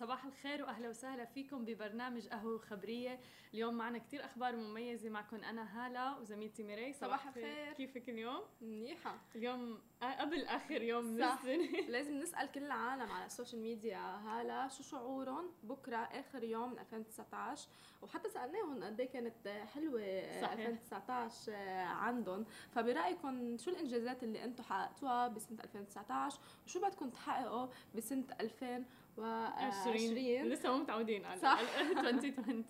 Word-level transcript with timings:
صباح 0.00 0.24
الخير 0.24 0.62
وأهلا 0.62 0.88
وسهلا 0.88 1.24
فيكم 1.24 1.64
ببرنامج 1.64 2.28
قهوة 2.28 2.58
خبريه 2.58 3.20
اليوم 3.54 3.74
معنا 3.74 3.98
كثير 3.98 4.24
أخبار 4.24 4.56
مميزة 4.56 5.08
معكم 5.08 5.36
أنا 5.36 5.86
هالة 5.86 6.18
وزميلتي 6.18 6.62
ميري. 6.62 6.92
صباح 6.92 7.26
الخير. 7.26 7.72
كيفك 7.72 8.08
اليوم؟ 8.08 8.40
منيحة. 8.60 9.18
اليوم 9.36 9.80
قبل 10.02 10.44
آخر 10.44 10.82
يوم 10.82 11.04
من. 11.04 11.22
السنة. 11.22 11.80
لازم 11.94 12.18
نسأل 12.18 12.52
كل 12.52 12.62
العالم 12.62 13.12
على 13.12 13.26
السوشيال 13.26 13.62
ميديا. 13.62 13.98
هالة 13.98 14.68
شو 14.68 14.82
شعورهم 14.82 15.50
بكرة 15.62 15.96
آخر 15.96 16.44
يوم 16.44 16.72
من 16.72 16.78
2019 16.78 17.68
وحتى 18.02 18.28
سألناهم 18.28 18.84
قد 18.84 19.00
إيه 19.00 19.08
كانت 19.08 19.48
حلوة 19.48 20.00
صحيح. 20.42 20.66
2019 20.66 21.52
عندهم. 21.82 22.44
فبرأيكم 22.70 23.56
شو 23.58 23.70
الإنجازات 23.70 24.22
اللي 24.22 24.44
أنتم 24.44 24.62
حققتوها 24.62 25.28
بسنة 25.28 25.58
2019 25.64 26.40
وشو 26.66 26.80
بدكم 26.80 27.10
تحققوا 27.10 27.68
بسنة 27.94 28.24
2020 29.18 30.48
لسه 30.48 30.72
مو 30.72 30.78
متعودين. 30.82 31.24
على 31.24 31.40
صح. 31.40 31.60
2020 31.98 32.64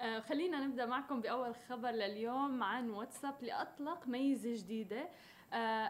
آه، 0.00 0.20
خلينا 0.20 0.64
نبدأ 0.66 0.86
معكم 0.86 1.20
بأول 1.20 1.54
خبر 1.68 1.90
لليوم 1.90 2.62
عن 2.62 2.90
واتساب 2.90 3.34
لأطلق 3.42 4.06
ميزة 4.08 4.54
جديدة. 4.54 5.08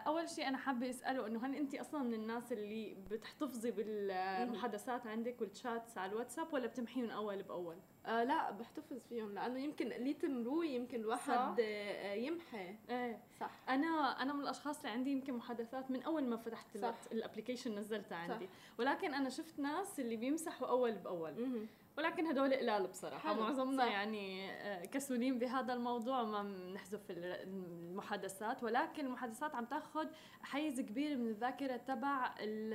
أول 0.07 0.29
شيء 0.29 0.47
أنا 0.47 0.57
حابة 0.57 0.89
أسأله 0.89 1.27
إنه 1.27 1.45
هل 1.45 1.55
انت 1.55 1.75
أصلا 1.75 2.03
من 2.03 2.13
الناس 2.13 2.51
اللي 2.51 2.97
بتحتفظي 3.11 3.71
بالمحادثات 3.71 5.07
عندك 5.07 5.41
والشاتس 5.41 5.97
على 5.97 6.11
الواتساب 6.11 6.53
ولا 6.53 6.67
بتمحيهم 6.67 7.09
أول 7.09 7.43
بأول؟ 7.43 7.75
آه 8.05 8.23
لا 8.23 8.51
بحتفظ 8.51 8.97
فيهم 9.09 9.31
لأنه 9.33 9.59
يمكن 9.59 9.91
اللي 9.91 10.13
تمروي 10.13 10.69
يمكن 10.69 10.99
الواحد 10.99 11.59
آه 11.59 12.13
يمحي. 12.13 12.75
إيه. 12.89 13.19
صح. 13.39 13.51
أنا 13.69 14.21
أنا 14.21 14.33
من 14.33 14.41
الأشخاص 14.41 14.77
اللي 14.77 14.89
عندي 14.89 15.11
يمكن 15.11 15.33
محادثات 15.33 15.91
من 15.91 16.03
أول 16.03 16.23
ما 16.23 16.37
فتحت. 16.37 16.75
الابلكيشن 17.11 17.75
نزلتها 17.75 18.15
عندي. 18.17 18.45
صح. 18.45 18.51
ولكن 18.79 19.13
أنا 19.13 19.29
شفت 19.29 19.59
ناس 19.59 19.99
اللي 19.99 20.15
بيمسحوا 20.15 20.67
أول 20.67 20.91
بأول. 20.91 21.67
ولكن 21.97 22.25
هدول 22.27 22.53
قلال 22.53 22.87
بصراحة 22.87 23.33
حلو، 23.33 23.43
معظمنا 23.43 23.85
صح. 23.85 23.91
يعني 23.91 24.51
آه، 24.51 24.85
كسولين 24.85 25.39
بهذا 25.39 25.73
الموضوع 25.73 26.23
ما 26.23 26.43
بنحذف 26.43 27.11
ال- 27.11 27.23
المحادثات 27.23 28.63
ولكن 28.63 29.05
المحادثات 29.05 29.55
عم 29.55 29.65
تاخذ 29.65 30.07
حيز 30.41 30.81
كبير 30.81 31.17
من 31.17 31.27
الذاكرة 31.27 31.77
تبع 31.77 32.35
ال- 32.39 32.73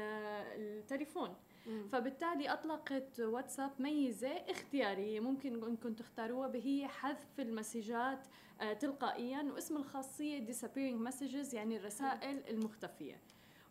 التليفون 0.78 1.34
مم. 1.66 1.88
فبالتالي 1.88 2.52
أطلقت 2.52 3.20
واتساب 3.20 3.70
ميزة 3.78 4.28
اختيارية 4.32 5.20
ممكن 5.20 5.64
أنكم 5.64 5.94
تختاروها 5.94 6.50
هي 6.54 6.88
حذف 6.88 7.40
المسجات 7.40 8.26
آه، 8.60 8.72
تلقائيا 8.72 9.42
واسم 9.54 9.76
الخاصية 9.76 10.46
disappearing 10.46 11.08
messages 11.08 11.54
يعني 11.54 11.76
الرسائل 11.76 12.42
المختفية 12.48 13.20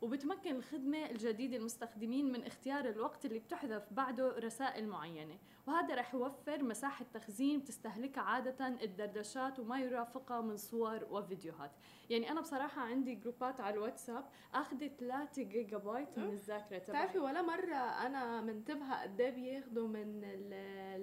وبتمكن 0.01 0.55
الخدمة 0.55 1.09
الجديدة 1.09 1.57
المستخدمين 1.57 2.31
من 2.31 2.43
اختيار 2.43 2.89
الوقت 2.89 3.25
اللي 3.25 3.39
بتحذف 3.39 3.83
بعده 3.91 4.39
رسائل 4.39 4.87
معينة. 4.87 5.37
وهذا 5.69 5.95
رح 5.95 6.13
يوفر 6.13 6.63
مساحة 6.63 7.05
تخزين 7.13 7.59
بتستهلكها 7.59 8.21
عادة 8.21 8.67
الدردشات 8.67 9.59
وما 9.59 9.79
يرافقها 9.79 10.41
من 10.41 10.57
صور 10.57 11.07
وفيديوهات 11.11 11.71
يعني 12.09 12.31
أنا 12.31 12.41
بصراحة 12.41 12.81
عندي 12.81 13.15
جروبات 13.15 13.61
على 13.61 13.73
الواتساب 13.75 14.25
أخذت 14.53 14.91
3 14.99 15.43
جيجا 15.43 15.77
بايت 15.77 16.19
من. 16.19 16.29
الذاكرة 16.29 16.77
بتعرفي 16.77 17.13
تبعي 17.13 17.19
ولا 17.25 17.41
مرة 17.41 17.75
أنا 17.75 18.41
منتبهة 18.41 19.01
قد 19.03 19.21
إيه 19.21 19.29
بياخدوا 19.31 19.87
من 19.87 20.23
ال- 20.23 20.53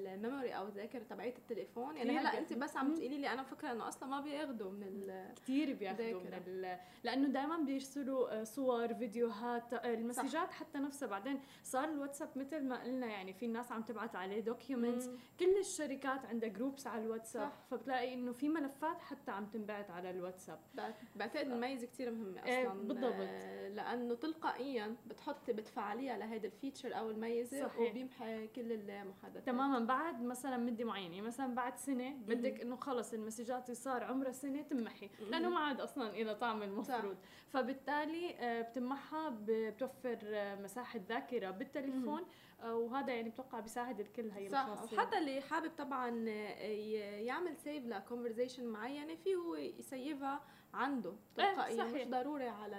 ال 0.06 0.12
memory 0.12 0.50
أو 0.52 0.66
الذاكرة 0.66 1.02
تبعية 1.02 1.34
التليفون 1.38 1.96
يعني 1.96 2.10
هلأ 2.10 2.20
بياخدوا. 2.20 2.38
أنت 2.40 2.52
بس 2.52 2.76
عم. 2.76 2.94
تقولي 2.94 3.18
لي 3.18 3.32
أنا 3.32 3.42
فكرة 3.42 3.72
إنه 3.72 3.88
أصلا 3.88 4.08
ما 4.08 4.20
بياخدوا 4.20 4.70
من 4.70 4.82
ال 4.82 5.34
كثير 5.34 5.74
بياخذوا 5.74 6.20
من. 6.20 6.42
ال... 6.46 6.78
لأنه 7.04 7.28
دائما 7.28 7.56
بيرسلوا 7.58 8.40
آه، 8.40 8.44
صور 8.44 8.94
فيديوهات 8.94 9.74
آه، 9.74 9.94
المسجات 9.94 10.50
حتى 10.50 10.78
نفسها 10.78 11.08
بعدين 11.08 11.40
صار 11.62 11.84
الواتساب 11.88 12.28
مثل 12.36 12.64
ما 12.68 12.82
قلنا 12.82 13.06
يعني 13.06 13.32
في 13.32 13.46
ناس 13.46 13.72
عم 13.72 13.82
تبعت 13.82 14.16
عليه 14.16 14.40
documents. 14.60 15.10
كل 15.40 15.58
الشركات 15.60 16.24
عندها 16.26 16.48
groups 16.48 16.86
على 16.86 17.02
الواتساب 17.04 17.48
صح. 17.50 17.56
فبتلاقي 17.70 18.14
إنه 18.14 18.32
في 18.32 18.48
ملفات 18.48 19.00
حتى 19.00 19.30
عم 19.30 19.46
تنبعت 19.46 19.90
على 19.90 20.10
الواتساب. 20.10 20.58
بعت- 20.74 20.94
بعتقد 21.16 21.46
الميزة 21.46 21.86
كتير 21.86 22.10
مهمة 22.10 22.44
إيه، 22.44 22.62
أصلا 22.72 22.88
بالضبط. 22.88 23.14
آه، 23.18 23.68
لأنه 23.68 24.14
تلقائيا 24.14 24.96
بتحطي 25.06 25.52
بتفعليها 25.52 26.18
لهيدي 26.18 26.46
ال 26.46 26.53
feature 26.53 26.98
أو 26.98 27.10
الميزة 27.10 27.68
صحيح. 27.68 27.90
وبيمحي 27.90 28.46
كل 28.46 28.72
المحادثات. 28.72 29.46
تماما. 29.46 29.78
بعد 29.78 30.22
مثلا 30.22 30.56
مدة 30.56 30.84
معينة 30.84 31.14
يعني 31.14 31.26
مثلا 31.26 31.54
بعد 31.54 31.76
سنة 31.78 32.10
بدك 32.10 32.60
إنه 32.60 32.76
خلص 32.76 33.12
المسجات 33.12 33.64
اللي 33.64 33.74
صار 33.74 34.04
عمرها 34.04 34.32
سنة 34.32 34.62
تمحي 34.62 35.10
لأنه 35.30 35.48
ما 35.50 35.58
عاد 35.58 35.80
أصلا 35.80 36.10
إله 36.10 36.34
طعم 36.34 36.62
المفروض. 36.62 37.16
فبالتالي 37.48 38.34
آه، 38.38 38.62
بتمحى 38.62 39.30
ب- 39.30 39.46
بتوفر 39.50 40.18
آه، 40.24 40.54
مساحة 40.62 41.00
ذاكرة 41.08 41.50
بالتليفون. 41.50 42.22
وهذا 42.64 43.12
يعني 43.14 43.28
بتوقع 43.30 43.60
بيساعد 43.60 44.00
الكل 44.00 44.30
هي 44.30 44.48
صح 44.48 44.66
الخاصية. 44.66 44.96
وحتى 44.96 45.18
اللي 45.18 45.40
حابب 45.40 45.70
طبعا 45.78 46.08
ي- 46.28 46.90
يعمل 47.24 47.56
سيف 47.56 47.86
لكونفرزيشن 47.86 48.66
معينه 48.66 49.14
فيه 49.14 49.34
هو 49.36 49.54
يسيفها 49.56 50.40
عنده 50.74 51.12
تلقائيا 51.36 51.76
صحيح. 51.84 52.06
مش 52.06 52.12
ضروري 52.12 52.48
على 52.48 52.76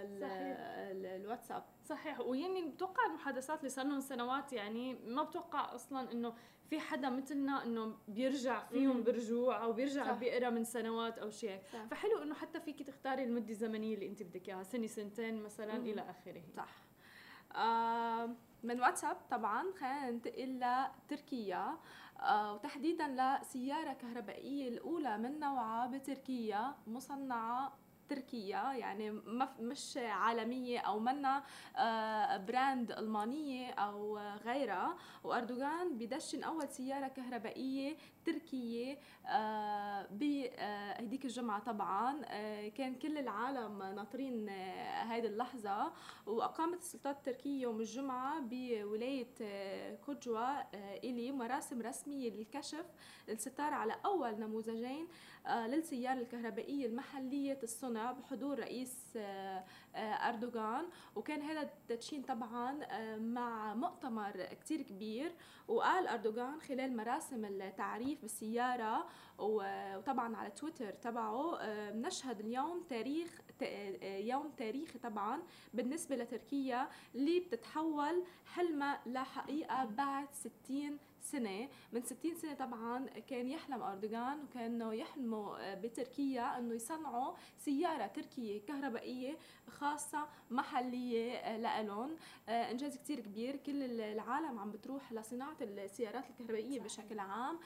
الواتساب 1.16 1.64
صحيح 1.86 2.20
ويعني 2.20 2.62
بتوقع 2.70 3.06
المحادثات 3.06 3.60
اللي 3.60 3.70
صار 3.70 3.86
لهم 3.86 4.00
سنوات 4.00 4.54
يعني 4.54 4.94
ما 4.94 5.24
بتوقع 5.24 5.76
أصلا 5.76 6.12
إنه 6.12 6.34
في 6.70 6.80
حدا 6.80 7.10
مثلنا 7.10 7.64
إنه 7.64 7.96
بيرجع 8.08 8.66
فيهم. 8.66 9.04
برجوع 9.04 9.64
أو 9.64 9.74
بيرجع 9.74 10.04
صح. 10.06 10.12
بيقرأ 10.20 10.50
من 10.50 10.64
سنوات 10.64 11.18
أو 11.20 11.30
شيء. 11.30 11.60
فحلو 11.92 12.18
إنه 12.24 12.36
حتى 12.36 12.60
فيك 12.60 12.84
تختاري 12.84 13.24
المدة 13.24 13.50
الزمنية 13.50 13.96
اللي 13.96 14.08
أنت 14.08 14.24
بدك 14.24 14.50
إياها 14.50 14.64
سنة 14.64 14.88
سنتين 14.88 15.44
مثلا 15.44 15.78
مم. 15.78 15.86
إلى 15.86 16.02
آخره 16.10 16.42
صح 16.58 16.70
آه 17.56 18.30
من 18.64 18.82
واتساب 18.82 19.18
طبعا 19.32 19.64
خلينا 19.80 20.10
ننتقل 20.12 20.60
لتركيا. 20.60 21.78
آه 22.20 22.54
وتحديدا 22.54 23.08
لسيارة 23.08 23.94
كهربائية 23.94 24.68
الأولى 24.70 25.18
من 25.18 25.40
نوعها 25.40 25.88
بتركيا 25.88 26.76
مصنعة 26.88 27.74
تركيا 28.10 28.74
يعني 28.74 29.12
مش 29.60 29.98
عالمية 29.98 30.80
أو 30.80 31.00
منا 31.00 31.44
آه 31.78 32.38
براند 32.38 32.92
ألمانية 32.92 33.72
أو 33.72 34.18
غيرها. 34.18 34.98
وأردوغان 35.24 35.98
بدشن 35.98 36.44
أول 36.44 36.70
سيارة 36.70 37.08
كهربائية 37.08 37.98
تركية 38.26 38.98
آه 39.28 40.08
بهديك 40.12 41.26
الجمعة 41.26 41.60
طبعا. 41.60 42.22
آه 42.26 42.68
كان 42.70 42.96
كل 42.96 43.18
العالم 43.18 43.84
ناطرين 43.84 44.50
آه 44.50 45.04
هيدي 45.04 45.28
اللحظة. 45.28 45.94
وأقامت 46.26 46.78
السلطات 46.80 47.18
التركية 47.18 47.62
يوم 47.62 47.80
الجمعة 47.80 48.40
بولاية 48.40 49.28
آه، 49.42 49.96
كوجوا 49.96 50.38
آه، 50.40 50.98
إلي 51.04 51.32
مراسم 51.32 51.82
رسمية 51.82 52.30
للكشف 52.30 52.86
الستار 53.30 53.74
على 53.74 53.96
أول 54.06 54.40
نموذجين. 54.40 55.08
آه، 55.08 55.08
للسيارة 55.56 56.20
الكهربائية 56.20 56.86
المحلية 56.86 57.60
الصنع 57.64 58.12
بحضور 58.12 58.60
رئيس 58.60 59.14
آه، 59.18 59.64
آه، 59.96 60.00
أردوغان. 60.30 60.86
وكان 61.16 61.42
هذا 61.42 61.62
التدشين 61.62 62.22
طبعا 62.22 62.84
آه، 62.84 63.18
مع 63.18 63.74
مؤتمر 63.74 64.44
كتير 64.62 64.82
كبير. 64.82 65.32
وقال 65.68 66.08
أردوغان 66.08 66.62
خلال 66.62 66.98
مراسم 66.98 67.46
التعريف 67.46 68.22
بالسيارة 68.22 69.08
وطبعا 69.40 70.36
على 70.36 70.50
تويتر 70.52 70.92
تبعه 70.92 71.58
آه، 71.58 71.92
نشهد 71.94 72.40
اليوم 72.40 72.84
تاريخ 72.90 73.42
آه، 73.64 74.18
يوم 74.18 74.50
تاريخي 74.58 75.00
طبعا 75.00 75.42
بالنسبة 75.74 76.16
لتركيا 76.16 76.90
اللي 77.16 77.40
بتتحول 77.40 78.24
حلمها 78.46 79.02
لحقيقة 79.06 79.86
بعد 79.86 80.28
60 80.34 80.98
سنة 81.32 81.70
من 81.94 82.02
60 82.02 82.36
سنة 82.36 82.54
طبعا 82.54 83.06
كان 83.28 83.48
يحلم 83.50 83.82
أردوغان 83.84 84.44
وكانوا 84.44 84.94
يحلموا 84.94 85.72
آه، 85.72 85.76
بتركيا 85.76 86.58
أنه 86.58 86.76
يصنعوا 86.76 87.34
سيارة 87.58 88.08
تركية 88.08 88.62
كهربائية 88.66 89.38
خاصة 89.70 90.28
محلية 90.52 91.34
آه، 91.34 91.58
لإلهم. 91.58 92.16
آه، 92.50 92.72
إنجاز 92.72 92.98
كتير 92.98 93.20
كبير. 93.20 93.56
كل 93.56 94.02
العالم 94.02 94.60
عم 94.60 94.72
بتروح 94.72 95.14
لصناعة 95.14 95.58
السيارات 95.62 96.30
الكهربائية 96.30 96.80
صحيح. 96.80 96.84
بشكل 97.06 97.20
عام 97.20 97.60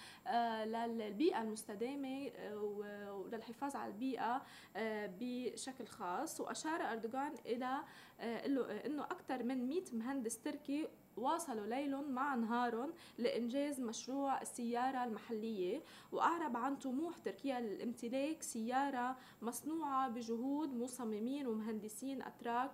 للبيئة 0.65 1.41
المستدامة 1.41 2.27
آه، 2.35 2.57
و- 2.57 3.21
وللحفاظ 3.21 3.75
على 3.75 3.91
البيئة 3.91 4.41
آه، 4.75 5.13
بشكل 5.19 5.85
خاص. 5.87 6.41
وأشار 6.41 6.81
أردوغان 6.91 7.33
إلى 7.45 7.77
آه، 8.19 8.41
إله- 8.41 8.85
إنه 8.85 9.03
أكثر 9.03 9.43
من 9.43 9.67
100 9.69 9.83
مهندس 9.93 10.39
تركي 10.41 10.87
واصلوا 11.17 11.67
ليلهم 11.67 12.11
مع 12.11 12.35
نهارهم 12.35 12.93
لإنجاز 13.17 13.81
مشروع 13.81 14.41
السيارة 14.41 15.03
المحلية 15.03 15.83
وأعرب 16.11 16.57
عن 16.57 16.75
طموح 16.75 17.17
تركيا 17.17 17.59
للامتلاك 17.59 18.41
سيارة 18.43 19.17
مصنوعة 19.41 20.09
بجهود 20.09 20.73
مصممين 20.75 21.47
ومهندسين 21.47 22.21
أتراك 22.21 22.71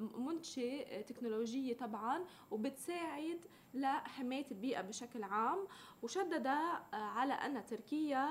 ومنشئ 0.00 1.02
تكنولوجية 1.02 1.76
طبعا 1.76 2.24
وبتساعد 2.50 3.40
لحماية 3.74 4.46
البيئة 4.50 4.80
بشكل 4.80 5.22
عام. 5.22 5.58
وشدد 6.02 6.46
على 6.92 7.32
أن 7.32 7.66
تركيا 7.66 8.26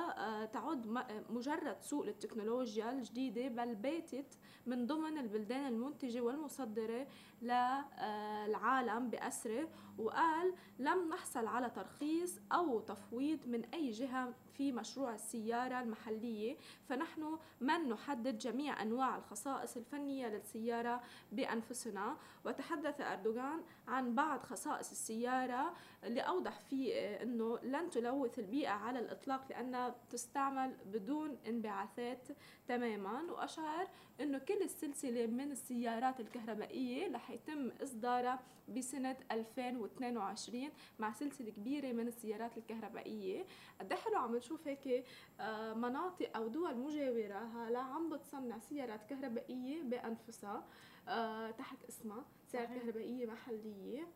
تعد 0.45 0.87
مجرد 1.29 1.77
سوق 1.81 2.05
للتكنولوجيا 2.05 2.91
الجديدة 2.91 3.47
بل 3.47 3.75
باتت 3.75 4.37
من 4.65 4.87
ضمن 4.87 5.17
البلدان 5.17 5.67
المنتجة 5.67 6.21
والمصدرة 6.21 7.07
للعالم 7.41 9.09
بأسره 9.09 9.69
وقال 9.97 10.53
لم 10.79 11.09
نحصل 11.09 11.47
على 11.47 11.69
ترخيص 11.69 12.39
أو 12.51 12.79
تفويض 12.79 13.47
من 13.47 13.65
أي 13.73 13.91
جهة 13.91 14.33
في 14.57 14.71
مشروع 14.71 15.13
السيارة 15.13 15.81
المحلية. 15.81 16.57
فنحن 16.89 17.37
من 17.61 17.89
نحدد 17.89 18.37
جميع 18.37 18.81
أنواع 18.81 19.17
الخصائص 19.17 19.77
الفنية 19.77 20.27
للسيارة 20.27 21.01
بأنفسنا. 21.31 22.17
وتحدث 22.45 23.01
أردوغان 23.01 23.63
عن 23.87 24.15
بعض 24.15 24.43
خصائص 24.43 24.91
السيارة 24.91 25.73
اللي 26.03 26.21
أوضح 26.21 26.59
فيه 26.59 26.93
أنه 27.21 27.59
لن 27.63 27.89
تلوث 27.89 28.39
البيئة 28.39 28.69
على 28.69 28.99
الإطلاق 28.99 29.45
لأنها 29.49 29.95
تستعمل 30.09 30.75
بدون 30.85 31.37
انبعاثات 31.47 32.27
تماما. 32.67 33.21
وأشار 33.31 33.87
أنه 34.21 34.37
كل 34.37 34.61
السلسلة 34.61 35.27
من 35.27 35.51
السيارات 35.51 36.19
الكهربائية 36.19 37.11
رح 37.13 37.29
يتم 37.31 37.71
إصدارها 37.83 38.39
بسنة 38.67 39.17
2022 39.31 40.69
مع 40.99 41.13
سلسلة 41.13 41.51
كبيرة 41.51 41.91
من 41.91 42.07
السيارات 42.07 42.57
الكهربائية. 42.57 43.45
قد 43.79 43.93
حلو 43.93 44.17
عم 44.17 44.35
نشوف 44.41 44.67
هيك 44.67 45.05
آه، 45.39 45.73
مناطق 45.73 46.37
أو 46.37 46.47
دول 46.47 46.77
مجاورة 46.77 47.37
هلا 47.39 47.79
عم 47.79 48.09
بتصنع 48.09 48.59
سيارات 48.59 49.03
كهربائية 49.09 49.83
بأنفسها 49.83 50.65
آه، 51.07 51.51
تحت 51.51 51.83
اسمها 51.89 52.25
سيارات 52.51 52.69
كهربائية 52.69 53.25
محلية. 53.25 54.07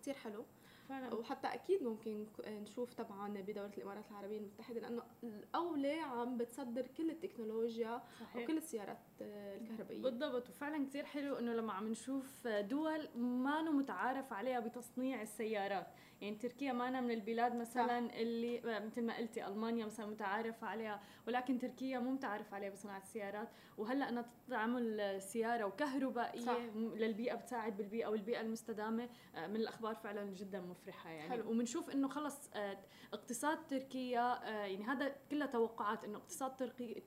كتير 0.00 0.14
حلو. 0.14 0.44
فعلا. 0.88 1.14
وحتى 1.14 1.46
أكيد 1.48 1.82
ممكن 1.82 2.26
نشوف 2.46 2.94
طبعا 2.94 3.28
بدولة 3.28 3.70
الإمارات 3.78 4.04
العربية 4.10 4.38
المتحدة 4.38 4.80
لأنه 4.80 5.02
الأولى 5.22 5.92
عم 6.00 6.36
بتصدر 6.38 6.86
كل 6.86 7.10
التكنولوجيا 7.10 8.02
صحيح. 8.20 8.44
وكل 8.44 8.56
السيارات 8.56 8.98
الكهربائية. 9.20 10.02
بالضبط. 10.02 10.48
وفعلا 10.50 10.86
كثير 10.86 11.04
حلو 11.04 11.34
إنه 11.34 11.52
لما 11.52 11.72
عم 11.72 11.88
نشوف 11.88 12.46
دول 12.46 13.08
ما 13.16 13.62
متعارف 13.62 14.32
عليها 14.32 14.60
بتصنيع 14.60 15.22
السيارات. 15.22 15.86
يعني 16.24 16.36
تركيا 16.36 16.72
ما 16.72 16.88
أنا 16.88 17.00
من 17.00 17.10
البلاد 17.10 17.54
مثلا 17.54 18.08
صح. 18.08 18.14
اللي 18.14 18.60
مثل 18.86 19.02
ما 19.02 19.16
قلتي 19.16 19.46
ألمانيا 19.46 19.86
مثلا 19.86 20.06
متعارف 20.06 20.64
عليها 20.64 21.00
ولكن 21.26 21.58
تركيا 21.58 21.98
مو 21.98 22.10
متعارف 22.10 22.54
عليها 22.54 22.70
بصناعة 22.70 22.98
السيارات 22.98 23.48
وهلأ 23.78 24.08
أنا 24.08 24.26
تعمل 24.48 25.16
سيارة 25.22 25.64
وكهربائية 25.64 26.40
صح. 26.40 26.58
للبيئة 26.74 27.34
بتساعد 27.34 27.76
بالبيئة 27.76 28.06
والبيئة 28.06 28.40
المستدامة 28.40 29.08
آه، 29.34 29.46
من 29.46 29.56
الأخبار 29.56 29.94
فعلا 29.94 30.24
جدا 30.24 30.60
مفرحة 30.60 31.10
يعني 31.10 31.30
حلو. 31.30 31.50
وبنشوف 31.50 31.90
إنه 31.90 32.08
خلص 32.08 32.50
آه، 32.54 32.78
اقتصاد 33.12 33.66
تركيا 33.66 34.48
آه، 34.48 34.66
يعني 34.66 34.84
هذا 34.84 35.16
كلها 35.30 35.46
توقعات 35.46 36.04
إنه 36.04 36.18
اقتصاد 36.18 36.56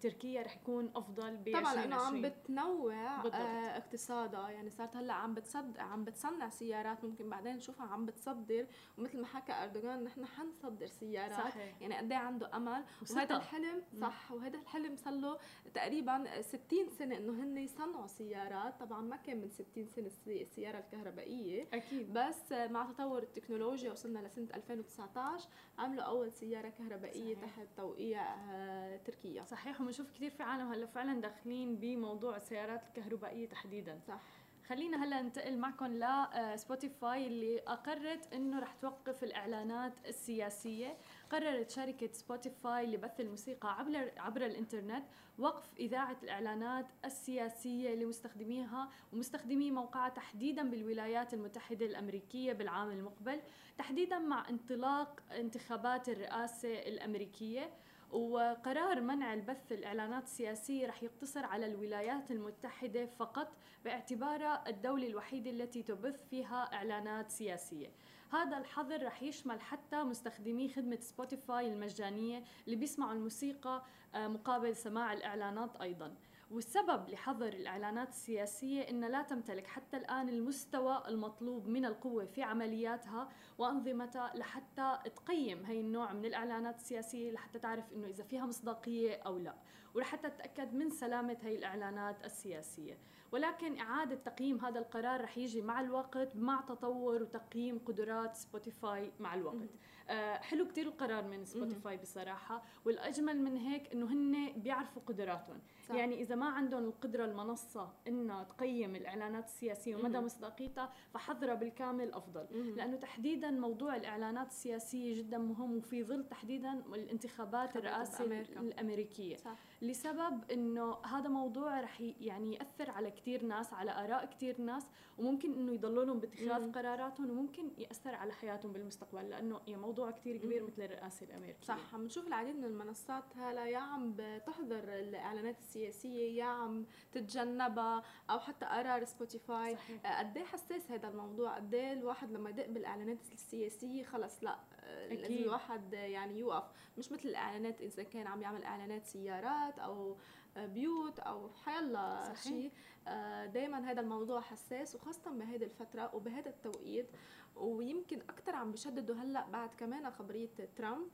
تركيا 0.01 0.41
رح 0.41 0.55
يكون 0.55 0.91
أفضل 0.95 1.37
ب 1.37 1.53
طبعا 1.53 1.75
لأنه 1.75 1.95
عم 1.95 2.21
بتنوع 2.21 3.21
بالضبط. 3.21 3.35
اقتصادها 3.75 4.49
يعني 4.49 4.69
صارت 4.69 4.97
هلأ 4.97 5.13
عم 5.13 5.33
بتصد 5.33 5.77
عم 5.77 6.03
بتصنع 6.03 6.49
سيارات 6.49 7.03
ممكن 7.03 7.29
بعدين 7.29 7.55
نشوفها 7.55 7.85
عم 7.85 8.05
بتصدر 8.05 8.67
ومثل 9.07 9.21
ما 9.21 9.27
حكى 9.27 9.54
أردوغان 9.54 10.04
نحن 10.04 10.25
حنصدر 10.25 10.88
سيارات. 10.88 11.51
صحيح. 11.54 11.81
يعني 11.81 11.98
قد 11.98 12.12
إيه 12.12 12.18
عنده 12.19 12.56
أمل. 12.57 12.83
وهذا 13.12 13.36
الحلم 13.36 13.83
صح. 14.01 14.31
وهذا 14.31 14.59
الحلم 14.59 14.95
صار 14.95 15.13
له 15.13 15.38
تقريبا 15.74 16.42
60 16.42 16.89
سنة 16.89 17.18
إنه 17.18 17.44
هن 17.44 17.57
يصنعوا 17.57 18.07
سيارات. 18.07 18.80
طبعا 18.80 19.01
ما 19.01 19.15
كان 19.15 19.42
من 19.42 19.50
60 19.50 19.88
سنة 19.88 20.12
السياره 20.27 20.80
الكهربائية. 20.80 21.68
أكيد. 21.74 22.13
بس 22.13 22.51
مع 22.51 22.86
تطور 22.92 23.24
التكنولوجيا 23.24 23.92
وصلنا 23.92 24.19
لسنة 24.19 24.48
2019 24.56 25.48
عملوا 25.77 26.03
أول 26.03 26.31
سيارة 26.31 26.69
كهربائية 26.69 27.36
صحيح. 27.36 27.45
تحت 27.56 27.68
توقيع 27.77 28.36
آه، 28.36 28.98
تركيا. 28.98 29.44
صحيح. 29.44 29.81
وبنشوف 29.81 30.12
كثير 30.12 30.30
في 30.31 30.44
عالم 30.44 30.71
هلأ 30.71 30.86
فعلا 30.86 31.21
داخلين 31.21 31.75
بموضوع 31.75 32.36
السيارات 32.36 32.81
الكهربائية 32.88 33.50
تحديدا. 33.50 34.00
صح. 34.07 34.21
خلينا 34.69 35.03
هلا 35.03 35.21
ننتقل 35.21 35.57
معكم 35.57 35.85
لسبوتيفاي 35.85 37.23
آه، 37.23 37.27
اللي 37.27 37.59
أقرت 37.59 38.33
إنه 38.33 38.59
رح 38.59 38.73
توقف 38.73 39.23
الإعلانات 39.23 39.93
السياسية. 40.07 40.97
قررت 41.31 41.69
شركة 41.69 42.09
سبوتيفاي 42.11 42.85
لبث 42.85 43.19
الموسيقى 43.19 43.79
عبر 43.79 44.11
عبر 44.17 44.45
الإنترنت 44.45 45.03
وقف 45.39 45.73
إذاعة 45.79 46.17
الإعلانات 46.23 46.85
السياسية 47.05 47.95
لمستخدميها 47.95 48.89
ومستخدمي 49.13 49.71
موقعها 49.71 50.09
تحديدا 50.09 50.69
بالولايات 50.69 51.33
المتحدة 51.33 51.85
الأمريكية 51.85 52.53
بالعام 52.53 52.91
المقبل 52.91 53.41
تحديدا 53.77 54.19
مع 54.19 54.49
انطلاق 54.49 55.23
انتخابات 55.31 56.09
الرئاسة 56.09 56.73
الأمريكية. 56.73 57.69
وقرار 58.12 59.01
منع 59.01 59.33
البث 59.33 59.71
الإعلانات 59.71 60.24
السياسية 60.24 60.88
رح 60.88 61.04
يقتصر 61.04 61.45
على 61.45 61.65
الولايات 61.65 62.31
المتحدة 62.31 63.06
فقط 63.06 63.51
باعتبارها 63.86 64.69
الدولة 64.69 65.07
الوحيدة 65.07 65.51
التي 65.51 65.83
تبث 65.83 66.27
فيها 66.30 66.74
إعلانات 66.74 67.31
سياسية. 67.31 67.92
هذا 68.31 68.57
الحظر 68.57 69.06
رح 69.06 69.24
يشمل 69.24 69.62
حتى 69.62 70.04
مستخدمي 70.04 70.69
خدمة 70.69 71.00
سبوتيفاي 71.01 71.68
المجانية 71.68 72.44
اللي 72.65 72.75
بيسمعوا 72.75 73.13
الموسيقى 73.13 73.83
آه، 74.15 74.27
مقابل 74.27 74.75
سماع 74.75 75.13
الإعلانات 75.13 75.81
أيضاً. 75.81 76.15
والسبب 76.51 77.09
لحظر 77.09 77.47
الإعلانات 77.47 78.09
السياسية 78.09 78.81
إن 78.81 79.05
لا 79.05 79.21
تمتلك 79.21 79.67
حتى 79.67 79.97
الآن 79.97 80.29
المستوى 80.29 81.03
المطلوب 81.07 81.67
من 81.67 81.85
القوة 81.85 82.25
في 82.25 82.44
عملياتها 82.44 83.29
وأنظمتها 83.57 84.31
لحتى 84.35 84.97
تقيم 85.15 85.65
هي 85.65 85.79
النوع 85.79 86.13
من 86.13 86.25
الإعلانات 86.25 86.75
السياسية 86.75 87.31
لحتى 87.31 87.59
تعرف 87.59 87.94
إنه 87.94 88.07
إذا 88.07 88.23
فيها 88.23 88.45
مصداقية 88.45 89.15
أو 89.15 89.38
لا. 89.38 89.55
ولحتى 89.97 90.29
تتأكد 90.29 90.73
من 90.73 90.89
سلامة 90.89 91.38
هي 91.41 91.55
الإعلانات 91.55 92.25
السياسية. 92.25 92.97
ولكن 93.31 93.77
إعادة 93.79 94.15
تقييم 94.15 94.65
هذا 94.65 94.79
القرار 94.79 95.21
رح 95.21 95.38
يجي 95.38 95.61
مع 95.61 95.81
الوقت 95.81 96.35
مع 96.35 96.61
تطور 96.61 97.21
وتقييم 97.21 97.79
قدرات 97.79 98.35
سبوتيفاي 98.35 99.11
مع 99.19 99.33
الوقت. 99.33 99.69
آه 100.09 100.38
حلو 100.38 100.67
كتير 100.67 100.88
القرار 100.88 101.23
من 101.23 101.45
سبوتيفاي 101.45 101.97
بصراحة. 101.97 102.63
والأجمل 102.85 103.41
من 103.41 103.57
هيك 103.57 103.91
إنه 103.94 104.05
هن 104.05 104.53
بيعرفوا 104.55 105.01
قدراتهم. 105.05 105.59
صح. 105.89 105.95
يعني 105.95 106.21
إذا 106.21 106.35
ما 106.35 106.45
عندهم 106.45 106.83
القدرة 106.83 107.25
المنصة 107.25 107.93
إنها 108.07 108.43
تقيم 108.43 108.95
الإعلانات 108.95 109.45
السياسية 109.45 109.95
ومدى 109.95 110.19
مصداقيتها 110.19 110.93
فحظرها 111.13 111.55
بالكامل 111.55 112.13
أفضل. 112.13 112.45
لأنه 112.75 112.97
تحديدا 112.97 113.51
موضوع 113.51 113.95
الإعلانات 113.95 114.47
السياسية 114.47 115.17
جدا 115.17 115.38
مهم 115.38 115.77
وفي 115.77 116.03
ظل 116.03 116.29
تحديدا 116.29 116.73
الانتخابات 116.73 117.77
الرئاسة 117.77 118.23
الأمريكية. 118.23 119.35
صح. 119.35 119.57
لسبب 119.81 120.51
إنه 120.51 120.97
هذا 121.06 121.29
موضوع 121.29 121.81
رح 121.81 122.01
يعني 122.01 122.53
يأثر 122.55 122.89
على 122.91 123.12
كثير 123.12 123.43
ناس 123.43 123.74
على 123.74 123.91
آراء 123.91 124.25
كثير 124.25 124.62
ناس 124.62 124.88
وممكن 125.17 125.53
إنه 125.53 125.74
يضلوا 125.74 126.05
لهم 126.05 126.19
باتخاذ. 126.19 126.72
قراراتهم 126.72 127.29
وممكن 127.29 127.72
يأثر 127.77 128.15
على 128.15 128.34
حياتهم 128.34 128.74
بالمستقبل 128.74 129.29
لأنه 129.29 129.62
موضوع 129.67 130.12
كثير 130.12 130.38
كبير 130.38 130.63
مثل 130.63 130.81
الرئاسة 130.81 131.25
الأمريكية. 131.25 131.65
صح 131.67 131.93
عم 131.93 132.03
نشوف 132.05 132.27
العديد 132.27 132.55
من 132.55 132.65
المنصات 132.65 133.24
هلا 133.38 133.65
يا 133.65 133.77
عم 133.77 134.13
بتحضر 134.17 134.84
الإعلانات 134.84 135.60
السياسية 135.60 136.38
يا 136.38 136.46
عم 136.46 136.86
تتجنبها 137.12 138.03
أو 138.29 138.39
حتى 138.39 138.65
قرار 138.65 139.05
سبوتيفاي. 139.05 139.77
قد 140.05 140.38
إيه 140.38 140.46
حساس 140.46 140.91
هذا 140.91 141.07
الموضوع؟ 141.07 141.55
قد 141.55 141.74
إيه 141.74 141.93
الواحد 141.93 142.31
لما 142.31 142.50
يدق 142.50 142.67
بالإعلانات 142.67 143.17
السياسية 143.34 144.03
خلص 144.03 144.43
لا 144.43 144.57
أكيد. 144.88 145.20
لازم 145.20 145.34
الواحد 145.44 145.94
يعني 145.94 146.39
يوقف. 146.39 146.72
مش 146.98 147.12
مثل 147.12 147.29
الإعلانات 147.29 147.82
إذا 147.82 148.03
كان 148.03 148.27
عم 148.27 148.41
يعمل 148.41 148.63
إعلانات 148.63 149.06
سيارات 149.06 149.79
أو 149.79 150.17
بيوت 150.58 151.20
أو 151.20 151.50
حيلا 151.50 152.34
شيء 152.36 152.72
آه، 153.08 153.46
دائما 153.46 153.91
هذا 153.91 154.01
الموضوع 154.01 154.41
حساس 154.41 154.96
وخاصة 154.96 155.32
بهذه 155.32 155.63
الفترة 155.63 156.15
وبهذا 156.15 156.50
التوقيت. 156.50 157.10
ويمكن 157.56 158.22
أكثر 158.22 158.56
عم 158.56 158.72
بشددوا 158.72 159.15
هلأ 159.15 159.46
بعد 159.50 159.70
كمان 159.74 160.12
خبرية 160.12 160.50
ترامب. 160.75 161.08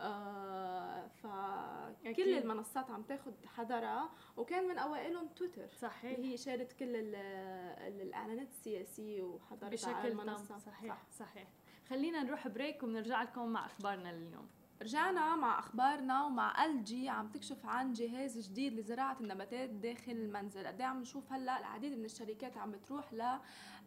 آه 0.00 1.06
فكل 1.06 2.38
المنصات 2.38 2.90
عم 2.90 3.02
تاخذ 3.02 3.32
حذرها 3.46 4.10
وكان 4.36 4.68
من 4.68 4.78
أوائلهم 4.78 5.28
تويتر. 5.28 5.68
صحيح. 5.68 6.18
هي 6.18 6.36
شالت 6.36 6.72
كل 6.72 6.96
الإعلانات 6.96 8.48
السياسية 8.48 9.22
وحضرتها 9.22 9.68
بشكل 9.68 10.06
المنصة. 10.08 10.58
صحيح 10.58 10.94
صح. 11.10 11.26
صحيح. 11.26 11.48
خلينا 11.90 12.22
نروح 12.22 12.48
بريك 12.48 12.82
وبنرجع 12.82 13.22
لكم 13.22 13.48
مع 13.48 13.66
أخبارنا 13.66 14.08
لليوم. 14.08 14.46
رجعنا 14.82 15.36
مع 15.36 15.58
أخبارنا 15.58 16.24
ومع 16.24 16.64
ال 16.64 16.84
جي 16.84 17.08
عم 17.08 17.28
تكشف 17.28 17.66
عن 17.66 17.92
جهاز 17.92 18.48
جديد 18.48 18.74
لزراعة 18.74 19.16
النباتات 19.20 19.70
داخل 19.70 20.12
المنزل. 20.12 20.66
قد 20.66 20.80
إيه 20.80 20.86
عم 20.86 21.00
نشوف 21.00 21.32
هلأ 21.32 21.58
العديد 21.58 21.98
من 21.98 22.04
الشركات 22.04 22.56
عم 22.56 22.70
بتروح 22.70 23.12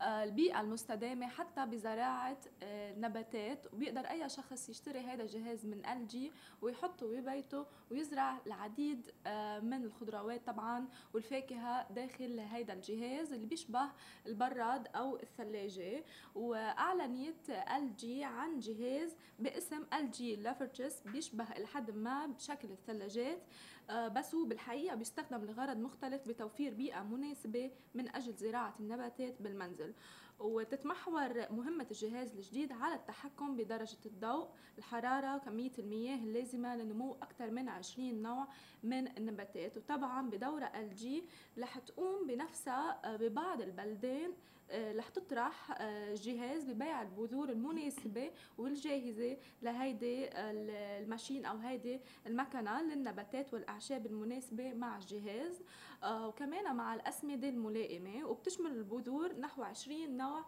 للبيئه 0.02 0.62
المستدامة 0.62 1.28
حتى 1.28 1.66
بزراعة 1.66 2.38
آه، 2.64 2.94
نباتات. 3.00 3.74
وبيقدر 3.74 4.02
أي 4.02 4.30
شخص 4.30 4.70
يشتري 4.70 5.00
هذا 5.00 5.24
الجهاز 5.24 5.66
من 5.66 5.86
ال 5.86 6.08
جي 6.08 6.32
ويحطه 6.62 7.08
ببيته 7.08 7.66
ويزرع 7.92 8.38
العديد 8.48 9.12
آه، 9.28 9.60
من 9.60 9.84
الخضروات 9.84 10.48
طبعا 10.48 10.88
والفاكهة 11.14 11.92
داخل 11.92 12.40
هذا 12.40 12.74
الجهاز 12.74 13.34
اللي 13.34 13.46
بيشبه 13.46 13.90
البراد 14.26 14.88
أو 14.96 15.16
الثلاجة. 15.16 16.04
وأعلنت 16.36 17.50
LG 17.50 18.24
عن 18.24 18.60
جهاز 18.60 19.16
باسم 19.40 19.84
LG 19.94 20.36
لافرتشس 20.36 21.02
بيشبه 21.06 21.46
لحد 21.58 21.92
ما 21.92 22.28
بشكل 22.28 22.72
الثلاجات. 22.72 23.42
بس 23.92 24.36
هو 24.36 24.46
بالحقيقة 24.46 24.96
بيستخدم 24.96 25.46
لغرض 25.46 25.78
مختلف 25.78 26.28
بتوفير 26.28 26.74
بيئة 26.74 27.04
مناسبة 27.04 27.72
من 27.96 28.16
أجل 28.16 28.34
زراعة 28.34 28.76
النباتات 28.80 29.42
بالمنزل. 29.42 29.94
وتتمحور 30.40 31.52
مهمة 31.52 31.88
الجهاز 31.92 32.34
الجديد 32.36 32.72
على 32.72 32.96
التحكم 32.96 33.56
بدرجة 33.56 33.98
الضوء 34.06 34.50
الحرارة 34.78 35.36
وكمية 35.36 35.72
المياه 35.80 36.16
اللازمة 36.18 36.76
لنمو 36.76 37.14
أكثر 37.22 37.52
من 37.52 37.70
20 37.70 38.22
نوع 38.22 38.48
من 38.84 39.18
النباتات. 39.18 39.78
وطبعا 39.78 40.30
بدورة 40.30 40.72
جي 40.94 41.24
رح 41.58 41.80
تقوم 41.80 42.28
بنفسها 42.28 43.00
آه، 43.06 43.16
ببعض 43.16 43.62
البلدان 43.62 44.30
آه، 44.30 44.34
رح 44.72 45.10
تطرح 45.10 45.82
آه، 45.82 46.16
جهاز 46.16 46.64
ببيع 46.64 47.02
البذور 47.02 47.50
المناسبة 47.50 48.32
والجاهزة 48.58 49.38
لهيدي 49.62 50.30
الماشين 50.34 51.46
أو 51.46 51.58
هيدي 51.58 52.00
المكنة 52.28 52.82
للنباتات 52.82 53.54
والأعشاب 53.54 54.06
المناسبة 54.06 54.74
مع 54.74 54.98
الجهاز 54.98 55.62
وكمان 56.06 56.76
مع 56.76 56.94
الأسمدة 56.96 57.50
الملائمة 57.50 58.26
وبتشمل 58.26 58.72
البذور 58.72 59.40
نحو 59.40 59.64
20 59.64 60.18
نوع 60.18 60.46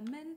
من 0.00 0.36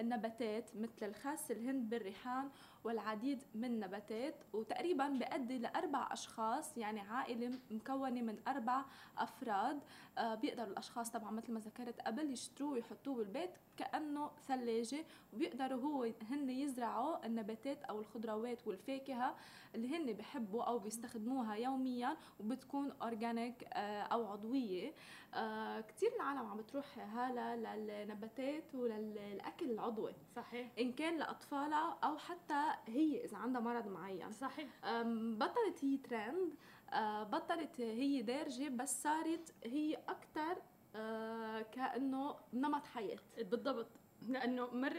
النباتات 0.00 0.76
مثل 0.76 1.06
الخس 1.06 1.50
الهند 1.50 1.90
بالريحان 1.90 2.50
والعديد 2.84 3.42
من 3.54 3.64
النباتات 3.64 4.34
وتقريبا 4.52 5.08
بيؤدي 5.08 5.58
لأربع 5.58 6.08
أشخاص 6.12 6.78
يعني 6.78 7.00
عائلة 7.00 7.58
مكونة 7.70 8.22
من 8.22 8.38
أربع 8.48 8.84
أفراد. 9.18 9.80
آه 10.18 10.34
بيقدروا 10.34 10.68
الأشخاص 10.68 11.10
طبعا 11.10 11.30
مثل 11.30 11.52
ما 11.52 11.60
ذكرت 11.60 12.00
قبل 12.00 12.32
يشتروه 12.32 12.70
ويحطوه 12.72 13.14
بالبيت 13.14 13.50
كأنه 13.76 14.30
ثلاجة 14.48 15.04
وبيقدروا 15.32 15.80
هو 15.80 16.02
هن 16.30 16.50
يزرعوا 16.50 17.26
النباتات 17.26 17.84
أو 17.84 18.00
الخضروات 18.00 18.66
والفاكهة 18.66 19.36
اللي 19.74 19.96
هن 19.96 20.12
بحبوا 20.12 20.62
أو 20.62 20.78
بيستخدموها 20.78 21.54
يوميا 21.54 22.16
وبتكون 22.40 22.92
أورجانيك 23.02 23.64
آه 23.72 24.02
أو 24.02 24.26
عضوية. 24.32 24.92
آه 25.34 25.80
كثير 25.80 26.12
العالم 26.16 26.38
عم 26.46 26.56
بتروح 26.56 26.98
هلا 26.98 27.56
للنباتات 27.76 28.74
وللأكل 28.74 29.70
العضوي. 29.70 30.14
صحيح. 30.36 30.68
إن 30.78 30.92
كان 30.92 31.18
لأطفالها 31.18 31.98
أو 32.04 32.18
حتى 32.18 32.70
هي 32.86 33.24
إذا 33.24 33.36
عندها 33.36 33.60
مرض 33.60 33.88
معين. 33.88 34.32
صحيح. 34.32 34.68
بطلت 35.12 35.84
هي 35.84 35.96
ترند 35.96 36.54
آه، 36.92 37.22
بطلت 37.22 37.80
هي 37.80 38.22
دارجة 38.22 38.68
بس 38.68 39.02
صارت 39.02 39.54
هي 39.64 39.94
أكثر 40.08 40.62
آه، 40.96 41.62
كأنه 41.62 42.36
نمط 42.52 42.86
حياة. 42.86 43.18
بالضبط. 43.38 43.88
لأنه 44.28 44.66
مر 44.74 44.96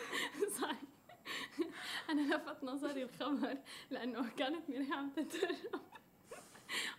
صحيح 0.60 0.82
أنا 2.10 2.34
لفت 2.34 2.64
نظري 2.64 3.02
الخبر 3.02 3.58
لأنه 3.90 4.30
كانت 4.30 4.70
ميري 4.70 4.92
عم 4.92 5.10
تترجم. 5.10 5.80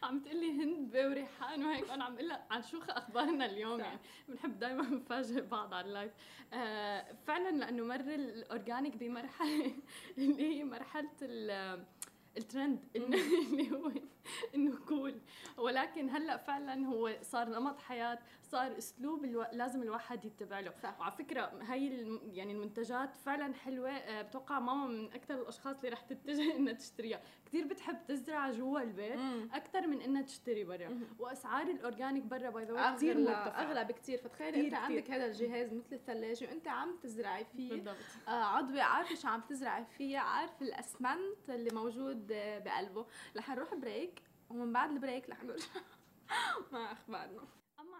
عم 0.04 0.20
تقلي 0.20 0.64
هند 0.64 0.96
وريحان 0.96 1.66
وهيك 1.66 1.90
وأنا 1.90 2.04
عم 2.04 2.14
أقول 2.14 2.28
لها 2.28 2.46
عن 2.52 2.64
شو 2.64 2.82
أخبارنا 2.90 3.46
اليوم؟ 3.46 3.80
يعني 3.80 4.00
بنحب 4.28 4.60
دائما 4.60 4.84
نفاجئ 4.84 5.42
بعض 5.42 5.74
على 5.74 5.88
ال 5.88 5.92
live. 5.92 6.12
آه 6.54 7.06
فعلا 7.28 7.50
لأنه 7.58 7.84
مر 7.84 8.14
ال 8.16 8.26
organic 8.26 8.96
بمرحلة 8.98 9.72
اللي 10.18 10.44
هي 10.44 10.64
مرحلة 10.64 11.10
الترند 12.38 12.80
اللي 12.96 13.72
هو 13.72 13.92
إنه 14.56 14.78
cool 14.88 15.16
ولكن 15.58 16.10
هلأ 16.10 16.38
فعلا 16.38 16.88
هو 16.88 17.18
صار 17.22 17.50
نمط 17.50 17.80
حياة 17.80 18.20
صار 18.46 18.78
أسلوب 18.78 19.24
ألو... 19.26 19.46
لازم 19.54 19.84
الواحد 19.84 20.26
يتبع 20.26 20.60
له. 20.60 20.74
صح. 20.84 21.00
وعلى 21.00 21.12
فكرة 21.12 21.42
هاي 21.62 21.88
الم... 21.88 22.22
يعني 22.34 22.54
المنتجات 22.54 23.18
فعلا 23.18 23.54
حلوة. 23.54 23.90
أه 23.90 24.22
بتوقع 24.22 24.60
ماما 24.60 24.88
من 24.88 25.14
أكثر 25.14 25.34
الأشخاص 25.34 25.76
اللي 25.78 25.90
رح 25.90 26.02
تتجه 26.02 26.56
إنها 26.56 26.74
تشتريها. 26.74 27.22
كثير 27.46 27.68
بتحب 27.68 27.98
تزرع 28.08 28.52
جوا 28.52 28.82
البيت 28.82 29.20
أكثر 29.54 29.88
من 29.88 30.02
إنها 30.02 30.22
تشتري 30.22 30.64
برا. 30.64 31.00
وأسعار 31.20 31.68
ال 31.68 31.75
organic 31.75 32.24
برا 32.24 32.50
by 32.50 32.66
the 32.66 32.79
way 32.79 32.92
كثير 32.96 33.18
مرتفعة. 33.18 33.62
أغلى 33.64 33.86
بكثير 33.86 34.18
فتخيلي 34.18 34.66
أنت 34.66 34.74
عندك 34.74 35.12
هذا 35.12 35.26
الجهاز 35.26 35.74
مثل 35.74 35.96
الثلاجة 35.96 36.46
وأنت 36.46 36.68
عم 36.68 36.96
تزرعي 37.04 37.46
فيه. 37.46 37.70
بالضبط. 37.70 37.96
آه 38.28 38.32
عضوي 38.32 38.82
عارفة 38.82 39.16
شو 39.16 39.28
عم 39.28 39.42
تزرعي 39.42 39.86
فيه؟ 39.86 40.18
عارفة 40.18 40.62
السماد 40.62 41.50
اللي 41.50 41.70
موجود 41.74 42.28
بقلبه. 42.66 43.06
رح 43.38 43.50
نروح 43.50 43.74
break 43.76 44.22
ومن 44.50 44.74
بعد 44.74 44.92
ال 44.92 44.98
break 44.98 45.30
رح 45.30 45.44
نرجع 45.44 45.66
مع 46.72 46.92
أخبارنا. 46.92 47.42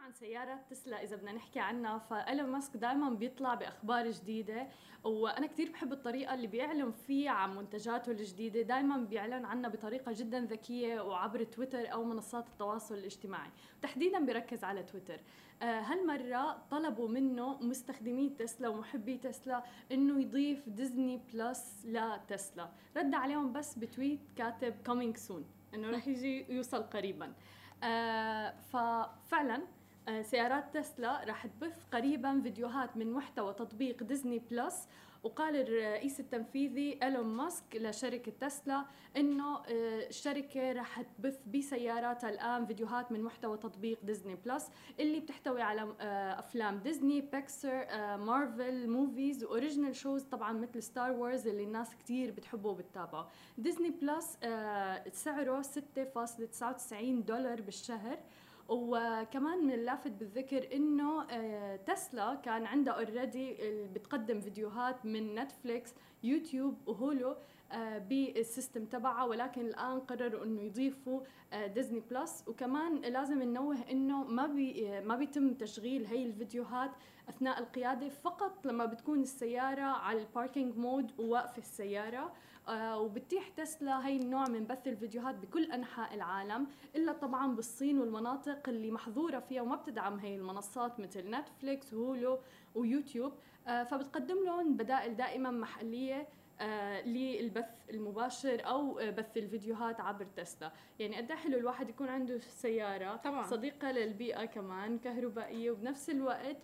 عن 0.06 0.14
سيارة 0.14 0.60
تسلا 0.70 1.04
إذا 1.04 1.16
بدنا 1.16 1.32
نحكي 1.32 1.60
عنها. 1.60 1.98
فإيلون 1.98 2.50
ماسك 2.50 2.78
دائما 2.78 3.10
بيطلع 3.10 3.54
بأخبار 3.54 4.12
جديدة 4.12 4.68
وأنا 5.04 5.48
كثير 5.48 5.72
بحب 5.72 5.94
الطريقة 5.94 6.34
اللي 6.34 6.48
بيعلن 6.48 6.92
فيها 6.92 7.32
عن 7.32 7.56
منتجاته 7.56 8.12
الجديدة. 8.12 8.62
دائما 8.62 8.98
بيعلن 8.98 9.46
عنها 9.46 9.70
بطريقة 9.70 10.12
جدا 10.16 10.40
ذكية 10.40 11.02
وعبر 11.02 11.44
تويتر 11.44 11.94
أو 11.94 12.04
منصات 12.04 12.48
التواصل 12.48 12.96
الاجتماعي. 12.96 13.50
تحديدا 13.82 14.20
بيركز 14.20 14.64
على 14.64 14.84
تويتر. 14.84 15.20
آه، 15.62 15.80
هالمرة 15.80 16.64
طلبوا 16.72 17.08
منه 17.08 17.58
مستخدمي 17.62 18.30
تسلا 18.30 18.68
ومحبي 18.68 19.18
تسلا 19.18 19.64
إنه 19.92 20.22
يضيف 20.22 20.70
ديزني 20.70 21.22
بلس 21.34 21.86
لتسلا. 21.86 22.70
رد 22.98 23.14
عليهم 23.14 23.54
بس 23.54 23.76
ب 23.78 23.85
tweet 23.85 24.20
كاتب 24.36 24.76
coming 24.88 25.20
soon 25.30 25.74
إنه 25.74 25.90
رح 25.90 26.08
يجي 26.08 26.54
يوصل 26.54 26.84
قريبا. 26.84 27.34
آه 27.84 28.54
ففعلا 28.60 29.62
سيارات 30.22 30.78
تسلا 30.78 31.24
رح 31.28 31.48
تبث 31.48 31.84
قريبا 31.94 32.42
فيديوهات 32.44 32.98
من 32.98 33.14
محتوى 33.14 33.54
تطبيق 33.54 34.04
ديزني 34.04 34.40
بلس 34.40 34.88
وقال 35.24 35.56
الرئيس 35.56 36.20
التنفيذي 36.20 37.00
إيلون 37.04 37.26
ماسك 37.26 37.64
لشركة 37.76 38.32
تسلا 38.40 38.86
إنه 39.18 39.58
آه، 39.58 40.08
الشركة 40.08 40.72
رح 40.72 41.02
تبث 41.02 41.38
بسياراتها 41.48 42.30
الآن 42.30 42.66
فيديوهات 42.66 43.12
من 43.12 43.24
محتوى 43.24 43.58
تطبيق 43.58 44.00
ديزني 44.04 44.36
بلس 44.36 44.70
اللي 45.00 45.20
بتحتوي 45.20 45.62
على 45.62 45.96
آه، 46.02 46.40
أفلام 46.40 46.80
ديزني 46.80 47.22
بيكسار 47.22 47.86
مارفل 48.18 48.90
movies 48.90 49.44
و 49.44 49.50
original 49.50 49.96
shows 49.96 50.24
طبعا 50.24 50.54
مثل 50.54 50.84
ستار 50.84 51.12
وورز 51.12 51.48
اللي 51.48 51.64
الناس 51.64 51.96
كثير 51.96 52.32
بتحبه 52.32 52.70
وبتتابعه. 52.70 53.30
ديزني 53.58 53.90
بلس 53.90 54.38
آه، 54.44 55.10
سعره 55.10 55.62
6.99 55.62 57.26
دولار 57.26 57.62
بالشهر. 57.62 58.18
وكمان 58.70 59.66
من 59.66 59.74
اللافت 59.74 60.12
بالذكر 60.12 60.76
إنه 60.76 61.24
آه، 61.30 61.76
تسلا 61.76 62.36
كان 62.36 62.66
عندها 62.66 62.94
already 62.94 63.58
بتقدم 63.94 64.42
فيديوهات 64.42 65.06
من 65.06 65.36
نتفليكس 65.36 65.94
يوتيوب 66.24 66.78
وهولو 66.88 67.36
آه، 67.72 67.98
بال 67.98 68.20
system 68.20 68.86
تبعها 68.86 69.24
ولكن 69.24 69.62
الآن 69.62 70.00
قرروا 70.00 70.44
إنه 70.44 70.62
يضيفوا 70.62 71.22
ديزني 71.66 72.00
آه، 72.00 72.04
بلس 72.10 72.44
وكمان 72.48 73.02
لازم 73.02 73.44
ننوه 73.44 73.78
إنه 73.92 74.24
ما 74.24 74.48
بي 74.48 75.02
ما 75.02 75.16
بيتم 75.16 75.54
تشغيل 75.54 76.06
هي 76.06 76.26
الفيديوهات 76.26 76.92
أثناء 77.30 77.60
القيادة 77.60 78.10
فقط 78.10 78.66
لما 78.66 78.86
بتكون 78.86 79.22
السيارة 79.22 79.82
على 79.82 80.22
ال 80.22 80.29
parking 80.29 80.78
mode 80.78 81.12
وواقفه 81.20 81.58
السيارة. 81.58 82.34
وبتيح 82.70 83.50
تسلا 83.50 84.08
هي 84.08 84.18
النوع 84.18 84.48
من 84.50 84.68
بث 84.68 84.88
الفيديوهات 84.88 85.36
بكل 85.36 85.72
أنحاء 85.72 86.14
العالم 86.14 86.68
إلا 86.96 87.12
طبعا 87.14 87.56
بالصين 87.56 88.00
والمناطق 88.00 88.70
اللي 88.70 88.92
محظورة 88.92 89.40
فيها 89.40 89.62
وما 89.62 89.76
بتدعم 89.76 90.20
هي 90.20 90.36
المنصات 90.36 91.00
مثل 91.00 91.30
نتفليكس 91.30 91.94
وهولو 91.94 92.40
ويوتيوب 92.76 93.34
آه 93.68 93.84
فبتقدم 93.84 94.44
لهم 94.46 94.78
بدائل 94.78 95.16
دائما 95.16 95.52
محلية 95.52 96.28
آه 96.62 97.02
للبث 97.02 97.90
المباشر 97.90 98.62
أو 98.68 99.00
آه 99.00 99.10
بث 99.10 99.38
الفيديوهات 99.38 100.00
عبر 100.02 100.26
تسلا 100.26 100.72
يعني 101.00 101.16
قد 101.18 101.32
إيه 101.32 101.38
حلو 101.38 101.58
الواحد 101.58 101.90
يكون 101.90 102.08
عنده 102.08 102.40
سيارة 102.40 103.16
طبعا. 103.16 103.44
صديقة 103.44 103.92
للبيئة 103.92 104.46
كمان 104.46 104.98
كهربائية 105.00 105.72
وبنفس 105.72 106.10
الوقت 106.10 106.58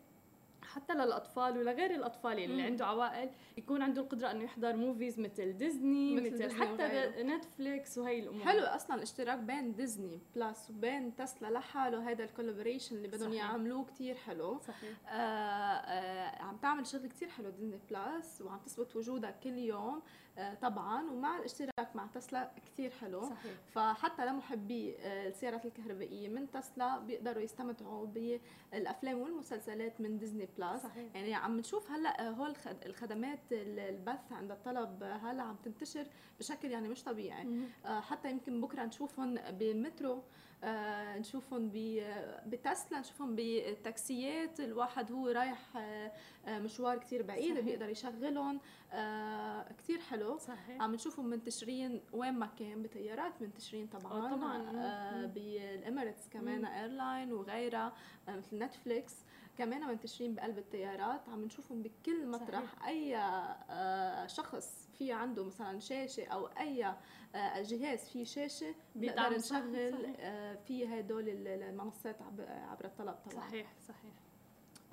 حتى 0.75 0.93
للأطفال 0.93 1.57
ولغير 1.57 1.91
الأطفال 1.95 2.39
اللي 2.39 2.61
مم. 2.61 2.65
عنده 2.67 2.85
عوائل 2.85 3.29
يكون 3.57 3.81
عنده 3.81 4.01
القدرة 4.01 4.31
إنه 4.31 4.43
يحضر 4.43 4.75
movies 4.75 5.19
مثل 5.19 5.57
ديزني 5.57 6.15
مثل, 6.15 6.25
مثل 6.25 6.37
ديزني 6.37 6.65
حتى 6.65 6.83
وغيره. 6.83 7.23
نتفليكس 7.23 7.97
وهي 7.97 8.19
الأمور. 8.19 8.43
حلو 8.45 8.63
أصلا 8.63 8.95
الاشتراك 8.95 9.39
بين 9.39 9.75
ديزني 9.75 10.19
بلس 10.35 10.69
وبين 10.69 11.15
تسلا 11.15 11.47
لحاله 11.47 12.11
هذا 12.11 12.23
ال 12.23 12.28
collaboration 12.28 12.95
اللي 12.95 13.07
بدهم 13.07 13.33
يعملوه 13.33 13.85
كثير 13.85 14.15
حلو. 14.15 14.59
صحيح. 14.59 14.97
آه 15.07 15.11
آه 15.11 16.43
عم 16.43 16.57
تعمل 16.57 16.87
شغل 16.87 17.07
كثير 17.07 17.29
حلو 17.29 17.49
ديزني 17.49 17.79
بلس 17.91 18.41
وعم 18.41 18.59
تثبت 18.59 18.95
وجودها 18.95 19.31
كل 19.31 19.57
يوم. 19.57 20.01
طبعا 20.61 21.09
ومع 21.11 21.37
الاشتراك 21.37 21.95
مع 21.95 22.07
تسلا 22.07 22.51
كثير 22.65 22.91
حلو. 22.91 23.21
صحيح. 23.21 23.51
فحتى 23.71 24.25
لمحبي 24.25 24.95
آه، 24.99 25.27
السيارات 25.27 25.65
الكهربائية 25.65 26.29
من 26.29 26.51
تسلا 26.51 26.99
بيقدروا 26.99 27.43
يستمتعوا 27.43 28.05
بالأفلام 28.05 29.19
والمسلسلات 29.19 30.01
من 30.01 30.17
ديزني 30.17 30.47
بلس 30.57 30.83
صحيح. 30.83 31.15
يعني 31.15 31.33
عم 31.35 31.57
نشوف 31.57 31.91
هلأ 31.91 32.29
هول 32.29 32.49
الخد- 32.49 32.85
الخدمات 32.85 33.39
ال- 33.51 33.79
البث 33.79 34.31
عند 34.31 34.51
الطلب 34.51 35.03
هلأ 35.03 35.43
عم 35.43 35.55
تنتشر 35.55 36.07
بشكل 36.39 36.71
يعني 36.71 36.89
مش 36.89 37.03
طبيعي. 37.03 37.47
آه، 37.85 37.99
حتى 37.99 38.31
يمكن 38.31 38.61
بكرة 38.61 38.83
نشوفهم 38.85 39.35
بالمترو 39.35 40.23
آه، 40.63 41.17
نشوفهم 41.17 41.71
بتسلا 42.45 42.99
نشوفهم 42.99 43.35
بالتاكسيات 43.35 44.59
الواحد 44.59 45.11
هو 45.11 45.27
رايح 45.27 45.77
آه، 45.77 46.11
آه، 46.47 46.59
مشوار 46.59 46.97
كتير 46.97 47.21
بعيد 47.21 47.51
صحيح. 47.53 47.65
بيقدر 47.65 47.89
يشغلهم. 47.89 48.59
آه، 48.93 49.71
كتير 49.77 49.99
حلو. 49.99 50.37
صحيح. 50.37 50.81
عم 50.81 50.93
نشوفهم 50.95 51.25
منتشرين 51.25 52.01
وين 52.13 52.33
ما 52.33 52.45
كان 52.59 52.83
بطيارات 52.83 53.41
منتشرين 53.41 53.87
طبعا. 53.87 54.35
طبعاً. 54.35 55.25
بال 55.25 55.46
Emirates 55.46 56.29
كمان 56.29 56.59
مم. 56.59 56.65
Airline 56.65 57.33
وغيرها 57.33 57.93
مثل 58.27 58.57
نتفليكس 58.57 59.13
كمان 59.57 59.87
منتشرين 59.87 60.35
بقلب 60.35 60.57
الطيارات 60.57 61.29
عم 61.29 61.45
نشوفهم 61.45 61.81
بكل 61.81 62.27
مطرح 62.27 62.63
صحيح. 62.75 62.85
أي 62.87 63.17
آه 63.17 64.27
شخص 64.27 64.87
في 64.97 65.11
عنده 65.11 65.43
مثلا 65.43 65.79
شاشة 65.79 66.25
أو 66.25 66.45
أي 66.47 66.85
آه 67.35 67.61
جهاز 67.61 68.09
فيه 68.09 68.23
شاشة 68.23 68.75
بنقدر 68.95 69.37
صح، 69.39 69.55
نشغل. 69.57 70.15
آه 70.19 70.55
في 70.55 70.87
هدول 70.99 71.29
المنصات 71.47 72.21
عب- 72.21 72.45
عبر 72.69 72.85
الطلب 72.85 73.15
طبعا 73.31 73.47
صحيح 73.47 73.73
صحيح 73.87 74.13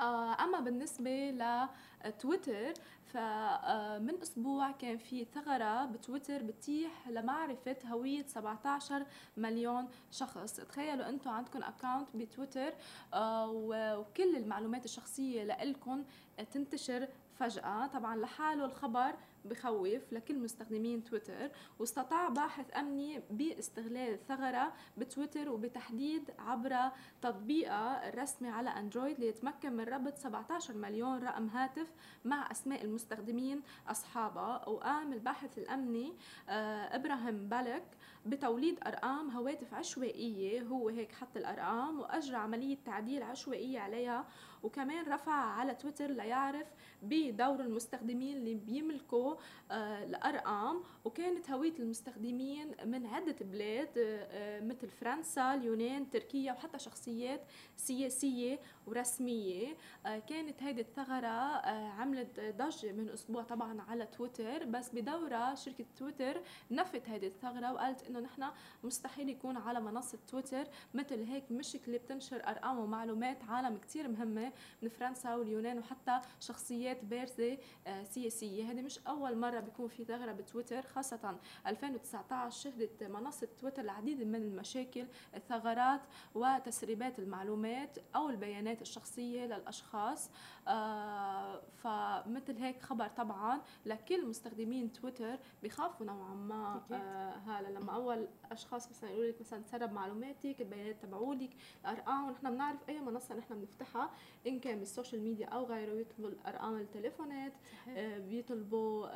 أما 0.01 0.61
بالنسبة 0.61 1.31
لتويتر 1.31 2.73
فمن 3.07 4.23
أسبوع 4.23 4.71
كان 4.71 4.99
في 4.99 5.25
ثغرة 5.25 5.85
بتويتر 5.85 6.43
بتيح 6.43 7.09
لمعرفة 7.09 7.77
هوية 7.87 8.27
17 8.27 9.07
مليون 9.37 9.89
شخص. 10.11 10.57
تخيلوا 10.57 11.09
أنتم 11.09 11.31
عندكم 11.31 11.63
account 11.63 12.09
بتويتر 12.15 12.73
آه، 13.15 13.51
وكل 13.51 14.37
المعلومات 14.37 14.85
الشخصية 14.85 15.45
لإلكم 15.45 16.05
تنتشر 16.53 17.09
فجأة. 17.39 17.87
طبعا 17.87 18.17
لحاله 18.17 18.65
الخبر 18.65 19.15
بخوف 19.49 20.13
لكل 20.13 20.39
مستخدمين 20.39 21.05
تويتر. 21.05 21.51
واستطاع 21.79 22.29
باحث 22.29 22.77
أمني 22.77 23.23
باستغلال 23.31 24.13
الثغرة 24.13 24.73
بتويتر 24.97 25.49
وبتحديد 25.51 26.31
عبر 26.39 26.77
تطبيقها 27.23 28.09
الرسمي 28.09 28.49
على 28.49 28.71
أندرويد 28.71 29.21
ليتمكن 29.21 29.73
من 29.73 29.85
ربط 29.85 30.17
17 30.19 30.75
مليون 30.75 31.19
رقم 31.19 31.49
هاتف 31.49 31.87
مع 32.25 32.51
أسماء 32.51 32.85
المستخدمين 32.85 33.63
اصحابها 33.89 34.69
وقام 34.69 35.13
الباحث 35.13 35.59
الأمني 35.59 36.13
آه، 36.49 36.97
إبراهيم 36.97 37.49
بالك 37.49 37.85
بتوليد 38.27 38.79
أرقام 38.87 39.31
هواتف 39.31 39.75
عشوائية. 39.75 40.63
هو 40.63 40.89
هيك 40.89 41.13
حط 41.13 41.37
الأرقام 41.37 42.01
وأجرى 42.01 42.37
عملية 42.37 42.79
تعديل 42.85 43.23
عشوائية 43.23 43.81
عليها. 43.81 44.25
وكمان 44.63 45.13
رفع 45.13 45.33
على 45.33 45.75
تويتر 45.75 46.11
ليعرف 46.11 46.67
بدور 47.03 47.61
المستخدمين 47.61 48.37
اللي 48.37 48.55
بيملكوا 48.55 49.35
الأرقام 49.73 50.83
وكانت 51.05 51.51
هوية 51.51 51.73
المستخدمين 51.79 52.75
من 52.85 53.07
عدة 53.07 53.37
بلاد 53.41 53.99
آه، 53.99 54.29
آه، 54.31 54.61
مثل 54.61 54.89
فرنسا 54.91 55.55
اليونان 55.55 56.11
تركيا 56.11 56.53
وحتى 56.53 56.79
شخصيات 56.79 57.41
سياسية 57.77 58.59
ورسمية. 58.87 59.77
آه، 60.07 60.19
كانت 60.19 60.63
هيدي 60.63 60.81
الثغرة 60.81 61.27
آه، 61.27 61.89
عملت 61.89 62.41
ضجة 62.41 62.93
من 62.93 63.09
أسبوع 63.09 63.43
طبعا 63.43 63.83
على 63.89 64.07
تويتر 64.07 64.65
بس 64.65 64.95
بدورها 64.95 65.55
شركة 65.55 65.85
تويتر 65.97 66.41
نفت 66.71 67.09
هيدي 67.09 67.27
الثغرة 67.27 67.73
وقالت 67.73 68.03
إنه 68.07 68.21
نحن 68.21 68.45
مستحيل 68.85 69.29
يكون 69.29 69.57
على 69.57 69.81
منصة 69.81 70.19
تويتر 70.29 70.65
مثل 70.95 71.23
هيك 71.23 71.45
مشكله 71.51 71.99
بتنشر 71.99 72.37
أرقام 72.49 72.79
ومعلومات 72.79 73.39
عالم 73.49 73.77
كتير 73.77 74.09
مهمة 74.09 74.53
من 74.83 74.89
فرنسا 74.89 75.35
واليونان 75.35 75.79
وحتى 75.79 76.21
شخصيات 76.41 77.05
بارزة 77.05 77.59
آه، 77.87 78.03
سياسية. 78.05 78.65
هذه 78.71 78.83
مش 78.83 78.99
أول 79.09 79.28
مرة 79.37 79.61
بيكون 79.61 79.89
في 79.89 80.05
ثغرة 80.05 80.33
بتويتر 80.33 80.83
خاصة 80.83 81.39
2019 81.67 82.59
شهدت 82.59 83.03
منصة 83.05 83.49
تويتر 83.61 83.83
العديد 83.83 84.23
من 84.23 84.35
المشاكل 84.35 85.07
الثغرات 85.35 86.01
وتسريبات 86.35 87.19
المعلومات 87.19 87.99
أو 88.17 88.29
البيانات 88.31 88.83
الشخصية 88.83 89.47
للأشخاص 89.47 90.31
آه، 90.69 91.61
فمثل 91.77 92.57
هيك 92.59 92.83
خبر 92.83 93.09
طبعا 93.09 93.61
لكل 93.87 94.27
مستخدمين 94.27 94.93
تويتر 94.93 95.39
بخافوا 95.63 96.07
نوعا 96.07 96.35
ما. 96.35 96.83
آه، 96.93 97.37
هلا 97.37 97.69
لما 97.69 97.93
أول 97.95 98.29
أشخاص 98.53 98.91
مثلا 98.91 99.11
يقولوا 99.11 99.29
لك 99.31 99.41
مثلا 99.41 99.63
تسرب 99.63 99.93
معلوماتك 99.93 100.57
البيانات 100.61 101.03
تبعولك 101.03 101.51
الأرقام 101.81 102.29
ونحن 102.29 102.51
بنعرف 102.51 102.89
أي 102.89 103.01
منصة 103.01 103.35
نحن 103.35 103.55
بنفتحها 103.55 104.11
إن 104.47 104.61
كان 104.61 104.79
بالسوشيال 104.79 105.23
ميديا 105.23 105.47
أو 105.47 105.65
غيره 105.65 105.93
يطلبوا 105.93 106.29
الأرقام 106.31 106.77
التليفونات 106.77 107.53
آه، 107.89 108.19
بيطلبوا 108.19 109.08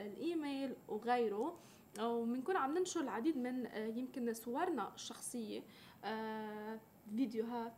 الإيميل 0.00 0.74
وغيره 0.88 1.56
وبنكون 2.00 2.56
عم 2.56 2.78
ننشر 2.78 3.00
العديد 3.00 3.36
من 3.36 3.66
آه، 3.66 3.86
يمكن 3.86 4.34
صورنا 4.34 4.92
الشخصية 4.94 5.62
آه، 6.04 6.78
فيديوهات. 7.16 7.72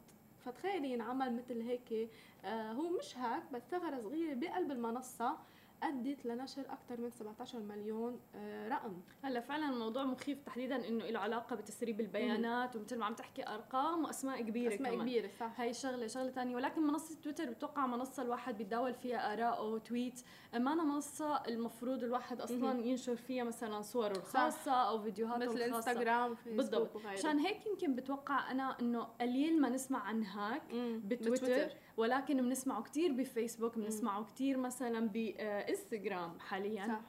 فتخيلي 0.44 0.92
ينعمل 0.92 1.36
مثل 1.36 1.60
هيك 1.60 2.10
آه، 2.44 2.72
هو 2.72 2.90
مش 2.90 3.18
هيك 3.18 3.42
بس 3.52 3.62
ثغرة 3.70 4.00
صغيرة 4.00 4.34
بقلب 4.34 4.70
المنصة. 4.70 5.38
أدت 5.82 6.26
لنشر 6.26 6.60
أكثر 6.70 7.00
من 7.00 7.10
17 7.10 7.58
مليون 7.60 8.20
آه، 8.34 8.68
رقم. 8.68 8.92
هلا 9.22 9.40
فعلا 9.40 9.68
الموضوع 9.70 10.04
مخيف 10.04 10.42
تحديدا 10.46 10.88
إنه 10.88 11.04
له 11.04 11.18
علاقة 11.20 11.56
بتسريب 11.56 12.00
البيانات 12.00 12.76
ومثل 12.76 12.98
ما 12.98 13.04
عم 13.06 13.14
تحكي 13.14 13.48
أرقام 13.48 14.04
وأسماء 14.04 14.42
كبيرة 14.42 14.74
أسماء 14.74 14.92
كمان. 14.94 15.06
كبيرة 15.06 15.30
صح. 15.40 15.60
هاي 15.60 15.72
شغلة 15.74 16.06
شغلة 16.06 16.30
تانية. 16.30 16.56
ولكن 16.56 16.82
منصة 16.82 17.16
تويتر 17.22 17.50
بتوقع 17.50 17.86
منصة 17.86 18.22
الواحد 18.22 18.58
بيتداول 18.58 18.94
فيها 18.94 19.32
آراءه 19.32 19.78
تويت 19.78 20.20
معناها 20.54 20.84
منصة 20.84 21.36
المفروض 21.48 22.04
الواحد 22.04 22.52
مهم. 22.52 22.84
ينشر 22.84 23.16
فيها 23.16 23.44
مثلا 23.44 23.82
صوره 23.82 24.16
الخاصة 24.16 24.72
أو 24.72 25.02
فيديوهاته 25.02 25.46
مثل 25.52 25.62
الخاصة 25.62 25.90
إنستغرام 25.90 26.30
وفيسبوك 26.32 26.56
بالضبط. 26.56 26.96
وغيره. 26.96 27.10
عشان 27.10 27.38
هيك 27.38 27.66
يمكن 27.66 27.94
بتوقع 27.94 28.50
أنا 28.50 28.76
إنه 28.80 29.02
قليل 29.20 29.60
ما 29.60 29.68
نسمع 29.68 29.98
عن 29.98 30.24
hack 30.24 30.62
بتويتر. 31.04 31.68
ولكن 31.96 32.42
بنسمعه 32.42 32.82
كتير 32.82 33.12
بفيسبوك 33.12 33.78
بنسمعه 33.78 34.24
كتير 34.24 34.56
مثلا 34.56 35.08
بإنستغرام 35.08 36.38
حاليا. 36.38 36.86
صح. 36.86 37.00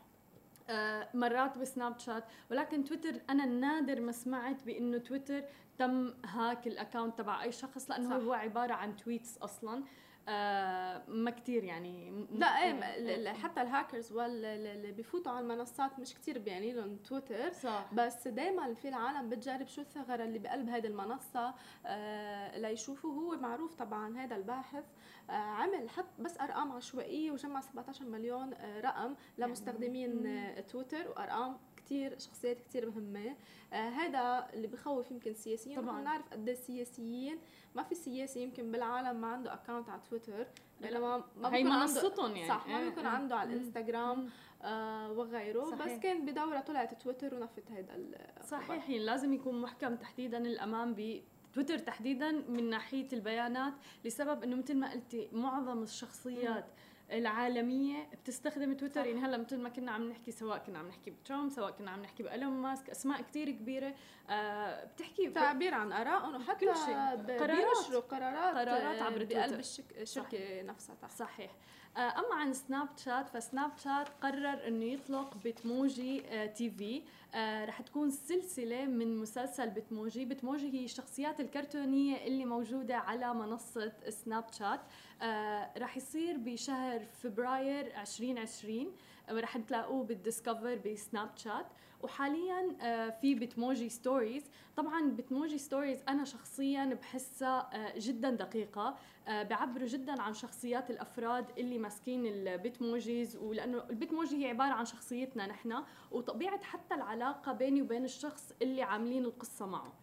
آه، 0.70 1.10
مرات 1.14 1.58
بسناب 1.58 2.00
شات. 2.00 2.24
ولكن 2.52 2.84
تويتر 2.84 3.22
أنا 3.30 3.46
نادر 3.46 4.02
ما 4.02 4.12
سمعت 4.12 4.64
بإنه 4.64 4.98
تويتر 4.98 5.44
تم 5.78 6.14
hack 6.26 6.68
ال 6.68 6.74
account 6.74 7.18
تبع 7.18 7.44
أي 7.44 7.52
شخص 7.52 7.90
لأنه 7.90 8.10
صح. 8.10 8.26
هو 8.26 8.34
عبارة 8.34 8.74
عن 8.74 8.96
tweets 8.96 9.38
أصلا. 9.38 9.84
آه 10.28 11.04
ما 11.08 11.32
كتير 11.32 11.64
يعني. 11.64 12.28
لا 12.32 12.48
إيه 12.64 13.34
حتى 13.34 13.62
الهاكرز 13.62 14.12
واللي 14.12 14.92
بيفوتوا 14.92 15.32
على 15.32 15.40
المنصات 15.40 16.00
مش 16.00 16.14
كتير 16.14 16.40
بيعني 16.40 16.72
لهم 16.74 16.98
تويتر 16.98 17.52
صح. 17.54 17.90
بس 17.94 18.28
دائما 18.28 18.74
في 18.74 18.88
العالم 18.88 19.30
بتجرب 19.30 19.68
شو 19.68 19.82
الثغرة 19.82 20.24
اللي 20.24 20.40
بقلب 20.40 20.70
هذه 20.70 20.88
المنصة 20.88 21.54
آه 21.86 22.58
ليشوفوا 22.58 23.14
هو 23.14 23.38
معروف 23.42 23.74
طبعا 23.76 24.18
هذا 24.18 24.36
الباحث 24.36 24.84
آه 25.30 25.34
عمل 25.34 25.90
حط 25.90 26.06
بس 26.20 26.40
أرقام 26.42 26.72
عشوائية 26.72 27.32
وجمع 27.32 27.62
17 27.62 28.06
مليون 28.06 28.54
آه 28.54 28.82
رقم 28.82 29.16
لمستخدمين 29.38 30.28
آه 30.28 30.62
تويتر 30.62 31.10
وأرقام 31.10 31.58
كتير 31.88 32.20
شخصيات 32.20 32.60
كتير 32.60 32.90
مهمة 32.90 33.36
آه 33.74 33.90
هذا 33.90 34.50
اللي 34.54 34.68
بخوف 34.68 35.12
يمكن 35.12 35.32
السياسيين 35.32 35.82
طبعاً. 35.82 36.02
نعرف 36.02 36.30
قد 36.32 36.48
إيه 36.48 36.54
السياسيين 36.56 37.38
ما 37.76 37.84
في 37.84 37.96
سياسي 37.96 38.44
يمكن 38.44 38.72
بالعالم 38.72 39.22
ما 39.22 39.28
عنده 39.28 39.54
account 39.54 39.90
على 39.90 40.02
تويتر 40.10 40.48
بينما 40.82 41.18
ما 41.38 41.48
هي 41.48 41.52
بيكون 41.64 41.72
عنده- 41.72 41.80
منصتهم 41.80 42.36
يعني 42.36 42.50
صح 42.50 42.68
ما 42.68 42.80
إيه، 42.80 42.90
بيكون 42.90 43.04
إيه. 43.06 43.12
عنده 43.12 43.36
على. 43.36 43.54
الانستغرام. 43.54 44.30
آه 44.62 45.12
وغيره 45.12 45.66
صحيح. 45.66 45.86
بس 45.96 46.00
كان 46.00 46.26
بدورة 46.26 46.60
طلعت 46.60 47.02
تويتر 47.02 47.36
ونفت 47.36 47.72
هذا. 47.72 47.98
صحيح 48.44 48.70
يعني 48.90 49.00
لازم 49.06 49.34
يكون 49.34 49.62
محكم 49.62 49.96
تحديدا 49.96 50.38
الأمان 50.38 50.96
بتويتر 50.98 51.78
تحديدا 51.78 52.32
من 52.32 52.70
ناحية 52.70 53.08
البيانات 53.14 53.74
لسبب 54.06 54.44
إنه 54.44 54.56
مثل 54.56 54.76
ما 54.78 54.92
قلتي 54.92 55.30
معظم 55.32 55.84
الشخصيات 55.84 56.66
العالمية 57.12 58.10
بتستخدم 58.24 58.74
تويتر 58.74 59.02
صح. 59.02 59.08
يعني 59.08 59.20
هلأ 59.22 59.38
مثل 59.38 59.58
ما 59.60 59.70
كنا 59.70 59.92
عم 59.92 60.10
نحكي 60.10 60.32
سواء 60.32 60.58
كنا 60.58 60.80
عم 60.80 60.88
نحكي 60.88 61.12
بترامب 61.12 61.50
سواء 61.52 61.72
كنا 61.72 61.92
عم 61.92 62.02
نحكي 62.02 62.24
بإيلون 62.24 62.54
ماسك 62.54 62.90
أسماء 62.90 63.22
كتير 63.22 63.52
كبيرة 63.52 63.96
آه 64.30 64.86
بتحكي 64.86 65.30
تعبير 65.30 65.74
عن 65.74 65.92
آرائهم 65.92 66.36
وحتى 66.36 66.66
كل 66.66 66.76
شيء. 66.86 66.96
قرارات. 66.96 67.96
قرارات 68.12 68.56
قرارات 68.68 69.02
عبر 69.02 69.24
بقلب. 69.24 69.60
الشك- 69.60 69.98
الشركة 69.98 70.62
نفسها 70.62 70.96
تحت 71.02 71.12
صحيح 71.12 71.52
أما 71.98 72.36
عن 72.36 72.54
سناب 72.54 72.88
شات 73.06 73.30
فسناب 73.30 73.72
شات 73.84 74.08
قرر 74.22 74.68
إنه 74.68 74.86
يطلق 74.86 75.38
بتموجي 75.46 76.22
تي 76.48 76.70
في. 76.70 77.04
رح 77.66 77.82
تكون 77.82 78.10
سلسلة 78.10 78.86
من 78.86 79.18
مسلسل 79.18 79.70
بتموجي 79.70 80.26
بتموجي 80.26 80.74
هي 80.80 80.86
الشخصيات 80.86 81.40
الكرتونية 81.40 82.28
اللي 82.28 82.46
موجودة 82.46 82.98
على 82.98 83.34
منصة 83.34 83.94
سناب 84.10 84.46
شات 84.52 84.80
رح 85.78 85.98
يصير 85.98 86.38
بشهر 86.38 87.06
فبراير 87.06 88.02
2020 88.02 88.92
رح 89.30 89.58
تلاقوه 89.58 90.04
بالديسكفر 90.04 90.76
بسناب 90.86 91.30
شات 91.38 91.66
وحاليا 92.02 92.76
آه، 92.82 93.10
في 93.10 93.36
Bitmoji 93.36 93.90
stories 93.90 94.44
طبعا 94.78 95.12
Bitmoji 95.12 95.58
stories 95.58 96.04
أنا 96.10 96.24
شخصيا 96.24 96.86
بحسها 96.86 97.70
آه، 97.74 98.00
جدا 98.00 98.30
دقيقة. 98.30 98.98
آه، 99.28 99.44
بعبروا 99.44 99.88
جدا 99.88 100.22
عن 100.22 100.34
شخصيات 100.34 100.92
الأفراد 100.92 101.46
اللي 101.58 101.78
ماسكين 101.78 102.26
ال 102.26 102.38
Bitmojis 102.38 103.38
ولأنه 103.38 103.84
ال 103.90 103.97
Bitmoji 103.97 104.46
هي 104.46 104.50
عبارة 104.50 104.74
عن 104.74 104.86
شخصيتنا 104.86 105.48
نحن 105.48 105.84
وطبيعة 106.12 106.64
حتى 106.64 106.96
العلاقة 106.96 107.54
بيني 107.54 107.82
وبين 107.82 108.06
الشخص 108.06 108.54
اللي 108.62 108.82
عاملين 108.82 109.26
القصة 109.26 109.66
معه. 109.66 109.94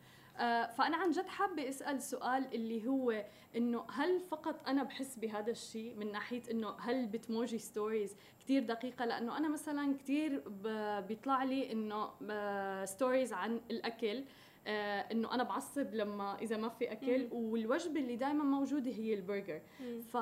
فأنا 0.77 0.97
عن 0.97 1.11
جد 1.11 1.27
حابة 1.27 1.69
أسأل 1.69 2.03
سؤال 2.03 2.55
اللي 2.55 2.87
هو 2.87 3.25
إنه 3.57 3.85
هل 3.91 4.21
فقط 4.21 4.69
أنا 4.69 4.83
بحس 4.83 5.17
بهذا 5.19 5.51
الشيء 5.51 5.95
من 5.95 6.13
ناحية 6.13 6.43
إنه 6.51 6.75
هل 6.79 7.07
Bitmoji 7.07 7.59
stories 7.59 8.17
كثير 8.41 8.63
دقيقة؟ 8.63 9.05
لأنه 9.05 9.37
أنا 9.39 9.49
مثلا 9.49 9.95
كثير 9.99 10.43
بيطلع 11.09 11.45
لي 11.45 11.73
إنه 11.73 12.11
stories 12.85 13.33
عن 13.33 13.61
الأكل 13.71 14.25
آه 14.67 15.01
إنه 15.13 15.35
أنا 15.35 15.43
بعصب 15.43 15.95
لما 15.95 16.39
إذا 16.43 16.57
ما 16.57 16.69
في 16.69 16.93
أكل 16.93 17.29
والوجبة 17.33 18.01
اللي 18.01 18.17
دائما 18.17 18.45
موجودة 18.45 18.91
هي 18.91 19.15
البرجر. 19.15 19.61
ف 20.13 20.17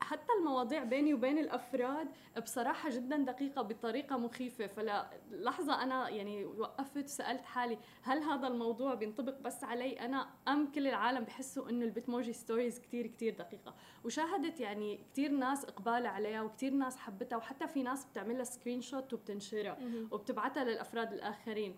حتى 0.00 0.32
المواضيع 0.38 0.84
بيني 0.84 1.14
وبين 1.14 1.38
الأفراد 1.38 2.08
بصراحة 2.42 2.90
جدا 2.90 3.16
دقيقة 3.16 3.62
بطريقة 3.62 4.16
مخيفة. 4.16 4.66
فلا 4.66 5.10
لحظة 5.30 5.82
أنا 5.82 6.08
يعني 6.08 6.44
وقفت 6.44 7.04
وسالت 7.04 7.44
حالي 7.44 7.78
هل 8.02 8.22
هذا 8.22 8.46
الموضوع 8.46 8.94
بينطبق 8.94 9.38
بس 9.38 9.64
علي؟ 9.64 10.00
أنا 10.00 10.28
أم 10.48 10.72
كل 10.72 10.86
العالم 10.86 11.24
بحسوا 11.24 11.70
إنه 11.70 11.84
ال 11.84 11.90
Bitmoji 11.90 12.32
stories 12.32 12.80
كثير 12.80 13.06
كثير 13.06 13.34
دقيقة. 13.34 13.74
وشاهدت 14.04 14.60
يعني 14.60 15.00
كثير 15.12 15.30
ناس 15.30 15.64
إقبال 15.64 16.06
عليها 16.06 16.42
وكثير 16.42 16.72
ناس 16.72 16.96
حبتها 16.96 17.36
وحتى 17.36 17.68
في 17.68 17.82
ناس 17.82 18.04
بتعملها 18.04 18.44
screenshot 18.44 19.12
وبتنشرها 19.12 19.78
وبتبعتها 20.10 20.64
للأفراد 20.64 21.12
الآخرين. 21.12 21.76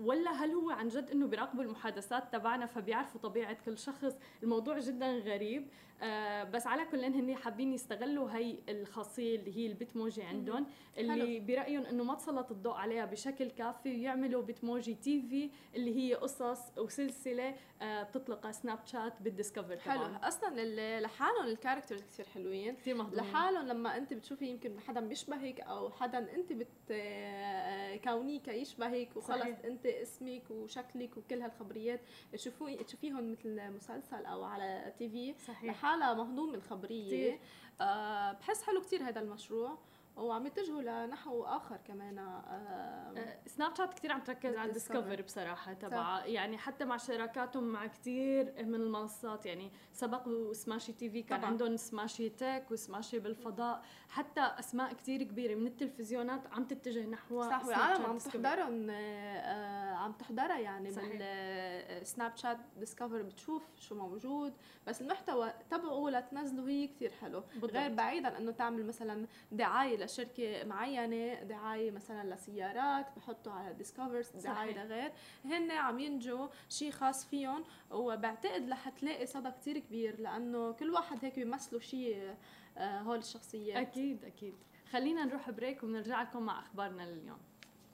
ولا 0.00 0.30
هل 0.30 0.50
هو 0.50 0.70
عن 0.70 0.88
جد 0.88 1.10
إنه 1.10 1.26
بيراقبوا 1.26 1.62
المحادثات 1.64 2.32
تبعنا 2.32 2.66
فبيعرفوا 2.66 3.20
طبيعة 3.20 3.56
كل 3.66 3.78
شخص؟ 3.78 4.18
الموضوع 4.42 4.78
جدا 4.78 5.12
غريب. 5.18 5.68
آه 6.02 6.44
بس 6.44 6.66
على 6.66 6.84
كل 6.84 7.04
هن 7.04 7.36
حابين 7.36 7.72
يستغلوا 7.72 8.30
هي 8.30 8.58
الخاصية 8.68 9.36
اللي 9.36 9.56
هي 9.56 9.66
ال 9.66 9.73
Bitmoji 9.73 10.22
عندهم 10.22 10.66
اللي 10.98 11.40
برأيهم 11.40 11.82
إنه 11.86 12.04
ما 12.04 12.14
تسلط 12.14 12.50
الضوء 12.50 12.74
عليها 12.74 13.04
بشكل 13.04 13.50
كافي 13.50 13.88
ويعملوا 13.88 14.42
Bitmoji 14.42 14.94
TV 14.94 15.50
اللي 15.74 15.96
هي 15.96 16.14
قصص 16.14 16.78
وسلسلة 16.78 17.54
آه 17.82 18.02
بتطلقها 18.02 18.52
سناب 18.52 18.78
شات 18.86 19.22
بال 19.22 19.33
Discover 19.33 19.78
حلو. 19.78 20.02
أصلا 20.22 21.00
لحالهم 21.00 21.46
ال 21.46 21.51
characters 21.51 22.02
كثير 22.02 22.26
حلوين. 22.34 22.74
كثير 22.76 22.94
مهضومين. 22.94 23.24
لحالهم 23.24 23.66
لما 23.66 23.96
أنت 23.96 24.12
بتشوفي 24.14 24.46
يمكن 24.46 24.80
حدا 24.80 25.00
بيشبهك 25.00 25.60
أو 25.60 25.90
حدا 25.90 26.34
أنت 26.34 26.52
بت 26.52 26.68
آه، 26.90 27.96
كونيك 27.96 28.48
يشبهك 28.48 29.16
وخلص 29.18 29.38
صحيح. 29.40 29.58
انت 29.64 29.86
اسمك 29.86 30.50
وشكلك 30.50 31.16
وكل 31.16 31.42
هالخبريات 31.42 32.00
تشوفوه 32.32 32.74
تشوفيهم 32.74 33.32
مثل 33.32 33.70
مسلسل 33.70 34.26
أو 34.26 34.44
على 34.44 34.92
TV. 34.98 35.34
لحالها 35.68 36.14
مهضوم 36.14 36.52
من 36.52 36.62
خبريه 36.62 37.38
آه 37.80 38.32
بحس 38.32 38.62
حلو 38.62 38.80
كتير 38.80 39.08
هذا 39.08 39.20
المشروع. 39.20 39.78
وعم 40.18 40.46
يتجهوا 40.46 40.82
لنحو 41.06 41.44
آخر 41.44 41.76
كمان 41.76 42.18
آه 42.18 43.38
سناب 43.46 43.74
شات 43.76 43.94
كثير 43.94 44.12
عم 44.12 44.20
تركز 44.20 44.56
على 44.56 44.68
ال 44.68 44.74
Discover 44.74 45.22
بصراحة 45.22 45.72
تبع 45.72 46.26
يعني 46.26 46.58
حتى 46.58 46.84
مع 46.84 46.96
شراكاتهم 46.96 47.64
مع 47.64 47.86
كثير 47.86 48.44
من 48.58 48.74
المنصات 48.74 49.46
يعني 49.46 49.70
سبق 49.92 50.28
وسماشي 50.28 50.92
TV 50.92 51.22
كان 51.22 51.38
طبعا. 51.38 51.50
عندهم 51.50 51.76
سماشي 51.76 52.28
Tech 52.28 52.64
وسماشي 52.70 53.18
بالفضاء. 53.18 53.82
حتى 54.08 54.40
أسماء 54.40 54.92
كثير 54.92 55.22
كبيرة 55.22 55.54
من 55.54 55.66
التلفزيونات 55.66 56.46
عم 56.52 56.64
تتجه 56.64 57.06
نحو 57.06 57.42
صح 57.42 57.64
والعالم 57.66 58.06
عم 58.06 58.18
تحضرهم 58.18 58.86
آه 58.90 59.94
عم 59.94 60.12
تحضرها 60.12 60.58
يعني 60.58 60.90
بالسناب 60.90 62.36
شات 62.36 62.58
ديسكفر 62.78 63.22
بتشوف 63.22 63.62
شو 63.78 63.94
موجود 63.94 64.52
بس 64.86 65.02
المحتوى 65.02 65.52
تبعه 65.70 66.08
لتنزله 66.10 66.68
هي 66.68 66.86
كثير 66.86 67.12
حلو. 67.12 67.40
بالضبط. 67.54 67.70
غير 67.72 67.94
بعيدا 67.94 68.38
إنه 68.38 68.52
تعمل 68.52 68.86
مثلا 68.86 69.26
دعاية 69.52 69.96
لشركه 70.08 70.64
معينة 70.64 71.42
دعاية 71.42 71.90
مثلا 71.90 72.34
لسيارات 72.34 73.06
بحطوا 73.16 73.52
على 73.52 73.74
ديسكفرز 73.74 74.28
دعايه 74.30 74.84
لغير 74.84 75.12
هن 75.44 75.70
عم 75.70 75.98
ينجوا 75.98 76.48
شيء 76.68 76.90
خاص 76.90 77.26
فيهم 77.26 77.64
وبعتقد 77.90 78.70
رح 78.70 78.88
تلاقي 78.88 79.26
صدى 79.26 79.50
كتير 79.50 79.78
كبير 79.78 80.20
لأنه 80.20 80.72
كل 80.72 80.90
واحد 80.90 81.24
هيك 81.24 81.38
بيمثلوا 81.38 81.80
شيء 81.80 82.34
آه، 82.78 83.00
هول 83.00 83.18
الشخصيات. 83.18 83.76
أكيد 83.76 84.24
أكيد. 84.24 84.54
خلينا 84.90 85.24
نروح 85.24 85.50
بريك 85.50 85.82
وبنرجع 85.82 86.22
لكم 86.22 86.42
مع 86.42 86.58
أخبارنا 86.60 87.02
لليوم. 87.02 87.38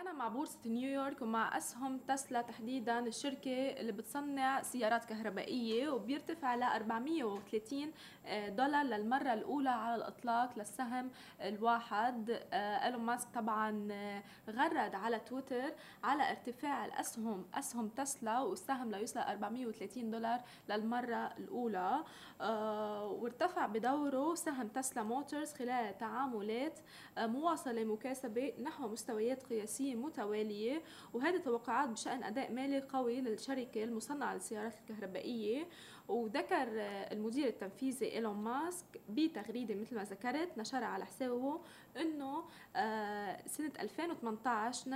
أنا 0.04 0.12
مع 0.12 0.28
بورصة 0.28 0.58
نيويورك 0.66 1.22
ومع 1.22 1.56
أسهم 1.56 1.98
تسلا 1.98 2.42
تحديدا 2.42 2.98
الشركة 2.98 3.50
اللي 3.50 3.92
بتصنع 3.92 4.62
سيارات 4.62 5.04
كهربائية 5.04 5.88
وبيرتفع 5.88 6.54
ل 6.54 6.62
430 6.62 7.92
آه، 8.26 8.48
دولار 8.48 8.84
للمرة 8.84 9.32
الأولى 9.32 9.70
على 9.70 9.94
الإطلاق 9.94 10.58
للسهم 10.58 11.10
الواحد. 11.40 12.30
آه، 12.52 12.86
إيلون 12.86 13.00
ماسك 13.02 13.28
طبعا 13.34 13.88
آه، 13.92 14.22
غرد 14.50 14.94
على 14.94 15.18
تويتر 15.18 15.74
على 16.02 16.30
ارتفاع 16.30 16.84
الأسهم 16.84 17.46
أسهم 17.54 17.88
تسلا 17.88 18.40
والسهم 18.40 18.90
ليوصل 18.90 19.20
430 19.20 20.10
دولار 20.10 20.40
للمرة 20.68 21.26
الأولى. 21.38 22.04
وارتفع 23.04 23.66
بدوره 23.66 24.34
سهم 24.34 24.68
تسلا 24.68 25.02
موتورز 25.02 25.52
خلال 25.52 25.98
تعاملات 25.98 26.78
مواصلة 27.18 27.84
مكاسبة 27.84 28.52
نحو 28.62 28.88
مستويات 28.88 29.42
قياسية 29.42 29.93
متوالية 29.96 30.83
وهذه 31.12 31.37
توقعات 31.37 31.88
بشأن 31.88 32.24
أداء 32.24 32.52
مالي 32.52 32.80
قوي 32.80 33.20
للشركة 33.20 33.85
المصنعة 33.85 34.35
للسيارات 34.35 34.74
الكهربائية. 34.80 35.68
وذكر 36.08 36.68
المدير 37.12 37.48
التنفيذي 37.48 38.12
إيلون 38.12 38.36
ماسك 38.36 38.86
بتغريدة 39.08 39.74
مثل 39.74 39.96
ما 39.96 40.04
ذكرت 40.04 40.58
نشرها 40.58 40.86
على 40.86 41.06
حسابه 41.06 41.60
إنه 41.96 42.44
آه، 42.76 43.42
سنة 43.46 43.72
2018 43.80 44.90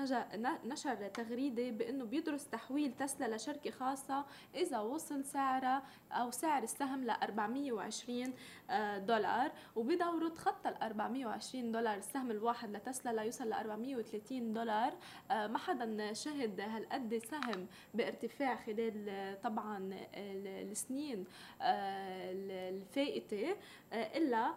نشر 0.64 1.08
تغريدة 1.08 1.70
بإنه 1.70 2.04
بيدرس 2.04 2.48
تحويل 2.48 2.94
تسلا 2.96 3.36
لشركة 3.36 3.70
خاصة 3.70 4.24
إذا 4.54 4.78
وصل 4.78 5.24
سعرها 5.24 5.82
أو 6.12 6.30
سعر 6.30 6.62
السهم 6.62 7.04
ل 7.04 7.10
420 7.10 8.34
آه، 8.70 8.98
دولار 8.98 9.52
وبدوره 9.76 10.28
تخطى 10.28 10.68
ال 10.68 10.82
420 10.82 11.72
دولار 11.72 11.96
السهم 11.96 12.30
الواحد 12.30 12.70
لتسلا 12.70 13.22
ليوصل 13.22 13.48
ل 13.48 13.52
430 13.52 14.52
دولار. 14.52 14.92
آه، 15.30 15.46
ما 15.46 15.58
حدا 15.58 16.12
شهد 16.12 16.60
هالقد 16.60 17.22
سهم 17.30 17.66
بارتفاع 17.94 18.56
خلال 18.56 19.36
طبعا 19.42 19.90
السنين 20.14 20.97
الفائته 21.62 23.56
الا 23.92 24.46
آه، 24.46 24.54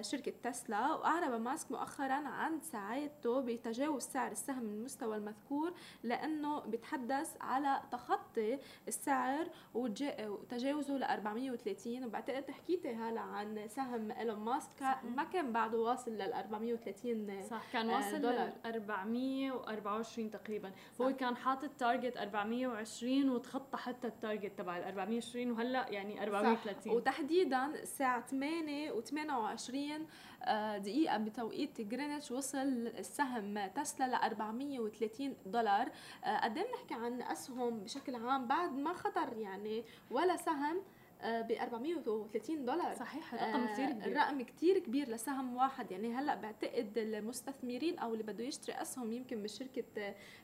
شركة 0.00 0.32
تسلا 0.42 0.92
وأعرب 0.94 1.40
ماسك 1.40 1.70
مؤخرا 1.70 2.28
عن 2.28 2.60
سعادته 2.60 3.40
بتجاوز 3.40 4.02
سعر 4.02 4.32
السهم 4.32 4.68
المستوى 4.68 5.16
المذكور 5.16 5.72
لأنه 6.02 6.60
بيتحدث 6.60 7.36
على 7.40 7.80
تخطي 7.92 8.58
السعر 8.88 9.46
وتجاوزه 9.74 10.96
ل 10.96 11.02
430 11.02 12.04
وبعتقد 12.04 12.50
حكيتي 12.50 12.94
هلا 12.94 13.20
عن 13.20 13.68
سهم 13.68 14.10
إيلون 14.10 14.38
ماسك 14.38 14.82
ما 15.16 15.24
كان 15.24 15.52
بعده 15.52 15.78
واصل 15.78 16.10
لل 16.10 16.32
430 16.32 17.42
صح 17.42 17.72
كان 17.72 17.90
آه، 17.90 17.96
واصل 17.96 18.16
لل 18.16 18.52
424 18.66 20.30
تقريبا. 20.30 20.72
صح. 20.98 21.04
هو 21.04 21.12
كان 21.16 21.36
حاطط 21.36 21.70
target 21.78 22.16
420 22.16 23.30
وتخطى 23.30 23.76
حتى 23.78 24.06
ال 24.06 24.13
target 24.13 24.58
تبع 24.58 24.78
ال 24.78 24.84
420 24.84 25.50
وهلأ 25.50 25.88
يعني 25.88 26.22
430 26.22 26.80
صح. 26.82 26.90
وتحديدا 26.96 27.66
الساعة 27.66 28.26
8 28.26 28.92
و28 28.92 29.69
20 29.70 30.06
آه، 30.42 30.78
دقيقة 30.78 31.16
بتوقيت 31.16 31.80
جرينتش 31.80 32.30
وصل 32.30 32.58
السهم 32.98 33.66
تسلا 33.66 34.06
ل 34.06 34.14
430 34.14 35.36
دولار. 35.46 35.90
آه، 36.24 36.38
قد 36.44 36.58
إيه 36.58 36.64
بنحكي 36.64 36.94
عن 36.94 37.22
أسهم 37.22 37.80
بشكل 37.80 38.14
عام 38.14 38.46
بعد 38.46 38.72
ما 38.72 38.92
خطر 38.92 39.36
يعني 39.36 39.84
ولا 40.10 40.36
سهم؟ 40.36 40.76
ب 41.24 41.52
430 41.52 42.64
دولار. 42.64 42.94
صحيح 42.94 43.34
رقم 43.34 43.60
آه، 43.60 43.72
كثير 43.72 43.90
كبير. 43.90 44.06
الرقم 44.06 44.42
كتير 44.42 44.78
كبير 44.78 45.08
لسهم 45.08 45.56
واحد. 45.56 45.90
يعني 45.90 46.14
هلأ 46.14 46.34
بعتقد 46.34 46.98
المستثمرين 46.98 47.98
أو 47.98 48.12
اللي 48.12 48.22
بده 48.24 48.44
يشتري 48.44 48.82
أسهم 48.82 49.12
يمكن 49.12 49.42
بشركة 49.42 49.84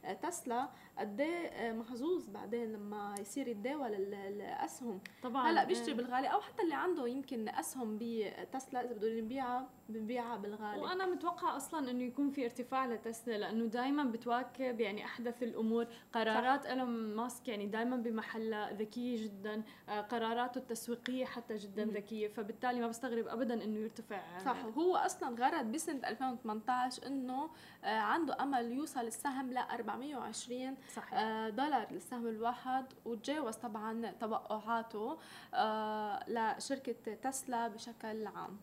آه، 0.04 0.12
تسلا 0.12 0.68
قد 0.98 1.20
إيه، 1.20 1.46
آه، 1.46 1.72
محظوظ 1.72 2.28
بعدين 2.28 2.72
لما 2.72 3.14
يصير 3.20 3.48
يتداول 3.48 3.94
ال- 3.94 4.14
الأسهم. 4.14 5.00
طبعا 5.22 5.50
هلأ 5.50 5.64
بيشتري 5.64 5.92
آه. 5.92 5.96
بالغالي 5.96 6.26
أو 6.28 6.40
حتى 6.40 6.62
اللي 6.62 6.74
عنده 6.74 7.06
يمكن 7.08 7.48
أسهم 7.48 7.98
بتسلا 8.00 8.84
إذا 8.84 8.92
بدهم 8.92 9.18
يبيعها 9.18 9.68
ببيعها 9.88 10.36
بالغالي. 10.36 10.80
وأنا 10.82 11.06
متوقع 11.06 11.56
أصلا 11.56 11.90
إنه 11.90 12.04
يكون 12.04 12.30
في 12.30 12.44
ارتفاع 12.44 12.86
لتسلا 12.86 13.38
لأنه 13.38 13.64
دائما 13.66 14.04
بتواكب 14.04 14.80
يعني 14.80 15.04
أحدث 15.04 15.42
الأمور. 15.42 15.86
قرارات 16.12 16.66
إيلون 16.66 17.14
ماسك 17.16 17.48
يعني 17.48 17.66
دائما 17.66 17.96
بمحلها 17.96 18.72
ذكيه 18.72 19.24
جدا. 19.24 19.62
آه، 19.88 20.00
قراراته 20.00 20.60
التسويقية 20.70 21.24
حتى 21.24 21.56
جدا. 21.56 21.84
ذكية 21.84 22.28
فبالتالي 22.28 22.80
ما 22.80 22.88
بستغرب 22.88 23.26
ابدا 23.28 23.64
إنه 23.64 23.78
يرتفع. 23.80 24.20
صح 24.44 24.64
وهو 24.64 24.96
أصلا 24.96 25.28
غرد 25.28 25.72
بسنة 25.72 26.08
2018 26.08 27.06
إنه 27.06 27.50
آه، 27.84 27.98
عنده 27.98 28.42
أمل 28.42 28.72
يوصل 28.72 29.00
السهم 29.00 29.52
ل 29.52 29.58
420 29.58 30.76
صحيح. 30.94 31.14
آه، 31.14 31.48
دولار 31.48 31.86
للسهم 31.92 32.26
الواحد 32.26 32.84
وتجاوز 33.04 33.54
طبعا 33.56 34.10
توقعاته 34.20 35.18
آه، 35.54 36.24
لشركة 36.30 37.14
تسلا 37.14 37.68
بشكل 37.68 38.26
عام. 38.26 38.58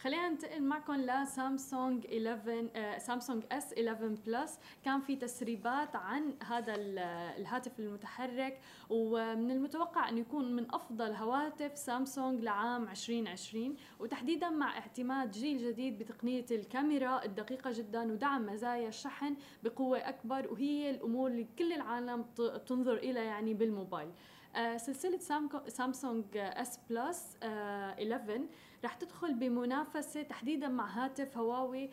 خلينا 0.00 0.28
ننتقل 0.28 0.62
معكم 0.62 0.94
لسامسونج 0.94 2.06
11 2.06 2.68
آه، 2.76 2.98
سامسونج 2.98 3.42
S 3.52 3.72
11 3.72 4.08
Plus. 4.26 4.58
كان 4.84 5.00
في 5.00 5.16
تسريبات 5.16 5.96
عن 5.96 6.34
هذا 6.46 6.74
ال- 6.74 6.98
الهاتف 7.40 7.80
المتحرك 7.80 8.60
ومن 8.90 9.50
المتوقع 9.50 10.08
انه 10.08 10.20
يكون 10.20 10.56
من 10.56 10.74
أفضل 10.74 11.12
هواتف 11.12 11.78
سامسونج 11.78 12.40
لعام 12.42 12.88
2020 12.88 13.76
وتحديدا 14.00 14.50
مع 14.50 14.78
اعتماد 14.78 15.30
جيل 15.30 15.58
جديد 15.58 15.98
بتقنية 15.98 16.46
الكاميرا 16.50 17.24
الدقيقة 17.24 17.70
جدا 17.72 18.12
ودعم 18.12 18.46
مزايا 18.46 18.88
الشحن 18.88 19.36
بقوة 19.62 19.98
أكبر 19.98 20.52
وهي 20.52 20.90
الأمور 20.90 21.30
اللي 21.30 21.46
كل 21.58 21.72
العالم 21.72 22.22
تنظر 22.66 22.96
إلى 22.96 23.24
يعني 23.24 23.54
بالموبايل. 23.54 24.10
آه، 24.56 24.76
سامكو- 24.76 25.68
سامسونج 25.68 26.24
S 26.36 26.78
Plus 26.90 27.36
11 27.42 28.46
رح 28.84 28.94
تدخل 28.94 29.34
بمنافسة 29.34 30.22
تحديدا 30.22 30.68
مع 30.68 30.86
هاتف 30.86 31.38
هواوي 31.38 31.90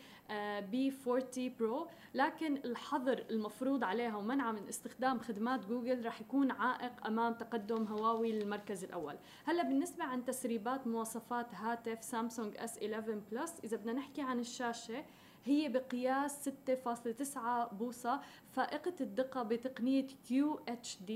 P40 0.60 0.92
Pro. 1.06 1.88
لكن 2.14 2.56
الحظر 2.56 3.24
المفروض 3.30 3.84
عليها 3.84 4.16
ومنعها 4.16 4.52
من 4.52 4.68
استخدام 4.68 5.18
خدمات 5.18 5.66
جوجل 5.66 6.06
رح 6.06 6.20
يكون 6.20 6.50
عائق 6.50 7.06
أمام 7.06 7.34
تقدم 7.34 7.84
هواوي 7.84 8.32
للمركز 8.32 8.84
الأول. 8.84 9.16
هلا 9.44 9.62
بالنسبة 9.62 10.04
عن 10.04 10.24
تسريبات 10.24 10.86
مواصفات 10.86 11.54
هاتف 11.54 12.04
سامسونج 12.04 12.56
S11 12.56 12.78
Plus 12.78 13.60
إذا 13.64 13.76
بدنا 13.76 13.92
نحكي 13.92 14.22
عن 14.22 14.40
الشاشة 14.40 15.04
هي 15.44 15.68
بقياس 15.68 16.48
6.9 16.48 17.38
بوصة 17.74 18.20
فائقة 18.52 18.94
الدقة 19.00 19.42
بتقنية 19.42 20.06
QHD 20.06 21.12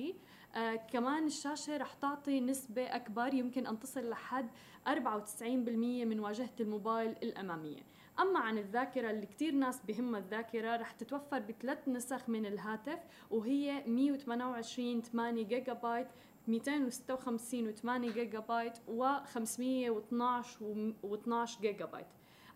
آه 0.55 0.75
كمان 0.77 1.27
الشاشة 1.27 1.77
رح 1.77 1.95
تعطي 1.95 2.41
نسبة 2.41 2.97
أكبر 2.97 3.35
يمكن 3.35 3.67
أن 3.67 3.79
تصل 3.79 4.09
لحد 4.09 4.49
94% 4.87 4.93
من 5.81 6.21
واجهة 6.21 6.51
الموبايل 6.61 7.11
الأمامية. 7.23 7.81
أما 8.21 8.39
عن 8.39 8.59
الذاكرة 8.59 9.11
اللي 9.11 9.27
كتير 9.27 9.55
ناس 9.55 9.81
بهمها 9.89 10.21
الذاكرة 10.21 10.77
رح 10.77 10.93
تتوفر 10.93 11.39
بثلاث 11.39 11.89
نسخ 11.89 12.29
من 12.29 12.47
الهاتف 12.47 12.99
وهي 13.31 13.85
128 13.87 15.03
8 15.03 15.43
جيجا 15.43 15.73
بايت 15.73 16.09
256 16.49 17.75
و8 17.75 18.13
جيجا 18.15 18.41
بايت 18.41 18.79
و 18.89 19.17
512 19.25 20.95
و12 21.05 21.61
جيجا 21.61 21.85
بايت 21.87 22.07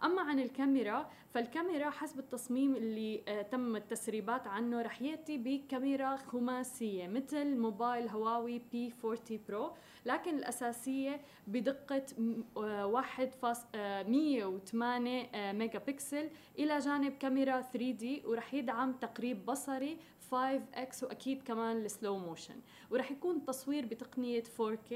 أما 0.05 0.23
عن 0.23 0.39
الكاميرا 0.41 1.11
فالكاميرا 1.35 1.91
حسب 1.91 2.19
التصميم 2.19 2.77
اللي 2.77 3.23
آه 3.29 3.43
تم 3.43 3.77
التسريبات 3.77 4.47
عنه 4.47 4.83
رح 4.83 5.03
يأتي 5.03 5.39
بكاميرا 5.39 6.17
خماسية 6.17 7.07
مثل 7.09 7.59
موبايل 7.59 8.09
هواوي 8.09 8.63
P40 8.73 9.19
Pro 9.49 9.73
لكن 10.07 10.35
الأساسية 10.39 11.21
بدقة 11.47 12.03
م- 12.19 12.43
آه، 12.57 12.87
واحد 12.87 13.33
فاص 13.35 13.65
آه، 13.75 14.03
108 14.03 15.23
آه، 15.35 15.53
ميجا 15.53 15.79
بكسل 15.79 16.31
إلى 16.59 16.79
جانب 16.79 17.13
كاميرا 17.13 17.61
3D 17.61 18.23
ورح 18.27 18.55
يدعم 18.55 18.93
تقريب 18.93 19.47
بصري 19.47 19.99
5x 20.31 21.03
وأكيد 21.03 21.43
كمان 21.43 21.77
ال 21.77 21.85
slow 21.85 22.19
motion 22.19 22.55
ورح 22.91 23.11
يكون 23.11 23.37
التصوير 23.37 23.87
بتقنية 23.87 24.43
4K 24.61 24.95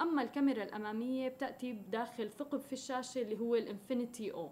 أما 0.00 0.22
الكاميرا 0.22 0.62
الأمامية 0.62 1.28
بتأتي 1.28 1.72
بداخل 1.72 2.30
ثقب 2.30 2.60
في 2.60 2.72
الشاشة 2.72 3.22
اللي 3.22 3.40
هو 3.40 3.54
ال 3.54 4.32
Infinity-O. 4.32 4.50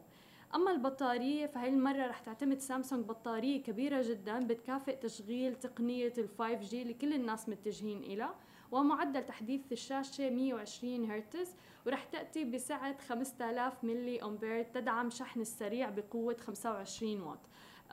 أما 0.54 0.70
البطارية 0.70 1.46
فهي 1.46 1.68
المرة 1.68 2.06
رح 2.06 2.18
تعتمد 2.18 2.58
سامسونج 2.58 3.04
بطارية 3.06 3.62
كبيرة 3.62 4.02
جدا 4.02 4.46
بتكافئ 4.46 4.96
تشغيل 4.96 5.54
تقنية 5.54 6.12
ال 6.18 6.28
5G 6.38 6.74
اللي 6.74 6.94
كل 6.94 7.12
الناس 7.12 7.48
متجهين 7.48 8.02
إلها 8.02 8.34
ومعدل 8.72 9.26
تحديث 9.26 9.60
الشاشة 9.72 10.30
120 10.30 11.10
هرتز 11.10 11.54
ورح 11.86 12.04
تأتي 12.04 12.44
بسعة 12.44 12.98
5000 13.08 13.84
ملي 13.84 14.22
أمبير 14.22 14.62
تدعم 14.62 15.10
شحن 15.10 15.40
السريع 15.40 15.90
بقوة 15.90 16.36
25 16.40 17.20
واط. 17.22 17.38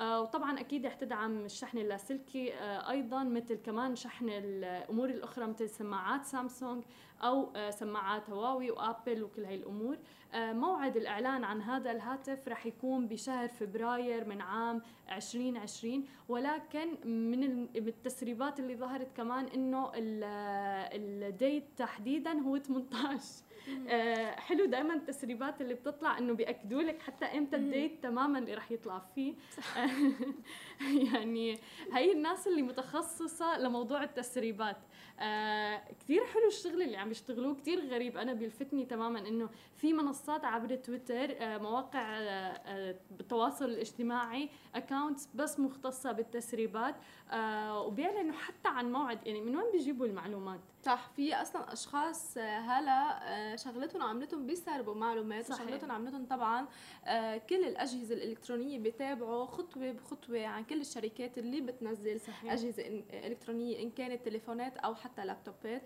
وطبعا 0.01 0.59
أكيد 0.59 0.85
رح 0.85 0.93
تدعم 0.93 1.45
الشحن 1.45 1.77
اللاسلكي 1.77 2.53
آه 2.53 2.89
أيضا 2.89 3.23
مثل 3.23 3.55
كمان 3.55 3.95
شحن 3.95 4.29
الأمور 4.29 5.09
الأخرى 5.09 5.45
مثل 5.47 5.69
سماعات 5.69 6.25
سامسونج 6.25 6.83
أو 7.21 7.51
آه 7.55 7.69
سماعات 7.69 8.29
هواوي 8.29 8.71
وآبل 8.71 9.23
وكل 9.23 9.45
هاي 9.45 9.55
الأمور. 9.55 9.97
آه 10.26 10.26
موعد 10.35 10.97
الإعلان 10.97 11.43
عن 11.43 11.61
هذا 11.61 11.91
الهاتف 11.91 12.47
رح 12.47 12.65
يكون 12.65 13.07
بشهر 13.07 13.47
فبراير 13.47 14.25
من 14.27 14.41
عام 14.41 14.81
2020 15.11 16.05
ولكن 16.29 16.87
من 17.05 17.43
ال- 17.43 17.57
من 17.81 17.87
التسريبات 17.87 18.59
اللي 18.59 18.75
ظهرت 18.75 19.07
كمان 19.17 19.45
ال- 19.95 20.23
ال 21.23 21.31
date 21.31 21.63
تحديدا 21.77 22.31
هو 22.41 22.57
18 22.57 23.43
آه، 23.89 24.31
حلو 24.35 24.65
دائما 24.65 24.93
التسريبات 24.93 25.61
اللي 25.61 25.73
بتطلع 25.73 26.17
إنه 26.17 26.33
بيأكدوا 26.33 26.81
لك 26.81 27.01
حتى 27.01 27.25
إمتى. 27.25 27.55
ال 27.55 27.65
date 27.65 28.03
تماما 28.03 28.39
اللي 28.39 28.53
رح 28.53 28.71
يطلع 28.71 28.99
فيه. 29.15 29.33
يعني 31.13 31.57
هي 31.93 32.11
الناس 32.13 32.47
اللي 32.47 32.61
متخصصة 32.61 33.57
لموضوع 33.59 34.03
التسريبات. 34.03 34.77
آه 35.19 35.81
كثير 35.99 36.25
حلو 36.25 36.47
الشغل 36.47 36.81
اللي 36.81 36.97
عم 36.97 37.11
يشتغلوه 37.11 37.55
كثير 37.55 37.79
غريب. 37.87 38.17
أنا 38.17 38.33
بيلفتني 38.33 38.85
تماما 38.85 39.19
إنه 39.27 39.49
في 39.75 39.93
منصات 39.93 40.16
عبر 40.29 40.75
تويتر 40.75 41.35
آه 41.39 41.57
مواقع 41.57 41.99
آه 42.01 42.21
آه 42.21 42.95
التواصل 43.19 43.65
الاجتماعي 43.65 44.49
accounts 44.75 45.29
بس 45.35 45.59
مختصة 45.59 46.11
بالتسريبات 46.11 46.95
وبيعلنوا 47.85 48.33
حتى 48.35 48.69
عن 48.69 48.91
موعد 48.91 49.27
يعني 49.27 49.41
من 49.41 49.55
وين 49.55 49.71
بيجيبوا 49.71 50.05
المعلومات 50.05 50.59
صح 50.85 51.09
في 51.15 51.35
أصلا 51.35 51.73
أشخاص 51.73 52.37
هلا 52.37 53.55
شغلتهم 53.55 54.01
وعملتهم 54.01 54.47
بيسربوا 54.47 54.93
معلومات 54.95 55.45
صحيح. 55.45 55.61
وشغلتهم 55.65 55.91
عملتهم 55.91 56.25
طبعا 56.25 56.67
كل 57.49 57.65
الأجهزة 57.65 58.15
الإلكترونية 58.15 58.79
بيتابعوا 58.79 59.45
خطوة 59.45 59.91
بخطوة 59.91 60.45
عن 60.45 60.63
كل 60.63 60.81
الشركات 60.81 61.37
اللي 61.37 61.61
بتنزل 61.61 62.19
صحيح 62.19 62.51
أجهزة 62.53 62.83
إلكترونية 63.13 63.83
إن 63.83 63.91
كانت 63.91 64.25
تليفونات 64.25 64.77
أو 64.77 64.95
حتى 64.95 65.25
لابتوبات 65.25 65.81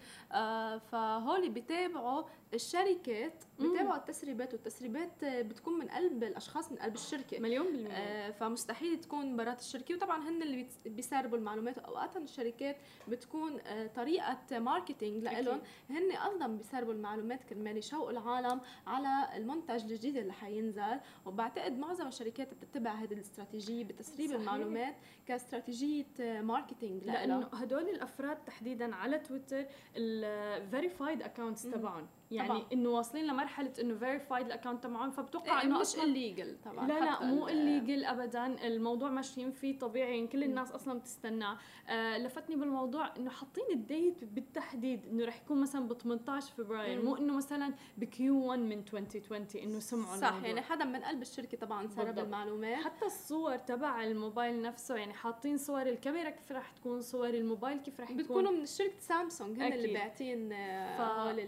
فهول 0.92 1.50
بيتابعوا 1.50 2.24
الشركات. 2.54 3.44
بيتابعوا 3.60 3.96
التسريبات 3.98 4.21
والتسريبات 4.30 5.24
آه، 5.24 5.42
بتكون 5.42 5.80
من 5.80 5.88
قلب 5.88 6.24
الأشخاص 6.24 6.72
من 6.72 6.78
قلب 6.78 6.96
الشركة. 6.96 7.40
مليون 7.40 7.66
بالمية. 7.66 7.92
آه، 7.92 8.32
فمستحيل 8.32 9.00
تكون 9.00 9.36
برات 9.38 9.60
الشركة 9.60 9.96
وطبعا 9.96 10.30
هن 10.30 10.42
اللي 10.42 10.68
بيسربوا 10.86 11.38
المعلومات 11.38 11.78
واوقات 11.78 12.18
الشركات 12.18 12.78
بتكون 13.08 13.60
آه، 13.60 13.88
طريقة 13.88 14.60
marketing 14.60 15.24
لهم 15.24 15.62
هن 15.90 16.12
أيضا 16.12 16.48
بيسربوا 16.48 16.94
المعلومات 16.94 17.44
كرمال 17.44 17.78
يشوقوا 17.78 18.12
العالم 18.12 18.62
على 18.88 19.38
المنتج 19.38 19.82
الجديد 19.84 20.18
اللي 20.18 20.34
حينزل. 20.34 21.00
وبعتقد 21.26 21.78
معظم 21.78 22.08
الشركات 22.08 22.54
بتتبع 22.54 22.92
هذه 22.92 23.14
الاستراتيجية 23.14 23.84
بتسريب 23.84 24.28
صحيح. 24.28 24.40
المعلومات 24.40 24.96
كاستراتيجية 25.28 26.06
آه، 26.20 26.42
marketing 26.42 27.04
لأنه 27.04 27.48
هدول 27.54 27.90
الأفراد 27.90 28.38
تحديدا 28.46 28.96
على 28.96 29.20
تويتر 29.20 29.66
ال 29.96 30.10
verified 30.10 31.22
accounts. 31.22 31.64
تبعهم. 31.64 32.08
يعني 32.32 32.50
طبعاً. 32.50 32.66
إنه 32.74 32.90
واصلين 32.90 33.26
لمرحلة 33.28 33.74
إنه 33.82 33.96
verified 33.96 34.46
ال 34.46 34.51
account 34.51 34.84
تبعهم 34.84 35.12
فبتوقع 35.12 35.62
إيه 35.62 35.68
إنه 35.68 35.80
مش 35.80 35.96
illegal 35.96 36.56
طبعا 36.66 36.88
لا 36.88 37.00
لا 37.00 37.26
مو 37.26 37.48
ال- 37.48 37.54
illegal 37.54 38.06
ابدا 38.06 38.68
الموضوع 38.68 39.10
ماشيين 39.10 39.52
فيه 39.52 39.80
طبيعي 39.80 40.16
يعني 40.16 40.28
كل 40.28 40.44
الناس 40.44 40.72
أصلا 40.72 41.00
بتستناه 41.00 41.58
آه 41.90 42.18
لفتني 42.18 42.56
بالموضوع 42.56 43.16
إنه 43.18 43.30
حاطين 43.30 43.64
الديت 43.72 44.24
بالتحديد 44.24 45.06
إنه 45.06 45.26
رح 45.26 45.42
يكون 45.42 45.62
مثلا 45.62 45.88
ب 45.88 45.94
18 45.94 46.54
فبراير. 46.54 47.06
مو 47.06 47.16
إنه 47.16 47.34
مثلا 47.38 47.74
بكيو 47.98 48.46
1 48.46 48.60
من 48.60 48.84
2020 48.94 49.48
إنه 49.64 49.80
سمعوا 49.80 50.18
صح 50.18 50.28
الموضوع. 50.28 50.48
يعني 50.48 50.62
حدا 50.62 50.86
من 50.86 51.04
قلب 51.04 51.22
الشركة 51.22 51.58
طبعا 51.58 51.88
سرب. 51.88 52.20
المعلومات 52.20 52.84
حتى 52.84 53.06
الصور 53.06 53.56
تبع 53.58 54.04
الموبايل 54.04 54.62
نفسه 54.62 54.96
يعني 54.96 55.14
حاطين 55.14 55.58
صور 55.58 55.82
الكاميرا 55.82 56.30
كيف 56.30 56.52
رح 56.52 56.72
تكون 56.72 57.02
صور 57.02 57.30
الموبايل 57.30 57.78
كيف 57.78 58.00
رح 58.00 58.10
يكون 58.12 58.24
بتكونوا 58.24 58.52
من 58.52 58.66
شركه 58.66 59.00
سامسونج 59.00 59.60
هن 59.60 59.74
اللي. 59.74 59.94
باعتين 59.94 60.54
آه، 60.54 60.98
ف- 60.98 61.02
هول 61.20 61.40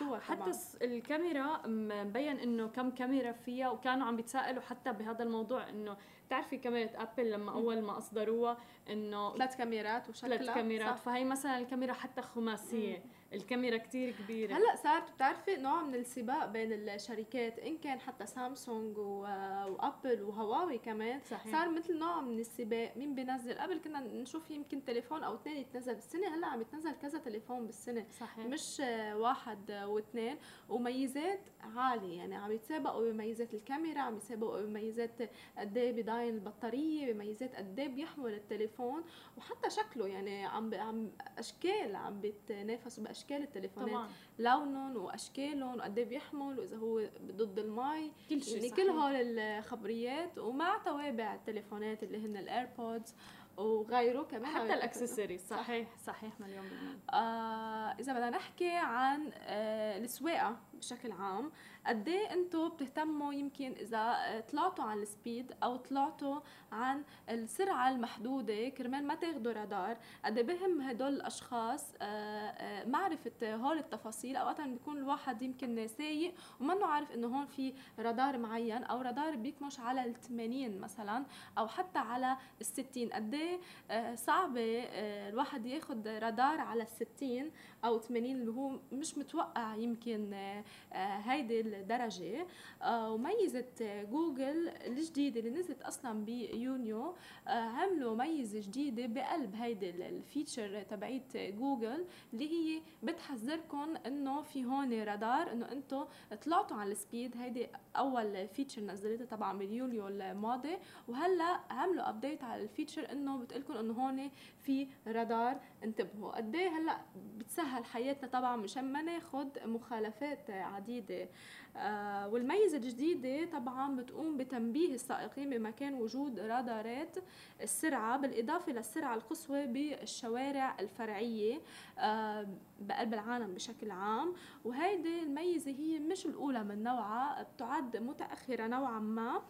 الصور 0.00 0.20
حتى 0.20 0.36
طبعا. 0.36 0.52
الكاميرا 0.82 1.66
مبين 1.66 2.38
إنه 2.38 2.68
كم 2.68 2.90
كاميرا 2.90 3.32
فيها 3.32 3.70
وكانوا 3.70 4.06
عم 4.06 4.16
بيتسائلوا 4.16 4.62
حتى 4.62 4.92
بهذا 4.92 5.22
الموضوع 5.22 5.68
إنه 5.68 5.96
بتعرفي 6.26 6.58
كاميرا 6.58 6.90
ابل 7.02 7.30
لما 7.30 7.52
أول 7.52 7.82
ما 7.82 7.98
أصدروها 7.98 8.58
إنه 8.90 9.36
ثلاث 9.36 9.56
كاميرات 9.56 10.08
وشكلها 10.08 10.36
ثلاث 10.36 10.54
كاميرات. 10.54 10.96
صح. 10.96 11.02
فهي 11.02 11.24
مثلا 11.24 11.58
الكاميرا 11.58 11.92
حتى 11.92 12.22
خماسية. 12.22 13.02
الكاميرا 13.32 13.76
كتير 13.76 14.10
كبيرة. 14.12 14.56
هلأ 14.56 14.76
صارت 14.76 15.12
بتعرفي 15.12 15.56
نوع 15.56 15.82
من 15.82 15.94
السباق 15.94 16.46
بين 16.46 16.72
الشركات 16.72 17.58
إن 17.58 17.78
كان 17.78 18.00
حتى 18.00 18.26
سامسونج 18.26 18.98
وأبل 18.98 20.22
وهواوي 20.22 20.78
كمان. 20.78 21.20
صحيح. 21.20 21.52
صار 21.52 21.70
مثل 21.70 21.98
نوع 21.98 22.20
من 22.20 22.38
السباق. 22.38 22.96
مين 22.96 23.14
بينزل؟ 23.14 23.58
قبل 23.58 23.78
كنا 23.78 24.00
نشوف 24.00 24.50
يمكن 24.50 24.84
تليفون 24.84 25.22
أو 25.22 25.34
اثنين 25.34 25.56
يتنزل 25.56 25.94
بالسنة 25.94 26.34
هلأ 26.36 26.46
عم 26.46 26.60
يتنزل 26.60 26.92
كذا 26.92 27.18
تليفون 27.18 27.66
بالسنة. 27.66 28.06
صحيح. 28.20 28.46
مش 28.46 28.82
واحد 29.12 29.70
واثنين 29.70 30.36
وميزات 30.68 31.40
عالية 31.60 32.16
يعني 32.16 32.36
عم 32.36 32.52
يتسابقوا 32.52 33.10
بميزات 33.10 33.54
الكاميرا 33.54 34.00
عم 34.00 34.16
يتسابقوا 34.16 34.60
بميزات 34.60 35.30
قد 35.58 35.76
إيه 35.76 35.92
بيضاين 35.92 36.34
البطارية 36.34 37.12
بميزات 37.12 37.54
قد 37.56 37.78
إيه 37.78 37.88
بيحمل 37.88 38.34
التليفون. 38.34 39.04
وحتى 39.36 39.70
شكله 39.70 40.06
يعني 40.06 40.46
عم 40.46 40.74
عم 40.74 41.10
أشكال 41.38 41.96
عم 41.96 42.20
بيتنافسوا 42.20 43.04
بأشكال 43.04 43.17
التليفونات. 43.30 43.90
طبعا. 43.90 44.08
لونهم 44.38 44.96
وأشكالهم 44.96 45.78
وقد 45.78 45.98
إيه 45.98 46.04
بيحمل 46.04 46.58
وإذا 46.58 46.76
هو 46.76 47.02
ضد 47.26 47.58
المي. 47.58 48.12
كل 48.28 48.42
شيء 48.42 48.56
يعني. 48.56 48.70
كل 48.70 48.90
هول 48.90 49.38
الخبريات 49.38 50.38
ومع 50.38 50.78
توابع 50.84 51.34
التليفونات 51.34 52.02
اللي 52.02 52.26
هن 52.26 52.36
ال 52.36 52.46
AirPods 52.46 53.14
وغيره 53.56 54.22
كمان. 54.22 54.46
حتى. 54.46 54.74
الأكسسوارز. 54.74 55.40
صحيح 55.40 55.96
صحيح 55.96 56.40
مليون 56.40 56.68
بالمية. 56.68 56.98
آه 57.20 57.96
إذا 58.00 58.12
بدنا 58.12 58.30
نحكي 58.30 58.70
عن 58.76 59.30
آه 59.34 59.98
السواقة. 59.98 60.56
بشكل 60.78 61.12
عام 61.12 61.50
قد 61.86 62.08
إيه 62.08 62.32
أنتم 62.32 62.68
بتهتموا 62.68 63.32
يمكن 63.32 63.72
إذا 63.72 64.16
طلعتوا 64.52 64.84
عن 64.84 64.98
السبيد 64.98 65.52
أو 65.62 65.76
طلعتوا 65.76 66.40
عن 66.72 67.02
السرعة 67.30 67.90
المحدودة 67.90 68.68
كرمال 68.68 69.06
ما 69.06 69.14
تاخذوا 69.14 69.52
رادار 69.52 69.96
قد 70.24 70.38
إيه 70.38 70.46
بهم 70.46 70.80
هدول 70.80 71.08
الأشخاص 71.08 71.94
آه، 72.02 72.04
آه، 72.04 72.84
معرفة 72.84 73.54
هول 73.54 73.78
التفاصيل؟ 73.78 74.36
أوقات 74.36 74.60
بيكون 74.60 74.96
الواحد 74.96 75.42
يمكن 75.42 75.86
سايق 75.86 76.34
ومنه 76.60 76.86
عارف 76.86 77.12
إنه 77.12 77.26
هون 77.26 77.46
في 77.46 77.74
رادار 77.98 78.38
معين 78.38 78.84
أو 78.84 79.00
رادار 79.02 79.36
بيكمش 79.36 79.80
على 79.80 80.04
ال 80.04 80.20
80 80.20 80.80
مثلا 80.80 81.24
أو 81.58 81.68
حتى 81.68 81.98
على 81.98 82.36
ال 82.60 82.66
60 82.66 83.08
قد 83.08 83.34
إيه 83.34 83.58
آه، 83.90 84.14
صعبة 84.14 84.88
الواحد 85.28 85.66
ياخذ 85.66 86.18
رادار 86.18 86.60
على 86.60 86.82
ال 86.82 86.88
60 86.88 87.50
أو 87.84 87.98
80 87.98 88.24
اللي 88.36 88.50
هو 88.50 88.78
مش 88.92 89.18
متوقع 89.18 89.74
يمكن 89.76 90.32
آه، 90.34 90.64
آه، 90.92 91.18
هيدي 91.18 91.60
الدرجة. 91.60 92.46
آه، 92.82 93.10
وميزة 93.12 93.64
جوجل 94.10 94.68
الجديدة 94.68 95.40
اللي 95.40 95.50
نزلت 95.50 95.82
أصلا 95.82 96.24
بيونيو 96.24 97.14
عملوا 97.46 98.16
ميزة 98.16 98.60
جديدة 98.60 99.06
بقلب 99.06 99.54
هيدي 99.54 99.90
ال- 99.90 100.02
ال 100.02 100.12
feature 100.12 100.82
تبعيت 100.82 101.36
جوجل 101.36 102.04
اللي 102.32 102.48
هي 102.50 102.82
بتحذركم 103.02 103.94
إنه 104.06 104.42
في 104.42 104.64
هون 104.64 105.02
رادار 105.02 105.52
إنه 105.52 105.72
أنتم 105.72 106.04
طلعتوا 106.44 106.76
على 106.76 106.92
ال 106.92 106.98
speed. 106.98 107.36
هيدي 107.36 107.66
أول 107.96 108.48
feature 108.48 108.82
نزلتها 108.82 109.24
طبعا 109.24 109.58
باليوليو 109.58 110.08
الماضي. 110.08 110.76
وهلأ 111.08 111.60
عملوا 111.70 112.08
update 112.08 112.44
على 112.44 112.62
ال 112.62 112.68
feature 112.68 113.12
إنه 113.12 113.38
بتقلكم 113.38 113.72
إنه 113.74 113.92
هون 113.92 114.30
في 114.68 114.88
رادار 115.06 115.60
انتبهوا. 115.84 116.32
قد 116.36 116.54
إيه 116.54 116.68
هلأ 116.68 116.98
بتسهل 117.38 117.84
حياتنا 117.84 118.28
طبعا 118.28 118.56
مشان 118.56 118.92
ما 118.92 119.02
ناخد 119.02 119.48
مخالفات 119.64 120.50
عديدة. 120.50 121.28
آه 121.76 122.28
والميزة 122.28 122.76
الجديدة 122.76 123.44
طبعا 123.58 123.96
بتقوم 123.96 124.36
بتنبيه 124.36 124.94
السائقين 124.94 125.50
بمكان 125.50 125.94
وجود 125.94 126.40
رادارات 126.40 127.16
السرعة 127.62 128.16
بالإضافة 128.16 128.72
للسرعة 128.72 129.14
القصوى 129.14 129.66
بالشوارع 129.66 130.76
الفرعية 130.80 131.60
آه 131.98 132.48
بقلب 132.80 133.14
العالم 133.14 133.54
بشكل 133.54 133.90
عام. 133.90 134.34
وهيدي 134.64 135.22
الميزة 135.22 135.70
هي 135.70 135.98
مش 135.98 136.26
الأولى 136.26 136.64
من 136.64 136.82
نوعها 136.82 137.42
بتعد 137.42 137.96
متأخرة 137.96 138.66
نوعا 138.66 138.98
ما. 138.98 139.42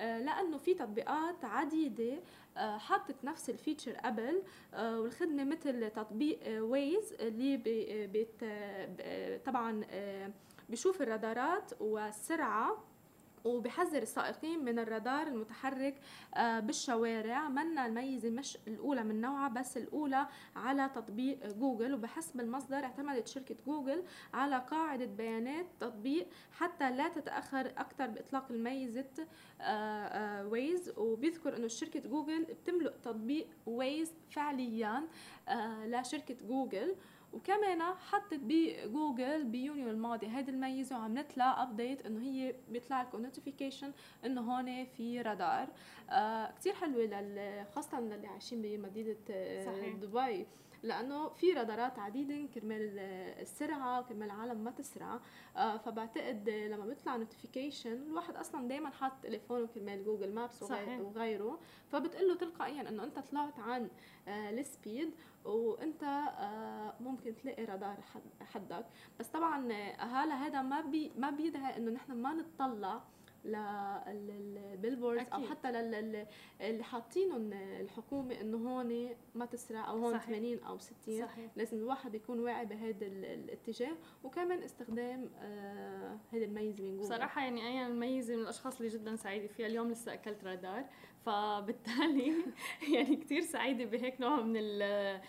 لأنه 0.00 0.58
في 0.58 0.74
تطبيقات 0.74 1.44
عديدة 1.44 2.18
آه، 2.56 2.78
حطت 2.78 3.24
نفس 3.24 3.50
ال 3.50 3.55
feature 3.55 3.92
قبل 3.92 4.42
آه، 4.74 5.00
والخدمة 5.00 5.44
مثل 5.44 5.90
تطبيق 5.90 6.38
Waze 6.64 7.12
اللي 7.20 7.56
بي- 7.56 8.06
آه، 8.42 9.36
طبعا 9.36 9.84
آه، 9.90 10.30
بيشوف 10.68 11.02
الرادارات 11.02 11.72
والسرعة 11.80 12.84
وبحذر 13.44 14.02
السائقين 14.02 14.64
من 14.64 14.78
الرادار 14.78 15.26
المتحرك 15.26 16.00
آه، 16.34 16.60
بالشوارع. 16.60 17.48
منا 17.48 17.86
الميزة 17.86 18.30
مش 18.30 18.58
الأولى 18.68 19.04
من 19.04 19.20
نوعها 19.20 19.48
بس 19.48 19.76
الأولى 19.76 20.26
على 20.56 20.90
تطبيق 20.94 21.46
جوجل. 21.46 21.94
وبحسب 21.94 22.40
المصدر 22.40 22.76
اعتمدت 22.76 23.28
شركة 23.28 23.56
جوجل 23.66 24.02
على 24.34 24.58
قاعدة 24.70 25.04
بيانات 25.06 25.66
تطبيق 25.80 26.28
حتى 26.52 26.90
لا 26.90 27.08
تتأخر 27.08 27.66
أكثر 27.66 28.06
بإطلاق 28.06 28.46
الميزة 28.50 29.04
Waze 30.50 30.92
وبيذكر 30.96 31.56
أنه 31.56 31.66
شركة 31.66 32.00
جوجل 32.00 32.44
بتملك 32.44 32.94
تطبيق 33.02 33.46
Waze 33.66 34.12
فعليا 34.30 35.08
آه، 35.48 35.86
لشركة 35.86 36.36
جوجل. 36.46 36.94
وكمان 37.34 37.82
حطت 37.82 38.40
بجوجل 38.42 39.44
بيونيو 39.44 39.90
الماضي 39.90 40.26
هيدي 40.26 40.50
الميزة 40.50 40.98
وعملت 40.98 41.38
لها 41.38 41.62
update 41.62 42.06
إنه 42.06 42.22
هي 42.22 42.54
بيطلع 42.68 43.02
لكم 43.02 43.22
notification 43.22 43.92
إنه 44.24 44.40
هون 44.40 44.84
في 44.84 45.20
رادار 45.20 45.68
آه 46.10 46.50
كثير 46.50 46.74
حلوة 46.74 47.64
خاصة 47.74 48.00
للي 48.00 48.26
عايشين 48.26 48.62
بمدينة 48.62 49.16
آه،. 49.30 49.90
دبي 49.90 50.46
لأنه 50.84 51.28
في 51.28 51.52
رادارات 51.52 51.98
عديدة 51.98 52.46
كرمال 52.54 52.98
السرعة 53.40 54.02
كرمال 54.02 54.22
العالم 54.30 54.64
ما 54.64 54.70
تسرع. 54.70 55.20
آه 55.56 55.76
فبعتقد 55.76 56.50
لما 56.50 56.86
بيطلع 56.86 57.16
notification 57.16 57.92
الواحد 57.92 58.36
أصلا 58.36 58.68
دائما 58.68 58.90
حاط 58.90 59.12
تليفونه 59.22 59.66
كرمال 59.66 60.04
Google 60.04 60.34
Maps 60.34 60.64
صحيح. 60.64 61.00
وغيره. 61.00 61.58
فبتقول 61.92 62.28
له 62.28 62.34
تلقائيا 62.34 62.88
إنه 62.88 63.04
أنت 63.04 63.18
طلعت 63.18 63.58
عن 63.58 63.90
آه 64.28 64.50
ال 64.50 64.61
speed 64.61 65.14
وأنت 65.44 66.02
آه 66.04 66.94
ممكن 67.00 67.36
تلاقي 67.36 67.64
رادار 67.64 67.96
حد 68.00 68.22
حدك. 68.52 68.86
بس 69.20 69.28
طبعا 69.28 69.72
هلا 69.98 70.34
هذا 70.34 70.62
ما 70.62 70.80
بي 70.80 71.12
ما 71.18 71.30
بيدعي 71.30 71.76
إنه 71.76 71.90
نحن 71.90 72.12
ما 72.12 72.34
نتطلع 72.34 73.02
لل 73.44 73.74
billboards 73.74 75.26
أو. 75.32 75.42
حتى 75.42 75.72
لل- 75.72 76.26
اللي 76.60 76.84
حاطينهم 76.84 77.52
الحكومة 77.52 78.40
إنه 78.40 78.56
هون 78.56 79.08
ما 79.34 79.46
تسرع 79.46 79.90
أو 79.90 79.98
هون 79.98 80.12
صحيح. 80.12 80.24
80 80.26 80.58
أو 80.64 80.78
60 80.78 81.26
صحيح. 81.26 81.50
لازم 81.56 81.76
الواحد 81.76 82.14
يكون 82.14 82.38
واعي 82.40 82.66
بهذا 82.66 83.06
ال- 83.06 83.24
الاتجاه. 83.24 83.96
وكمان 84.24 84.62
استخدام 84.62 85.30
آه 85.38 86.18
هذه 86.32 86.44
الميزه 86.44 86.82
من 86.84 86.90
جوجل 86.96 87.06
بصراحة 87.08 87.42
يعني 87.44 87.68
أنا 87.80 87.86
الميزة 87.86 88.36
من 88.36 88.42
الأشخاص 88.42 88.76
اللي 88.76 88.88
جدا 88.88 89.16
سعيدة 89.16 89.46
فيها 89.46 89.66
اليوم 89.66 89.90
لسه 89.90 90.12
أكلت 90.14 90.44
رادار. 90.44 90.84
فبالتالي 91.26 92.34
يعني 92.94 93.16
كتير 93.16 93.40
سعيدة 93.40 93.84
بهيك 93.84 94.20
نوع 94.20 94.40
من 94.40 94.56
ال 94.56 95.20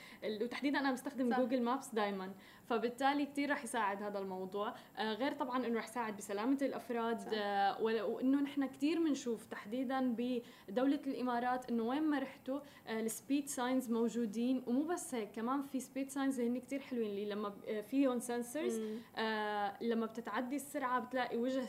وتحديدا 0.44 0.80
أنا 0.80 0.92
بستخدم 0.92 1.32
صح. 1.32 1.40
Google 1.40 1.62
Maps 1.62 1.96
دايما 1.96 2.32
فبالتالي 2.66 3.26
كتير 3.26 3.52
رح 3.52 3.64
يساعد 3.64 4.04
هذا 4.04 4.20
الموضوع 4.20 4.74
آه 4.98 5.14
غير 5.14 5.32
طبعا 5.32 5.66
إنه 5.66 5.78
رح 5.78 5.86
يساعد 5.90 6.18
بسلامة 6.18 6.58
الأفراد 6.62 7.20
صح. 7.20 7.30
آه 7.34 7.82
وإنه 7.82 8.42
نحن 8.42 8.66
كتير 8.66 9.00
بنشوف 9.00 9.46
تحديدا 9.46 10.16
بدولة 10.18 11.00
الإمارات 11.08 11.70
إنه 11.70 11.84
وين 11.84 12.04
ما 12.04 12.20
رحتوا 12.20 12.60
آه 12.88 13.00
ال 13.00 13.08
speed 13.08 13.48
signs 13.48 13.92
موجودين 13.92 14.64
ومو 14.68 14.84
بس 14.84 15.16
هيك 15.16 15.32
كمان 15.32 15.64
في 15.64 15.80
speed 15.80 16.10
signs 16.10 16.40
هن 16.40 16.60
كتير 16.60 16.80
حلوين 16.80 17.10
اللي 17.10 17.26
لما 17.26 17.54
فيهم 17.82 18.20
sensors. 18.20 18.82
آه 19.18 19.84
لما 19.84 20.06
بتتعدي 20.06 20.56
السرعة 20.56 21.00
بتلاقي 21.00 21.38
وجه. 21.38 21.66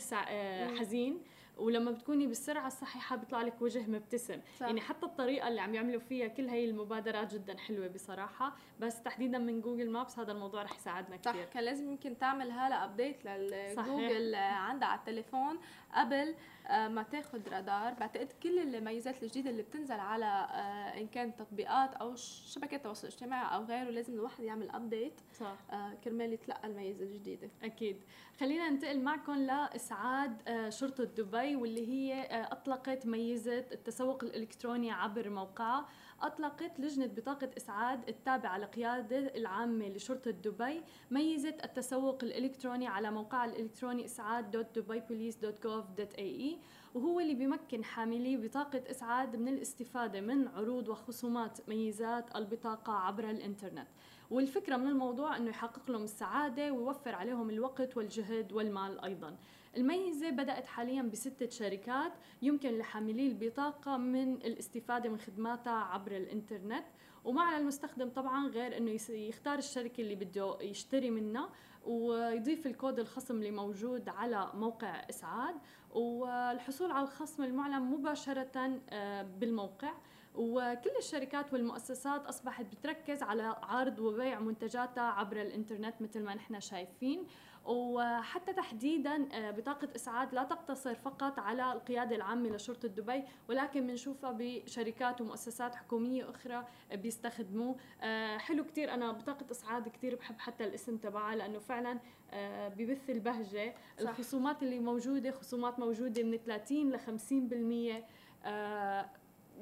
حزين 0.78 1.20
ولما 1.56 1.90
بتكوني 1.90 2.26
بالسرعة 2.26 2.66
الصحيحة 2.66 3.16
بيطلع 3.16 3.42
لك 3.42 3.62
وجه 3.62 3.86
مبتسم. 3.90 4.40
صح. 4.60 4.66
يعني 4.66 4.80
حتى 4.80 5.06
الطريقة 5.06 5.48
اللي 5.48 5.60
عم 5.60 5.74
يعملوا 5.74 6.00
فيها 6.00 6.28
كل 6.28 6.48
هي 6.48 6.64
المبادرات 6.64 7.34
جدا 7.34 7.56
حلوة 7.58 7.86
بصراحة. 7.88 8.56
بس 8.80 9.02
تحديدا 9.02 9.38
من 9.38 9.60
Google 9.60 9.90
Maps 9.90 10.18
هذا 10.18 10.32
الموضوع 10.32 10.62
رح 10.62 10.76
يساعدنا 10.76 11.18
صح. 11.24 11.30
كثير 11.30 11.44
كان 11.44 11.62
لازم 11.64 11.90
يمكن 11.90 12.18
تعمل 12.18 12.50
هلا 12.50 12.84
update 12.84 13.22
صحيح. 13.22 13.88
للجوجل 13.88 14.34
عندها 14.34 14.88
على 14.88 14.98
التليفون 14.98 15.58
قبل 15.94 16.34
آه، 16.66 16.88
ما 16.88 17.02
تاخذ 17.02 17.48
رادار. 17.48 17.94
بعتقد 17.94 18.32
كل 18.42 18.58
الميزات 18.58 19.22
الجديدة 19.22 19.50
اللي 19.50 19.62
بتنزل 19.62 20.00
على 20.00 20.24
آه، 20.24 21.00
إن 21.00 21.06
كان 21.06 21.36
تطبيقات 21.36 21.94
أو 21.94 22.14
شبكات 22.14 22.72
التواصل 22.80 23.06
الاجتماعي 23.08 23.56
أو 23.56 23.64
غيره 23.64 23.90
لازم 23.90 24.14
الواحد 24.14 24.44
يعمل 24.44 24.70
update 24.70 25.20
صح. 25.32 25.56
كرمال 26.04 26.32
يتلقى 26.32 26.68
الميزه 26.68 27.04
الجديدة. 27.04 27.50
أكيد. 27.62 28.04
خلينا 28.40 28.70
ننتقل 28.70 29.00
معكم 29.00 29.34
لإسعاد 29.34 30.48
آه، 30.48 30.68
شرطة 30.68 31.04
دبي. 31.04 31.45
واللي 31.54 31.88
هي 31.88 32.14
آه، 32.22 32.52
أطلقت 32.52 33.06
ميزة 33.06 33.58
التسوق 33.58 34.24
الإلكتروني 34.24 34.90
عبر 34.90 35.30
موقعها 35.30 35.86
أطلقت 36.22 36.80
لجنة 36.80 37.06
بطاقة 37.06 37.50
إسعاد 37.56 38.08
التابعة 38.08 38.58
للقياده 38.58 39.18
العامة 39.18 39.88
لشرطة 39.88 40.30
دبي 40.30 40.82
ميزة 41.10 41.54
التسوق 41.64 42.24
الإلكتروني 42.24 42.86
على 42.86 43.10
موقعها 43.10 43.44
الإلكتروني 43.44 44.04
اسعاد.dubaipolice.gov.ae 44.04 46.56
وهو 46.94 47.20
اللي 47.20 47.34
بيمكن 47.34 47.84
حاملي 47.84 48.36
بطاقة 48.36 48.82
إسعاد 48.90 49.36
من 49.36 49.48
الاستفادة 49.48 50.20
من 50.20 50.48
عروض 50.48 50.88
وخصومات 50.88 51.68
ميزات 51.68 52.36
البطاقة 52.36 52.92
عبر 52.92 53.30
الإنترنت. 53.30 53.86
والفكرة 54.30 54.76
من 54.76 54.88
الموضوع 54.88 55.36
أنه 55.36 55.50
يحقق 55.50 55.90
لهم 55.90 56.04
السعادة 56.04 56.72
ويوفر 56.72 57.14
عليهم 57.14 57.50
الوقت 57.50 57.96
والجهد 57.96 58.52
والمال 58.52 59.00
أيضا. 59.00 59.36
الميزة 59.76 60.30
بدأت 60.30 60.66
حاليا 60.66 61.02
بستة 61.02 61.48
شركات 61.48 62.12
يمكن 62.42 62.78
لحاملي 62.78 63.26
البطاقة 63.26 63.96
من 63.96 64.32
الاستفادة 64.34 65.10
من 65.10 65.18
خدماتها 65.18 65.72
عبر 65.72 66.16
الإنترنت. 66.16 66.84
ومع 67.24 67.58
المستخدم 67.58 68.08
طبعا 68.08 68.46
غير 68.46 68.76
إنه 68.76 68.98
يختار 69.08 69.58
الشركة 69.58 70.00
اللي 70.00 70.14
بده 70.14 70.58
يشتري 70.60 71.10
منها 71.10 71.50
ويضيف 71.84 72.66
الكود 72.66 72.98
الخصم 72.98 73.34
اللي 73.36 73.50
موجود 73.50 74.08
على 74.08 74.50
موقع 74.54 74.88
إسعاد. 75.10 75.54
والحصول 75.90 76.90
على 76.90 77.04
الخصم 77.04 77.42
المعلن 77.42 77.82
مباشرة 77.82 78.80
آه، 78.90 79.22
بالموقع. 79.22 79.92
وكل 80.34 80.90
الشركات 80.98 81.52
والمؤسسات 81.52 82.26
أصبحت 82.26 82.64
بتركز 82.64 83.22
على 83.22 83.56
عرض 83.62 83.98
وبيع 83.98 84.40
منتجاتها 84.40 85.02
عبر 85.04 85.42
الإنترنت 85.42 85.94
مثل 86.00 86.22
ما 86.24 86.34
نحن 86.34 86.60
شايفين. 86.60 87.26
وحتى 87.66 88.52
تحديدا 88.52 89.28
آه، 89.32 89.50
بطاقة 89.50 89.88
إسعاد 89.96 90.34
لا 90.34 90.44
تقتصر 90.44 90.94
فقط 90.94 91.38
على 91.38 91.72
القيادة 91.72 92.16
العامة 92.16 92.48
لشرطة 92.48 92.88
دبي 92.88 93.24
ولكن 93.48 93.86
بنشوفها 93.86 94.36
بشركات 94.38 95.20
ومؤسسات 95.20 95.74
حكومية 95.74 96.30
أخرى 96.30 96.66
بيستخدموه. 96.92 97.76
آه، 98.02 98.38
حلو 98.38 98.64
كتير. 98.64 98.94
أنا 98.94 99.12
بطاقة 99.12 99.46
إسعاد 99.50 99.88
كتير 99.88 100.14
بحب 100.16 100.38
حتى 100.38 100.64
الاسم 100.64 100.96
تبعها 100.96 101.36
لأنه 101.36 101.58
فعلا 101.58 101.98
آه، 102.30 102.68
ببث 102.68 103.10
البهجة 103.10 103.74
صح. 104.00 104.08
الخصومات 104.08 104.62
اللي 104.62 104.78
موجودة 104.78 105.30
خصومات 105.30 105.78
موجودة 105.78 106.22
من 106.22 106.36
30 106.36 106.90
ل 106.92 106.98
50% 106.98 108.04
آه، 108.44 109.10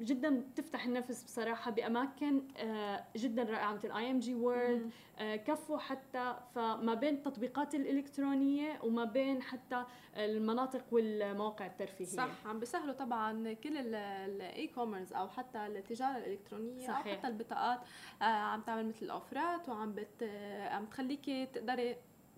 جدا 0.01 0.39
بتفتح 0.39 0.85
النفس 0.85 1.23
بصراحة 1.23 1.71
بأماكن 1.71 2.41
آه، 2.57 3.05
جدا 3.15 3.43
رائعة 3.43 3.73
مثل 3.73 3.91
IMG 3.91 4.35
World 4.35 4.91
كفوا 5.19 5.77
حتى 5.77 6.35
فما 6.55 6.93
بين 6.93 7.13
التطبيقات 7.13 7.75
الإلكترونية 7.75 8.79
وما 8.83 9.03
بين 9.03 9.41
حتى 9.41 9.83
المناطق 10.17 10.83
والمواقع 10.91 11.65
الترفيهية 11.65 12.09
صح 12.09 12.47
عم 12.47 12.59
بيسهلوا 12.59 12.93
طبعا 12.93 13.53
كل 13.53 13.77
ال 13.77 14.67
e-commerce 14.67 15.11
أو 15.13 15.27
حتى 15.29 15.67
التجارة 15.67 16.17
الإلكترونية 16.17 16.87
صحيح. 16.87 17.07
أو 17.07 17.13
حتى 17.17 17.27
البطاقات 17.27 17.79
آه، 18.21 18.25
عم 18.25 18.61
تعمل 18.61 18.87
مثل 18.87 19.05
الأوفرات 19.05 19.69
وعم 19.69 19.93
بت 19.93 20.23
آه، 20.23 20.69
عم 20.69 20.85
تخليكي 20.85 21.45
تقدري 21.45 21.95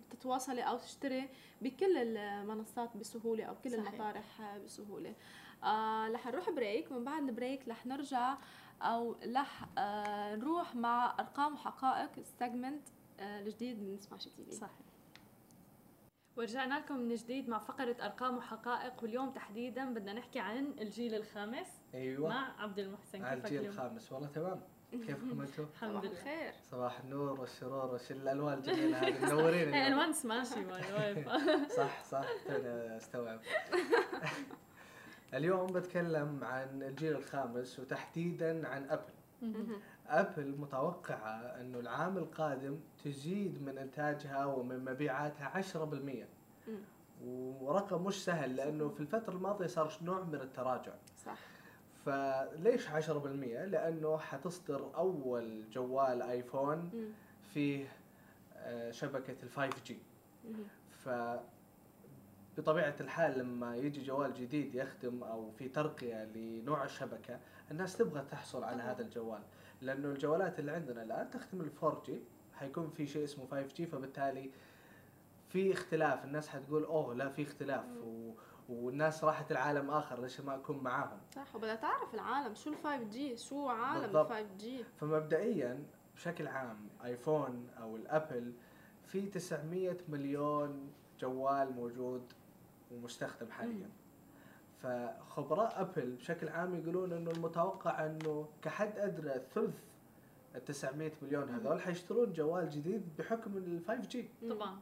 تتواصلي 0.10 0.62
أو 0.62 0.78
تشتري 0.78 1.30
بكل 1.62 1.98
المنصات 1.98 2.98
بسهولة 2.98 3.44
أو 3.44 3.56
كل 3.64 3.72
صحيح. 3.72 3.88
المطارح 3.88 4.58
بسهولة 4.66 5.14
رح 6.14 6.28
نروح 6.28 6.50
break 6.50 6.92
من 6.92 7.04
بعد 7.04 7.24
ال 7.24 7.31
break 7.31 7.68
رح 7.68 7.86
نرجع 7.86 8.38
أو 8.82 9.16
رح 9.36 9.66
آه 9.78 10.36
نروح 10.36 10.76
مع 10.76 11.16
أرقام 11.20 11.54
وحقائق 11.54 12.10
ال 12.18 12.26
segment 12.26 12.88
آه 13.20 13.40
الجديد 13.40 13.82
من 13.84 13.98
Smashi 13.98 14.30
TV. 14.30 14.52
صحيح. 14.52 14.72
ورجعنا 16.38 16.80
لكم 16.80 16.98
من 17.00 17.16
جديد 17.16 17.50
مع 17.50 17.60
فقرة 17.60 17.96
أرقام 18.06 18.38
وحقائق 18.38 19.04
واليوم 19.04 19.32
تحديدا 19.32 19.94
بدنا 19.94 20.14
نحكي 20.14 20.40
عن 20.40 20.74
الجيل 20.80 21.16
الخامس 21.16 21.68
أيوه. 21.94 22.30
مع 22.30 22.62
عبد 22.62 22.80
المحسن. 22.80 23.18
كيفك 23.20 23.46
الجيل 23.46 23.60
اليوم؟ 23.60 23.74
الخامس. 23.74 24.12
والله 24.12 24.28
تمام. 24.28 24.62
كيفكم 24.92 25.42
أنتم؟ 25.42 25.64
الحمد 25.74 26.06
لله. 26.06 26.12
الخير. 26.12 26.54
صباح 26.72 27.00
النور 27.00 27.40
والسرور 27.40 27.94
وش 27.94 28.12
الالوان 28.12 28.58
الجميله 28.58 28.98
هذه 29.08 29.26
منورين 29.34 29.74
إيه 29.74 29.88
اليوم. 29.88 29.94
ألوان 30.00 30.14
سماشي. 30.14 30.66
صح 31.78 32.04
صح. 32.04 32.26
توني 32.48 32.98
استوعب 32.98 33.40
اليوم 35.34 35.68
بتكلم 35.68 36.40
عن 36.44 36.84
الجيل 36.84 37.16
الخامس 37.16 37.80
وتحديدا 37.80 38.68
عن 38.68 38.90
أبل. 38.90 39.14
أبل 40.08 40.56
متوقعة 40.58 41.36
إنه 41.38 41.80
العام 41.80 42.18
القادم 42.18 42.80
تزيد 43.04 43.62
من 43.64 43.78
إنتاجها 43.78 44.46
ومن 44.46 44.86
مبيعاتها 44.86 45.62
10% 45.62 45.78
مم. 46.68 46.80
ورقم 47.62 48.04
مش 48.04 48.24
سهل 48.26 48.56
لأنه 48.56 48.90
في 48.90 49.00
الفترة 49.00 49.34
الماضية 49.34 49.68
صار 49.68 49.98
نوع 50.02 50.24
من 50.24 50.36
التراجع 50.36 50.94
صح 51.26 51.38
فليش 52.06 52.88
10%؟ 52.88 52.92
لأنه 53.66 54.18
حتصدر 54.18 54.92
أول 54.96 55.70
جوال 55.72 56.22
آيفون. 56.22 56.92
فيه 57.54 57.86
آه، 58.58 58.92
شبكة 58.92 59.36
ال 59.44 59.50
5G 59.50 59.98
مهم. 60.46 60.64
ف 60.92 61.10
بطبيعة 62.58 62.96
الحال 63.00 63.40
لما 63.40 63.76
يجي 63.76 64.04
جوال 64.04 64.34
جديد 64.34 64.76
يخدم 64.76 65.24
أو 65.24 65.52
في 65.52 65.70
ترقية 65.70 66.24
لنوع 66.24 66.84
الشبكة 66.84 67.40
الناس 67.72 67.98
تبغى 67.98 68.26
تحصل 68.32 68.64
على. 68.64 68.84
هذا 68.84 69.02
الجوال. 69.02 69.42
لأنه 69.82 70.08
الجوالات 70.08 70.60
اللي 70.60 70.72
عندنا 70.72 71.04
الآن 71.04 71.30
تخدم 71.30 71.62
ال 71.62 71.70
4G 71.84 72.22
حيكون 72.54 72.90
في 72.90 73.08
شيء 73.08 73.24
اسمه 73.24 73.46
5G 73.52 73.86
فبالتالي 73.86 74.52
في 75.50 75.74
اختلاف. 75.74 76.26
الناس 76.26 76.48
حتقول 76.48 76.84
أوه 76.84 77.14
لا 77.16 77.30
في 77.30 77.42
اختلاف. 77.44 77.86
و... 78.04 78.32
والناس 78.70 79.24
راحت 79.24 79.52
العالم 79.52 79.90
آخر 79.90 80.22
ليش 80.22 80.42
ما 80.42 80.56
أكون 80.56 80.78
معاهم؟ 80.84 81.20
صح 81.36 81.56
وبدها 81.56 81.76
تعرف 81.76 82.14
العالم 82.14 82.56
شو 82.56 82.70
ال 82.70 82.76
5G 82.76 83.38
شو 83.38 83.68
عالم 83.70 83.98
ال 83.98 84.02
بالضبط. 84.02 84.32
5G 84.32 84.84
فمبدئيا 84.98 85.84
بشكل 86.16 86.48
عام 86.48 86.78
ايفون 87.06 87.68
أو 87.82 87.96
الأبل 87.96 88.54
في 89.06 89.22
900 89.22 89.98
مليون 90.10 90.92
جوال 91.20 91.74
موجود 91.74 92.34
ومستخدم 92.92 93.52
حاليا. 93.52 93.90
فخبراء 94.84 95.82
أبل 95.82 96.16
بشكل 96.16 96.50
عام 96.50 96.76
يقولون 96.76 97.14
إنه 97.14 97.32
المتوقع 97.32 98.06
إنه 98.06 98.48
كحد 98.62 98.98
ادنى 98.98 99.34
ثلث 99.56 99.76
ال 100.56 100.66
900 100.66 101.12
مليون 101.22 101.50
هذول 101.50 101.82
حيشترون 101.82 102.34
جوال 102.34 102.70
جديد 102.70 103.04
بحكم 103.20 103.58
ال 103.58 103.82
5G 103.88 104.30
طبعا. 104.50 104.80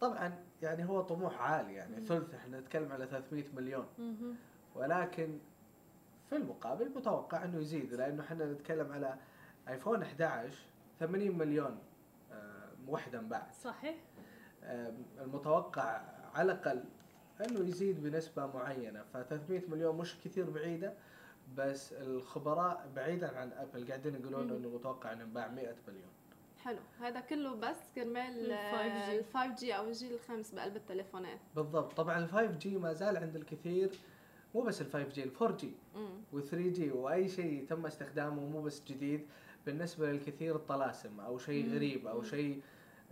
طبعا 0.00 0.44
يعني 0.62 0.84
هو 0.88 1.00
طموح 1.02 1.40
عالي 1.40 1.74
يعني 1.74 1.96
مم. 1.96 2.06
ثلث 2.06 2.34
إحنا 2.34 2.60
نتكلم 2.60 2.92
على 2.92 3.06
300 3.06 3.44
مليون. 3.56 3.86
ولكن 4.74 5.38
في 6.30 6.36
المقابل 6.36 6.88
متوقع 6.96 7.44
إنه 7.44 7.58
يزيد 7.58 7.94
لأنه 7.94 8.22
إحنا 8.22 8.52
نتكلم 8.52 8.92
على 8.92 9.16
ايفون 9.68 10.02
11 10.02 10.58
80 11.00 11.38
مليون 11.38 11.78
آه، 12.32 12.68
وحده 12.88 13.18
انباعت 13.18 13.54
صحيح. 13.54 13.96
المتوقع 15.20 16.00
على 16.34 16.52
الأقل 16.52 16.84
أنه 17.44 17.68
يزيد 17.68 18.02
بنسبة 18.02 18.46
معينة 18.46 19.02
ف 19.02 19.16
300 19.16 19.62
مليون 19.68 19.96
مش 19.98 20.16
كثير 20.24 20.50
بعيدة 20.50 20.94
بس 21.56 21.92
الخبراء 21.92 22.88
بعيدا 22.96 23.38
عن 23.38 23.52
أبل 23.52 23.86
قاعدين 23.88 24.14
يقولون. 24.14 24.50
إنه 24.50 24.68
متوقع 24.68 25.12
إنه 25.12 25.22
ينباع 25.22 25.48
100 25.48 25.74
مليون 25.88 26.10
حلو 26.58 26.78
هذا 27.00 27.20
كله 27.20 27.54
بس 27.54 27.76
كرمال 27.94 28.52
ال 28.52 28.72
5G. 28.72 29.10
ال 29.10 29.24
5G 29.34 29.76
أو 29.76 29.88
الجيل 29.88 30.12
الخامس 30.14 30.50
بقلب 30.54 30.76
التليفونات 30.76 31.38
بالضبط 31.56 31.92
طبعا 31.92 32.18
ال 32.18 32.28
5G 32.28 32.78
ما 32.78 32.92
زال 32.92 33.16
عند 33.16 33.36
الكثير 33.36 33.90
مو 34.54 34.60
بس 34.62 34.80
ال 34.82 34.86
5 34.86 35.08
جي 35.08 35.24
ال 35.24 35.30
4 35.42 35.56
جي 35.56 35.72
مم. 35.94 36.10
و 36.32 36.40
3G 36.40 36.90
وأي 36.90 37.28
شيء 37.28 37.66
تم 37.68 37.86
استخدامه 37.86 38.46
مو 38.48 38.62
بس 38.62 38.82
جديد 38.88 39.26
بالنسبة 39.66 40.12
للكثير 40.12 40.56
الطلاسم 40.56 41.20
أو 41.20 41.38
شيء. 41.38 41.74
غريب 41.74 42.06
أو. 42.06 42.22
شيء 42.22 42.60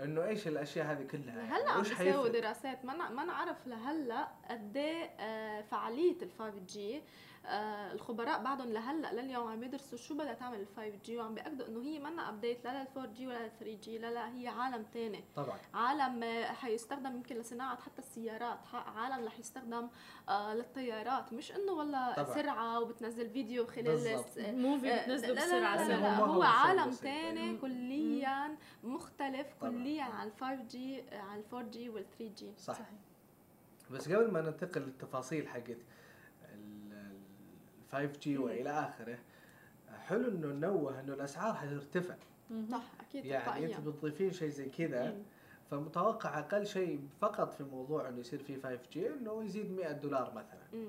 إنه 0.05 0.25
إيش 0.25 0.49
الأشياء 0.49 0.87
هذه 0.87 1.07
كلها 1.07 1.37
يعني؟ 1.37 1.49
هلأ 1.49 1.71
عم 1.71 1.85
حيفرق؟ 1.85 2.27
دراسات 2.27 2.85
ما 2.85 3.11
ما 3.11 3.25
نعرف 3.25 3.67
لهلأ 3.67 4.29
قد 4.51 4.77
إيه 4.77 5.05
آه، 5.05 5.61
فعالية 5.61 6.23
ال 6.23 6.31
5G 6.39 7.03
آه 7.47 7.93
الخبراء 7.93 8.43
بعدهم 8.43 8.72
لهلأ 8.72 9.12
لليوم 9.22 9.49
عم 9.49 9.62
يدرسوا 9.62 9.99
شو 9.99 10.14
بدها 10.14 10.34
تعمل 10.34 10.61
ال 10.61 10.66
5 10.76 10.88
جي 11.05 11.16
وعم 11.16 11.34
بيأكدوا 11.34 11.66
إنه 11.68 11.82
هي 11.82 11.99
منا 11.99 12.28
update 12.29 12.64
لا 12.64 12.70
لل 12.82 12.86
4G 12.97 13.27
ولا 13.26 13.38
لل 13.47 13.51
3G 13.61 13.99
لا 13.99 14.11
لا 14.11 14.34
هي 14.34 14.49
عالم 14.49 14.82
تاني. 14.95 15.24
طبعا. 15.36 15.59
عالم 15.74 16.22
آه، 16.22 16.45
حيستخدم 16.53 17.14
يمكن 17.16 17.36
لصناعة 17.36 17.80
حتى 17.80 17.99
السيارات 17.99 18.59
عالم 18.72 19.24
رح 19.26 19.38
يستخدم 19.38 19.88
آه 20.28 20.55
للطيارات. 20.55 21.32
مش 21.32 21.53
إنه 21.53 21.72
والله 21.72 22.14
طبعاً. 22.14 22.34
سرعة 22.34 22.80
وبتنزل 22.80 23.30
فيديو 23.30 23.66
خلال 23.66 24.24
movie 24.39 25.01
بتنزله 25.03 25.28
لا- 25.34 25.41
لا- 25.41 25.47
بسرعة 25.47 25.76
لا, 25.76 25.88
لا, 25.88 25.97
هو 25.97 26.01
لا, 26.01 26.09
ما 26.11 26.16
سريعه 26.16 26.26
هو 26.26 26.43
عالم 26.43 26.95
مم. 27.53 27.59
كليا 27.61 28.57
مختلف 28.84 29.47
طبعاً. 29.61 29.70
كليا 29.72 30.03
عن 30.03 30.26
ال 30.26 30.32
5G 30.41 31.03
عن 31.12 31.38
ال 31.38 31.45
4G 31.53 31.89
وال 31.88 32.05
3G 32.18 32.53
صح. 32.59 32.74
صحيح. 32.74 32.86
بس 33.91 34.09
قبل 34.09 34.30
ما 34.30 34.41
ننتقل 34.41 34.80
للتفاصيل 34.80 35.49
حقت 35.49 35.76
5G 37.93 38.39
مم. 38.38 38.45
وإلى 38.45 38.70
آخره 38.70 39.18
حلو 40.07 40.28
إنه 40.28 40.47
ننوه 40.47 41.01
إنه 41.01 41.14
الأسعار 41.14 41.55
حترتفع. 41.55 42.14
صح 42.70 42.82
أكيد 43.09 43.24
يعني 43.24 43.66
أنت 43.76 43.80
بتضيفين 43.86 44.32
شيء 44.32 44.49
زي 44.49 44.68
كذا. 44.68 45.16
فمتوقع 45.70 46.38
أقل 46.38 46.66
شيء 46.66 47.01
فقط 47.20 47.53
في 47.53 47.64
موضوع 47.64 48.09
إنه 48.09 48.18
يصير 48.20 48.43
فيه 48.43 48.57
5 48.62 48.78
جي 48.93 49.09
إنه 49.14 49.45
يزيد 49.45 49.72
100 49.72 49.93
دولار 49.93 50.30
مثلا 50.34 50.61
مم. 50.72 50.88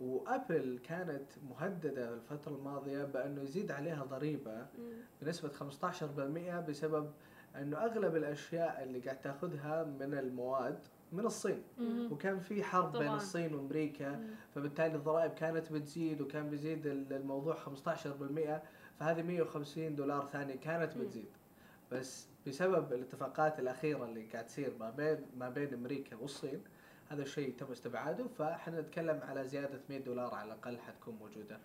وأبل 0.00 0.80
كانت 0.84 1.26
مهددة 1.50 2.14
الفترة 2.14 2.52
الماضية 2.52 3.04
بإنه 3.04 3.42
يزيد 3.42 3.70
عليها 3.70 4.04
ضريبة 4.04 4.66
مم. 4.78 4.92
بنسبة 5.22 5.48
15% 5.48 6.60
بسبب 6.68 7.10
إنه 7.56 7.76
أغلب 7.84 8.16
الأشياء 8.16 8.82
اللي 8.82 8.98
قاعد 9.00 9.20
تأخذها 9.20 9.84
من 9.84 10.14
المواد 10.14 10.78
من 11.12 11.26
الصين 11.26 11.62
مهم. 11.78 12.12
وكان 12.12 12.40
في 12.40 12.62
حرب 12.62 12.92
بين 12.92 13.00
طبعاً. 13.02 13.16
الصين 13.16 13.54
وأمريكا 13.54 14.10
مم. 14.10 14.26
فبالتالي 14.54 14.94
الضرائب 14.94 15.30
كانت 15.34 15.72
بتزيد 15.72 16.20
وكان 16.20 16.50
بيزيد 16.50 16.86
ال- 16.86 17.12
الموضوع 17.12 17.54
15% 17.54 18.62
فهذه 19.00 19.22
150 19.22 19.96
دولار 19.96 20.26
ثانية 20.26 20.54
كانت 20.56 20.96
مم. 20.96 21.02
بتزيد 21.02 21.28
بس 21.92 22.26
بسبب 22.46 22.92
الاتفاقات 22.92 23.58
الأخيرة 23.58 24.04
اللي 24.04 24.22
قاعد 24.26 24.46
تصير 24.46 24.72
ما 24.80 24.90
بين 24.90 25.26
ما 25.36 25.48
بين 25.48 25.74
أمريكا 25.74 26.16
والصين 26.16 26.62
هذا 27.08 27.22
الشيء 27.22 27.54
تم 27.56 27.66
استبعاده 27.72 28.28
فإحنا 28.28 28.80
نتكلم 28.80 29.20
على 29.22 29.44
زيادة 29.44 29.80
100 29.90 29.98
دولار 29.98 30.34
على 30.34 30.46
الأقل 30.52 30.78
حتكون 30.78 31.14
موجودة 31.14 31.58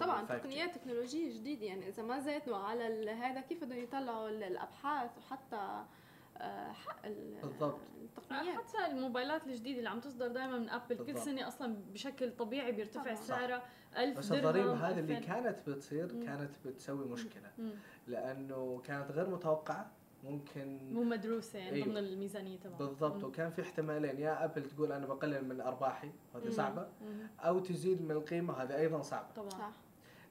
طبعا 0.00 0.22
ال 0.22 0.28
5G. 0.28 0.42
تقنيات 0.42 0.74
تكنولوجية 0.78 1.38
جديدة 1.38 1.66
يعني 1.66 1.88
إذا 1.88 2.02
ما 2.02 2.18
زيتوا 2.20 2.56
على 2.56 3.10
هذا 3.10 3.40
كيف 3.40 3.64
بدهم 3.64 3.78
يطلعوا 3.78 4.28
ال- 4.28 4.42
الأبحاث 4.42 5.10
وحتى 5.18 5.84
حق 6.72 7.06
ال- 7.06 7.40
بالضبط. 7.42 7.78
التقنيات 8.18 8.56
حتى 8.56 8.86
الموبايلات 8.86 9.46
الجديدة 9.46 9.78
اللي 9.78 9.88
عم 9.90 10.00
تصدر 10.00 10.28
دائما 10.28 10.58
من 10.58 10.68
ابل 10.68 10.96
كل 10.96 11.04
بالضبط. 11.04 11.24
سنة 11.24 11.48
أصلا 11.48 11.76
بشكل 11.92 12.36
طبيعي 12.36 12.72
بيرتفع 12.72 13.02
طبعاً. 13.02 13.14
سعرها 13.14 13.62
1000 13.96 14.18
بس 14.18 14.32
الضريبة 14.32 14.74
هذه 14.74 14.98
اللي 14.98 15.18
2000. 15.18 15.26
كانت 15.34 15.70
بتصير 15.70 16.14
مم. 16.14 16.22
كانت 16.24 16.50
بتسوي 16.66 17.04
مشكلة 17.06 17.50
مم. 17.58 17.70
لأنه 18.06 18.82
كانت 18.84 19.10
غير 19.10 19.30
متوقعة 19.30 19.90
ممكن 20.24 20.78
مو 20.92 21.04
مدروسة 21.04 21.58
يعني 21.58 21.76
أيوه. 21.76 21.86
ضمن 21.86 21.96
الميزانية 21.98 22.58
تبعها 22.58 22.78
بالضبط 22.78 23.16
مم. 23.16 23.24
وكان 23.24 23.50
في 23.50 23.62
احتمالين 23.62 24.18
يا 24.20 24.44
ابل 24.44 24.64
تقول 24.70 24.92
أنا 24.92 25.06
بقلل 25.06 25.44
من 25.48 25.60
أرباحي 25.60 26.10
هذه 26.34 26.44
مم. 26.44 26.50
صعبة 26.50 26.88
مم. 27.02 27.26
أو 27.40 27.58
تزيد 27.58 28.02
من 28.02 28.10
القيمة 28.10 28.54
هذه 28.62 28.76
أيضا 28.76 29.02
صعبة 29.02 29.28
طبعا 29.36 29.48
صح 29.50 29.70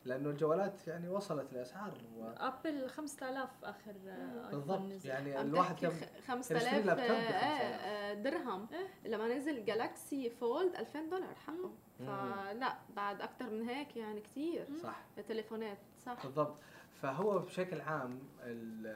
لأنه 0.07 0.29
الجوالات 0.29 0.87
يعني 0.87 1.09
وصلت 1.09 1.53
لأسعار 1.53 1.93
و... 2.17 2.23
أبل 2.37 2.89
5000 2.89 3.49
آخر 3.63 3.93
آه، 4.07 4.45
آيفون 4.45 4.51
بالضبط. 4.51 4.81
نزل. 4.81 5.09
يعني 5.09 5.41
الواحد 5.41 5.75
كم؟ 5.75 5.89
خ- 5.89 6.27
5000 6.27 6.63
يشتري 6.63 6.81
لابتوب 6.83 7.07
ب 7.07 7.11
آه، 7.11 7.67
5000. 7.67 7.81
آه، 7.85 8.13
درهم. 8.13 8.67
إيه. 8.73 9.09
لما 9.11 9.27
نزل 9.37 9.65
Galaxy 9.65 10.29
Fold 10.29 10.75
2000 10.75 10.99
دولار 11.09 11.35
حقه. 11.35 11.71
فلا 11.99 12.77
بعد 12.95 13.21
أكثر 13.21 13.49
من 13.49 13.69
هيك 13.69 13.97
يعني 13.97 14.21
كثير 14.21 14.67
صح. 14.83 15.05
تليفونات 15.27 15.77
صح. 16.05 16.23
بالضبط. 16.25 16.57
فهو 17.01 17.39
بشكل 17.39 17.81
عام 17.81 18.19
ال 18.43 18.87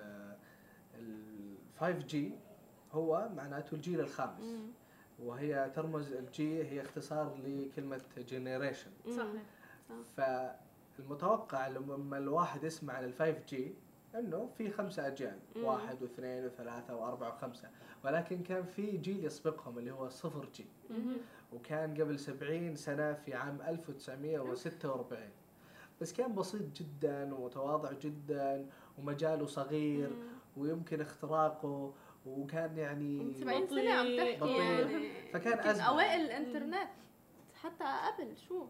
ال 0.95 1.55
5G 1.79 2.31
هو 2.91 3.29
معناته 3.35 3.75
الجيل 3.75 3.99
الخامس. 3.99 4.43
مم. 4.43 4.67
وهي 5.19 5.71
ترمز 5.75 6.11
ال 6.13 6.38
G 6.38 6.63
هي 6.63 6.81
اختصار 6.81 7.37
لكلمة 7.43 8.01
generation. 8.17 8.91
صحيح. 9.17 9.41
فالمتوقع 11.01 11.67
لما 11.67 12.17
الواحد 12.17 12.63
يسمع 12.63 12.93
عن 12.93 13.03
ال 13.03 13.13
5G 13.13 13.73
إنه 14.15 14.49
في 14.57 14.69
خمسة 14.69 15.07
أجيال 15.07 15.39
مم. 15.55 15.63
واحد 15.63 16.01
واثنين 16.01 16.45
وثلاثة 16.45 16.95
وأربعة 16.95 17.29
وخمسة 17.35 17.69
ولكن 18.05 18.43
كان 18.43 18.63
في 18.63 18.97
جيل 18.97 19.25
يسبقهم 19.25 19.77
اللي 19.77 19.91
هو 19.91 20.09
صفر 20.09 20.45
جي 20.55 20.65
مم. 20.89 21.17
وكان 21.53 22.01
قبل 22.01 22.19
70 22.19 22.75
سنة 22.75 23.13
في 23.13 23.33
عام 23.33 23.61
1946 23.61 25.29
بس 26.01 26.13
كان 26.13 26.35
بسيط 26.35 26.61
جدا 26.75 27.33
ومتواضع 27.35 27.91
جدا 27.91 28.65
ومجاله 28.99 29.45
صغير 29.45 30.09
مم. 30.09 30.27
ويمكن 30.57 31.01
اختراقه 31.01 31.93
وكان 32.25 32.77
يعني 32.77 33.19
من 33.23 33.33
70 33.33 33.67
سنة 33.67 33.91
عم 33.93 34.05
تحكي. 34.17 34.57
يعني 34.57 35.09
فكان 35.33 35.59
أزمة. 35.59 35.83
أوائل 35.83 36.21
الإنترنت 36.21 36.89
حتى 37.55 37.83
قبل 37.83 38.37
شو 38.37 38.65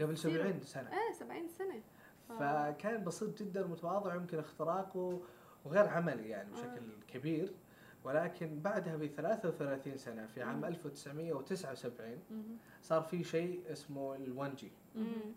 قبل 0.00 0.14
تصير- 0.14 0.42
70 0.42 0.60
سنة 0.60 0.90
إيه 0.92 1.12
70 1.12 1.48
سنة 1.48 1.80
ف- 2.28 2.32
فكان 2.32 3.04
بسيط 3.04 3.38
جدا 3.42 3.66
متواضع 3.66 4.14
يمكن 4.14 4.38
اختراقه 4.38 5.20
وغير 5.64 5.88
عملي 5.88 6.28
يعني 6.28 6.50
بشكل 6.52 6.82
كبير 7.08 7.52
ولكن 8.04 8.60
بعدها 8.60 8.96
ب 8.96 9.06
33 9.06 9.96
سنة 9.98 10.26
في 10.26 10.42
عام 10.42 10.56
مم. 10.58 10.64
1979 10.64 12.18
مم. 12.30 12.42
صار 12.82 13.02
في 13.02 13.24
شيء 13.24 13.62
اسمه 13.72 14.14
ال 14.16 14.32
1G 14.38 14.72
مم. 14.94 15.02
مم. 15.02 15.32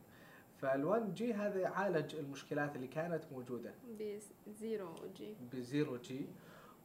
فال 0.58 0.86
1G 0.86 1.34
هذا 1.34 1.68
عالج 1.68 2.16
المشكلات 2.16 2.76
اللي 2.76 2.88
كانت 2.88 3.24
موجودة 3.32 3.74
ب 4.48 4.57
zero 4.57 4.96
G 5.16 5.36
ب 5.54 5.63
zero 5.63 5.98
G 5.98 6.26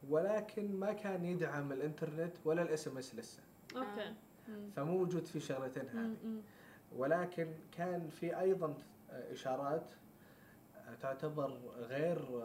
ولكن 0.09 0.76
ما 0.80 0.93
كان 0.93 1.24
يدعم 1.24 1.72
الإنترنت 1.72 2.32
ولا 2.45 2.62
ال 2.62 2.89
SMS 2.89 3.14
لسه 3.14 3.43
okay 3.76 4.14
مم. 4.49 4.70
فمو 4.76 4.99
موجود 4.99 5.24
في 5.26 5.41
شغلتين. 5.41 5.88
هذه. 5.88 6.16
ولكن 6.97 7.47
كان 7.72 8.09
في 8.09 8.41
أيضا 8.41 8.74
إشارات 9.11 9.91
تعتبر 11.01 11.59
غير 11.76 12.45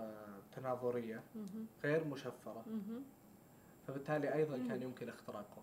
تناظرية 0.55 1.23
مم. 1.35 1.65
غير 1.83 2.03
مشفرة. 2.03 2.65
فبالتالي 3.87 4.33
أيضا. 4.33 4.57
كان 4.67 4.81
يمكن 4.81 5.09
اختراقه 5.09 5.61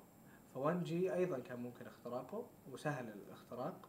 ف 0.54 0.84
1G 0.84 1.14
أيضا 1.14 1.38
كان 1.38 1.58
ممكن 1.60 1.86
اختراقه 1.86 2.46
وسهل 2.72 3.08
الاختراق 3.08 3.88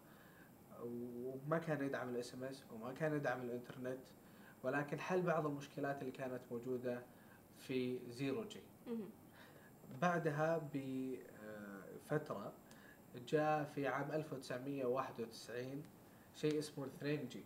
وما 0.84 1.58
كان 1.58 1.86
يدعم 1.86 2.10
ال 2.10 2.34
SMS 2.34 2.64
وما 2.74 2.94
كان 2.94 3.16
يدعم 3.16 3.42
الإنترنت 3.42 4.00
ولكن 4.64 5.00
حل 5.00 5.22
بعض 5.22 5.46
المشكلات 5.46 6.00
اللي 6.02 6.12
كانت 6.12 6.42
موجودة 6.52 7.02
في 7.60 8.00
zero 8.10 8.44
G. 8.44 8.62
بعدها 10.02 10.70
بفترة 10.74 12.54
جاء 13.28 13.64
في 13.64 13.88
عام 13.88 14.12
1991 14.12 15.84
شيء 16.36 16.60
اسمه 16.60 16.86
2 16.86 17.28
جي 17.28 17.44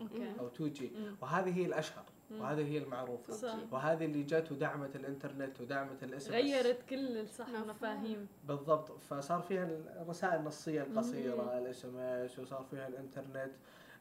أوكي 0.00 0.32
أو 0.40 0.46
2 0.46 0.72
جي. 0.72 0.90
وهذه 1.22 1.56
هي 1.58 1.66
الأشهر. 1.66 2.04
وهذه 2.30 2.72
هي 2.72 2.78
المعروفة 2.78 3.32
صح. 3.32 3.56
وهذه 3.70 4.04
اللي 4.04 4.22
جت 4.22 4.52
ودعمت 4.52 4.96
الإنترنت 4.96 5.60
ودعمت 5.60 6.02
ال 6.02 6.15
S 6.15 6.28
غيرت 6.28 6.82
كل 6.90 7.16
الصح 7.18 7.48
مفهوم. 7.48 7.62
المفاهيم 7.62 8.26
بالضبط 8.48 8.90
فصار 9.02 9.40
فيها 9.42 9.64
الرسائل 10.02 10.40
النصية 10.40 10.82
القصيرة. 10.82 11.58
ال 11.58 11.84
SMS 11.84 12.38
وصار 12.38 12.64
فيها 12.70 12.88
الإنترنت 12.88 13.52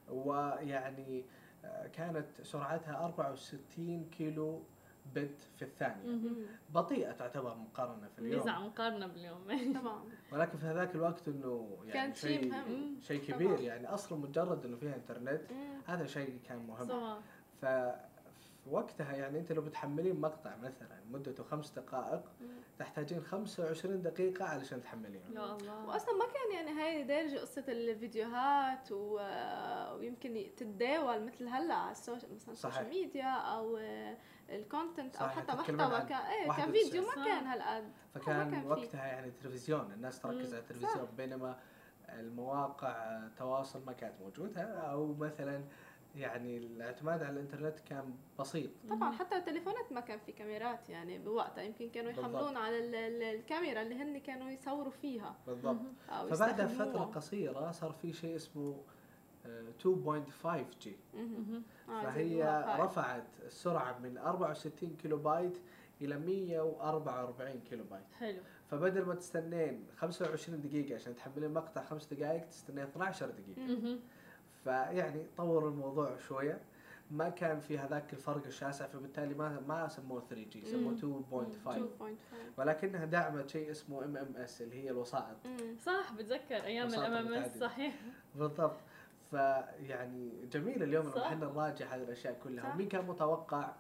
ويعني 0.10 1.26
آه، 1.66 1.88
كانت 1.88 2.42
سرعتها 2.44 3.06
64 3.06 4.06
كيلو 4.18 4.62
بت 5.16 5.42
في. 5.60 6.06
مم. 6.06 6.46
بطيئة 6.70 7.12
تعتبر 7.12 7.56
مقارنة 7.56 8.08
في 8.16 8.20
اليوم 8.20 8.40
ميزة 8.40 8.60
مقارنة 8.60 9.08
باليوم 9.08 9.74
طبعا 9.82 10.04
ولكن 10.32 10.58
في 10.58 10.66
هذاك 10.66 10.96
الوقت 10.96 11.28
إنه 11.28 11.78
يعني 11.84 11.92
كان 11.94 12.14
شيء 12.14 12.54
شيء 13.02 13.24
طبعاً. 13.24 13.38
كبير 13.38 13.60
يعني 13.60 13.88
أصلا 13.88 14.18
مجرد 14.20 14.66
إنه 14.66 14.78
فيها 14.78 14.96
إنترنت. 14.96 15.42
هذا 15.86 16.06
شيء 16.06 16.40
كان 16.48 16.68
مهم 16.68 16.88
صح 16.88 17.20
ف 17.62 17.66
وقتها 18.70 19.16
يعني 19.16 19.40
انت 19.40 19.52
لو 19.52 19.62
بتحملين 19.62 20.22
مقطع 20.22 20.56
مثلا 20.56 21.02
مدته 21.12 21.44
خمس 21.44 21.72
دقائق. 21.72 22.22
تحتاجين 22.80 23.22
25 23.22 24.02
دقيقة 24.02 24.46
علشان 24.46 24.82
تحملينه 24.82 25.26
يا 25.36 25.56
الله 25.56 25.86
واصلا 25.88 26.14
ما 26.18 26.26
كان 26.26 26.52
يعني 26.56 26.82
هاي 26.82 27.04
دارجه 27.04 27.38
قصة 27.38 27.64
الفيديوهات 27.68 28.92
و... 28.92 29.20
ويمكن 29.98 30.46
تتداول 30.58 31.26
مثل 31.26 31.48
هلأ 31.48 31.74
على 31.74 31.92
ال 31.92 31.98
social 31.98 32.36
مثلا. 32.36 32.54
ال 32.54 32.59
social 32.59 32.90
media 32.90 33.30
أو 33.30 33.78
ال 34.50 34.58
content 34.58 35.16
أو 35.16 35.28
حتى 35.28 35.54
محتوى 35.54 36.00
ك... 36.00 36.12
إيه 36.12 36.48
91. 36.48 36.74
كفيديو 36.74 37.02
ما. 37.02 37.26
كان 37.26 37.46
هالقد 37.46 37.84
ما 38.16 38.22
كان 38.22 38.50
فكان 38.50 38.62
في. 38.62 38.68
وقتها 38.68 39.06
يعني 39.06 39.32
تلفزيون 39.32 39.92
الناس 39.92 40.20
تركز. 40.20 40.54
على 40.54 40.64
التلفزيون 40.64 41.08
بينما 41.18 41.58
المواقع 42.10 42.90
التواصل 43.28 43.86
ما 43.86 43.94
كانت 43.94 44.14
موجودة 44.22 44.62
أو 44.64 45.14
مثلا 45.14 45.64
يعني 46.16 46.58
الاعتماد 46.58 47.24
على 47.24 47.34
الإنترنت 47.34 47.80
كان 47.80 48.14
بسيط. 48.40 48.70
طبعا 48.90 49.12
حتى 49.12 49.36
التليفونات 49.38 49.92
ما 49.92 50.02
كان 50.02 50.20
في 50.20 50.32
كاميرات 50.32 50.90
يعني 50.90 51.20
بوقتها 51.20 51.64
يمكن 51.64 51.90
كانوا 51.90 52.12
بالضبط. 52.12 52.34
يحملون 52.36 52.58
على 52.58 52.80
ال- 52.80 52.96
ال- 52.96 53.24
الكاميرا 53.40 53.82
اللي 53.82 53.96
هن 53.96 54.18
كانوا 54.18 54.50
يصوروا 54.50 54.92
فيها. 54.92 55.36
بالضبط. 55.48 55.80
فبعدها. 56.30 56.68
فترة 56.68 57.04
قصيرة 57.16 57.72
صار 57.72 57.92
في 57.92 58.14
شيء 58.14 58.36
اسمه 58.36 58.82
آه، 59.46 59.70
2.5 59.80 60.66
G 60.82 60.96
مهم. 61.14 61.64
آه، 61.90 62.04
زي 62.04 62.12
فهي. 62.12 62.66
رفعت 62.80 63.28
السرعة 63.46 64.00
من 64.00 64.18
64 64.18 64.96
كيلو 64.96 65.18
بايت 65.18 65.58
إلى 66.02 66.18
144 66.20 67.60
كيلو 67.70 67.84
بايت 67.84 68.14
حلو. 68.20 68.40
فبدل 68.72 69.06
ما 69.06 69.16
تستنين 69.16 69.86
25 69.98 70.62
دقيقة 70.62 70.96
عشان 70.96 71.16
تحملين 71.16 71.54
مقطع 71.54 71.84
خمس 71.84 72.14
دقائق 72.14 72.46
تستنين 72.48 72.84
12 72.86 73.30
دقيقة. 73.32 73.62
مهم. 73.62 74.00
فيعني 74.64 75.26
طور 75.38 75.68
الموضوع 75.68 76.18
شوية. 76.18 76.62
ما 77.12 77.30
كان 77.30 77.60
في 77.60 77.78
هذاك 77.78 78.14
الفرق 78.14 78.46
الشاسع 78.46 78.88
فبالتالي 78.88 79.34
ما 79.34 79.60
ما 79.68 79.88
سموه 79.88 80.24
3 80.30 80.50
G 80.50 80.66
سموه 80.66 80.94
2.5 80.94 81.68
2.5 81.68 82.08
ولكنها 82.58 83.06
دعمت 83.06 83.50
شيء 83.50 83.72
اسمه 83.72 84.06
MMS 84.06 84.62
اللي 84.62 84.84
هي 84.84 84.90
الوسائط. 84.92 85.38
صح 85.86 86.14
بتذكر 86.14 86.56
أيام 86.56 86.88
ال 86.88 87.14
MMS. 87.14 87.58
صحيح. 87.58 87.96
بالضبط. 88.36 88.78
فيعني 89.32 90.46
جميل 90.52 90.84
اليوم 90.84 91.06
لما. 91.06 91.28
إحنا 91.28 91.46
نراجع 91.46 91.96
هذه 91.96 92.04
الأشياء 92.04 92.40
كلها. 92.44 92.74
ومين 92.74 92.88
كان 92.88 93.06
متوقع 93.06 93.72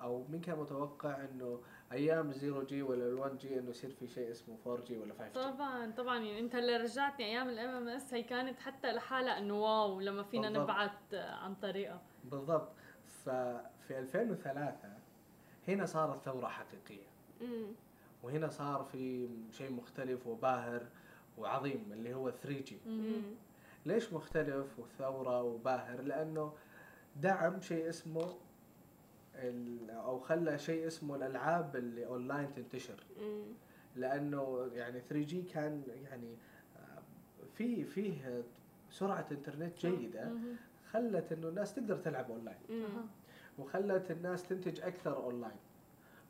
أو 0.00 0.24
مين 0.30 0.40
كان 0.40 0.58
متوقع 0.58 1.24
إنه 1.24 1.60
أيام 1.92 2.32
0 2.32 2.64
G 2.64 2.82
ولا 2.82 3.04
ال 3.08 3.14
1 3.14 3.38
G 3.38 3.58
إنه 3.58 3.70
يصير 3.70 3.90
في 3.90 4.06
شيء 4.08 4.30
اسمه 4.30 4.56
4 4.66 4.84
G 4.84 4.98
ولا 4.98 5.14
5 5.14 5.24
G 5.26 5.32
طبعا 5.52 5.90
طبعا. 5.90 6.18
يعني 6.18 6.40
أنت 6.40 6.54
اللي 6.54 6.76
رجعتني 6.76 7.24
أيام 7.26 7.48
ال 7.48 7.68
MMS 7.70 8.14
هي 8.14 8.22
كانت 8.22 8.58
حتى 8.58 8.92
لحالها 8.92 9.38
إنه 9.38 9.62
wow 9.62 10.00
لما 10.00 10.22
فينا 10.22 10.48
بالضبط. 10.48 10.62
نبعت 10.70 11.14
عن 11.14 11.54
طريقها 11.54 12.02
بالضبط. 12.24 12.68
ففي 13.24 13.98
2003 13.98 14.76
هنا 15.68 15.86
صارت 15.86 16.22
ثورة 16.22 16.46
حقيقية. 16.46 17.06
مم. 17.40 17.66
وهنا 18.22 18.48
صار 18.48 18.82
في 18.92 19.28
شيء 19.52 19.72
مختلف 19.72 20.26
وباهر 20.26 20.82
وعظيم 21.38 21.92
اللي 21.92 22.14
هو 22.14 22.30
3 22.30 22.60
G. 22.60 22.78
ليش 23.86 24.12
مختلف 24.12 24.78
وثورة 24.78 25.42
وباهر؟ 25.42 26.00
لأنه 26.00 26.52
دعم 27.16 27.60
شيء 27.60 27.88
اسمه 27.88 28.34
أو 29.90 30.18
خلى 30.18 30.58
شيء 30.58 30.86
اسمه 30.86 31.16
الألعاب 31.16 31.76
اللي 31.76 32.06
اونلاين 32.06 32.54
تنتشر. 32.54 33.04
لأنه 33.96 34.70
يعني 34.72 35.00
3 35.00 35.22
G 35.26 35.42
كان 35.42 35.82
يعني 36.04 36.36
آه، 36.76 37.02
في 37.54 37.84
فيه 37.84 38.44
سرعة 38.90 39.26
انترنت 39.30 39.78
جيدة. 39.86 40.28
خلت 40.90 41.32
إنه 41.32 41.48
الناس 41.48 41.74
تقدر 41.74 41.96
تلعب 41.96 42.30
اونلاين. 42.30 42.58
وخلت 43.58 44.10
الناس 44.10 44.42
تنتج 44.48 44.80
أكثر 44.80 45.16
اونلاين 45.16 45.56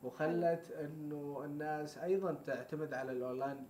وخلت 0.03 0.71
إنه 0.71 1.43
الناس 1.45 1.99
أيضا 1.99 2.33
تعتمد 2.47 2.95
على 2.95 3.13
الاونلاين. 3.13 3.67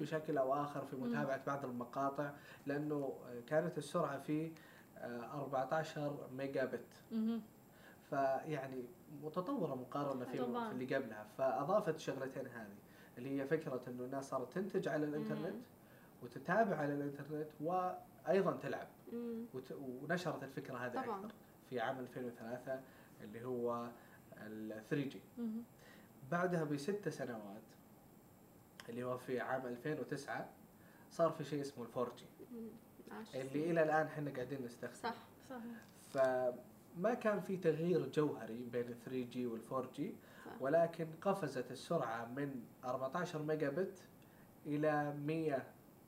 بشكل 0.00 0.38
أو 0.38 0.54
آخر 0.54 0.84
في. 0.86 0.96
متابعة 0.96 1.44
بعض 1.46 1.64
المقاطع 1.64 2.30
لأنه 2.66 3.12
كانت 3.46 3.78
السرعة 3.78 4.18
فيه 4.18 4.50
آه، 4.98 5.40
14 5.40 6.28
ميجا 6.36 6.64
بت. 6.64 6.80
فيعني 8.12 8.84
متطورة 9.22 9.74
مقارنة 9.74 10.24
في. 10.24 10.30
في 10.32 10.72
اللي 10.72 10.94
قبلها 10.96 11.26
فأضافت 11.38 11.94
الشغلتين 11.94 12.46
هذه 12.46 12.74
اللي 13.18 13.40
هي 13.40 13.46
فكرة 13.46 13.80
إنه 13.88 14.04
الناس 14.04 14.28
صارت 14.28 14.52
تنتج 14.52 14.88
على 14.88 15.04
الإنترنت 15.06 15.54
مم. 15.54 15.60
وتتابع 16.22 16.76
على 16.76 16.94
الإنترنت 16.94 17.48
وأيضا 17.60 18.52
تلعب. 18.62 18.88
وت- 19.54 19.72
ونشرت 20.02 20.42
الفكرة 20.42 20.76
هذه 20.76 20.92
طبعاً. 20.92 21.18
أكثر 21.24 21.34
في 21.70 21.80
عام 21.80 21.98
2003 21.98 22.80
اللي 23.24 23.44
هو 23.44 23.88
ال 24.36 24.82
3 24.90 25.08
جي. 25.08 25.20
بعدها 26.30 26.64
بست 26.64 27.08
سنوات 27.08 27.62
اللي 28.88 29.04
هو 29.04 29.18
في 29.18 29.40
عام 29.40 29.66
2009 29.66 30.48
صار 31.10 31.30
في 31.30 31.44
شيء 31.44 31.60
اسمه 31.60 31.84
ال 31.84 31.88
4 31.96 32.16
G. 32.16 32.24
اللي 33.40 33.70
إلى 33.70 33.82
الآن 33.82 34.06
إحنا 34.06 34.30
قاعدين 34.30 34.64
نستخدمه 34.64 34.94
صح 34.94 35.14
صحيح 36.14 36.54
فما 36.96 37.14
كان 37.14 37.40
في 37.40 37.56
تغيير 37.56 38.08
جوهري 38.08 38.62
بين 38.72 38.88
ال 38.88 38.98
3 39.04 39.22
G 39.30 39.46
وال 39.46 39.60
4 39.72 39.92
G. 39.94 40.14
ولكن 40.60 41.06
قفزت 41.22 41.70
السرعة 41.70 42.24
من 42.24 42.64
14 42.84 43.42
ميجا 43.42 43.68
بت 43.68 43.98
إلى 44.66 45.14
100 45.26 45.62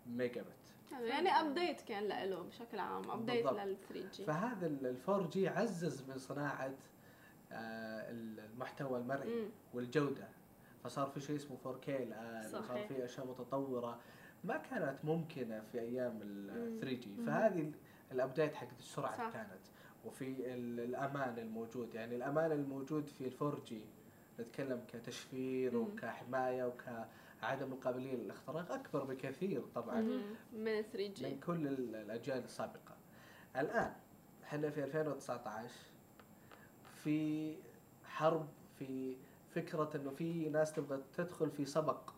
ميجا 0.07 0.43
بت 0.43 0.75
يعني 1.01 1.29
update 1.31 1.81
كان 1.81 2.29
له 2.31 2.43
بشكل 2.43 2.79
عام 2.79 3.11
update. 3.11 3.47
لل 3.47 3.77
3 3.89 4.11
G 4.13 4.25
فهذا 4.25 4.67
ال 4.67 4.97
4 5.09 5.29
G 5.31 5.49
عزز 5.49 6.03
من 6.09 6.19
صناعة 6.19 6.75
آه، 7.53 8.11
المحتوى 8.11 8.99
المرئي 8.99 9.35
مم. 9.43 9.49
والجودة 9.75 10.29
فصار 10.85 11.07
في 11.07 11.21
شيء 11.21 11.37
اسمه 11.37 11.57
4K 11.65 11.89
الآن 11.89 12.49
صحيح. 12.49 12.89
في 12.89 13.05
أشياء 13.05 13.27
متطورة 13.27 14.01
ما 14.45 14.57
كانت 14.57 14.99
ممكنة 15.05 15.61
في 15.73 15.81
أيام 15.81 16.19
ال 16.23 16.71
مم. 16.73 16.77
3 16.81 16.95
G. 17.01 17.17
فهذه 17.27 17.61
ال- 17.61 17.73
ال 18.13 18.19
update 18.19 18.55
حقت 18.55 18.79
السرعة 18.79 19.17
صح. 19.19 19.31
كانت 19.33 19.61
وفي 20.07 20.55
ال- 20.55 20.81
الأمان 20.81 21.39
الموجود 21.39 21.95
يعني 21.95 22.17
الأمان 22.17 22.53
الموجود 22.53 23.07
في 23.09 23.27
ال 23.29 23.33
4 23.43 23.65
G 23.65 23.81
نتكلم 24.41 24.81
كتشفير. 24.93 25.77
وكحماية 25.77 26.65
وكعدم 26.65 27.73
القابلية 27.73 28.15
للاختراق 28.17 28.73
أكبر 28.73 29.05
بكثير 29.05 29.63
طبعا. 29.75 30.01
من 30.53 30.83
3 30.93 31.09
من 31.09 31.13
G 31.15 31.35
كل 31.47 31.67
ال- 31.67 31.97
الأجيال 31.97 32.45
السابقة 32.45 32.97
الآن 33.57 33.93
إحنا 34.45 34.71
في 34.71 34.85
2019 34.85 35.71
في 37.05 37.55
حرب 38.05 38.47
في 38.79 39.17
فكرة 39.55 39.91
إنه 39.95 40.11
في 40.11 40.49
ناس 40.49 40.73
تبغى 40.73 41.01
تدخل 41.17 41.51
في 41.51 41.65
سبق 41.65 42.11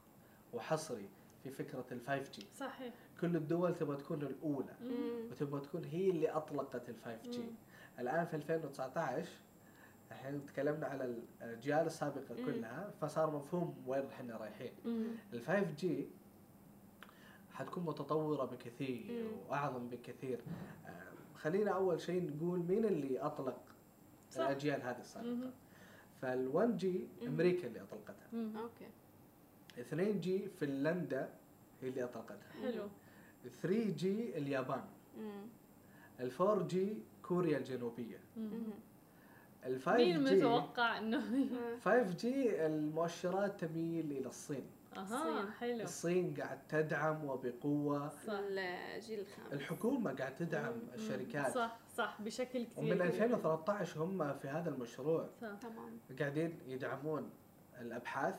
وحصري 0.55 1.09
في 1.45 1.51
فكرة 1.51 1.85
ال 1.93 2.01
5 2.01 2.31
G 2.33 2.47
صحيح 2.57 2.95
كل 3.21 3.37
الدول 3.37 3.75
تبغى 3.75 3.97
تكون 3.97 4.23
الأولى 4.23 4.75
مم. 4.81 5.31
وتبغى 5.31 5.61
تكون 5.61 5.85
هي 5.85 6.11
اللي 6.11 6.29
أطلقت 6.31 6.89
ال 6.89 6.97
5 7.05 7.31
G 7.31 7.39
مم. 7.39 7.51
الآن 7.99 8.27
في 8.27 8.37
2019 8.37 9.29
إحنا 10.13 10.39
تكلمنا 10.47 10.87
على 10.87 11.15
الاجيال 11.43 11.87
السابقة 11.87 12.35
مم. 12.39 12.47
كلها 12.47 12.91
فصار 13.01 13.31
مفهوم 13.37 13.75
وين 13.87 14.05
إحنا 14.07 14.37
رايحين. 14.37 14.73
ال 15.33 15.41
5 15.47 15.61
G 15.79 16.07
حتكون 17.53 17.85
متطورة 17.85 18.45
بكثير 18.45 19.05
مم. 19.13 19.29
وأعظم 19.51 19.89
بكثير 19.89 20.41
آه، 20.87 21.03
خلينا 21.35 21.71
أول 21.71 22.01
شيء 22.01 22.33
نقول 22.37 22.59
مين 22.59 22.85
اللي 22.85 23.19
أطلق 23.21 23.59
صح. 24.31 24.41
الأجيال 24.41 24.83
هذه 24.83 25.01
السابقة 25.01 25.29
مهم. 25.35 25.51
فال 26.23 26.49
1 26.49 26.77
G 26.77 27.09
مم. 27.23 27.29
أمريكا 27.29 27.67
اللي 27.67 27.81
أطلقتها 27.83 28.27
مم. 28.33 28.57
okay 28.57 28.89
2 29.81 30.21
G 30.21 30.49
فنلندا 30.49 31.29
هي 31.83 31.89
اللي 31.89 32.05
أطلقتها 32.05 32.53
حلو 32.63 32.89
3 33.63 33.91
G 33.91 34.39
اليابان. 34.39 34.85
ال 36.21 36.31
4 36.41 36.67
G 36.67 37.03
كوريا. 37.29 37.59
مم. 38.37 38.51
ال 39.67 39.81
5 39.81 39.97
مين 39.97 40.25
متوقع 40.39 40.99
إنه 40.99 41.23
5 41.85 42.03
G 42.03 42.67
المؤشرات 42.67 43.61
تميل 43.65 44.11
إلى 44.13 44.27
الصين 44.27 44.67
أها 44.97 45.03
الصين. 45.03 45.53
حلو 45.53 45.83
الصين 45.83 46.35
قاعد 46.41 46.59
تدعم 46.69 47.25
وبقوة 47.25 48.09
صح 48.09 48.33
الجيل 48.33 49.21
الخامس 49.21 49.53
الحكومة 49.53 50.13
قاعد 50.15 50.37
تدعم 50.37 50.73
مم. 50.73 50.95
الشركات 50.95 51.55
صح 51.55 51.79
صح 51.97 52.17
بشكل 52.23 52.65
كثير 52.65 52.85
ومن 52.85 52.95
كبير. 52.95 53.05
2013 53.05 54.03
هم 54.03 54.35
في 54.39 54.49
هذا 54.49 54.71
المشروع 54.71 55.29
صح 55.43 55.49
طبعا 55.63 55.91
قاعدين 56.19 56.59
يدعمون 56.69 57.31
الأبحاث. 57.81 58.35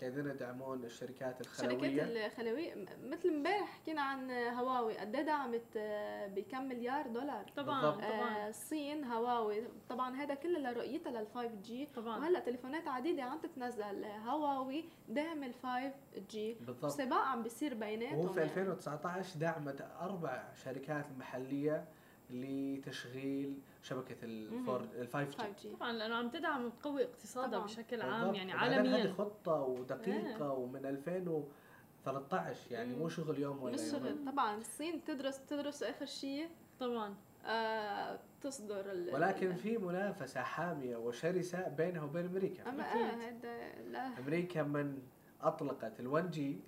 قاعدين 0.00 0.26
يدعمون 0.26 0.84
الشركات 0.84 1.40
الشركات 1.40 1.72
الخلوية. 1.72 2.26
الخلوية 2.26 2.74
م- 2.74 2.86
مثل 3.10 3.28
امبارح 3.28 3.78
حكينا 3.80 4.02
عن 4.02 4.30
هواوي 4.30 4.98
قد 4.98 5.14
إيه 5.16 5.22
دعمت 5.22 5.62
آه، 5.76 6.26
بكم 6.26 6.64
مليار 6.64 7.06
دولار؟ 7.06 7.44
طبعا 7.56 7.80
بالضبط. 7.82 8.04
طبعا. 8.04 8.36
آه، 8.36 8.48
الصين 8.48 9.04
هواوي 9.04 9.62
طبعا 9.88 10.16
هذا 10.16 10.34
كله 10.34 10.58
لرؤيتها 10.58 11.10
لل 11.12 11.26
5 11.34 11.54
جي 11.62 11.86
طبعا. 11.96 12.18
وهلأ 12.18 12.40
تليفونات 12.40 12.88
عديدة 12.88 13.22
عم 13.22 13.38
تتنزل. 13.38 14.04
هواوي 14.04 14.84
دعم 15.08 15.44
ال 15.44 15.54
5 15.62 15.92
G 16.30 16.54
بالضبط. 16.60 16.90
سباق 16.92 17.22
عم 17.24 17.42
بيصير 17.42 17.74
بيناتهم 17.74 18.18
وهو 18.18 18.28
في 18.32 18.40
يعني. 18.40 18.50
2019 18.50 19.38
دعمت 19.38 19.88
أربع 20.00 20.42
شركات 20.64 21.06
محلية 21.18 21.84
لتشغيل 22.30 23.54
شبكة 23.82 24.16
ال 24.22 24.54
مهم. 24.54 24.88
5 25.12 25.22
G 25.24 25.36
5 25.36 25.48
G 25.62 25.76
طبعا 25.76 25.92
لأنه 25.92 26.14
عم 26.14 26.28
تدعم 26.28 26.70
تقوي 26.70 27.04
اقتصادها. 27.04 27.58
بشكل 27.58 28.02
عام 28.02 28.20
بالضبط. 28.20 28.36
يعني 28.36 28.54
وبعدين 28.54 28.72
هذه 28.78 28.88
عالميا 28.92 29.12
خطة 29.12 29.60
ودقيقة 29.62 30.52
ومن 30.52 30.86
2013 30.86 32.72
يعني 32.72 32.92
مم. 32.92 32.98
مو 32.98 33.08
شغل 33.08 33.38
يوم 33.38 33.62
ولا 33.62 33.76
شغل 33.76 34.24
طبعا 34.26 34.56
الصين 34.56 35.04
تدرس 35.04 35.44
تدرس 35.46 35.82
آخر 35.82 36.06
شيء 36.06 36.48
طبعا 36.80 37.14
آه 37.46 38.18
تصدر 38.40 38.92
ال 38.92 39.14
ولكن 39.14 39.54
في 39.54 39.78
منافسة 39.78 40.42
حامية 40.42 40.96
وشرسة 40.96 41.68
بينها 41.68 42.02
وبين 42.02 42.26
أمريكا 42.26 42.68
أما 42.68 42.90
أكيد. 42.92 43.02
آه 43.02 43.28
هذا 43.28 43.82
لا 43.90 44.18
أمريكا 44.18 44.62
من 44.62 44.98
أطلقت 45.42 46.00
ال 46.00 46.06
1 46.06 46.30
G 46.30 46.58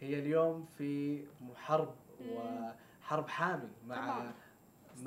هي 0.00 0.18
اليوم 0.18 0.64
في 0.64 1.24
حرب. 1.56 1.94
وحرب 2.30 3.28
حامي 3.28 3.68
مع 3.86 3.96
طبعاً. 4.06 4.32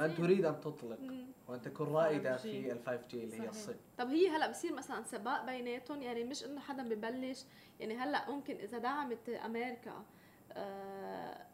الصين. 0.02 0.26
تريد 0.26 0.46
أن 0.46 0.60
تطلق. 0.60 1.00
وأن 1.48 1.62
تكون 1.62 1.88
رائدة 1.88 2.38
5G. 2.38 2.42
في 2.42 2.72
ال 2.72 2.80
5 2.86 3.08
G 3.08 3.24
اللي 3.24 3.42
هي. 3.42 3.50
الصين 3.50 3.76
طب 3.98 4.08
هي 4.08 4.30
هلا 4.30 4.50
بصير 4.50 4.74
مثلا 4.74 5.04
سباق 5.04 5.46
بيناتهم 5.46 6.02
يعني 6.02 6.24
مش 6.24 6.46
إنه 6.46 6.60
حدا 6.60 6.84
ببلش 6.84 7.46
يعني 7.80 7.98
هلا 7.98 8.30
ممكن 8.32 8.56
إذا 8.56 8.78
دعمت 8.78 9.30
أمريكا 9.30 10.06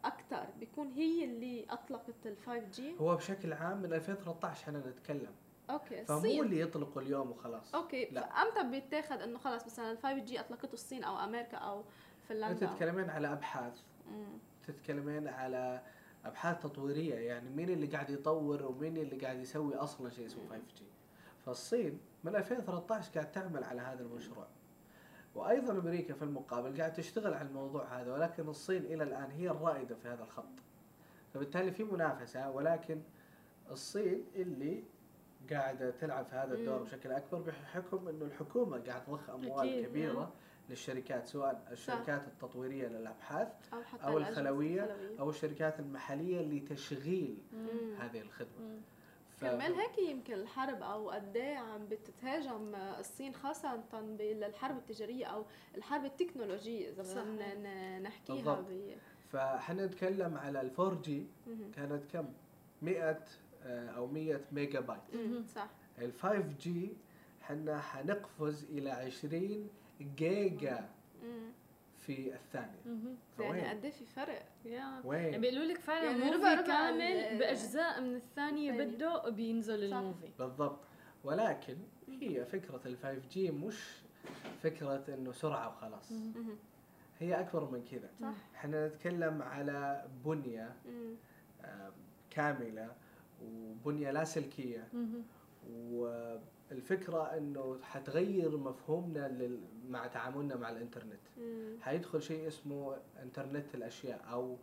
أكثر 0.04 0.46
بيكون 0.60 0.92
هي 0.92 1.24
اللي 1.24 1.66
أطلقت 1.70 2.26
ال 2.26 2.36
5 2.46 2.58
G 2.58 2.94
هو 3.00 3.16
بشكل 3.16 3.52
عام 3.52 3.82
من 3.82 3.92
2013 3.92 4.62
إحنا 4.62 4.78
نتكلم 4.78 5.34
okay 5.70 6.04
فمو 6.04 6.18
الصين 6.18 6.44
اللي 6.44 6.60
يطلقوا 6.60 7.02
اليوم 7.02 7.30
وخلاص 7.30 7.74
okay 7.74 8.04
لا. 8.04 8.20
فامتى 8.20 8.70
بيتاخذ 8.70 9.20
إنه 9.22 9.38
خلص 9.38 9.66
مثلا 9.66 9.90
ال 9.92 9.98
5 9.98 10.18
G 10.18 10.40
أطلقته 10.40 10.72
الصين 10.72 11.04
أو 11.04 11.16
أمريكا 11.24 11.56
أو 11.56 11.78
انت 11.80 11.86
فنلندا 12.28 12.66
تتكلمين 12.66 13.10
على 13.10 13.32
أبحاث 13.32 13.80
مم. 14.08 14.38
تتكلمين 14.66 15.28
على 15.28 15.82
أبحاث 16.24 16.62
تطويرية 16.62 17.14
يعني 17.14 17.50
مين 17.50 17.70
اللي 17.70 17.86
قاعد 17.86 18.10
يطور 18.10 18.62
ومين 18.62 18.96
اللي 18.96 19.16
قاعد 19.16 19.38
يسوي 19.38 19.74
أصلا 19.76 20.10
شيء 20.10 20.26
اسمه 20.26 20.42
5 20.50 20.62
G 20.76 20.84
فالصين 21.46 22.00
من 22.24 22.36
2013 22.36 23.12
قاعد 23.14 23.32
تعمل 23.32 23.64
على 23.64 23.80
هذا 23.80 24.02
المشروع. 24.02 24.46
وأيضا 25.34 25.72
أمريكا 25.72 26.14
في 26.14 26.22
المقابل 26.22 26.78
قاعد 26.78 26.92
تشتغل 26.92 27.34
على 27.34 27.48
الموضوع 27.48 27.84
هذا 28.00 28.12
ولكن 28.12 28.48
الصين 28.48 28.84
إلى 28.84 29.04
الآن 29.04 29.30
هي 29.30 29.50
الرائدة 29.50 29.94
في 29.94 30.08
هذا 30.08 30.22
الخط. 30.22 30.44
فبالتالي 31.34 31.72
في 31.72 31.84
منافسة 31.84 32.50
ولكن 32.50 33.00
الصين 33.70 34.24
اللي 34.34 34.84
قاعدة 35.50 35.90
تلعب 35.90 36.24
في 36.24 36.36
هذا 36.36 36.54
الدور. 36.54 36.82
بشكل 36.82 37.12
أكبر 37.12 37.38
بحكم 37.40 38.08
إنه 38.08 38.24
الحكومة 38.24 38.78
قاعد 38.78 39.04
تضخ 39.04 39.30
أموال 39.30 39.86
كبيرة. 39.86 40.12
نعم. 40.20 40.30
للشركات 40.76 41.26
سواء 41.26 41.68
الشركات 41.72 42.22
التطويرية 42.28 42.88
للأبحاث 42.88 43.48
أو 43.72 43.82
حتى 43.82 44.04
أو 44.06 44.18
الخلوية. 44.18 44.96
أو 45.20 45.30
الشركات 45.30 45.80
المحلية 45.80 46.40
لتشغيل 46.42 47.38
مم. 47.52 47.94
هذه 48.00 48.20
الخدمة 48.20 48.60
مم. 48.60 48.80
ف- 49.30 49.40
كرمال 49.40 49.74
هيك 49.74 49.98
يمكن 49.98 50.34
الحرب 50.34 50.82
أو 50.82 51.10
قد 51.10 51.36
إيه 51.36 51.56
عم 51.56 51.86
بتتهاجم 51.86 52.74
الصين 52.74 53.34
خاصة 53.34 53.82
بالحرب 53.92 54.76
التجارية 54.76 55.26
أو 55.26 55.44
الحرب 55.76 56.04
التكنولوجية 56.04 56.88
إذا. 56.90 57.02
بدنا 57.24 57.98
نحكيها 57.98 58.34
بالضبط. 58.36 58.58
ب 58.70 58.92
فاحنا 59.32 59.86
نتكلم 59.86 60.36
على 60.36 60.60
ال 60.60 60.70
4 60.78 61.02
G. 61.02 61.26
كانت 61.76 62.02
كم 62.12 62.28
100 62.82 63.18
آه، 63.64 63.88
أو 63.90 64.06
100 64.06 64.40
ميجا 64.52 64.80
بايت. 64.80 65.00
صح 65.54 65.68
ال 65.98 66.12
5 66.12 66.38
G 66.60 66.92
حنا 67.40 67.80
حنقفز 67.80 68.64
إلى 68.64 68.90
20 68.90 69.68
جيجا. 70.02 70.88
في 71.96 72.34
الثانية. 72.34 72.80
مهم. 72.86 73.16
يعني 73.38 73.68
قد 73.68 73.84
إيه 73.84 73.90
في 73.92 74.04
فرق؟ 74.06 74.42
يا 74.64 74.70
يعني 74.70 75.00
وين؟ 75.04 75.40
بيقولوا 75.40 75.64
لك 75.64 75.78
فعلا 75.78 76.10
يعني 76.10 76.30
ربع- 76.30 76.36
movie 76.36 76.52
ربع 76.54 76.60
كامل 76.66 77.38
بأجزاء 77.38 78.00
من 78.00 78.14
الثانية 78.14 78.70
الثانية. 78.70 78.94
بده 78.96 79.28
بينزل 79.30 79.90
صح. 79.90 79.96
ال 79.96 80.01
movie 80.01 80.28
بالضبط. 80.38 80.78
ولكن 81.24 81.76
هي 82.08 82.44
فكرة 82.44 82.80
ال 82.86 82.96
5 82.98 83.28
G 83.30 83.50
مش 83.50 84.02
فكرة 84.62 85.04
إنه 85.08 85.32
سرعة 85.32 85.68
وخلاص. 85.68 86.12
هي 87.20 87.40
أكبر 87.40 87.70
من 87.70 87.84
كذا. 87.84 88.10
صح. 88.20 88.34
إحنا 88.54 88.88
نتكلم 88.88 89.42
على 89.42 90.06
بنية 90.24 90.74
مم. 90.88 91.14
آه، 91.64 91.92
كاملة 92.30 92.92
وبنية 93.42 94.10
والفكرة 96.72 97.22
إنه 97.22 97.78
حتغير 97.82 98.56
مفهومنا. 98.56 99.50
مع 99.88 100.06
تعاملنا 100.06 100.56
مع 100.56 100.70
الإنترنت 100.70 101.20
مم. 101.38 101.76
حيدخل 101.80 102.22
شيء 102.22 102.48
اسمه 102.48 102.96
إنترنت 103.22 103.74
الأشياء 103.74 104.20
أو 104.32 104.56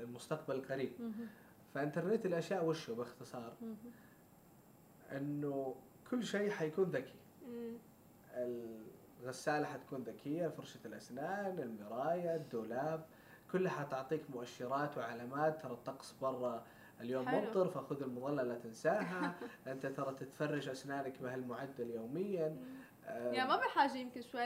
المستقبل 0.00 0.54
القريب 0.54 0.92
مهم. 1.00 1.26
فإنترنت 1.74 2.26
الأشياء 2.26 2.64
وشه 2.64 2.94
باختصار 2.94 3.52
مهم. 3.62 3.76
إنه 5.12 5.74
كل 6.10 6.24
شيء 6.24 6.50
حيكون 6.50 6.84
ذكي 6.84 7.14
مم. 7.48 7.72
الغسالة 9.22 9.66
حتكون 9.66 10.02
ذكية 10.02 10.48
فرشة 10.48 10.80
الأسنان 10.84 11.58
المراية 11.58 12.36
الدولاب 12.36 13.06
كلها 13.52 13.72
حتعطيك 13.72 14.22
مؤشرات 14.30 14.98
وعلامات 14.98 15.62
ترى 15.62 15.72
الطقس 15.72 16.14
برا 16.22 16.64
اليوم 17.00 17.28
حلو. 17.28 17.40
ممطر 17.40 17.68
فخذ 17.68 18.02
المظلة 18.02 18.42
لا 18.42 18.58
تنساها 18.58 19.34
أنت 19.66 19.86
ترى 19.86 20.14
تتفرج 20.14 20.68
أسنانك 20.68 21.22
بهالمعدل 21.22 21.90
يوميا. 21.90 22.56
آه، 23.06 23.32
يعني 23.32 23.48
ما 23.48 23.56
بحاجة 23.56 23.96
يمكن 23.96 24.22
شوي 24.22 24.44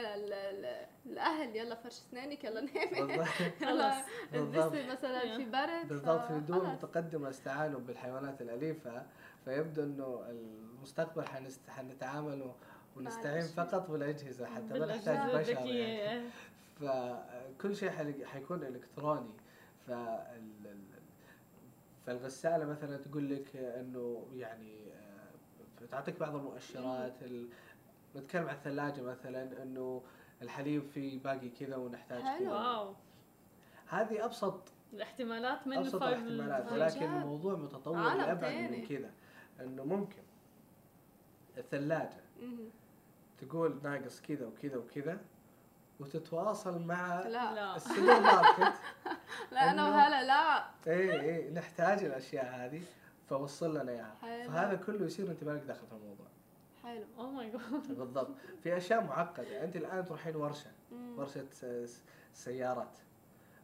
الاهل 1.05 1.55
يلا 1.55 1.75
فرش 1.75 1.93
أسنانك 1.93 2.43
يلا 2.43 2.61
نامي 2.61 3.01
بالضبط 3.01 4.03
البسي 4.33 4.87
مثلا 4.87 5.37
في 5.37 5.45
برد 5.45 5.87
بالضبط 5.87 6.21
في 6.27 6.39
دول. 6.39 6.67
متقدمة 6.67 7.29
استعانوا 7.29 7.79
بالحيوانات 7.79 8.41
الأليفة 8.41 9.03
فيبدو 9.45 9.83
إنه 9.83 10.23
المستقبل 10.29 11.27
حنست... 11.27 11.69
حنتعامل 11.69 12.51
ونستعين. 12.97 13.41
فقط 13.41 13.89
بالأجهزة 13.91 14.45
حتى 14.45 14.79
ما 14.79 14.85
نحتاج 14.85 15.35
بشر 15.35 15.65
يعني. 15.65 16.29
فكل 16.81 17.75
شيء 17.75 17.91
حيكون 18.25 18.63
إلكتروني 18.63 19.33
فال... 19.87 20.62
ال- 22.07 22.19
فالغسالة 22.19 22.65
مثلا 22.65 22.97
تقول 22.97 23.29
لك 23.35 23.55
إنه 23.55 24.27
يعني 24.33 24.93
آه، 24.93 25.85
تعطيك 25.91 26.19
بعض 26.19 26.35
المؤشرات 26.35 27.23
ال... 27.23 27.47
نتكلم 28.15 28.47
عن 28.47 28.55
الثلاجة 28.55 29.01
مثلا 29.01 29.63
إنه 29.63 30.03
الحليب 30.41 30.83
فيه 30.93 31.19
باقي 31.23 31.49
كذا 31.49 31.75
ونحتاج. 31.75 32.21
كذا 32.39 32.51
واو 32.53 32.93
هذه 33.87 34.25
أبسط 34.25 34.61
الاحتمالات 34.93 35.67
من 35.67 35.77
أبسط 35.77 36.03
الاحتمالات 36.03 36.71
ولكن. 36.71 37.05
الموضوع 37.13 37.55
متطور 37.55 38.13
لأبعد. 38.13 38.71
من 38.71 38.85
كذا 38.85 39.11
إنه 39.59 39.83
ممكن 39.83 40.21
الثلاجة. 41.57 42.23
تقول 43.41 43.79
ناقص 43.83 44.21
كذا 44.21 44.45
وكذا 44.47 44.77
وكذا 44.77 45.19
وتتواصل 45.99 46.81
مع 46.81 47.19
لا. 47.19 47.53
لا. 47.55 47.75
السوبر 47.75 48.19
ماركت. 48.19 48.73
لا 49.51 49.71
أنا 49.71 49.89
وهلا 49.89 50.23
لا. 50.23 50.65
اي 50.87 51.21
اي 51.21 51.49
نحتاج 51.51 52.03
الأشياء 52.03 52.45
هذه 52.45 52.81
فوصل 53.29 53.77
لنا 53.77 53.91
إياها. 53.91 54.15
حلو. 54.21 54.51
فهذا 54.51 54.75
كله 54.75 55.05
يصير 55.05 55.31
انت 55.31 55.43
مالك 55.43 55.61
داخل 55.63 55.87
في 55.87 55.93
الموضوع. 55.93 56.25
حلو. 56.83 57.03
oh 57.19 57.31
my 57.31 57.49
god 57.51 57.97
بالضبط. 57.97 58.31
في 58.63 58.77
أشياء 58.77 59.03
معقدة. 59.03 59.63
أنت 59.63 59.75
الآن 59.75 60.05
تروحين 60.05 60.35
ورشة. 60.35 60.71
مم. 60.91 61.19
ورشة 61.19 61.45
سيارات. 62.33 62.97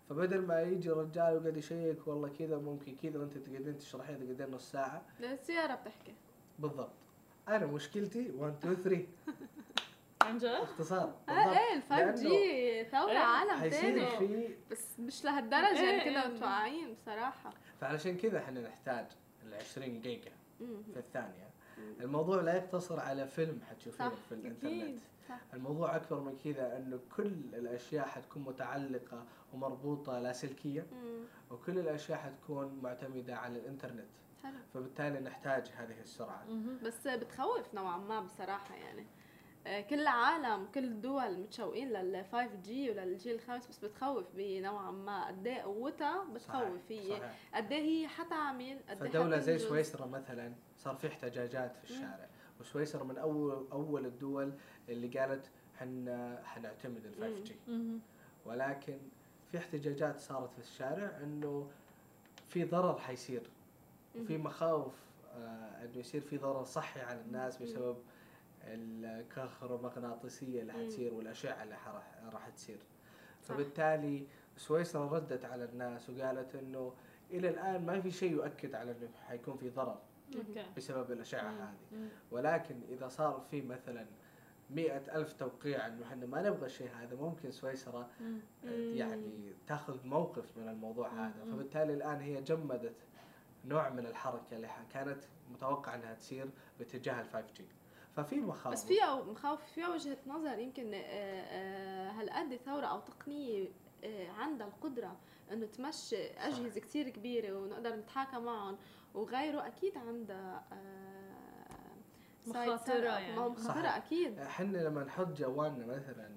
فبدل 0.10 0.42
ما 0.42 0.62
يجي 0.62 0.90
رجال 0.90 1.34
ويقعد 1.38 1.58
يشيك 1.58 2.08
والله 2.08 2.30
كذا 2.40 2.58
ممكن 2.58 2.96
كذا 3.04 3.20
وأنت 3.20 3.38
تقعدين 3.38 3.78
تشرحين 3.78 4.20
تقعدين 4.20 4.56
نص 4.56 4.72
ساعة. 4.72 5.02
السيارة 5.20 5.76
بتحكي. 5.76 6.14
بالضبط. 6.60 6.92
أنا 7.48 7.66
مشكلتي 7.66 8.32
1 8.38 8.54
2 8.54 8.76
3 8.76 9.06
عن 10.30 10.38
جد؟ 10.38 10.46
آه 10.46 10.68
بالضبط 10.78 11.30
إيه 11.30 11.74
ال 11.76 11.82
5 11.82 12.12
جي 12.12 12.86
ثورة 12.86 13.12
إيه، 13.12 13.18
عالم 13.18 13.52
حيصير 13.52 13.82
تاني 13.82 14.18
في 14.18 14.56
بس 14.72 15.00
مش 15.00 15.26
لهالدرجة 15.26 15.82
يعني 15.82 16.04
كنا 16.10 16.26
إيه. 16.26 16.30
متوقعين 16.34 16.94
بصراحة 16.94 17.54
فعلشان 17.82 18.18
كذا 18.18 18.40
إحنا 18.40 18.62
نحتاج 18.62 19.06
ال 19.44 19.54
20 19.54 20.02
جيجا 20.02 20.32
مم. 20.60 20.84
في 20.94 21.00
الثانية 21.00 21.50
مم. 21.78 21.94
الموضوع 22.02 22.42
لا 22.42 22.56
يقتصر 22.56 23.00
على 23.00 23.28
فيلم 23.28 23.62
حتشوفينه 23.70 24.10
في 24.10 24.32
الإنترنت 24.32 25.00
صح. 25.30 25.40
الموضوع 25.54 25.96
أكبر 25.96 26.20
من 26.20 26.38
كذا 26.44 26.78
إنه 26.78 27.00
كل 27.16 27.34
الأشياء 27.54 28.06
حتكون 28.06 28.44
متعلقة 28.44 29.26
ومربوطة 29.54 30.20
لاسلكيه 30.20 30.86
مم. 30.92 31.24
وكل 31.52 31.80
الأشياء 31.80 32.18
حتكون 32.20 32.80
معتمدة 32.84 33.36
على 33.36 33.60
الإنترنت 33.60 34.08
حلو 34.44 34.58
فبالتالي 34.74 35.20
نحتاج 35.20 35.72
هذه 35.76 36.02
السرعة 36.02 36.44
مهم. 36.50 36.80
بس 36.84 37.08
بتخوف 37.08 37.74
نوعا 37.74 37.98
ما 37.98 38.22
بصراحة 38.22 38.76
يعني 38.76 39.02
آه، 39.02 39.19
كل 39.66 40.00
العالم 40.00 40.66
كل 40.76 40.84
الدول 40.84 41.38
متشوقين 41.40 41.90
لل 41.90 42.26
5 42.32 42.56
جي 42.56 42.92
وللجيل 42.92 43.36
الخامس 43.36 43.68
بس 43.68 43.80
بتخوف 43.86 44.26
بنوعا 44.36 44.92
ما 44.92 45.28
قد 45.28 45.48
إيه 45.48 45.62
قوتها 45.62 46.24
بتخوف 46.34 46.92
هي. 46.92 47.22
قد 47.54 47.72
إيه 47.72 47.82
هي 47.82 48.08
حتعمل 48.08 48.80
قد 48.90 49.02
إيه 49.04 49.10
فدولة 49.12 49.40
زي. 49.40 49.58
سويسرا 49.58 50.06
مثلا 50.06 50.54
صار 50.78 50.96
في 50.96 51.08
احتجاجات 51.08 51.78
في 51.78 51.84
الشارع 51.84 52.28
وسويسرا 52.60 53.04
من 53.04 53.18
اول 53.18 53.68
أول 53.72 54.06
الدول 54.06 54.54
اللي 54.90 55.20
قالت 55.20 55.52
حن 55.80 56.38
حنعتمد 56.44 57.06
ال 57.06 57.16
5 57.16 57.44
جي. 57.44 57.56
ولكن 58.46 58.98
في 59.52 59.58
احتجاجات 59.58 60.20
صارت 60.20 60.54
في 60.54 60.60
الشارع 60.60 61.18
إنه 61.24 61.70
في 62.48 62.64
ضرر 62.64 63.00
حيصير 63.00 63.50
وفي 64.16 64.38
مم. 64.38 64.44
مخاوف 64.44 64.94
آه 65.36 65.84
إنه 65.86 65.98
يصير 65.98 66.22
في 66.22 66.38
ضرر 66.38 66.64
صحي 66.64 67.00
على 67.02 67.22
الناس 67.22 67.62
مم. 67.62 67.68
الكهرومغناطيسيه 68.70 70.62
اللي. 70.62 70.74
حتصير 70.74 71.14
والأشعة 71.14 71.64
اللي 71.64 71.76
راح 72.34 72.50
تصير. 72.50 72.80
فبالتالي 73.42 74.28
سويسرا 74.58 75.06
ردت 75.08 75.46
على 75.46 75.64
الناس 75.66 76.10
وقالت 76.10 76.56
إنه 76.56 76.94
إلى 77.32 77.50
الآن 77.50 77.86
ما 77.86 78.02
في 78.02 78.12
شيء 78.12 78.32
يؤكد 78.32 78.76
على 78.76 78.92
إنه 78.92 79.10
حيكون 79.28 79.58
في 79.58 79.70
ضرر 79.70 80.00
okay 80.36 80.66
بسبب 80.78 81.12
الأشعة. 81.12 81.50
هذه. 81.52 82.10
ولكن 82.32 82.76
إذا 82.90 83.08
صار 83.08 83.46
في 83.52 83.62
مثلا 83.62 84.06
مئة 84.70 85.16
ألف 85.16 85.34
توقيع 85.34 85.88
إنه 85.88 86.04
إحنا 86.06 86.26
ما 86.26 86.42
نبغى 86.42 86.66
الشيء 86.66 86.90
هذا 86.96 87.16
ممكن 87.16 87.52
سويسرا 87.52 88.10
يعني 88.64 89.54
تاخذ 89.68 90.08
موقف 90.08 90.58
من 90.58 90.68
الموضوع. 90.70 91.10
هذا. 91.28 91.46
فبالتالي 91.52 91.94
الآن 91.94 92.22
هي 92.22 92.42
جمدت 92.42 92.96
نوع 93.66 93.90
من 93.90 94.06
الحركة 94.06 94.56
اللي 94.56 94.70
كانت 94.94 95.24
متوقع 95.52 95.96
إنها 95.96 96.14
تصير 96.14 96.50
باتجاه 96.80 97.22
ال 97.22 97.26
5 97.30 97.54
G 97.54 97.66
ففي 98.24 98.42
مخاوف 98.42 98.74
بس 98.74 98.86
فيها 98.86 99.24
مخاوف 99.24 99.64
فيها 99.64 99.90
وجهة 99.90 100.18
نظر 100.28 100.60
يمكن 100.60 100.94
آه، 100.94 100.98
آه، 100.98 102.12
هالقد 102.12 102.56
ثورة 102.56 102.86
أو 102.86 103.00
تقنية 103.00 103.68
آه، 104.04 104.30
عندها 104.30 104.68
القدرة 104.68 105.18
إنه 105.52 105.66
تمشي 105.66 106.28
أجهزة 106.28 106.82
كثير 106.82 107.10
كبيرة 107.10 107.58
ونقدر 107.60 107.96
نتحاكى 107.96 108.40
معهم 108.40 108.78
وغيره 109.14 109.68
أكيد 109.68 109.98
عندها 109.98 110.64
مخاطرة. 112.48 112.96
يعني. 113.06 113.58
صحيح. 113.58 113.96
أكيد 113.98 114.40
إحنا 114.40 114.78
لما 114.78 115.04
نحط 115.04 115.28
جوالنا 115.28 115.86
مثلا 115.86 116.30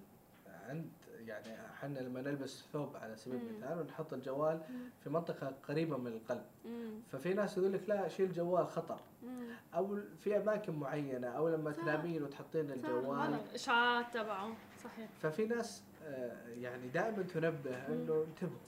عند 0.47 0.93
يعني 1.27 1.67
إحنا 1.71 1.99
لما 1.99 2.21
نلبس 2.23 2.65
ثوب 2.73 2.97
على 2.97 3.17
سبيل. 3.17 3.41
المثال 3.41 3.79
ونحط 3.79 4.13
الجوال 4.13 4.61
في 5.05 5.11
منطقة 5.11 5.55
قريبة 5.69 5.97
من 5.97 6.07
القلب. 6.07 6.45
ففي 7.13 7.35
ناس 7.35 7.59
يقول 7.59 7.73
لك 7.73 7.89
لا 7.89 8.09
شيل 8.09 8.27
الجوال 8.27 8.69
خطر. 8.69 9.01
أو 9.75 9.99
في 10.21 10.37
أماكن 10.37 10.75
معينة 10.75 11.29
أو 11.29 11.49
لما. 11.49 11.73
تنامين 11.73 12.23
وتحطين 12.23 12.71
الجوال. 12.71 13.35
الاشعاعات 13.35 14.15
تبعه 14.15 14.53
صحيح 14.85 15.11
ففي 15.23 15.47
ناس 15.47 15.83
آه، 16.05 16.49
يعني 16.49 16.89
دائما 16.89 17.23
تنبه 17.23 17.87
إنه 17.89 18.25
انتبهوا. 18.29 18.59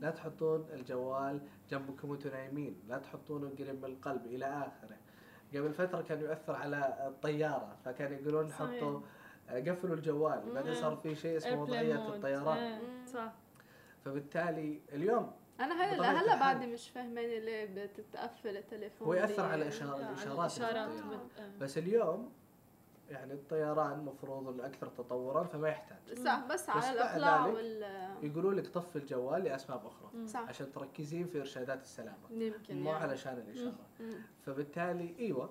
لا 0.00 0.10
تحطون 0.10 0.66
الجوال 0.72 1.40
جنبكم 1.70 2.10
وأنتم 2.10 2.30
نايمين 2.30 2.80
لا 2.88 2.98
تحطونه 2.98 3.50
قريب 3.58 3.76
من 3.76 3.84
القلب 3.84 4.26
إلى 4.26 4.44
آخره 4.46 4.96
قبل 5.54 5.72
فترة 5.72 6.02
كان 6.02 6.20
يؤثر 6.20 6.54
على 6.54 7.06
الطيارة 7.08 7.76
فكان 7.84 8.12
يقولون. 8.12 8.52
حطوا 8.52 9.00
قفلوا 9.50 9.94
الجوال 9.96 10.42
بعدين. 10.54 10.74
صار 10.74 10.96
في 10.96 11.14
شيء 11.14 11.36
اسمه 11.36 11.62
وضعية. 11.62 12.08
الطيران 12.08 12.56
إيه،. 12.58 12.80
صح 13.06 13.32
فبالتالي 14.04 14.80
اليوم 14.92 15.32
أنا 15.60 15.74
هلا 15.74 16.22
هلا. 16.22 16.40
بعدي 16.40 16.66
مش 16.66 16.88
فاهمانه 16.90 17.38
ليه 17.38 17.64
بتتقفل 17.86 18.56
التليفون 18.56 19.06
هو 19.08 19.14
يأثر 19.14 19.42
لي- 19.42 19.48
على 19.52 19.70
إشارة- 19.70 19.82
على 19.82 20.08
الإشارات 20.08 20.38
الاشارات 20.38 20.88
الطيران. 20.88 21.08
بت- 21.18 21.40
آه. 21.40 21.50
بس 21.60 21.78
اليوم 21.78 22.32
يعني 23.10 23.32
الطيران 23.32 23.92
المفروض 23.92 24.48
إنه 24.48 24.66
أكثر 24.66 24.86
تطورا 24.86 25.42
فما 25.44 25.68
يحتاج 25.68 25.98
بس 26.12 26.18
بس 26.52 26.68
على 26.70 26.92
الأقلاع 26.92 27.46
وال 27.46 27.82
يقولوا 28.22 28.52
لك 28.54 28.66
طفي 28.66 28.96
الجوال 28.96 29.44
لأسباب 29.44 29.86
أخرى. 29.86 30.26
صح 30.26 30.40
عشان 30.40 30.72
تركزين 30.72 31.26
في 31.26 31.40
إرشادات 31.40 31.80
السلامة 31.82 32.16
يمكن 32.30 32.80
مو 32.82 32.90
يعني. 32.90 33.02
علشان 33.04 33.32
الإشارة 33.32 33.86
مم. 34.00 34.10
فبالتالي 34.46 35.14
إيوه 35.18 35.50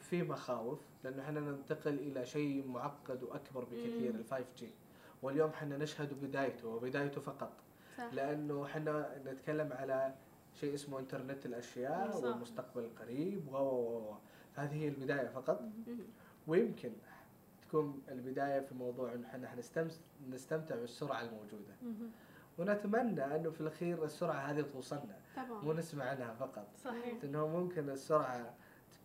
في 0.00 0.22
مخاوف 0.22 0.80
لأنه 1.04 1.22
إحنا 1.22 1.40
ننتقل 1.40 1.94
إلى 1.94 2.26
شيء 2.26 2.66
معقد 2.68 3.22
وأكبر 3.22 3.64
بكثير. 3.64 4.14
ال 4.14 4.24
5 4.24 4.44
جي 4.56 4.70
واليوم 5.22 5.50
إحنا 5.50 5.78
نشهد 5.78 6.24
بدايته 6.24 6.68
وبدايته 6.68 7.20
فقط. 7.20 7.52
صح. 7.98 8.12
لأنه 8.12 8.64
إحنا 8.64 9.22
نتكلم 9.26 9.72
على 9.72 10.14
شيء 10.54 10.74
اسمه 10.74 10.98
انترنت 10.98 11.46
الأشياء 11.46 12.10
صح. 12.10 12.24
والمستقبل 12.24 12.84
القريب 12.84 13.48
و 13.48 14.14
هذه 14.54 14.74
هي 14.74 14.88
البداية 14.88 15.28
فقط. 15.28 15.62
ويمكن 16.46 16.92
تكون 17.62 18.02
البداية 18.08 18.60
في 18.60 18.74
موضوع 18.74 19.14
إنه 19.14 19.26
إحنا 19.26 19.64
نستمتع 20.30 20.76
بالسرعة 20.76 21.22
الموجودة. 21.22 21.74
ونتمنى 22.58 23.36
إنه 23.36 23.50
في 23.50 23.60
الأخير 23.60 24.04
السرعة 24.04 24.34
هذه 24.34 24.60
توصلنا. 24.60 25.18
مو 25.36 25.60
طبعا 25.62 25.72
نسمع 25.72 26.04
عنها 26.04 26.34
فقط. 26.34 26.66
صحيح. 26.84 27.24
لأنه 27.24 27.46
ممكن 27.46 27.90
السرعة 27.90 28.54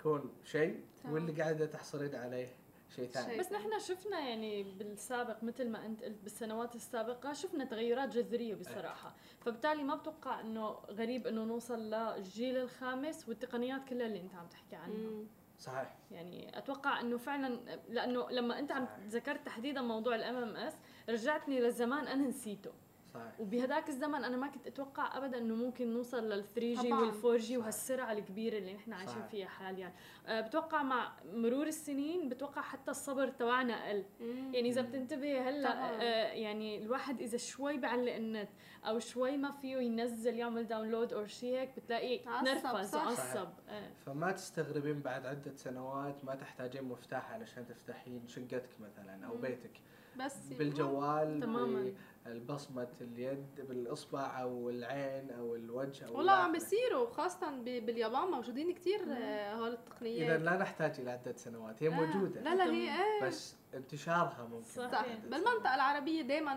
تكون 0.01 0.33
شيء. 0.45 0.79
واللي 1.05 1.41
قاعدة 1.41 1.65
تحصلين 1.65 2.15
عليه 2.15 2.47
شيء 2.95 3.07
ثاني. 3.07 3.39
بس 3.39 3.51
نحن 3.51 3.79
شفنا 3.79 4.19
يعني 4.19 4.63
بالسابق 4.63 5.43
مثل 5.43 5.69
ما 5.69 5.85
أنت 5.85 6.03
قلت 6.03 6.17
بالسنوات 6.23 6.75
السابقة 6.75 7.33
شفنا 7.33 7.65
تغيرات 7.65 8.09
جذرية 8.09 8.55
بصراحة 8.55 9.15
فبالتالي 9.39 9.83
ما 9.83 9.95
بتوقع 9.95 10.39
إنه 10.39 10.69
غريب 10.89 11.27
إنه 11.27 11.43
نوصل 11.43 11.79
للجيل 11.79 12.57
الخامس 12.57 13.29
والتقنيات 13.29 13.85
كلها 13.89 14.07
اللي 14.07 14.21
أنت 14.21 14.35
عم 14.35 14.47
تحكي 14.47 14.75
عنها 14.75 14.97
مم. 15.09 15.25
صحيح 15.59 15.97
يعني 16.11 16.57
أتوقع 16.57 16.99
إنه 17.01 17.17
فعلا 17.17 17.59
لأنه 17.89 18.29
لما 18.29 18.59
أنت 18.59 18.71
عم. 18.71 18.87
ذكرت 19.07 19.45
تحديدا 19.45 19.81
موضوع 19.81 20.15
ال 20.15 20.35
MMS 20.35 20.73
رجعتني 21.09 21.59
للزمان 21.59 22.07
أنا 22.07 22.27
نسيته 22.27 22.71
صحيح 23.13 23.39
وبهداك 23.39 23.89
الزمن 23.89 24.23
أنا 24.23 24.37
ما 24.37 24.47
كنت 24.47 24.67
أتوقع 24.67 25.17
ابدا 25.17 25.37
إنه 25.37 25.55
ممكن 25.55 25.93
نوصل 25.93 26.29
لل 26.29 26.43
3 26.45 26.81
G. 26.81 26.93
وال 26.93 27.11
4 27.25 27.37
G. 27.37 27.57
وهالسرعة 27.57 28.11
الكبيرة 28.11 28.57
اللي 28.57 28.73
نحن 28.73 28.93
عايشين 28.93 29.15
صحيح. 29.15 29.25
فيها 29.27 29.47
حاليا 29.47 29.93
أه 30.27 30.41
بتوقع 30.41 30.83
مع 30.83 31.11
مرور 31.33 31.67
السنين 31.67 32.29
بتوقع 32.29 32.61
حتى 32.61 32.91
الصبر 32.91 33.27
تبعنا 33.27 33.89
قل 33.89 34.03
مم. 34.19 34.51
يعني 34.53 34.69
إذا 34.69 34.81
مم. 34.81 34.87
بتنتبه 34.87 35.49
هلأ. 35.49 36.01
آه 36.01 36.31
يعني 36.33 36.77
الواحد 36.77 37.21
إذا 37.21 37.37
شوي 37.37 37.77
بعلق 37.77 38.13
النت 38.15 38.49
أو 38.85 38.99
شوي 38.99 39.37
ما 39.37 39.51
فيه 39.51 39.77
ينزل 39.77 40.35
يعمل 40.35 40.67
download 40.67 41.13
أو 41.13 41.25
شيء 41.25 41.59
هيك 41.59 41.69
بتلاقيه 41.77 42.21
تنرفز 42.25 42.89
صح. 42.91 43.05
وعصب 43.07 43.49
آه. 43.69 43.89
فما 44.05 44.31
تستغربين 44.31 44.99
بعد 45.01 45.25
عدة 45.25 45.55
سنوات 45.55 46.25
ما 46.25 46.35
تحتاجين 46.35 46.83
مفتاح 46.83 47.31
علشان 47.31 47.67
تفتحين 47.67 48.27
شقتك 48.27 48.69
مثلا 48.81 49.25
أو 49.25 49.35
مم. 49.35 49.41
بيتك 49.41 49.81
بس 50.19 50.47
بالجوال 50.53 51.39
تماماً. 51.39 51.93
بالبصمه 52.25 52.87
اليد 53.01 53.45
بالإصبع 53.69 54.41
أو 54.41 54.69
العين 54.69 55.31
أو 55.31 55.55
الوجه 55.55 56.07
أو 56.07 56.17
والله 56.17 56.31
عم. 56.31 56.51
بيصيروا 56.51 57.09
خاصة 57.09 57.51
ب- 57.51 57.63
باليابان 57.85 58.27
موجودين 58.31 58.73
كتير 58.73 58.99
آه، 59.11 59.53
هول 59.53 59.67
اذا 59.67 59.73
التقنيات 59.73 60.41
لا 60.41 60.57
نحتاج 60.57 60.99
إلى 60.99 61.11
عدة 61.11 61.35
سنوات 61.37 61.83
هي 61.83 61.87
آه، 61.87 61.91
موجودة 61.91 62.41
لا 62.41 62.55
لا 62.55 62.63
هي 62.65 62.89
إيه 63.03 63.23
بس 63.27 63.55
انتشارها 63.73 64.47
ممكن 64.51 64.63
صح. 64.63 64.81
بعد 64.83 64.91
صح 64.91 64.99
عدة 64.99 65.29
بالمنطقة 65.29 65.75
العربية 65.75 66.21
دائما 66.21 66.53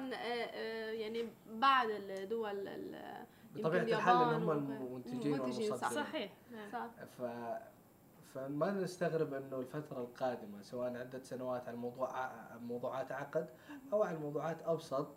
يعني 0.93 1.29
بعد 1.51 1.89
الدول 1.91 2.69
يمكن 3.57 3.77
الحال 3.77 3.77
إن 3.77 3.83
اليابان 3.83 4.43
هم 4.43 4.51
المنتجين 4.51 5.33
منتجين، 5.41 5.77
صح. 5.77 5.93
والمصدرين 5.93 6.05
صحيح 6.05 6.33
آه. 6.55 6.69
صح 6.73 6.87
ف 7.19 7.23
فما 8.35 8.71
نستغرب 8.71 9.35
إنه 9.35 9.61
الفترة 9.61 10.01
القادمة 10.01 10.63
سواء 10.63 10.97
عدة 10.97 11.23
سنوات 11.23 11.69
على 11.69 11.77
موضوع 11.77 12.31
موضوعات 12.63 13.13
عقد 13.13 13.49
أو 13.93 14.03
على 14.03 14.19
موضوعات 14.19 14.63
ابسط 14.65 15.09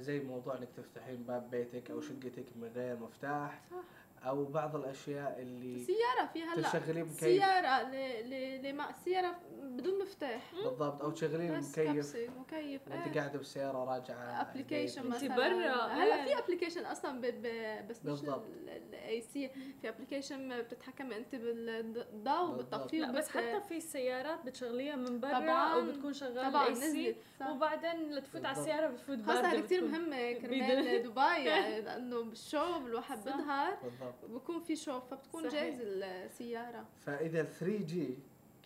زي 0.00 0.20
موضوع 0.20 0.58
إنك 0.58 0.68
تفتحين 0.76 1.22
باب 1.22 1.50
بيتك 1.50 1.90
أو 1.90 2.00
شقتك 2.00 2.46
من 2.56 2.70
غير 2.74 2.96
مفتاح 2.96 3.62
صح. 3.70 4.07
أو 4.24 4.44
بعض 4.44 4.76
الأشياء 4.76 5.36
اللي 5.42 5.78
سيارة 5.84 6.26
في 6.32 6.42
هلأ 6.42 6.68
تشغلين 6.68 7.04
مكيف 7.04 7.20
سيارة 7.20 7.82
ل 7.90 7.94
ل 8.30 8.62
لما 8.68 8.92
سيارة 9.04 9.36
بدون 9.62 9.98
مفتاح 10.02 10.54
بالضبط 10.64 11.02
أو 11.02 11.10
تشغلين 11.10 11.58
بس 11.58 11.78
مكيف 11.78 12.16
مكيف 12.38 12.80
وانت 12.88 13.06
إيه. 13.06 13.14
قاعدة 13.20 13.38
بالسياره 13.38 13.84
راجعه 13.84 14.40
application 14.40 15.06
مثلا 15.08 15.36
برا، 15.36 15.86
هلأ 15.86 16.14
إيه. 16.14 16.24
في 16.34 16.38
application 16.44 16.84
أصلا 16.86 17.20
ب... 17.20 17.26
ب... 17.26 17.42
بس 17.88 17.96
مش 17.98 18.04
بالضبط. 18.04 18.44
ال 18.92 19.20
AC 19.20 19.50
في 19.82 19.88
application 19.88 20.62
بتتحكمي 20.62 21.16
أنت 21.16 21.34
بالضوء 21.34 22.64
لا 22.92 23.10
بس 23.12 23.28
حتى 23.28 23.60
في 23.68 23.80
سيارات 23.80 24.44
بتشغليها 24.46 24.96
من 24.96 25.20
برا 25.20 25.30
طبعاً. 25.40 25.74
أو 25.74 25.86
بتكون 25.86 26.12
شغالة 26.12 26.50
طبعا 26.50 26.62
ال 26.68 26.74
AC 26.74 27.10
نزلت. 27.10 27.16
وبعدين 27.50 28.12
لتفوت 28.12 28.44
على. 28.44 28.58
السيارة 28.58 28.86
بتفوت 28.86 29.18
بارده 29.18 29.48
هذه 29.48 29.60
كثير 29.60 29.80
بيد- 29.80 30.38
كرمال 30.42 31.02
دبي 31.08 31.20
يعني 31.48 31.80
لأنه 31.80 32.22
بالشوب 32.22 32.76
الواحد. 32.86 33.24
بيظهر 33.24 33.74
بالضبط 33.82 34.07
بكون 34.28 34.60
في 34.60 34.76
شوب 34.76 35.00
فبتكون 35.00 35.50
صحيح. 35.50 35.52
جاهزة 35.64 35.82
السيارة 36.24 36.84
فإذا 37.06 37.42
3 37.42 37.78
G 37.84 38.18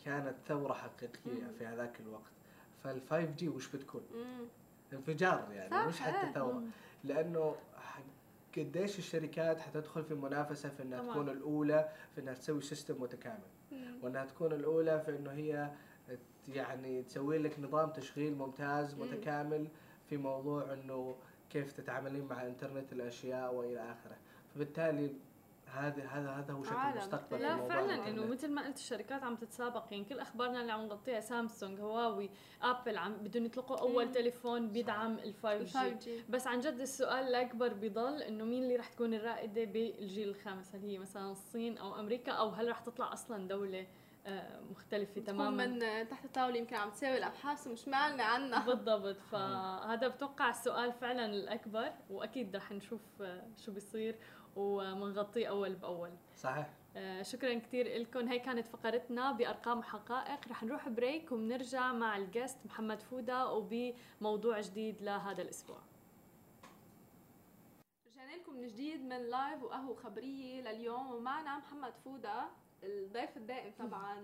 كانت 0.04 0.34
ثورة 0.48 0.72
حقيقية 0.72 1.44
مم. 1.44 1.52
في 1.58 1.66
هذاك 1.66 2.00
الوقت 2.00 2.32
فال 2.84 3.00
5 3.10 3.24
G 3.36 3.48
وش 3.48 3.76
بتكون؟ 3.76 4.02
مم. 4.14 4.46
انفجار 4.92 5.48
يعني 5.52 5.70
صح، 5.70 5.86
مش 5.86 6.00
حتى 6.00 6.26
إيه. 6.26 6.32
ثورة 6.32 6.52
مم. 6.52 6.70
لأنه 7.04 7.56
قديش 8.56 8.98
الشركات 8.98 9.60
حتدخل 9.60 10.04
في 10.04 10.14
منافسة 10.14 10.68
في 10.68 10.82
إنها 10.82 10.98
طبعاً. 11.00 11.12
تكون 11.12 11.28
الأولى 11.28 11.88
في 12.14 12.20
إنها 12.20 12.34
تسوي 12.34 12.60
system 12.60 13.02
متكامل 13.02 13.42
مم. 13.72 13.98
وإنها 14.02 14.24
تكون 14.24 14.52
الأولى 14.52 15.00
في 15.00 15.16
إنه 15.16 15.30
هي 15.30 15.70
يعني 16.48 17.02
تسوي 17.02 17.38
لك 17.38 17.60
نظام 17.60 17.90
تشغيل 17.90 18.34
ممتاز 18.34 18.94
مم. 18.94 19.00
متكامل 19.02 19.68
في 20.08 20.16
موضوع 20.16 20.72
إنه 20.72 21.16
كيف 21.50 21.72
تتعاملين 21.72 22.24
مع 22.24 22.46
إنترنت 22.46 22.92
الأشياء 22.92 23.54
وإلى 23.54 23.80
آخره 23.80 24.16
فبالتالي 24.54 25.12
هذا 25.72 26.04
هذا 26.06 26.30
هذا 26.30 26.52
هو 26.54 26.62
شكل 26.62 26.76
المستقبل 26.76 27.42
لا 27.42 27.56
فعلا 27.56 28.08
إنه. 28.08 28.26
مثل 28.26 28.50
ما 28.50 28.66
قلت 28.66 28.76
الشركات 28.76 29.22
عم 29.22 29.36
تتسابق. 29.36 29.84
يعني 29.90 30.04
كل 30.04 30.18
أخبارنا 30.18 30.60
اللي 30.60 30.72
عم 30.72 30.80
نغطيها 30.80 31.20
سامسونج 31.20 31.80
هواوي 31.80 32.30
أبل 32.62 32.98
عم 32.98 33.12
بدهم 33.16 33.44
يطلقوا 33.44 33.80
أول 33.80 34.06
مم. 34.06 34.12
تليفون 34.12 34.68
بيدعم 34.68 35.18
ال 35.18 35.34
5 35.34 35.52
ال 35.52 35.98
جي 35.98 36.20
5G 36.22 36.30
بس 36.30 36.46
عن 36.46 36.60
جد 36.60 36.80
السؤال 36.80 37.26
الأكبر 37.28 37.72
بضل 37.74 38.22
إنه 38.22 38.44
مين 38.44 38.62
اللي 38.62 38.76
رح 38.76 38.88
تكون 38.88 39.14
الرائدة 39.14 39.64
بالجيل 39.64 40.28
الخامس؟ 40.28 40.74
هل 40.74 40.80
هي 40.80 40.98
مثلا 40.98 41.30
الصين 41.30 41.78
أو 41.78 42.00
أمريكا؟ 42.00 42.32
أو 42.32 42.48
هل 42.48 42.68
رح 42.68 42.78
تطلع 42.78 43.12
أصلا 43.12 43.48
دولة 43.48 43.86
آه، 44.26 44.60
مختلفة 44.70 45.20
تماما؟ 45.20 45.66
من 45.66 46.08
تحت 46.08 46.24
الطاولة 46.24 46.56
يمكن 46.56 46.76
عم 46.76 46.90
تساوي 46.90 47.18
الأبحاث 47.18 47.66
ومش 47.66 47.88
معلنة 47.88 48.22
عنها 48.22 48.66
بالضبط. 48.66 49.16
فهذا 49.16 50.08
بتوقع 50.08 50.50
السؤال 50.50 50.92
فعلا 50.92 51.26
الأكبر 51.26 51.92
وأكيد 52.10 52.56
رح 52.56 52.72
نشوف 52.72 53.00
آه، 53.20 53.42
شو 53.64 53.72
بيصير. 53.72 54.16
ومنغطيه 54.56 55.46
أول 55.48 55.74
بأول. 55.74 56.10
صحيح. 56.36 56.70
آه، 56.96 57.22
شكرا 57.22 57.54
كثير 57.54 57.98
لكم 58.00 58.28
هي 58.28 58.38
كانت 58.38 58.66
فقرتنا 58.66 59.32
بأرقام 59.32 59.78
وحقائق. 59.78 60.48
رح 60.48 60.62
نروح 60.64 60.88
break 60.88 61.32
وبنرجع 61.32 61.92
مع 61.92 62.16
ال 62.16 62.23
guest 62.23 62.58
محمد 62.64 63.02
فودا 63.02 63.44
وبموضوع 63.44 64.60
جديد 64.60 65.02
لهذا 65.02 65.42
الأسبوع. 65.42 65.78
رجعنا 68.06 68.36
لكم 68.36 68.54
من 68.54 68.66
جديد 68.66 69.00
من 69.04 69.30
live 69.30 69.62
وقهوة 69.62 69.94
خبرية 69.96 70.60
لليوم. 70.60 71.14
ومعنا 71.14 71.58
محمد 71.58 71.92
فودة 72.04 72.44
الضيف 72.82 73.36
الدائم 73.36 73.72
طبعا 73.86 74.20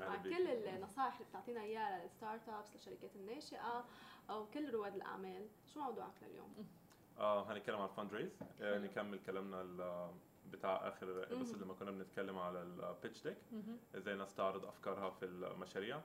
مع 0.00 0.16
كل. 0.22 0.32
النصائح 0.48 1.14
اللي 1.14 1.28
بتعطينا 1.30 1.60
إياها 1.60 2.02
لل 2.02 2.48
start-ups 2.48 2.72
للشركات 2.74 3.16
الناشئة 3.16 3.84
أو 4.30 4.46
كل 4.46 4.70
رواد 4.70 4.94
الأعمال. 4.94 5.48
شو 5.74 5.80
موضوعك 5.80 6.14
لليوم؟ 6.22 6.54
آه 7.18 7.52
هنتكلم 7.52 7.76
على 7.80 7.90
ال 7.90 8.14
fundraise 8.14 8.38
آه 8.60 8.78
نكمل 8.78 9.18
كلامنا 9.26 9.62
ال- 9.62 10.10
بتاع 10.52 10.88
آخر 10.88 11.06
بس. 11.40 11.54
لما 11.54 11.74
كنا 11.74 11.90
بنتكلم 11.90 12.38
على 12.38 12.62
ال 12.62 12.72
pitch 12.72 13.22
deck 13.22 13.36
مهم. 13.52 13.78
إزاي 13.96 14.14
الناس 14.14 14.34
تعرض 14.34 14.64
أفكارها 14.64 15.10
في 15.10 15.24
المشاريع. 15.24 16.00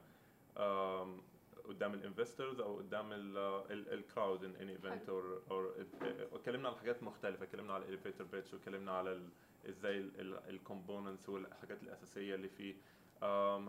قدام 1.68 1.93
ال 1.93 2.00
investors 2.00 2.59
أو 2.59 2.78
قدام 2.78 3.09
ال 3.69 3.82
crowd 3.82 4.43
in 4.43 4.55
any 4.55 4.71
event 4.71 5.09
or 5.09 5.41
or 5.51 5.73
اتكلمنا 6.34 6.68
على 6.70 6.78
حاجات 6.78 7.03
مختلفة. 7.03 7.43
اتكلمنا 7.45 7.74
على 7.74 7.84
ال 7.84 7.88
elevator 7.88 8.27
pitch 8.27 8.53
واتكلمنا 8.53 8.91
على 8.91 9.22
إزاي 9.70 9.97
ال 10.49 10.57
components 10.57 11.29
والحاجات 11.30 11.84
الأساسية 11.84 12.36
اللي 12.36 12.49
فيه. 12.49 12.76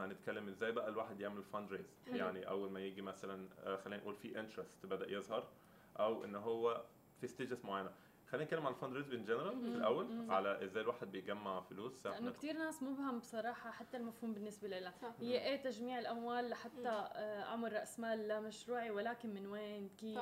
هنتكلم 0.04 0.48
إزاي 0.48 0.72
بقى 0.72 0.88
الواحد 0.88 1.20
يعمل 1.20 1.42
fundraise. 1.42 1.94
يعني 2.06 2.48
أول 2.48 2.70
ما 2.70 2.80
يجي 2.80 3.02
مثلا 3.02 3.48
آه، 3.64 3.76
خلينا 3.76 4.02
نقول 4.02 4.14
في 4.14 4.40
interest 4.40 4.86
بدأ 4.86 5.10
يظهر 5.10 5.48
أو 5.98 6.24
إن 6.24 6.34
هو 6.36 6.82
في 7.26 7.32
stages 7.32 7.64
معينة. 7.64 7.90
خلينا 8.30 8.44
نتكلم 8.44 8.66
على 8.66 8.74
ال 8.74 8.79
fund 8.79 8.96
in 8.96 9.24
general 9.24 9.60
في. 9.60 9.66
الأول 9.66 10.04
مم. 10.06 10.30
على 10.30 10.64
إزاي 10.64 10.82
الواحد 10.82 11.12
بيجمع 11.12 11.60
فلوس. 11.60 12.06
لأنه 12.06 12.30
كثير 12.30 12.56
ناس 12.56 12.82
مبهم 12.82 13.18
بصراحة 13.18 13.70
حتى 13.70 13.96
المفهوم 13.96 14.34
بالنسبة 14.34 14.68
لها 14.68 14.90
صح. 14.90 15.12
هي 15.20 15.44
إيه 15.44 15.62
تجميع 15.62 15.98
الأموال 15.98 16.50
لحتى 16.50 16.88
آه، 16.88 17.42
أعمل 17.42 17.72
رأس 17.72 18.00
مال 18.00 18.28
لمشروعي 18.28 18.90
ولكن 18.90 19.34
من 19.34 19.46
وين؟ 19.46 19.88
كيف؟ 19.88 20.18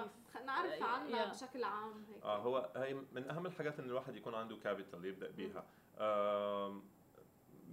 نعرف 0.46 0.72
آه، 0.72 0.84
عنها 0.84 1.20
يا. 1.24 1.30
بشكل 1.30 1.64
عام 1.64 2.04
هيك. 2.08 2.22
آه 2.24 2.38
هو 2.38 2.70
هي 2.76 2.94
من 3.12 3.30
أهم 3.30 3.46
الحاجات 3.46 3.78
إن 3.80 3.84
الواحد 3.84 4.16
يكون 4.16 4.34
عنده 4.34 4.56
capital 4.56 5.04
يبدأ 5.04 5.30
بيها. 5.30 5.64
آم، 5.98 6.82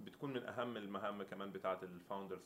بتكون 0.05 0.33
من 0.33 0.43
أهم 0.43 0.77
المهام 0.77 1.23
كمان 1.23 1.51
بتاعه 1.51 1.79
ال 1.83 1.90
founders 1.90 2.41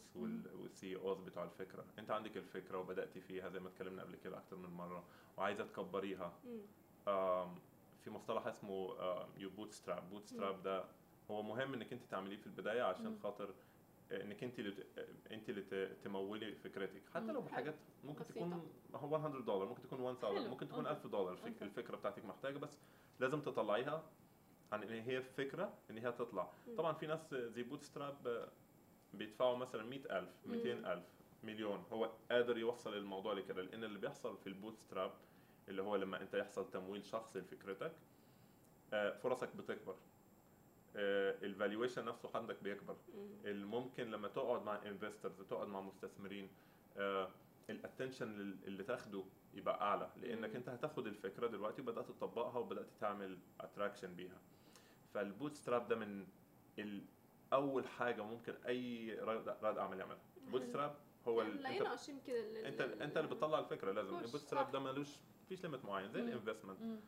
وال 0.55 0.95
CEOs 0.95 1.19
بتوع 1.20 1.43
الفكرة 1.43 1.86
أنت 1.99 2.12
عندك 2.12 2.38
الفكرة 2.38 2.78
وبدأتي 2.78 3.22
فيها 3.22 3.49
زي 3.49 3.60
ما 3.60 3.68
اتكلمنا 3.70 4.04
قبل 4.04 4.16
كده 4.16 4.38
أكتر 4.38 4.56
من 4.58 4.70
مرة 4.70 5.04
وعايزة 5.38 5.64
تكبريها 5.64 6.34
في 8.04 8.10
مصطلح 8.10 8.47
اسمه 8.47 8.95
you 9.38 9.49
bootstrap 9.49 10.09
bootstrap 10.09 10.63
ده 10.64 10.86
هو 11.32 11.41
مهم 11.43 11.74
إنك 11.74 11.93
أنت 11.93 12.04
تعمليه 12.04 12.38
في 12.38 12.47
البداية 12.47 12.82
عشان. 12.82 13.20
خاطر 13.24 13.54
إنك 14.12 14.43
أنت 14.43 14.60
اللي 14.60 14.72
ت- 14.72 14.86
أنت 15.32 15.49
اللي 15.49 15.95
تمولي 16.04 16.56
فكرتك 16.56 17.01
حتى. 17.14 17.26
لو 17.26 17.41
بحاجات 17.41 17.76
ممكن. 18.04 18.24
تكون 18.24 18.70
هو 18.95 19.18
100 19.20 19.41
دولار 19.41 19.68
ممكن 19.68 19.82
تكون 19.84 20.10
1000 20.10 20.26
حلو. 20.26 20.49
ممكن 20.49 20.68
تكون 20.68 20.86
okay. 20.88 20.91
1000 20.99 21.08
دولار. 21.08 21.38
الفكرة 21.62 21.97
بتاعتك 21.97 22.26
محتاجة 22.26 22.58
بس 22.58 22.80
لازم 23.20 23.41
تطلعيها 23.41 24.04
عن 24.74 24.84
ان 24.84 24.89
هي 25.01 25.21
فكرة 25.21 25.74
إن 25.89 25.97
هي 25.97 26.11
تطلع. 26.11 26.51
طبعا 26.78 26.93
في 26.93 27.07
ناس 27.07 27.34
زي 27.36 27.63
bootstrap 27.63 28.49
بيدفعوا 29.13 29.57
مثلا 29.57 29.84
100000 29.84 30.30
مم. 30.45 30.51
200000 30.53 31.03
مليون 31.43 31.84
هو 31.91 32.11
قادر 32.32 32.57
يوصل 32.57 32.93
الموضوع 32.97 33.34
لكده 33.34 33.61
لأن 33.61 33.84
اللي 33.84 33.99
بيحصل 33.99 34.38
في 34.38 34.47
ال 34.47 34.78
bootstrap 34.80 35.11
اللي 35.69 35.82
هو 35.82 35.95
لما 35.95 36.21
أنت 36.21 36.34
يحصل 36.34 36.69
تمويل 36.71 37.05
شخصي 37.05 37.39
لفكرتك 37.39 37.91
آه، 38.93 39.17
فرصك 39.17 39.55
بتكبر 39.55 39.95
ال 40.95 41.07
valuation 41.07 42.05
نفسه 42.05 42.30
عندك 42.36 42.63
بيكبر 42.63 42.95
مم. 43.15 43.28
الممكن 43.45 44.11
لما 44.11 44.28
تقعد 44.28 44.61
مع 44.63 44.80
investors 44.86 45.41
تقعد 45.41 45.67
مع 45.67 45.82
مستثمرين 45.82 46.49
ال 47.69 47.76
attention 47.76 48.39
اللي 48.65 48.84
تاخده 48.84 49.24
يبقى 49.53 49.82
أعلى 49.82 50.09
لأنك. 50.21 50.55
أنت 50.55 50.69
هتاخد 50.69 51.07
الفكرة 51.07 51.47
دلوقتي 51.47 51.82
وبدأت 51.82 52.07
تطبقها 52.07 52.57
وبدأت 52.59 52.88
تعمل 53.01 53.38
attraction 53.59 54.15
بيها 54.15 54.38
فال 55.13 55.55
bootstrap 55.55 55.88
ده 55.88 55.95
من 55.95 56.26
أول 57.53 57.88
حاجة 57.88 58.22
ممكن 58.22 58.53
أي 58.68 59.14
رائد 59.20 59.47
أعمال 59.78 59.99
يعملها 59.99 60.18
ال 60.45 60.63
bootstrap 60.63 60.95
هو 61.28 61.41
ال- 61.41 61.61
لا 61.61 61.70
أنت 61.70 61.82
أنت 62.82 62.82
أنت 62.82 63.18
اللي 63.18 63.28
بتطلع 63.28 63.59
الفكرة 63.59 63.91
لازم 63.91 64.16
ال 64.15 64.36
bootstrap. 64.36 64.71
ده 64.72 64.80
ملوش 64.80 65.09
فيش 65.49 65.64
limit 65.63 65.86
معين 65.86 66.11
زي. 66.11 66.20
ال 66.19 66.25
investment 66.25 66.82
مم. 66.82 66.99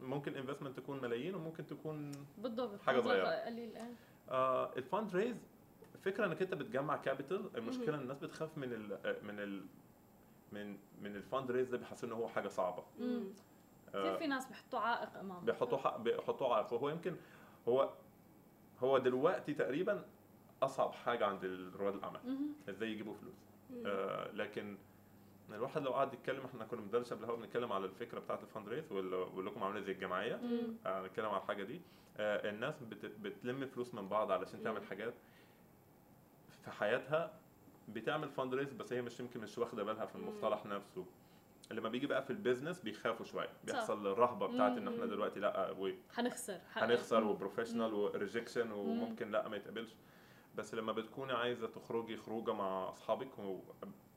ممكن 0.00 0.34
investment 0.36 0.76
تكون 0.76 1.00
ملايين 1.02 1.34
وممكن 1.34 1.66
تكون 1.66 2.12
بالضبط 2.38 2.80
حاجة 2.80 2.96
مبلغ 3.00 3.10
صغيرة. 3.12 3.26
قليل 3.46 3.76
إيه 3.76 3.92
آه 4.30 4.76
ال 4.76 5.16
fundraise 5.16 5.36
الفكرة 5.94 6.26
إنك 6.26 6.42
أنت 6.42 6.54
بتجمع 6.54 6.96
capital 6.96 7.56
المشكلة 7.56 7.94
إن 7.94 8.00
الناس 8.00 8.18
بتخاف 8.18 8.58
من 8.58 8.72
ال 8.72 8.98
من 9.22 9.40
ال 9.40 9.64
من 10.52 10.76
من 11.02 11.16
ال 11.16 11.50
fundraise 11.50 11.68
ده 11.68 11.78
بيحسوا 11.78 12.08
إن 12.08 12.12
هو 12.12 12.28
حاجة 12.28 12.48
صعبة 12.48 12.84
مم. 12.98 13.24
كثير 13.88 14.14
آه 14.14 14.16
في 14.16 14.26
ناس 14.26 14.46
بيحطوا 14.48 14.78
عائق 14.80 15.18
امامه 15.18 15.40
بيحطوا 15.40 15.78
حق 15.78 15.96
بيحطوا 15.96 16.54
عائق 16.54 16.72
وهو 16.72 16.88
يمكن 16.88 17.16
هو 17.68 17.90
هو 18.82 18.98
دلوقتي 18.98 19.54
تقريبا 19.54 20.04
أصعب 20.62 20.92
حاجة 20.92 21.26
عند 21.26 21.44
رواد 21.78 21.94
الأعمال. 21.94 22.20
إزاي 22.68 22.92
يجيبوا 22.92 23.14
فلوس. 23.14 23.34
آه 23.86 24.32
لكن 24.32 24.76
الواحد 25.50 25.82
لو 25.82 25.90
قعد 25.92 26.14
يتكلم 26.14 26.44
إحنا 26.44 26.64
كنا 26.64 26.80
بندرس 26.80 27.12
قبل 27.12 27.24
الهوا 27.24 27.36
بنتكلم 27.36 27.72
على 27.72 27.84
الفكرة 27.84 28.20
بتاعت 28.20 28.42
ال 28.42 28.68
fundraise 28.68 28.92
واقول 28.92 29.46
لكم 29.46 29.62
عاملة 29.62 29.80
زي 29.80 29.92
الجمعية 29.92 30.36
مم. 30.36 30.76
آه، 30.86 31.06
نتكلم 31.06 31.26
على 31.28 31.36
الحاجة 31.42 31.62
دي 31.64 31.80
آه، 32.16 32.50
الناس 32.50 32.82
بت- 32.82 33.06
بتلم 33.20 33.66
فلوس 33.66 33.94
من 33.94 34.08
بعض 34.08 34.32
علشان 34.32 34.62
تعمل 34.62 34.80
مم. 34.80 34.86
حاجات 34.86 35.14
في 36.64 36.70
حياتها 36.70 37.32
بتعمل 37.88 38.28
fundraise 38.28 38.72
بس 38.72 38.92
هي 38.92 39.02
مش 39.02 39.20
يمكن 39.20 39.40
مش 39.40 39.58
واخدة 39.58 39.82
بالها 39.84 40.06
في 40.06 40.18
مم. 40.18 40.24
المصطلح 40.24 40.66
نفسه 40.66 41.04
لما 41.70 41.88
بيجي 41.88 42.06
بقى 42.06 42.22
في 42.22 42.30
ال 42.30 42.36
business 42.36 42.80
بيخافوا 42.80 43.26
شوية. 43.26 43.48
بيحصل 43.64 44.06
الرهبة 44.06 44.46
بتاعت 44.46 44.76
إن 44.78 44.88
إحنا. 44.88 45.06
دلوقتي 45.06 45.40
لأ 45.40 45.70
هنخسر 46.74 47.20
مم. 47.24 47.30
و 47.30 47.35
professional 47.35 47.94
و 47.94 48.02
rejection 48.02 48.72
وممكن 48.72 49.30
لأ 49.30 49.48
ما 49.48 49.56
يتقبلش. 49.56 49.94
بس 50.56 50.74
لما 50.74 50.92
بتكوني 50.92 51.32
عايزة 51.32 51.66
تخرجي 51.66 52.16
خروجة 52.16 52.52
مع 52.52 52.88
أصحابك 52.88 53.38
و... 53.38 53.58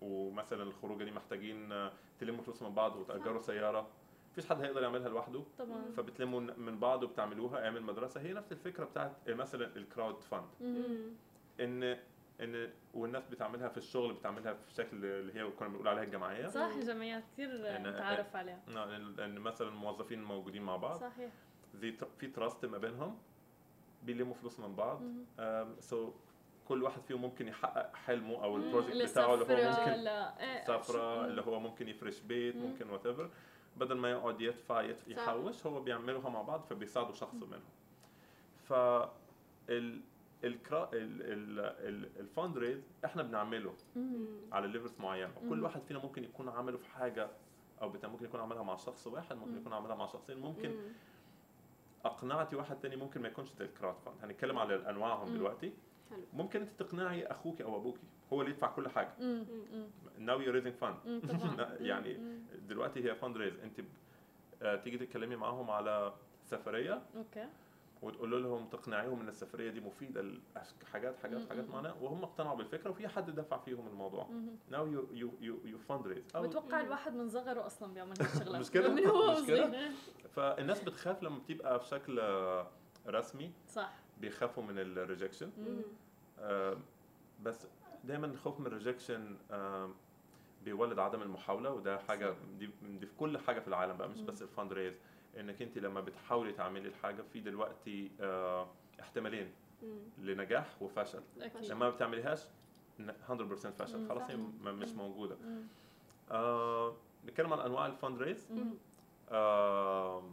ومثلا 0.01 0.63
الخروجة 0.63 1.03
دي 1.03 1.11
محتاجين 1.11 1.71
آه، 1.71 1.91
تلموا 2.19 2.43
فلوس 2.43 2.61
من 2.61 2.73
بعض 2.73 2.95
وتأجروا 2.95 3.41
سيارة 3.41 3.87
مفيش 4.31 4.45
حد 4.49 4.61
هيقدر 4.61 4.83
يعملها 4.83 5.09
لوحده. 5.09 5.43
طبعا. 5.59 5.91
فبتلموا 5.97 6.39
من 6.39 6.79
بعض 6.79 7.03
وبتعملوها 7.03 7.65
اعمل 7.65 7.81
مدرسه 7.83 8.21
هي 8.21 8.33
نفس 8.33 8.51
الفكرة 8.51 8.85
بتاعت 8.85 9.11
مثلا 9.27 9.75
ال 9.75 10.21
crowdfund. 10.21 10.47
إن 11.59 11.97
إن 12.41 12.69
والناس 12.93 13.27
بتعملها 13.27 13.69
في 13.69 13.77
الشغل 13.77 14.13
بتعملها 14.13 14.53
في 14.53 14.73
شكل 14.73 15.05
اللي 15.05 15.33
هي 15.39 15.49
كنا 15.51 15.67
بنقول 15.67 15.87
عليها 15.87 16.03
الجمعيه 16.03 16.47
صح 16.47 16.77
جمعيات 16.77 17.23
أنا- 17.37 17.87
متعارف 17.87 18.35
عليها 18.35 18.59
إن 18.67 19.19
إن 19.19 19.39
مثلا 19.39 19.69
موظفين 19.69 20.23
موجودين 20.23 20.61
مع 20.61 20.75
بعض 20.75 20.99
صحيح 20.99 21.31
زي 21.75 21.93
في 22.17 22.27
trust 22.27 22.65
ما 22.65 22.77
بينهم 22.77 23.17
بيلموا 24.03 24.33
فلوس 24.33 24.59
من 24.59 24.75
بعض. 24.75 25.01
so 25.79 26.11
كل 26.67 26.83
واحد 26.83 27.01
فيهم 27.01 27.21
ممكن 27.21 27.47
يحقق 27.47 27.95
حلمه 27.95 28.43
أو. 28.43 28.55
ال 28.57 28.64
project 28.64 29.11
بتاعه 29.11 29.33
اللي 29.33 29.45
هو 29.45 29.69
ممكن 29.69 30.07
إيه، 30.39 30.63
سفرة 30.65 31.25
اللي 31.25 31.41
هو 31.41 31.59
ممكن 31.59 31.89
يفرش 31.89 32.19
بيت 32.19 32.55
مم. 32.55 32.61
ممكن 32.65 32.89
whatever 32.89 33.29
بدل 33.77 33.95
ما 33.97 34.11
يقعد 34.11 34.41
يدفع. 34.41 34.81
يحوش 35.07 35.65
هو 35.65 35.79
بيعملوها 35.81 36.29
مع 36.29 36.41
بعض 36.41 36.61
فبيساعدوا 36.63 37.13
شخص 37.13 37.33
منهم 37.33 37.61
ف 38.63 38.73
الكرا 40.43 40.89
ال 40.93 41.21
ال 41.21 41.59
ال 41.59 42.09
ال 42.19 42.57
fundraise 42.57 42.91
إحنا 43.05 43.23
بنعمله. 43.23 43.73
على 44.51 44.67
levels 44.67 44.95
معينة 44.99 45.31
وكل 45.37 45.57
مم. 45.57 45.63
واحد 45.63 45.81
فينا 45.81 45.99
ممكن 45.99 46.23
يكون 46.23 46.49
عامله 46.49 46.77
في 46.77 46.87
حاجة 46.89 47.29
أو 47.81 47.89
بتاع 47.89 48.09
ممكن 48.09 48.25
يكون 48.25 48.39
عاملها 48.39 48.63
مع 48.63 48.75
شخص 48.75 49.07
واحد 49.07 49.35
ممكن 49.37 49.51
مم. 49.51 49.57
يكون 49.57 49.73
عاملها 49.73 49.95
مع 49.95 50.05
شخصين 50.05 50.37
ممكن 50.39 50.69
مم. 50.69 50.91
أقنعتي 52.05 52.55
واحد 52.55 52.79
تاني 52.79 52.95
ممكن 52.95 53.21
ما 53.21 53.27
يكونش 53.27 53.49
زي 53.53 53.65
ال 53.65 53.95
crowdfund 54.05 54.15
هنتكلم 54.23 54.57
على 54.59 54.89
أنواعهم 54.89 55.29
مم. 55.29 55.33
دلوقتي 55.37 55.73
حلو. 56.09 56.19
ممكن 56.33 56.61
انت 56.61 56.69
تقنعي 56.83 57.25
أخوك 57.27 57.61
أو 57.61 57.77
أبوكي 57.77 57.99
هو 58.33 58.41
اللي 58.41 58.51
يدفع 58.53 58.67
كل 58.71 58.89
حاجة 58.89 59.09
raising 60.51 60.83
fund 60.83 61.07
مم. 61.07 61.19
طبعا 61.29 61.75
يعني 61.79 62.17
مم. 62.17 62.39
دلوقتي 62.67 63.03
هي 63.11 63.15
fundraise 63.15 63.59
انت 63.59 63.81
ب- 63.81 63.85
آه، 64.61 64.75
تيجي 64.75 64.97
تتكلمي 64.97 65.35
معاهم 65.35 65.71
على 65.71 66.13
سفرية 66.45 67.01
okay 67.15 67.47
وتقول 68.01 68.43
لهم 68.43 68.67
تقنعيهم 68.67 69.19
إن 69.21 69.27
السفرية 69.29 69.69
دي 69.71 69.79
مفيدة 69.79 70.21
لحاجات 70.83 71.15
حاجات 71.23 71.41
مم. 71.41 71.49
حاجات 71.49 71.65
مم. 71.65 71.71
معينه 71.71 71.95
وهم 72.01 72.23
اقتنعوا 72.23 72.57
بالفكرة 72.57 72.89
وفي 72.89 73.07
حد 73.07 73.29
دفع 73.35 73.57
فيهم 73.57 73.87
الموضوع 73.87 74.27
now 74.71 74.75
you 74.75 75.15
you 75.17 75.27
you 75.45 75.53
you 75.71 75.91
fundraise 75.91 76.35
أو 76.35 76.47
بتوقع 76.47 76.81
الواحد 76.81 77.13
من 77.13 77.29
صغره 77.29 77.65
أصلا 77.65 77.93
بيعمل 77.93 78.13
هالشغلات 78.21 78.61
مش 78.61 78.71
كده؟ 78.71 78.89
من 78.89 79.05
هو 79.05 79.31
مش 79.31 79.47
كده؟ 79.47 79.69
صغير 79.71 79.91
فالناس 80.35 80.83
بتخاف 80.83 81.23
لما 81.23 81.37
بتبقى 81.39 81.79
في 81.79 81.85
شكل 81.87 82.19
آه، 82.19 82.67
رسمي 83.07 83.51
صح 83.67 83.93
بيخافوا 84.21 84.63
من 84.63 84.79
ال 84.79 84.86
rejection 84.86 85.49
مم. 85.57 85.81
بس 87.43 87.67
دايما 88.03 88.25
الخوف 88.27 88.59
من 88.59 88.67
ال 88.67 88.74
rejection 88.74 89.35
بيولد 90.65 90.99
عدم 90.99 91.21
المحاولة 91.21 91.71
وده 91.73 91.97
حاجة. 91.97 92.33
دي, 92.59 92.69
دي 92.99 93.05
في 93.05 93.13
كل 93.19 93.37
حاجة 93.37 93.59
في 93.59 93.67
العالم 93.67 93.97
بقى 93.97 94.09
مش. 94.09 94.21
بس 94.21 94.41
ال 94.41 94.73
fundraise 94.73 94.99
انك 95.39 95.61
انت 95.61 95.77
لما 95.77 96.01
بتحاولي 96.01 96.51
تعملي 96.53 96.87
الحاجة 96.87 97.21
في 97.33 97.39
دلوقتي 97.39 98.11
آه، 98.21 98.67
احتمالين. 98.99 99.51
لنجاح 100.17 100.81
وفشل 100.81 101.21
لما 101.71 101.79
ما 101.85 101.89
بتعمليهاش 101.89 102.43
ن- 102.99 103.11
100% 103.29 103.69
فشل 103.69 104.09
خلاص. 104.09 104.29
هي 104.29 104.37
مش. 104.63 104.89
موجودة. 104.89 105.37
آه، 106.31 106.95
نتكلم 107.25 107.53
عن 107.53 107.59
أنواع 107.59 107.85
ال 107.85 108.21
fundraise. 108.21 108.47
آه، 109.31 110.23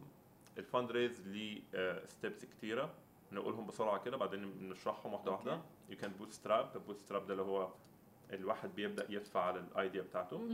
ال 0.58 0.90
fundraise 0.92 1.28
ليه 1.28 1.60
steps 2.06 2.44
كتيرة 2.44 2.90
نقولهم 3.32 3.66
بسرعة 3.66 4.04
كده 4.04 4.16
بعدين 4.16 4.68
نشرحهم 4.68 5.12
واحدة. 5.12 5.32
واحدة 5.32 5.60
you 5.90 5.96
can 5.96 6.10
bootstrap 6.12 6.70
ال 6.76 6.98
bootstrap 6.98 7.26
ده 7.26 7.32
اللي 7.32 7.42
هو 7.44 7.68
الواحد 8.32 8.74
بيبدأ 8.74 9.06
يدفع 9.08 9.40
على 9.40 9.60
ال 9.60 9.69
idea 9.69 10.02
بتاعته. 10.02 10.48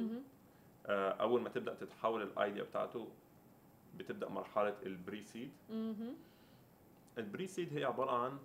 آه، 0.86 1.10
أول 1.10 1.40
ما 1.40 1.48
تبدأ 1.48 1.74
تتحول 1.74 2.22
ال 2.22 2.30
idea 2.30 2.62
بتاعته 2.62 3.08
بتبدأ 3.96 4.28
مرحلة 4.28 4.76
ال 4.86 5.22
pre-seed. 5.22 5.52
ال 7.18 7.46
pre-seed 7.46 7.76
هي 7.78 7.84
عبارة 7.84 8.10
عن 8.24 8.38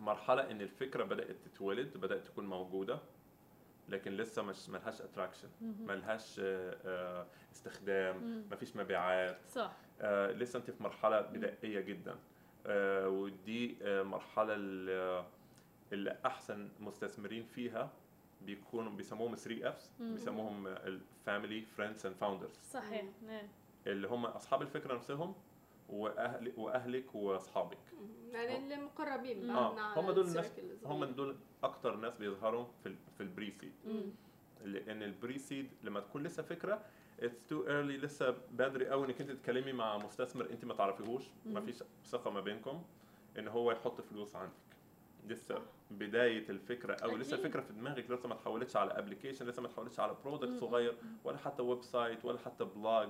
مرحلة 0.00 0.50
إن 0.50 0.60
الفكرة 0.60 1.04
بدأت 1.04 1.36
تتولد 1.44 1.96
بدأت 1.96 2.26
تكون 2.26 2.46
موجودة 2.46 2.98
لكن 3.88 4.12
لسه 4.16 4.42
مش 4.42 4.68
ملهاش 4.68 5.00
traction. 5.02 5.48
ملهاش 5.60 6.40
آه، 6.40 6.76
آه، 6.84 7.26
استخدام. 7.52 8.44
مفيش 8.52 8.76
مبيعات 8.76 9.38
صح 9.48 9.72
آه، 10.00 10.32
لسه 10.32 10.58
أنت 10.58 10.70
في 10.70 10.82
مرحلة 10.82 11.20
بدائية 11.20 11.80
جدا 11.80 12.16
آه، 12.66 13.08
ودي 13.08 13.76
آه، 13.82 14.02
المرحله 14.02 14.54
اللي 15.92 16.18
أحسن 16.26 16.68
مستثمرين 16.80 17.44
فيها 17.44 17.90
بيكونوا 18.42 18.92
بيسموهم 18.92 19.34
3 19.34 19.68
Fs. 19.68 19.90
بيسموهم 20.00 20.66
ال 20.66 20.80
family 20.80 21.62
friends 21.62 22.06
and 22.06 22.14
founders 22.16 22.58
صحيح 22.62 23.04
إيه. 23.28 23.48
اللي 23.86 24.08
هم 24.08 24.26
أصحاب 24.26 24.62
الفكرة 24.62 24.94
نفسهم 24.94 25.34
واهل 25.88 26.52
وأهلك 26.56 27.14
وأصحابك 27.14 27.78
يعني 28.32 28.56
اللي 28.56 28.76
مقربين 28.76 29.46
مم. 29.46 29.54
بعدنا 29.54 29.80
آه 29.80 29.90
على 29.90 30.00
هم 30.00 30.10
دول 30.10 30.26
الناس. 30.28 30.52
هم 30.84 31.04
دول 31.04 31.36
أكتر 31.62 31.96
ناس 31.96 32.16
بيظهروا 32.16 32.66
في 32.84 32.94
في 33.16 33.22
ال 33.22 33.50
pre-seed. 33.50 33.72
لأن 34.64 35.02
ال 35.02 35.38
pre-seed 35.38 35.70
لما 35.84 36.00
تكون 36.00 36.22
لسه 36.22 36.42
فكرة 36.42 36.82
it's 37.20 37.46
too 37.48 37.66
early 37.66 37.96
لسه 37.96 38.30
بدري 38.52 38.88
قوي 38.88 39.06
إنك 39.06 39.20
أنت 39.20 39.30
تتكلمي 39.30 39.72
مع 39.72 39.96
مستثمر 39.98 40.50
أنت 40.50 40.64
ما 40.64 40.74
تعرفيهوش 40.74 41.24
ما. 41.46 41.60
فيش 41.60 41.82
ثقة 42.04 42.30
ما 42.30 42.40
بينكم 42.40 42.82
إن 43.38 43.48
هو 43.48 43.72
يحط 43.72 44.00
فلوس 44.00 44.36
عندك 44.36 44.52
لسه. 45.28 45.62
بداية 45.90 46.48
الفكرة 46.48 46.94
أو 47.04 47.16
لسه. 47.16 47.36
الفكرة 47.36 47.60
في 47.60 47.72
دماغك 47.72 48.10
لسه 48.10 48.28
ما 48.28 48.34
اتحولتش 48.34 48.76
على 48.76 48.90
application 48.98 49.46
لسه 49.46 49.62
ما 49.62 49.68
اتحولتش 49.68 50.00
على. 50.00 50.16
product 50.24 50.52
صغير 50.60 50.96
ولا 51.24 51.38
حتى 51.38 51.62
website 51.62 52.24
ولا 52.24 52.38
حتى 52.38 52.64
blog. 52.64 53.08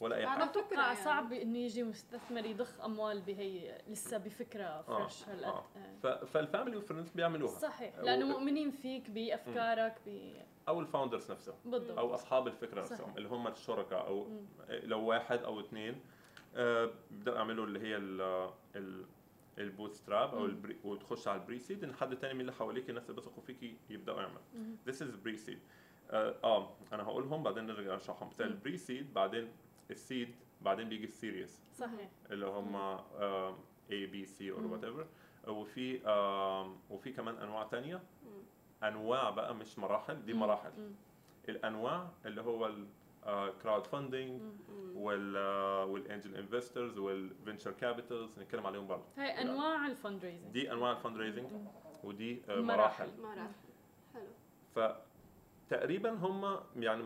ولا 0.00 0.16
أي 0.16 0.26
حاجة 0.26 0.44
أتوقع 0.44 0.76
يعني. 0.86 0.96
صعب 1.04 1.32
انه 1.32 1.58
يجي 1.58 1.82
مستثمر 1.82 2.46
يضخ 2.46 2.80
أموال 2.84 3.20
بهي 3.20 3.78
لسه 3.88 4.18
بفكرة 4.18 4.82
fresh 4.82 5.28
هالقد 5.28 5.44
آه. 5.44 5.64
إيه. 5.76 5.96
ف- 6.02 6.24
فال 6.24 6.37
family 6.37 6.76
وال 6.76 6.84
friends 6.84 7.10
بيعملوها 7.10 7.58
صحيح 7.58 7.98
لأنه 7.98 8.26
مؤمنين 8.26 8.70
فيك 8.70 9.10
بأفكارك 9.10 9.94
ب... 10.06 10.32
أو 10.68 10.80
ال 10.80 10.86
founders 10.86 11.30
نفسهم 11.30 11.54
بالضبط 11.64 11.98
أو 11.98 12.14
أصحاب 12.14 12.46
الفكرة 12.46 12.82
صحيح. 12.84 12.92
نفسهم 13.00 13.16
اللي 13.16 13.28
هم 13.28 13.46
الشركاء 13.48 14.06
أو 14.06 14.24
مم. 14.24 14.46
لو 14.68 15.00
واحد 15.04 15.42
أو 15.42 15.60
اثنين 15.60 16.00
بيبداوا 17.10 17.36
يعملوا 17.36 17.66
اللي 17.66 17.80
هي 17.80 17.96
ال 17.96 19.04
ال 19.58 19.92
bootstrap 19.94 20.34
أو. 20.34 20.44
ال 20.46 20.53
pre 20.53 20.76
وتخش 20.84 21.28
على 21.28 21.40
ال 21.40 21.58
pre-seed 21.58 21.84
إن 21.84 21.94
حد 21.94 22.16
تاني 22.16 22.34
من 22.34 22.40
اللي 22.40 22.52
حواليك 22.52 22.90
الناس 22.90 23.10
اللي 23.10 23.20
بيثقوا 23.20 23.42
فيكي 23.42 23.76
يبدأوا 23.90 24.20
يعملوا. 24.22 24.40
This 24.88 24.94
is 25.00 25.16
pre-seed 25.24 25.58
آه 26.10 26.34
آه، 26.44 26.70
أنا 26.92 27.02
هقولهم 27.02 27.42
بعدين 27.42 27.66
نرجع 27.66 27.96
نشرحهم 27.96 28.28
مثال 28.28 28.46
مم. 28.46 28.52
ال 28.52 28.76
pre-seed 28.76 29.14
بعدين 29.14 29.48
ال 29.90 29.99
seed 29.99 30.34
بعدين 30.62 30.88
بيجي 30.88 31.04
ال 31.04 31.12
series 31.12 31.60
صحيح 31.78 32.08
اللي 32.30 32.46
هم 32.46 32.96
A 33.88 34.06
B 34.12 34.28
C 34.28 34.40
or 34.40 34.58
مم. 34.60 34.80
whatever 34.80 35.04
وفي 35.48 36.00
وفي 36.90 37.12
كمان 37.12 37.34
أنواع 37.34 37.62
تانية. 37.64 38.02
أنواع 38.82 39.30
بقى 39.30 39.54
مش 39.54 39.78
مراحل 39.78 40.24
دي. 40.24 40.34
مراحل. 40.34 40.70
الأنواع 41.48 42.10
اللي 42.26 42.40
هو 42.40 42.72
ال 43.26 43.86
crowdfunding 43.86 44.40
وال 44.94 45.34
angel 45.34 46.34
investors 46.36 46.98
وال 46.98 47.14
venture 47.14 47.72
capitals 47.72 48.38
نتكلم 48.38 48.66
عليهم 48.66 48.86
برضه. 48.86 49.04
هاي 49.16 49.42
أنواع 49.42 49.86
ال 49.86 50.24
fundraising 50.24 50.52
دي 50.52 50.72
أنواع 50.72 50.92
ال 50.92 51.16
fundraising 51.16 51.46
ودي 52.04 52.42
آه، 52.48 52.60
مراحل. 52.60 53.08
مراحل. 53.22 53.50
حلو. 54.14 54.26
فتقريبا 55.68 56.10
هم 56.10 56.60
يعني 56.76 57.04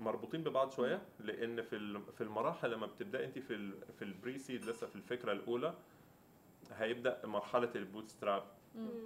مربوطين 0.00 0.42
ببعض 0.44 0.70
شوية 0.70 1.02
لأن 1.20 1.62
في 1.62 2.00
في 2.16 2.20
المراحل 2.20 2.70
لما 2.70 2.86
بتبدأ 2.86 3.24
أنت 3.24 3.38
في 3.38 3.70
في 3.98 4.02
ال 4.04 4.38
pre-seed 4.38 4.64
لسه 4.64 4.86
في 4.86 4.96
الفكرة 4.96 5.32
الأولى 5.32 5.74
هيبدأ 6.72 7.26
مرحلة 7.26 7.70
ال 7.74 8.08
bootstrap 8.08 8.42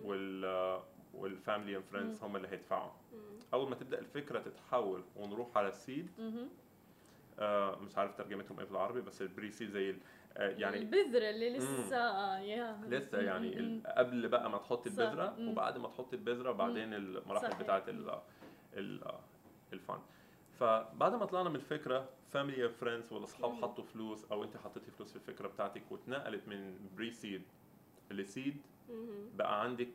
وال 0.04 0.80
وال 1.14 1.30
family 1.30 1.76
and 1.76 1.84
friends 1.84 2.22
هم 2.22 2.36
اللي 2.36 2.48
هيدفعوا. 2.48 2.90
أول 3.54 3.68
ما 3.68 3.74
تبدأ 3.74 3.98
الفكرة 3.98 4.40
تتحول 4.40 5.02
ونروح 5.16 5.56
على 5.56 5.68
ال 5.68 5.76
seed 5.76 6.08
آه 7.38 7.76
مش 7.78 7.98
عارف 7.98 8.16
ترجمتهم 8.18 8.60
إيه 8.60 8.66
بالعربي 8.66 9.00
بس 9.00 9.22
ال 9.22 9.50
pre-seed 9.50 9.70
زي 9.70 9.90
ال- 9.90 9.98
آه 10.36 10.48
يعني 10.50 10.78
البذرة 10.78 11.30
اللي 11.30 11.50
لسه 11.50 11.96
آه، 11.96 12.38
يا 12.38 12.80
لسه 12.88 13.20
يعني 13.20 13.82
قبل 13.96 14.28
بقى 14.28 14.50
ما 14.50 14.58
تحط. 14.58 14.86
البذرة. 14.86 15.36
وبعد 15.48 15.78
ما 15.78 15.88
تحط 15.88 16.14
البذرة 16.14 16.52
بعدين 16.52 16.94
المراحل 16.94 17.70
ال 17.88 18.20
ال 18.76 19.12
ال 19.72 19.77
fund 19.77 19.98
فبعد 20.60 21.14
ما 21.14 21.24
طلعنا 21.24 21.48
من 21.48 21.56
الفكرة 21.56 22.08
family 22.30 22.68
friends 22.68 23.12
والأصحاب. 23.12 23.52
حطوا 23.62 23.84
فلوس 23.84 24.24
أو 24.32 24.44
أنت 24.44 24.56
حطيتي 24.56 24.90
فلوس 24.90 25.10
في 25.10 25.16
الفكرة 25.16 25.48
بتاعتك 25.48 25.82
واتنقلت 25.92 26.48
من 26.48 26.78
pre-seed 26.96 27.10
ل 27.12 27.42
seed. 28.10 28.56
بقى 29.36 29.62
عندك 29.62 29.88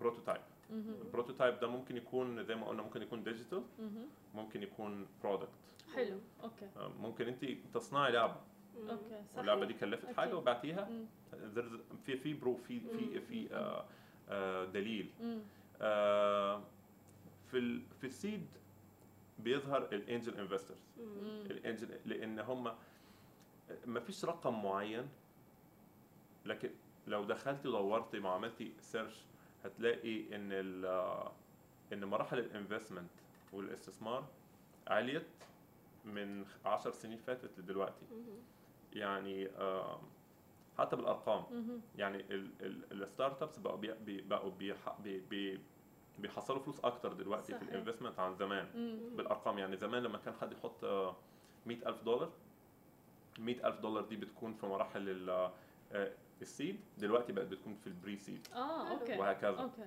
prototype. 0.00 0.40
ال 0.70 0.79
prototype 0.79 1.60
ده 1.60 1.66
ممكن 1.68 1.96
يكون 1.96 2.44
زي 2.44 2.54
ما 2.54 2.66
قلنا 2.66 2.82
ممكن 2.82 3.02
يكون 3.02 3.22
digital 3.24 3.62
مهم. 3.78 4.06
ممكن 4.34 4.62
يكون 4.62 5.06
product 5.22 5.48
حلو. 5.94 6.18
okay 6.42 6.68
ممكن 7.00 7.26
انت 7.28 7.44
تصنعي 7.74 8.12
لعبة. 8.12 8.36
okay 8.90 9.04
صحيح. 9.10 9.36
واللعبة 9.38 9.64
دي 9.64 9.74
كلفت 9.74 10.12
حاجة. 10.16 10.36
وبعتيها. 10.36 10.88
There's- 11.32 11.94
في 12.06 12.16
في 12.16 12.34
برو 12.34 12.56
في 12.56 12.80
في 12.80 13.20
في 13.20 13.54
آه، 13.54 13.84
آه، 14.28 14.64
دليل. 14.64 15.10
آه، 15.80 16.62
في 17.50 17.58
ال 17.58 17.82
في 18.00 18.06
ال 18.06 18.14
seed 18.14 18.46
بيظهر 19.38 19.82
ال 19.92 19.99
angel 19.99 20.34
investors. 20.40 20.78
ال 21.50 21.58
angel 21.58 21.98
لأن 22.06 22.38
هم 22.38 22.72
ما 23.86 24.00
فيش 24.00 24.24
رقم 24.24 24.62
معين 24.62 25.08
لكن 26.46 26.70
لو 27.06 27.24
دخلتي 27.24 27.68
ودورتي 27.68 28.18
وعملتي 28.18 28.72
search 28.80 29.24
هتلاقي 29.66 30.34
إن 30.36 30.48
ال 30.52 30.84
إن 31.92 32.04
مراحل 32.04 32.38
ال 32.38 32.44
investment 32.44 33.10
والاستثمار 33.52 34.24
عليت 34.88 35.26
من 36.04 36.44
10 36.64 36.90
سنين 36.90 37.18
فاتت 37.18 37.58
لدلوقتي. 37.58 38.06
يعني 38.92 39.48
حتى 40.78 40.96
بالأرقام. 40.96 41.44
يعني 41.96 42.24
ال 42.92 43.42
startups 43.42 43.58
بقوا 43.58 43.78
بقوا 44.06 44.50
بيح- 44.50 44.98
بي 45.04 45.20
بي 45.20 45.60
بيحصلوا 46.18 46.58
فلوس 46.60 46.80
أكتر 46.80 47.12
دلوقتي 47.12 47.52
في 47.52 47.58
صحيح. 47.58 47.68
ال 47.72 47.76
investment 47.76 48.18
عن 48.20 48.34
زمان. 48.34 48.66
بالأرقام 49.16 49.58
يعني 49.58 49.76
زمان 49.76 50.02
لما 50.02 50.18
كان 50.18 50.34
حد 50.34 50.52
يحط 50.52 50.84
آه، 50.84 51.16
100000 51.66 52.02
دولار 52.02 52.30
100000 53.38 53.80
دولار 53.80 54.04
دي 54.04 54.16
بتكون 54.16 54.54
في 54.54 54.66
مراحل 54.66 55.08
ال 56.42 56.50
seed 56.50 56.80
دلوقتي 56.98 57.32
بقت 57.32 57.46
بتكون 57.46 57.74
في 57.74 57.86
ال 57.86 58.16
pre-seed 58.16 58.46
آه 58.54 58.90
okay 58.90 59.18
وهكذا. 59.18 59.48
okay. 59.58 59.82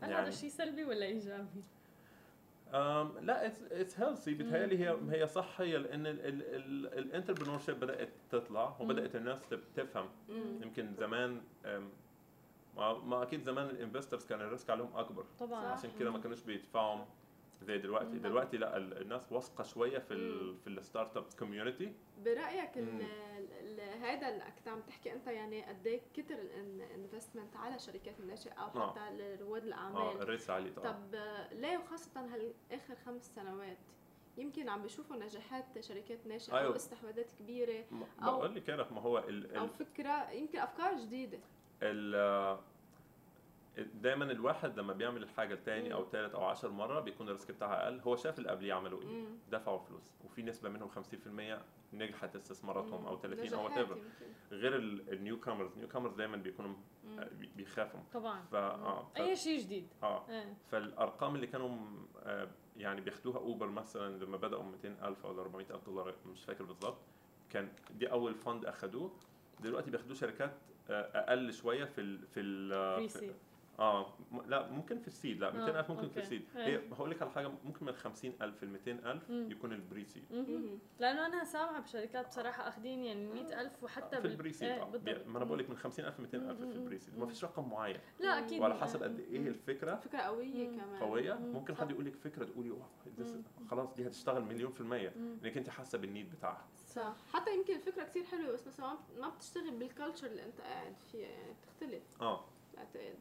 هل 0.00 0.10
يعني- 0.10 0.14
هذا 0.14 0.30
شيء 0.30 0.50
سلبي 0.50 0.84
ولا 0.84 1.06
إيجابي؟ 1.06 1.62
أم 2.74 3.12
لا 3.20 3.46
it's 3.46 4.00
healthy 4.00 4.34
بتهيألي 4.34 4.78
هي 4.78 4.96
هي 5.10 5.26
صحيه 5.26 5.78
لأن 5.78 6.06
ال 6.06 7.58
entrepreneurship 7.58 7.80
بدأت 7.80 8.08
تطلع 8.30 8.76
وبدأت 8.80 9.16
الناس 9.16 9.38
تفهم. 9.76 10.08
مم. 10.28 10.62
يمكن 10.62 10.94
زمان 10.94 11.40
ما, 12.76 12.92
ما 12.98 13.22
أكيد 13.22 13.42
زمان 13.42 13.66
ال 13.66 13.72
investors 13.72 14.26
كان 14.26 14.40
ال 14.40 14.46
risk 14.46 14.70
عليهم 14.70 14.96
أكبر. 14.96 15.24
طبعا. 15.40 15.66
عشان 15.66 15.90
كده 15.98 16.10
ما 16.10 16.18
كانوش 16.18 16.42
بيدفعوا 16.42 17.04
زي 17.62 17.78
دلوقتي 17.78 18.06
مم. 18.08 18.22
دلوقتي 18.22 18.56
لا 18.56 18.76
ال- 18.76 19.00
الناس 19.02 19.32
واثقة 19.32 19.64
شوية 19.64 19.98
في 19.98 20.14
ال. 20.14 20.56
في 20.58 20.66
ال 20.66 21.16
startup 21.16 21.24
community 21.38 21.92
برأيك 22.24 22.78
ال- 22.78 22.92
مم. 22.94 23.00
ال- 23.38 23.80
هذا 24.02 24.28
اللي 24.28 24.44
كنت 24.58 24.68
عم 24.68 24.80
تحكي 24.80 25.12
أنت 25.12 25.26
يعني 25.26 25.62
قد 25.64 25.86
إيه 25.86 26.00
كتر 26.14 26.34
ال 26.34 26.45
investment 26.45 27.56
على 27.56 27.78
شركات 27.78 28.20
الناشئة 28.20 28.52
أو 28.52 28.80
آه. 28.80 28.90
حتى 28.90 29.16
لرواد 29.36 29.62
آه 29.62 29.66
الاعمال 29.66 30.22
ال 30.22 30.28
risk 30.28 30.50
عالي 30.50 30.70
طبعا 30.70 30.92
طب 30.92 31.14
آه، 31.14 31.54
ليه 31.54 31.78
وخاصة 31.78 32.20
هال 32.34 32.52
اخر 32.72 32.94
خمس 33.06 33.34
سنوات 33.34 33.78
يمكن 34.38 34.68
عم 34.68 34.82
بيشوفوا 34.82 35.16
نجاحات 35.16 35.80
شركات 35.80 36.26
ناشئة 36.26 36.52
أو 36.52 36.58
أيوة. 36.58 36.76
استحواذات 36.76 37.30
كبيرة 37.38 37.84
أو- 38.20 38.24
بقول 38.24 38.54
لك 38.54 38.64
كده 38.64 38.86
ما 38.90 39.00
هو 39.00 39.18
ال 39.18 39.56
أو 39.56 39.66
فكرة 39.66 40.30
يمكن 40.30 40.58
أفكار 40.58 40.94
جديدة 40.98 41.38
ال 41.82 42.58
دايما 43.78 44.24
الواحد 44.24 44.78
لما 44.78 44.92
بيعمل 44.92 45.22
الحاجة 45.22 45.54
التاني 45.54 45.88
مم. 45.88 45.94
أو 45.94 46.04
تالت 46.04 46.34
أو 46.34 46.44
عشر 46.44 46.70
مرة 46.70 47.00
بيكون 47.00 47.26
ال 47.26 47.31
risk 47.31 47.50
بتاعها 47.52 47.84
أقل. 47.84 48.00
هو 48.00 48.16
شاف 48.16 48.38
اللي 48.38 48.50
قبليه 48.50 48.72
عملوا 48.74 49.02
إيه. 49.02 49.24
دفعوا 49.50 49.78
فلوس. 49.78 50.14
وفي 50.24 50.42
نسبة 50.42 50.68
منهم 50.68 50.88
50% 50.88 51.58
نجحت 51.92 52.36
استثماراتهم 52.36 53.06
أو 53.06 53.16
30 53.18 53.54
أو 53.54 53.64
what. 53.64 53.98
غير 54.52 54.76
ال 54.76 55.40
newcomers 55.40 55.72
ال 55.72 55.88
newcomers 55.88 56.14
دايما 56.14 56.36
بيكونوا. 56.36 56.74
آه، 57.18 57.28
بي- 57.40 57.50
بيخافوا. 57.56 58.00
طبعا. 58.12 58.42
ف 58.50 58.54
آه 58.54 59.02
ف- 59.14 59.16
أي 59.16 59.36
شيء 59.36 59.60
جديد. 59.60 59.88
آه. 60.02 60.28
إيه 60.28 60.54
فالأرقام 60.70 61.34
اللي 61.34 61.46
كانوا 61.46 61.78
آه، 62.22 62.48
يعني 62.76 63.00
بياخدوها 63.00 63.38
Uber 63.38 63.66
مثلا 63.66 64.24
لما 64.24 64.36
بدأوا 64.36 64.62
200000 64.62 65.26
أو 65.26 65.40
400000 65.40 65.86
دولار 65.86 66.14
مش 66.26 66.44
فاكر 66.44 66.64
بالظبط. 66.64 66.98
كان 67.50 67.68
دي 67.90 68.10
أول 68.12 68.34
fund 68.34 68.64
أخدوه. 68.64 69.12
دلوقتي 69.60 69.90
بياخدوه 69.90 70.14
شركات 70.14 70.54
آه، 70.90 71.10
أقل 71.14 71.52
شوية 71.52 71.84
في 71.84 72.00
ال 72.00 72.26
في 72.26 72.40
ال 72.40 73.10
seed. 73.10 73.34
آه 73.78 74.14
م- 74.32 74.40
لا 74.46 74.68
ممكن 74.70 74.98
في 74.98 75.08
ال 75.08 75.14
seed 75.14 75.40
لا 75.40 75.50
200000 75.50 75.90
ممكن 75.90 76.02
في 76.02 76.08
okay. 76.08 76.20
ال 76.20 76.24
seed 76.24 76.42
إيه. 76.56 76.66
هي 76.78 76.92
هقول 76.92 77.10
لك 77.10 77.22
على 77.22 77.30
حاجة 77.30 77.50
ممكن 77.64 77.86
من 77.86 77.92
50000 77.92 78.62
ل 78.64 78.66
200000 78.68 79.30
مم. 79.30 79.50
يكون 79.50 79.72
ال 79.72 80.04
pre-seed. 80.04 80.24
لأنه 80.98 81.26
أنا 81.26 81.44
سامعة 81.44 81.80
بشركات 81.80 82.26
بصراحة 82.28 82.68
اخذين 82.68 83.04
يعني 83.04 83.26
100000 83.26 83.82
وحتى 83.84 84.16
في 84.16 84.22
بال- 84.22 84.30
ال 84.30 84.52
pre-seed 84.52 84.68
إيه، 84.68 84.82
آه. 84.82 84.84
بالضبط. 84.84 85.26
ما 85.26 85.36
أنا 85.38 85.44
بقول 85.44 85.58
لك 85.58 85.70
من 85.70 85.76
50000 85.76 86.18
ل 86.18 86.22
200000 86.22 86.60
مم. 86.60 86.70
في 86.70 86.76
ال 86.76 86.98
pre-seed. 86.98 87.18
ما 87.18 87.26
فيش 87.26 87.44
رقم 87.44 87.70
معين 87.70 88.00
لا 88.20 88.38
أكيد 88.38 88.60
وعلى 88.60 88.74
حسب 88.74 89.02
قد 89.02 89.20
إيه. 89.20 89.48
الفكرة 89.48 89.96
فكرة 89.96 90.18
قوية. 90.18 90.66
كمان 90.68 91.00
قوية 91.00 91.34
مم. 91.34 91.52
ممكن. 91.52 91.76
حد 91.76 91.90
يقول 91.90 92.04
لك 92.04 92.14
فكرة 92.16 92.44
تقولي 92.44 92.72
خلاص 93.70 93.94
دي 93.94 94.06
هتشتغل 94.06 94.42
مليون 94.44 94.72
في 94.72 94.80
المية 94.80 95.12
مم. 95.16 95.38
انك 95.44 95.56
أنت 95.56 95.70
حاسة 95.70 95.98
بال 95.98 96.09
need 96.09 96.30
بتاعها 96.30 96.66
صح 96.86 97.16
حتى 97.32 97.54
يمكن 97.54 97.74
الفكرة 97.74 98.04
كتير 98.04 98.24
حلوة 98.24 98.52
بس 98.52 98.66
مثلا 98.66 98.86
ما- 98.86 98.98
ما 99.20 99.28
بتشتغل 99.28 99.70
بال 99.70 99.82
culture 99.82 100.26
اللي 100.26 100.44
أنت 100.44 100.60
قاعد 100.60 100.94
فيها 101.12 101.28
يعني 101.28 101.52
بتختلف 101.62 102.02
آه 102.20 102.44
بعتقد 102.76 103.14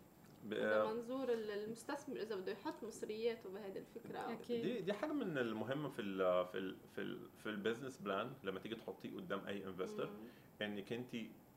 هذا 0.51 0.85
منظور 0.93 1.29
ال- 1.33 1.51
المستثمر 1.51 2.15
إذا 2.21 2.35
بده 2.35 2.51
يحط 2.51 2.83
مصرياته 2.83 3.49
بهذه 3.49 3.77
الفكرة 3.77 4.19
أكيد 4.33 4.61
دي 4.61 4.81
دي 4.81 4.93
حاجة 4.93 5.11
من 5.13 5.38
المهمه 5.38 5.89
في 5.89 6.01
ال 6.01 6.45
في 6.47 6.57
ال 6.57 6.75
في 6.95 7.01
ال 7.01 7.19
في 7.43 7.49
ال 7.49 7.55
business 7.55 7.97
plan 7.97 8.33
لما 8.43 8.59
تيجي 8.59 8.75
تحطيه 8.75 9.16
قدام 9.16 9.47
أي 9.47 9.66
investor 9.66 10.05
مم. 10.05 10.28
إنك 10.62 10.93
أنت 10.93 11.16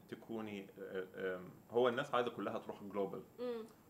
تكوني 0.09 0.67
آه، 0.81 1.41
هو 1.71 1.89
الناس 1.89 2.15
عايزة 2.15 2.31
كلها 2.31 2.59
تروح 2.59 2.83
global. 2.85 3.23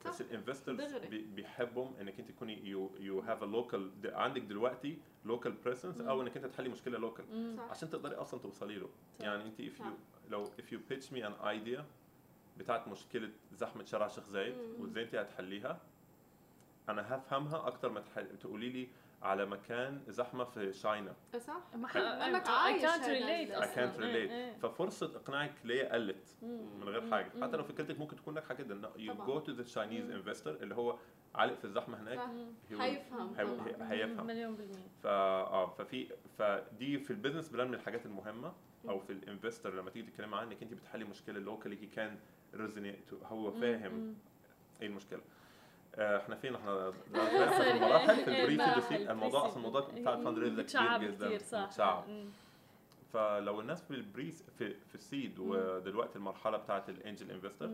بس. 0.07 0.21
ال 0.21 0.28
investors. 0.28 0.95
بيحبهم 1.07 1.97
إنك 2.01 2.21
أنت 2.21 2.31
تكوني 2.31 2.69
you 2.69 2.91
you 3.01 3.21
have 3.21 3.43
a 3.43 3.47
local 3.47 3.91
عندك 4.05 4.43
دلوقتي 4.43 4.99
local 5.25 5.53
presence 5.53 6.01
أو. 6.01 6.23
إنك 6.23 6.37
أنت 6.37 6.47
تحلي 6.47 6.69
مشكلة 6.69 6.99
local. 6.99 7.25
عشان 7.71 7.91
تقدري 7.91 8.15
أصلا 8.15 8.41
توصلي 8.41 8.79
له 8.79 8.89
صح. 9.19 9.25
يعني 9.25 9.45
أنت 9.45 9.61
if 9.63 9.79
صح. 9.79 9.85
you 9.85 10.31
لو 10.31 10.45
if 10.47 10.73
you 10.73 10.79
pitch 10.93 11.05
me 11.07 11.19
an 11.23 11.45
idea 11.45 11.81
بتاعت 12.61 12.89
مشكلة 12.89 13.31
زحمة 13.53 13.85
شارع 13.85 14.07
الشيخ 14.07 14.25
زايد. 14.25 14.55
وازاي 14.79 15.05
أنت 15.05 15.15
هتحليها 15.15 15.81
أنا 16.89 17.15
هفهمها 17.17 17.67
أكتر 17.67 17.91
ما 17.93 18.01
تحل... 18.01 18.39
تقولي 18.39 18.69
لي 18.69 18.89
على 19.23 19.47
مكان 19.47 20.03
زحمة 20.09 20.45
في 20.45 20.73
China 20.73 21.15
صح 21.39 21.61
ما 21.75 21.89
ح- 21.89 21.97
لأنك 21.97 22.47
I 22.47 22.51
عايش 22.51 22.83
can't 22.83 22.87
relate 23.05 23.63
I 23.63 23.75
can't 23.75 23.79
إيه، 23.79 23.97
relate 23.99 24.31
إيه. 24.31 24.57
ففرصة 24.57 25.17
إقناعك 25.17 25.53
ليا 25.65 25.95
قلت. 25.95 26.37
من 26.43 26.83
غير. 26.85 27.11
حاجة. 27.11 27.31
حتى 27.43 27.57
لو 27.57 27.65
فكرتك 27.65 27.99
ممكن 27.99 28.17
تكون 28.17 28.35
ناجحه 28.35 28.55
جدا 28.55 28.83
go 29.27 29.41
to 29.47 29.51
the 29.51 29.75
Chinese 29.75 29.79
مم. 30.05 30.23
investor 30.25 30.47
اللي 30.47 30.75
هو 30.75 30.99
عالق 31.35 31.59
في 31.59 31.65
الزحمة 31.65 32.01
هناك 32.01 32.19
صح. 32.19 32.27
مم. 32.27 32.53
he 32.71 32.73
will- 32.75 32.81
حيفهم 32.81 33.35
هي- 33.39 33.45
طبعاً. 33.47 33.69
هي- 33.69 34.03
هيفهم 34.05 34.27
مليون 34.27 34.55
بالمية 34.57 34.89
فا 35.03 35.11
آه 35.11 35.67
ففي 35.71 36.09
فدي 36.39 36.99
في 36.99 37.11
ال 37.11 37.15
business 37.15 37.49
plan 37.49 37.69
من 37.69 37.75
الحاجات 37.75 38.07
المهمة 38.07 38.53
أو 38.89 38.99
في 39.01 39.13
ال 39.13 39.20
investor 39.20 39.75
لما 39.75 39.91
تيجي 39.91 40.11
تتكلم 40.11 40.35
عنها 40.35 40.53
إنك 40.53 40.63
أنت 40.63 40.75
بتحلي 40.75 41.05
مشكلة 41.05 41.41
locally 41.41 41.83
he 41.83 41.87
can 41.87 42.19
resonate 42.55 43.15
هو 43.25 43.51
فاهم. 43.51 44.15
إيه 44.83 44.87
المشكلة 44.87 45.21
آه، 45.95 46.17
إحنا 46.19 46.37
فين 46.37 46.55
إحنا 46.55 46.91
في 47.51 47.71
المراحل 47.71 48.17
في 48.17 48.31
ال 48.53 48.81
pre-seed 48.81 49.11
الموضوع 49.11 49.47
أصلا 49.47 49.57
الموضوع 49.57 49.81
بتاع 49.81 50.15
ال 50.15 50.39
fundraise 50.39 50.59
متشعب 50.59 51.01
جدا 51.01 51.27
كتير 51.27 51.39
صح 51.71 52.05
مم. 52.09 52.25
فلو 53.13 53.61
الناس 53.61 53.83
في 53.83 53.91
ال 53.91 54.00
pre-s 54.00 54.43
في 54.59 54.75
في 54.75 54.95
ال 54.95 55.02
seed. 55.02 55.39
ودلوقتي 55.39 56.17
المرحلة 56.17 56.57
بتاعت 56.57 56.89
ال 56.89 56.96
angel 56.96 57.31
investor. 57.31 57.71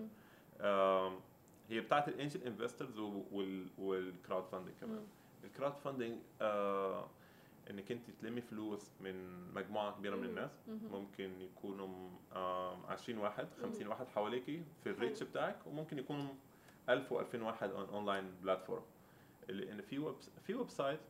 هي 1.70 1.80
بتاعت 1.80 2.08
ال 2.08 2.14
angel 2.14 2.42
investors 2.42 2.88
وال 2.88 2.98
crowdfunding 3.78 4.74
كمان. 4.80 5.06
ال 5.44 5.74
crowdfunding 5.84 6.18
آه 6.40 7.06
إنك 7.70 7.92
أنت 7.92 8.10
تلمي 8.10 8.40
فلوس 8.40 8.90
من 9.00 9.44
مجموعة 9.54 9.96
كبيرة 9.98 10.16
من. 10.16 10.24
الناس 10.24 10.50
مم. 10.68 10.78
ممكن 10.92 11.40
يكونوا 11.40 12.10
آم، 12.32 12.86
20 12.86 13.18
واحد 13.18 13.48
50 13.62 13.86
واحد 13.86 14.08
حواليكي 14.08 14.62
في 14.84 14.90
ال 14.90 14.95
reach. 14.95 15.22
بتاعك 15.22 15.66
وممكن 15.66 15.98
يكونوا 15.98 16.34
1000 16.88 17.14
و2000 17.14 17.34
واحد 17.34 17.70
on 17.70 17.88
online 17.88 18.34
platform 18.42 18.82
لأن 19.48 19.80
في 19.82 19.98
ويب 19.98 20.14
في 20.46 20.54
website 20.54 21.00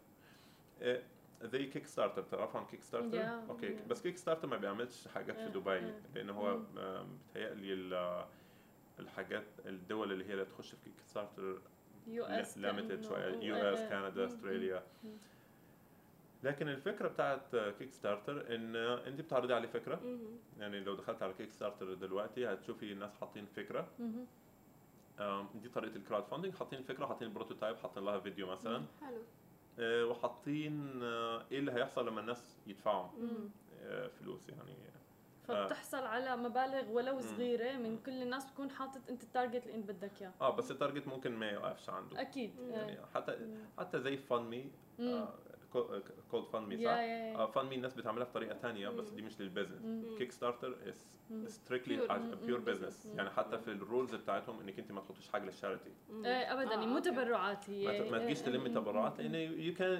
آه، 0.82 1.02
زي 1.42 1.66
Kickstarter 1.66 2.22
تعرفوا 2.22 2.60
عن 2.60 2.66
Kickstarter؟ 2.66 3.18
Yeah, 3.22 3.50
okay 3.50 3.76
yeah. 3.78 3.88
بس 3.88 4.02
Kickstarter 4.02 4.48
ما 4.48 4.56
بيعملش 4.56 5.08
حاجات 5.08 5.36
في 5.40 5.48
دبي. 5.48 5.92
لأن 6.14 6.30
هو 6.30 6.58
بيتهيألي 6.58 7.72
ال- 7.72 8.26
الحاجات 8.98 9.44
الدول 9.66 10.12
اللي 10.12 10.24
هي 10.24 10.32
اللي 10.32 10.44
تخش 10.44 10.70
في 10.74 10.76
Kickstarter 10.84 11.60
US 12.06 12.58
limited 12.58 13.02
شوية 13.04 13.24
US. 13.42 13.80
كندا. 13.80 14.26
استراليا. 14.26 14.82
لكن 16.42 16.68
الفكرة 16.68 17.08
بتاعت 17.08 17.56
Kickstarter 17.56 18.54
إن 18.54 18.76
أنت 18.76 19.20
بتعرضي 19.20 19.54
عليه 19.54 19.68
فكرة 19.68 20.00
مم. 20.04 20.18
يعني 20.58 20.80
لو 20.80 20.94
دخلت 20.94 21.22
على 21.22 21.32
Kickstarter 21.32 21.94
دلوقتي 21.94 22.52
هتشوفي 22.52 22.92
الناس 22.92 23.14
حاطين 23.14 23.46
فكرة 23.46 23.88
دي 25.54 25.68
طريقة 25.68 25.96
ال 25.96 26.24
crowdfunding 26.24 26.54
حاطين 26.54 26.82
فكرة 26.82 27.06
حاطين 27.06 27.28
ال 27.28 27.33
prototype 27.33 27.76
حاطين 27.76 28.04
لها 28.04 28.18
فيديو 28.20 28.46
مثلا 28.46 28.82
حلو 29.00 29.22
آه، 29.78 30.04
وحاطين 30.04 31.02
آه، 31.02 31.44
إيه 31.52 31.58
اللي 31.58 31.72
هيحصل 31.72 32.06
لما 32.06 32.20
الناس 32.20 32.56
يدفعوا. 32.66 33.08
آه، 33.82 34.08
فلوس 34.08 34.48
يعني 34.48 34.76
فبتحصل 35.48 36.06
على 36.06 36.36
مبالغ 36.36 36.90
ولو. 36.90 37.20
صغيرة 37.20 37.76
من 37.76 37.98
كل 38.06 38.22
الناس 38.22 38.50
بتكون 38.50 38.70
حاطط 38.70 39.00
أنت 39.10 39.22
ال 39.22 39.28
target 39.28 39.66
اللي 39.66 39.74
أنت 39.74 39.90
بدك 39.90 40.22
إياه 40.22 40.32
آه 40.40 40.56
بس 40.56 40.70
ال 40.70 40.76
target 40.76 41.08
ممكن 41.08 41.32
ما 41.32 41.50
يوقفش 41.50 41.88
عنده 41.90 42.20
أكيد. 42.20 42.54
يعني. 42.70 42.98
حتى. 43.14 43.56
حتى 43.78 44.00
زي 44.00 44.16
Fund 44.16 44.42
Me 44.42 44.70
مم. 44.98 45.26
GoFundMe 46.30 46.76
صح؟ 46.76 46.90
yeah 46.90 47.34
آه، 47.36 47.46
Fund 47.46 47.66
Me 47.66 47.74
الناس 47.74 47.94
بتعملها 47.94 48.24
بطريقة 48.26 48.54
تانية 48.56 48.88
بس. 48.88 49.10
دي 49.10 49.22
مش 49.22 49.40
لل 49.40 49.54
business. 49.54 50.18
Kickstarter 50.18 50.76
مم. 51.30 51.46
strictly 51.48 52.08
Pure. 52.08 52.12
pure. 52.46 52.58
business. 52.60 53.06
يعني 53.06 53.30
حتى 53.30 53.58
في 53.58 53.68
ال 53.68 53.76
rules 53.76 54.14
بتاعتهم 54.14 54.60
إنك 54.60 54.78
أنت 54.78 54.92
ما 54.92 55.00
تحطيش 55.00 55.28
حاجة 55.28 55.44
لل 55.44 55.53
charity. 55.53 55.90
إيه 56.10 56.52
ابدا 56.52 56.74
آه، 56.74 56.86
مو. 56.86 56.98
تبرعات 56.98 57.70
هي 57.70 58.10
ما 58.10 58.18
تجيش 58.18 58.38
إيه، 58.38 58.44
تلمي. 58.46 58.68
تبرعات. 58.68 59.20
لأن 59.20 59.34
you 59.34 59.74
can 59.74 59.98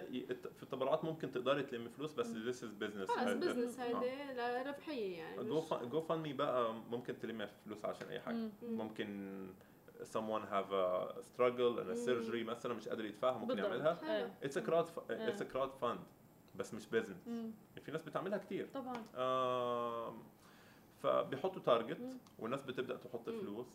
في 0.56 0.62
التبرعات 0.62 1.04
ممكن 1.04 1.30
تقدري 1.32 1.62
تلمي 1.62 1.88
فلوس 1.88 2.12
بس. 2.14 2.26
this 2.26 2.64
is 2.64 2.72
business 2.72 3.10
خلص 3.10 3.32
business. 3.32 3.80
هيدي 3.80 4.68
ربحية 4.68 5.16
يعني 5.18 5.44
GoFundMe 5.90 6.32
بقى 6.32 6.74
ممكن 6.74 7.18
تلمي 7.18 7.46
فلوس 7.64 7.84
عشان 7.84 8.08
أي 8.08 8.20
حاجة 8.20 8.34
مم. 8.34 8.50
مم. 8.62 8.78
ممكن 8.78 9.36
someone 10.04 10.42
have 10.52 10.70
a 10.72 11.22
struggle 11.22 11.78
and 11.80 11.88
a 11.90 11.96
مم. 11.96 12.06
surgery 12.06 12.46
مثلا 12.46 12.74
مش 12.74 12.88
قادر 12.88 13.04
يدفعها 13.04 13.38
ممكن 13.38 13.46
بالضبط. 13.54 13.66
يعملها 13.72 13.94
حلو 13.94 14.28
it's 14.42 14.54
a 14.54 14.66
crowd 14.68 14.86
fu- 14.96 15.10
إيه. 15.10 15.36
it's 15.36 15.40
a 15.40 15.44
crowd 15.54 15.70
fund 15.84 15.98
بس 16.56 16.74
مش 16.74 16.82
business 16.86 17.28
مم. 17.28 17.50
في 17.84 17.92
ناس 17.92 18.02
بتعملها 18.02 18.38
كتير 18.38 18.68
طبعا 18.74 19.02
فبيحطوا 21.02 21.62
target. 21.62 22.16
والناس 22.38 22.62
بتبدأ 22.62 22.96
تحط. 22.96 23.30
فلوس 23.30 23.66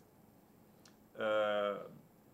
آه، 1.17 1.85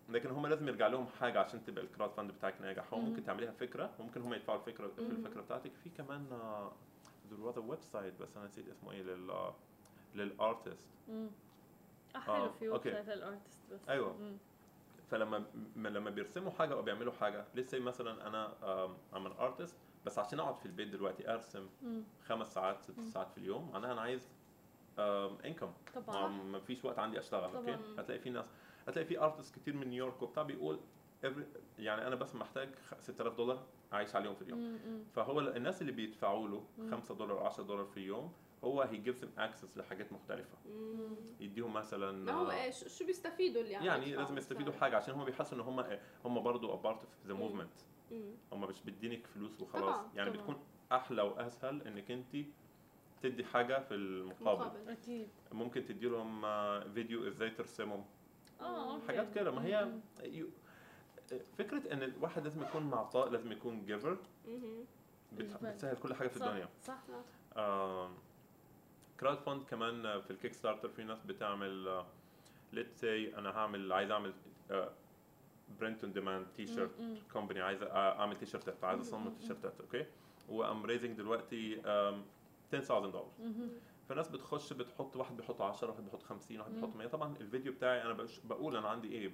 لكن 0.08 0.30
هم 0.30 0.46
لازم 0.46 0.68
يرجع 0.68 0.86
لهم 0.86 1.06
حاجة 1.20 1.40
عشان 1.40 1.64
تبقى 1.64 1.84
ال 1.84 2.10
crowdfund 2.12 2.30
بتاعك 2.32 2.60
ناجح 2.60 2.92
هو 2.94 2.98
مم. 3.00 3.08
ممكن 3.08 3.24
تعمليها 3.24 3.52
فكرة 3.52 3.90
وممكن 3.98 4.22
هم 4.22 4.34
يدفعوا 4.34 4.58
الفكرة 4.58 4.86
في. 4.86 5.10
الفكرة 5.16 5.40
بتاعتك 5.40 5.70
في 5.84 5.90
كمان 5.90 6.26
آه، 6.32 6.72
a 7.30 7.68
website 7.68 8.14
بس 8.22 8.36
أنا 8.36 8.46
نسيت 8.46 8.68
اسمه 8.68 8.92
إيه 8.92 9.02
لل 9.02 9.52
لل 10.14 10.32
artist 10.32 10.88
مم. 11.08 11.28
آه 12.16 12.18
حلو 12.18 12.50
في 12.52 12.68
web. 12.68 12.82
site 12.82 13.08
لل 13.08 13.20
artist 13.20 13.58
بس 13.72 13.88
أيوة. 13.88 14.12
مم. 14.12 14.36
فلما 15.10 15.44
لما 15.76 16.10
بيرسموا 16.10 16.50
حاجة 16.50 16.74
أو 16.74 16.82
بيعملوا 16.82 17.12
حاجة 17.12 17.44
لسه 17.54 17.78
مثلا 17.78 18.26
أنا 18.26 18.52
I'm 18.84 19.26
an 19.26 19.26
artist 19.26 19.76
بس 20.06 20.18
عشان 20.18 20.40
أقعد 20.40 20.58
في 20.58 20.66
البيت 20.66 20.88
دلوقتي 20.88 21.32
أرسم 21.34 21.66
مم. 21.82 22.02
خمس 22.26 22.54
ساعات 22.54 22.82
ست 22.82 22.98
مم. 22.98 23.04
ساعات 23.10 23.30
في 23.30 23.38
اليوم 23.38 23.70
معناها 23.72 23.92
أنا 23.92 24.00
عايز 24.00 24.28
انكم 24.98 25.72
طبعا 25.94 26.28
ما 26.28 26.58
فيش 26.60 26.84
وقت 26.84 26.98
عندي 26.98 27.18
أشتغل 27.18 27.56
okay. 27.56 27.76
هتلاقي 27.98 28.18
في 28.20 28.30
ناس 28.30 28.44
هتلاقي 28.88 29.06
في 29.06 29.20
artist 29.20 29.54
كتير 29.54 29.74
من 29.76 29.88
نيويورك 29.88 30.22
وبتاع 30.22 30.42
بيقول 30.42 30.80
يعني 31.78 32.06
أنا 32.06 32.14
بس 32.14 32.34
محتاج 32.34 32.68
خ- 32.90 33.00
6000 33.00 33.36
دولار 33.36 33.62
عايش 33.92 34.14
عليهم 34.16 34.34
في 34.34 34.42
اليوم 34.42 34.58
مم. 34.60 35.02
فهو 35.14 35.40
ال- 35.40 35.56
الناس 35.56 35.80
اللي 35.80 35.92
بيدفعوا 35.92 36.48
له 36.48 36.64
مم. 36.78 36.90
5 36.90 37.14
دولار 37.14 37.38
10 37.38 37.62
دولار 37.64 37.84
في 37.84 37.96
اليوم 37.96 38.32
هو 38.64 38.84
he 38.92 39.08
gives 39.08 39.20
them 39.22 39.38
access 39.40 39.76
لحاجات 39.76 40.12
مختلفة 40.12 40.58
مم. 40.66 41.16
يديهم 41.40 41.72
مثلا 41.72 42.12
ما 42.12 42.32
هو 42.32 42.50
إيش 42.50 42.84
شو 42.98 43.06
بيستفيدوا 43.06 43.60
اللي 43.62 43.72
يعني 43.72 44.14
لازم 44.14 44.38
يستفيدوا. 44.38 44.72
حاجة 44.72 44.96
عشان 44.96 45.14
هم 45.14 45.24
بيحسوا 45.24 45.58
إن 45.58 45.62
هم 45.62 45.84
هم 46.24 46.42
برضه 46.42 46.82
the 47.28 47.30
مم. 47.32 47.48
movement 47.48 47.82
مم. 48.12 48.30
هم 48.52 48.60
مش 48.60 48.82
بيدينك 48.82 49.26
فلوس 49.26 49.60
وخلاص 49.60 49.96
طبعاً، 49.96 50.10
يعني 50.14 50.30
طبعاً. 50.30 50.40
بتكون 50.42 50.56
أحلى 50.92 51.22
وأسهل 51.22 51.82
إنك 51.82 52.10
أنت 52.10 52.36
تدي 53.22 53.44
حاجة 53.44 53.80
في 53.80 53.94
المقابل 53.94 54.64
مقابل 54.64 54.88
أكيد 54.90 55.28
ممكن 55.52 55.84
تدي 55.84 56.06
لهم 56.08 56.44
آه، 56.44 56.80
فيديو 56.94 57.28
إزاي 57.28 57.50
ترسمهم 57.50 58.04
آه. 58.60 59.00
حاجات 59.08 59.34
كده 59.34 59.50
ما 59.50 59.64
هي 59.64 59.92
فكرة 61.58 61.92
إن 61.92 62.02
الواحد 62.02 62.44
لازم 62.44 62.62
يكون 62.62 62.82
معطاء 62.82 63.28
لازم 63.28 63.52
يكون 63.52 63.86
جيفر. 63.86 64.18
بتسهل 65.32 65.96
كل 65.96 66.14
حاجة 66.14 66.28
في 66.28 66.38
صح، 66.38 66.46
الدنيا 66.46 66.68
صح 66.82 66.98
صح. 67.56 68.08
crowdfund 69.20 69.62
كمان 69.64 70.20
في 70.20 70.30
ال 70.30 70.52
Kickstarter 70.52 70.88
في 70.88 71.04
ناس 71.04 71.22
بتعمل 71.22 72.04
let's 72.72 73.00
say 73.00 73.36
أنا 73.38 73.50
هعمل 73.50 73.92
عايز 73.92 74.10
أعمل 74.10 74.32
print 75.80 76.04
on 76.04 76.12
demand 76.12 76.46
t-shirt. 76.56 76.90
company 77.32 77.60
عايز 77.60 77.82
أعمل 77.82 78.36
تي 78.36 78.46
شيرتات 78.46 78.84
عايز 78.84 79.00
أصمم 79.00 79.24
مم. 79.26 79.34
تي 79.34 79.46
شيرتات 79.46 79.80
okay 79.80 80.06
و 80.48 80.57
I'm 80.57 80.86
raising 80.86 81.16
دلوقتي 81.16 81.76
um, 81.82 82.14
10000 82.74 82.90
دولار. 82.90 83.28
فالناس 84.08 84.28
بتخش 84.28 84.72
بتحط 84.72 85.16
واحد 85.16 85.36
بيحط 85.36 85.62
10 85.62 85.90
واحد 85.90 86.04
بيحط 86.04 86.22
50 86.22 86.58
واحد. 86.60 86.72
بيحط 86.74 86.96
100 86.96 87.08
طبعا 87.08 87.34
الفيديو 87.40 87.72
بتاعي 87.72 88.02
أنا 88.02 88.26
بقول 88.44 88.76
أنا 88.76 88.88
عندي 88.88 89.08
إيه. 89.12 89.32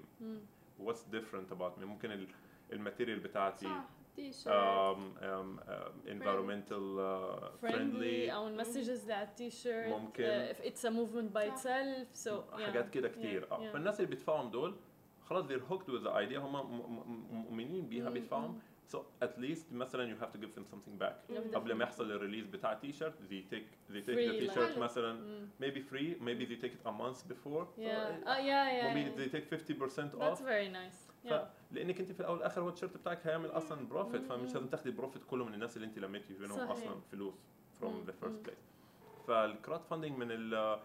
what's 0.78 1.02
different 1.04 1.52
about 1.52 1.78
me 1.78 1.84
ممكن 1.84 2.12
ال- 2.12 2.28
ال 2.72 2.78
material 2.78 3.20
بتاعتي 3.20 3.66
صح 3.66 3.84
um, 4.19 4.51
um, 4.51 5.59
uh, 5.67 6.11
environmental 6.15 6.85
uh, 6.99 7.49
friendly 7.61 7.71
friendly 7.71 8.29
او 8.33 8.47
المسجز 8.47 9.01
اللي 9.01 9.13
على 9.13 9.27
التي 9.27 9.49
شيرت 9.49 9.87
ممكن. 9.87 10.23
if 10.53 10.57
it's 10.57 10.83
a 10.85 10.89
movement 10.91 11.33
by 11.37 11.49
صح. 11.49 11.53
itself 11.55 12.27
so 12.27 12.29
yeah. 12.57 12.61
حاجات 12.61 12.89
كده 12.89 13.09
كتير 13.09 13.41
Yeah, 13.47 13.51
اه 13.51 13.57
yeah. 13.69 13.73
فالناس 13.73 13.95
اللي 13.99 14.09
بيدفعهم 14.09 14.49
دول 14.51 14.75
خلاص 15.23 15.45
they're 15.45 15.71
hooked 15.73 15.87
with 15.89 16.03
the 16.03 16.11
idea 16.11 16.37
هم 16.37 16.53
م- 16.53 16.81
م- 16.99 17.35
مؤمنين 17.35 17.87
بيها 17.89 18.07
مم، 18.07 18.13
بيدفعهم 18.13 18.59
so 18.93 18.97
at 19.23 19.37
least 19.39 19.71
مثلا 19.73 20.15
you 20.15 20.21
have 20.23 20.31
to 20.33 20.37
give 20.41 20.51
them 20.59 20.65
something 20.73 21.03
back 21.03 21.13
Yeah, 21.33 21.55
قبل 21.55 21.73
ما 21.73 21.83
يحصل 21.83 22.11
الريليز 22.11 22.45
بتاع 22.45 22.73
تي 22.73 22.91
شيرت 22.91 23.13
they 23.29 23.53
take 23.55 23.93
they 23.93 24.01
take 24.01 24.15
Free, 24.15 24.39
the 24.39 24.47
like- 24.47 24.53
t-shirt 24.53 24.71
حلو. 24.73 24.83
مثلا 24.83 25.13
مم. 25.13 25.47
maybe 25.61 25.79
free 25.93 26.21
maybe 26.21 26.45
they 26.49 26.61
take 26.65 26.73
it 26.73 26.87
a 26.87 26.91
month 26.91 27.17
before 27.33 27.63
yeah 27.77 27.87
اه 28.27 28.37
yeah 28.37 28.39
yeah, 28.39 28.93
maybe 28.93 29.11
yeah. 29.11 29.19
they 29.21 29.37
take 29.37 29.53
50% 29.53 29.75
that's 29.95 30.15
off 30.15 30.41
very 30.41 30.69
nice 30.69 31.29
ف... 31.29 31.31
yeah 31.31 31.43
لأنك 31.74 32.00
أنت 32.00 32.12
في 32.12 32.20
الأول 32.20 32.36
والآخر 32.36 32.60
هو 32.60 32.68
التيشيرت 32.68 32.96
بتاعك 32.96 33.26
هيعمل 33.26 33.50
أصلا 33.50 33.88
profit. 33.88 34.22
فمش 34.26 34.54
لازم 34.54 34.66
تاخدي 34.66 34.88
ال 34.88 34.93
profit 34.93 35.22
كله 35.24 35.44
من 35.44 35.54
الناس 35.54 35.76
اللي 35.76 35.86
أنت 35.88 35.98
لميتي 35.98 36.34
منهم. 36.38 36.58
أصلا 36.60 37.00
فلوس 37.12 37.34
the 37.82 38.24
first 38.24 38.28
مم. 38.28 38.42
place 38.46 39.26
فال 39.26 39.80
crowdfunding 39.84 40.18
من 40.18 40.26
ال 40.30 40.78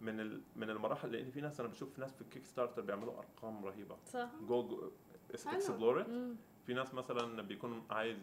من 0.00 0.20
ال 0.20 0.40
من 0.56 0.70
المراحل 0.70 1.12
لأن 1.12 1.30
في 1.30 1.40
ناس 1.40 1.60
أنا 1.60 1.68
بشوف 1.68 1.98
ناس 1.98 2.14
في 2.14 2.20
ال 2.22 2.44
Kickstarter 2.44 2.82
بيعملوا 2.82 3.18
أرقام 3.18 3.64
رهيبة 3.64 3.96
صح 4.06 4.28
go. 4.48 4.90
explore. 5.30 6.06
في 6.66 6.74
ناس 6.74 6.94
مثلا 6.94 7.42
بيكون 7.42 7.86
عايز 7.90 8.18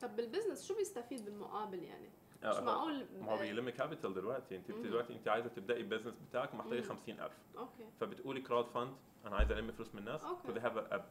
طب 0.00 0.16
بال 0.16 0.26
business 0.26 0.64
شو 0.68 0.76
بيستفيد 0.76 1.24
بالمقابل 1.24 1.82
يعني؟ 1.82 2.08
مش 2.44 2.56
آه، 2.56 2.60
معقول 2.60 3.06
ما 3.20 3.32
هو 3.32 3.38
بيلم 3.38 3.70
capital 3.70 4.14
دلوقتي 4.14 4.56
أنت. 4.56 4.70
دلوقتي 4.70 5.12
أنت 5.12 5.28
عايزة 5.28 5.48
تبدأي 5.48 5.80
ال 5.80 5.84
business 5.84 6.14
بتاعك 6.30 6.54
ومحتاجه 6.54 6.80
مم. 6.80 6.88
50000 6.88 7.32
okay 7.58 7.84
فبتقولي 8.00 8.40
crowdfund 8.40 8.92
أنا 9.26 9.36
عايز 9.36 9.52
ألم 9.52 9.72
فلوس 9.72 9.94
من 9.94 9.98
الناس. 10.00 10.24
ف 10.24 10.31
they 10.31 10.60
have 10.60 11.02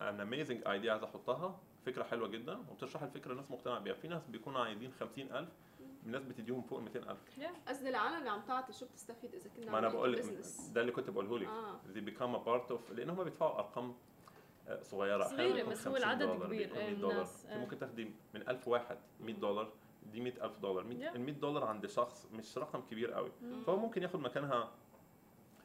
an 0.00 0.20
amazing 0.20 0.68
idea 0.68 0.92
عايز 0.92 1.02
أحطها. 1.02 1.58
فكرة 1.86 2.02
حلوة 2.02 2.28
جدا. 2.28 2.58
وبتشرح 2.70 3.02
الفكرة 3.02 3.32
الناس 3.32 3.50
مقتنعة 3.50 3.78
بيها. 3.78 3.94
في 3.94 4.08
ناس 4.08 4.26
بيكونوا 4.26 4.60
عايزين 4.60 4.92
50000 5.00 5.48
الناس 6.06 6.22
بتديهم 6.24 6.62
فوق 6.62 6.78
200000 6.80 7.16
قصدي 7.68 7.88
العالم 7.88 8.18
اللي 8.18 8.30
عم 8.30 8.40
تعطي 8.40 8.72
شو 8.72 8.86
بتستفيد 8.86 9.34
إذا 9.34 9.50
كنا 9.56 9.72
ما 9.72 9.78
أنا 9.78 9.88
بقول 9.88 10.12
لك؟ 10.12 10.24
ده 10.72 10.80
اللي 10.80 10.92
كنت 10.92 11.10
بقوله 11.10 11.38
لك. 11.38 11.46
آه. 11.48 11.80
They 11.94 11.98
become 12.10 12.34
a 12.36 12.46
part 12.48 12.72
of 12.74 12.92
لأن 12.92 13.10
هم 13.10 13.24
بيدفعوا 13.24 13.58
أرقام 13.58 13.94
آه، 14.68 14.82
صغيرة. 14.82 15.36
بيكون 15.36 15.72
بس 15.72 15.86
هو 15.88 15.94
50 15.94 15.96
العدد 15.96 16.22
دولار، 16.26 16.46
كبير، 16.46 16.66
بيكون 16.68 16.78
100 16.84 16.94
دولار. 16.94 17.26
إيه. 17.48 17.58
ممكن 17.58 17.78
تاخدي 17.78 18.04
من 18.34 18.48
1000 18.48 18.68
واحد 18.68 18.98
100 19.20 19.34
دولار 19.34 19.72
دي 20.12 20.20
100000 20.20 20.58
دولار. 20.58 20.84
100 20.84 21.10
Yeah. 21.10 21.14
ال 21.14 21.20
100 21.20 21.32
دولار 21.34 21.64
عند 21.64 21.86
شخص 21.86 22.26
مش 22.32 22.58
رقم 22.58 22.80
كبير 22.80 23.12
قوي. 23.12 23.30
مم. 23.42 23.62
فهو 23.66 23.76
ممكن 23.76 24.02
ياخد 24.02 24.20
مكانها 24.20 24.70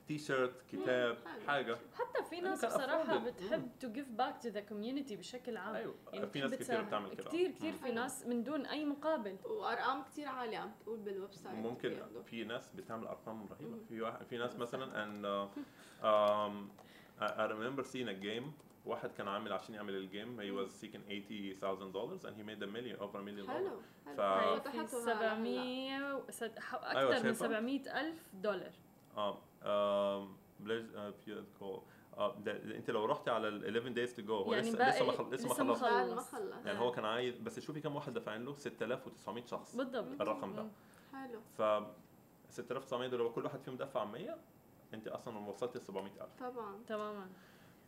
تي 0.10 0.18
شيرت 0.18 0.62
كتاب. 0.72 1.18
حاجة 1.48 1.78
حتى 1.94 2.24
في 2.30 2.36
يعني 2.36 2.48
ناس 2.50 2.66
afforded. 2.66 3.12
بتحب 3.12 3.70
to 3.82 3.86
give 3.86 4.20
back 4.22 4.44
to 4.46 4.50
the 4.56 4.62
community 4.72 5.14
بشكل 5.14 5.58
عام 5.58 5.76
أيوه 5.76 5.96
يعني 6.14 6.28
في 6.28 6.40
ناس 6.42 6.52
تساهم. 6.52 6.86
بتعمل 6.86 7.10
كده 7.14 7.24
كتير 7.24 7.52
كتير 7.52 7.72
مم. 7.72 7.78
في 7.78 7.92
ناس 7.92 8.26
من 8.26 8.44
دون 8.44 8.66
أي 8.66 8.86
مقابل 8.86 9.38
وأرقام 9.46 10.04
كثير 10.04 10.28
عالية 10.28 10.58
عم 10.58 10.72
تقول 10.84 11.00
بال 11.00 11.34
website 11.34 11.56
ممكن 11.56 11.90
بياخدوا. 11.90 12.22
في 12.24 12.44
ناس 12.44 12.72
بتعمل 12.72 13.08
أرقام 13.08 13.48
رهيبة. 13.52 13.78
في 13.90 14.02
واحد 14.02 14.26
في 14.26 14.38
ناس 14.38 14.56
مثلا 14.56 14.86
and 15.06 15.26
uh, 15.26 15.58
um, 16.10 16.70
I 17.22 17.26
I 17.26 17.46
remember 17.54 17.84
seeing 17.84 18.08
a 18.10 18.24
game 18.26 18.52
واحد 18.86 19.12
كان 19.12 19.28
عامل 19.28 19.54
عشان 19.54 19.76
يعمل 19.76 19.96
ال 19.96 20.04
game 20.04 20.38
he 20.42 20.66
was 20.68 20.72
seeking 20.72 21.10
80,000 21.10 21.92
dollars 21.94 22.24
and 22.26 22.34
he 22.40 22.44
made 22.44 22.64
a 22.64 22.68
million 22.68 23.00
over 23.02 23.18
a 23.18 23.24
million 23.24 23.46
dollars 23.48 23.50
حلو 23.50 23.82
حلو 24.06 24.16
ف- 24.16 24.20
هاي 24.20 24.56
في 24.56 24.62
فتحته 24.62 25.04
هلا. 25.04 25.14
700 25.14 26.14
و- 26.16 26.32
ست- 26.32 26.60
ح- 26.60 26.76
أيوة، 26.76 27.12
أكثر 27.12 27.28
من 27.28 27.36
شايفة؟ 27.36 27.48
700 27.48 28.02
ألف 28.02 28.24
دولار 28.34 28.72
آه 29.18 29.38
um, 29.62 30.28
بلاش 30.60 30.84
uh, 30.86 31.62
call. 31.62 31.80
آه 32.18 32.36
ده 32.40 32.52
انت 32.78 32.90
لو 32.92 33.06
رحتي 33.06 33.30
على 33.30 33.48
ال 33.48 33.78
11 33.78 33.94
days 34.08 34.16
to 34.18 34.28
go 34.28 34.32
هو 34.32 34.54
يعني 34.54 34.70
لسه 34.70 34.90
لسه 34.90 35.06
ما 35.06 35.12
خل- 35.12 35.30
لسه 35.34 35.48
ما 35.48 35.54
لسه 35.54 35.64
خلص. 35.64 35.82
بعد 35.82 36.10
ما 36.10 36.22
خلص. 36.22 36.66
يعني 36.66 36.80
هو 36.80 36.92
كان 36.92 37.06
عايز 37.06 37.38
بس 37.40 37.60
شوفي 37.60 37.82
كم 37.82 37.96
واحد 37.96 38.14
دافعين 38.14 38.46
له 38.46 38.56
6900 38.56 39.46
شخص. 39.46 39.76
بالضبط. 39.76 40.22
الرقم 40.22 40.54
ده. 40.56 40.68
حلو. 41.14 41.40
ف 41.58 41.62
6900 42.50 43.08
دول 43.10 43.20
لو 43.20 43.32
كل 43.34 43.44
واحد 43.46 43.60
فيهم 43.62 43.78
دفع 43.78 44.06
100 44.06 44.38
انت 44.94 45.08
أصلا 45.08 45.38
وصلت 45.50 45.78
ل 45.78 45.82
700000 45.82 46.30
طبعا. 46.40 46.80
تماما. 46.88 47.30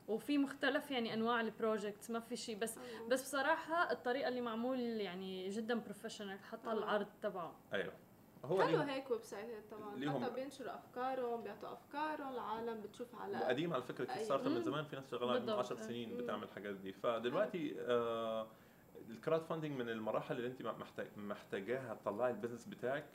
وفي 0.07 0.37
مختلف 0.37 0.91
يعني 0.91 1.13
أنواع 1.13 1.41
البروجكتس 1.41 2.11
ما 2.11 2.19
في 2.19 2.35
شيء 2.35 2.57
بس. 2.57 2.79
بس 3.09 3.21
بصراحة 3.23 3.91
الطريقة 3.91 4.27
اللي 4.27 4.41
معمول 4.41 4.79
يعني 4.79 5.49
جدا 5.49 5.79
professional 5.79 6.39
حتى 6.39 6.69
آه. 6.69 6.73
العرض 6.73 7.07
تبعه. 7.21 7.55
أيوه. 7.73 7.93
هو 8.45 8.61
حلو 8.63 8.77
هيك 8.79 9.11
website 9.11 9.71
طبعا 9.71 10.19
حتى 10.23 10.33
بينشروا 10.35 10.75
أفكارهم 10.75 11.41
بيعطوا 11.43 11.73
أفكارهم 11.73 12.33
العالم 12.33 12.81
بتشوف 12.81 13.15
على 13.15 13.37
وقديم 13.37 13.73
على 13.73 13.83
فكرة 13.83 14.05
Kick. 14.05 14.23
starter 14.23 14.49
من. 14.49 14.61
زمان 14.61 14.83
في 14.85 14.95
ناس 14.95 15.11
شغالة 15.11 15.33
من 15.33 15.39
بالضبط. 15.39 15.59
10 15.59 15.75
سنين 15.75 16.09
مم. 16.11 16.17
بتعمل 16.17 16.43
الحاجات 16.43 16.75
دي 16.75 16.93
فدلوقتي 16.93 17.75
آه 17.79 18.47
ال 19.09 19.41
crowdfunding 19.43 19.71
من 19.71 19.89
المراحل 19.89 20.35
اللي 20.37 20.47
أنت 20.47 20.61
محتاج 20.61 21.07
محتاجاها 21.17 21.93
تطلعي 21.93 22.31
ال 22.31 22.35
business 22.35 22.65
بتاعك. 22.67 23.05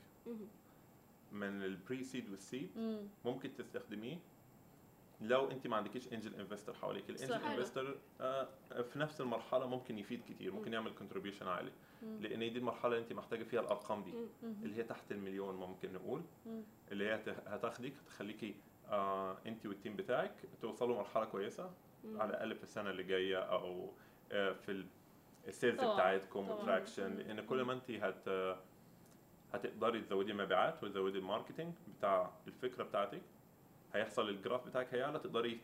من 1.32 1.62
ال 1.62 2.04
pre-seed 2.04 2.30
وال 2.30 2.43
seed 2.43 2.70
مم. 2.76 3.08
ممكن 3.24 3.54
تستخدميه 3.54 4.18
لو 5.20 5.50
أنت 5.50 5.66
ما 5.66 5.76
عندكيش 5.76 6.12
angel 6.12 6.34
investor 6.34 6.74
حواليك 6.74 7.10
ال 7.10 7.13
angel. 7.13 7.34
investor 7.34 7.96
آه 8.20 8.48
في 8.92 8.98
نفس 8.98 9.20
المرحلة 9.20 9.66
ممكن 9.66 9.98
يفيد 9.98 10.20
كتير 10.28 10.52
ممكن 10.52 10.68
مم. 10.68 10.74
يعمل 10.74 10.94
contribution 10.94 11.48
عالي. 11.48 11.72
لأن 12.02 12.38
دي 12.38 12.58
المرحلة 12.58 12.92
اللي 12.92 13.02
أنت 13.04 13.12
محتاجة 13.12 13.42
فيها 13.44 13.60
الأرقام 13.60 14.02
دي. 14.02 14.12
اللي 14.62 14.76
هي 14.76 14.82
تحت 14.82 15.12
المليون 15.12 15.54
ممكن 15.56 15.92
نقول. 15.92 16.22
اللي 16.92 17.08
هي 17.08 17.14
هت- 17.14 17.48
هتاخدك 17.48 17.92
تخليكي 18.06 18.54
آه 18.90 19.36
أنت 19.46 19.66
وال 19.66 19.76
team 19.76 19.96
بتاعك 19.96 20.32
توصلوا 20.62 20.96
مرحلة 20.96 21.24
كويسة. 21.24 21.70
على 22.14 22.30
الأقل 22.30 22.54
في 22.54 22.62
السنة 22.62 22.90
اللي 22.90 23.02
جاية 23.02 23.38
أو 23.38 23.90
آه، 24.32 24.52
في 24.52 24.72
ال- 24.72 24.86
ال 25.48 25.53
sales 25.53 25.80
بتاعتكم 25.80 26.46
طبعاً. 26.46 26.62
و 26.62 26.68
traction 26.68 27.14
لأن 27.16 27.40
كل 27.46 27.62
ما 27.62 27.72
أنت 27.72 27.90
هت 27.90 28.56
هتقدري 29.52 30.00
تزودي 30.00 30.32
مبيعات 30.32 30.84
وتزودي 30.84 31.18
ال 31.18 31.24
marketing 31.24 31.74
بتاع 31.98 32.30
الفكرة 32.46 32.84
بتاعتك 32.84 33.22
هيحصل 33.94 34.28
ال 34.28 34.34
graph 34.34 34.66
بتاعك 34.66 34.94
هيعلى 34.94 35.18
تقدري 35.18 35.60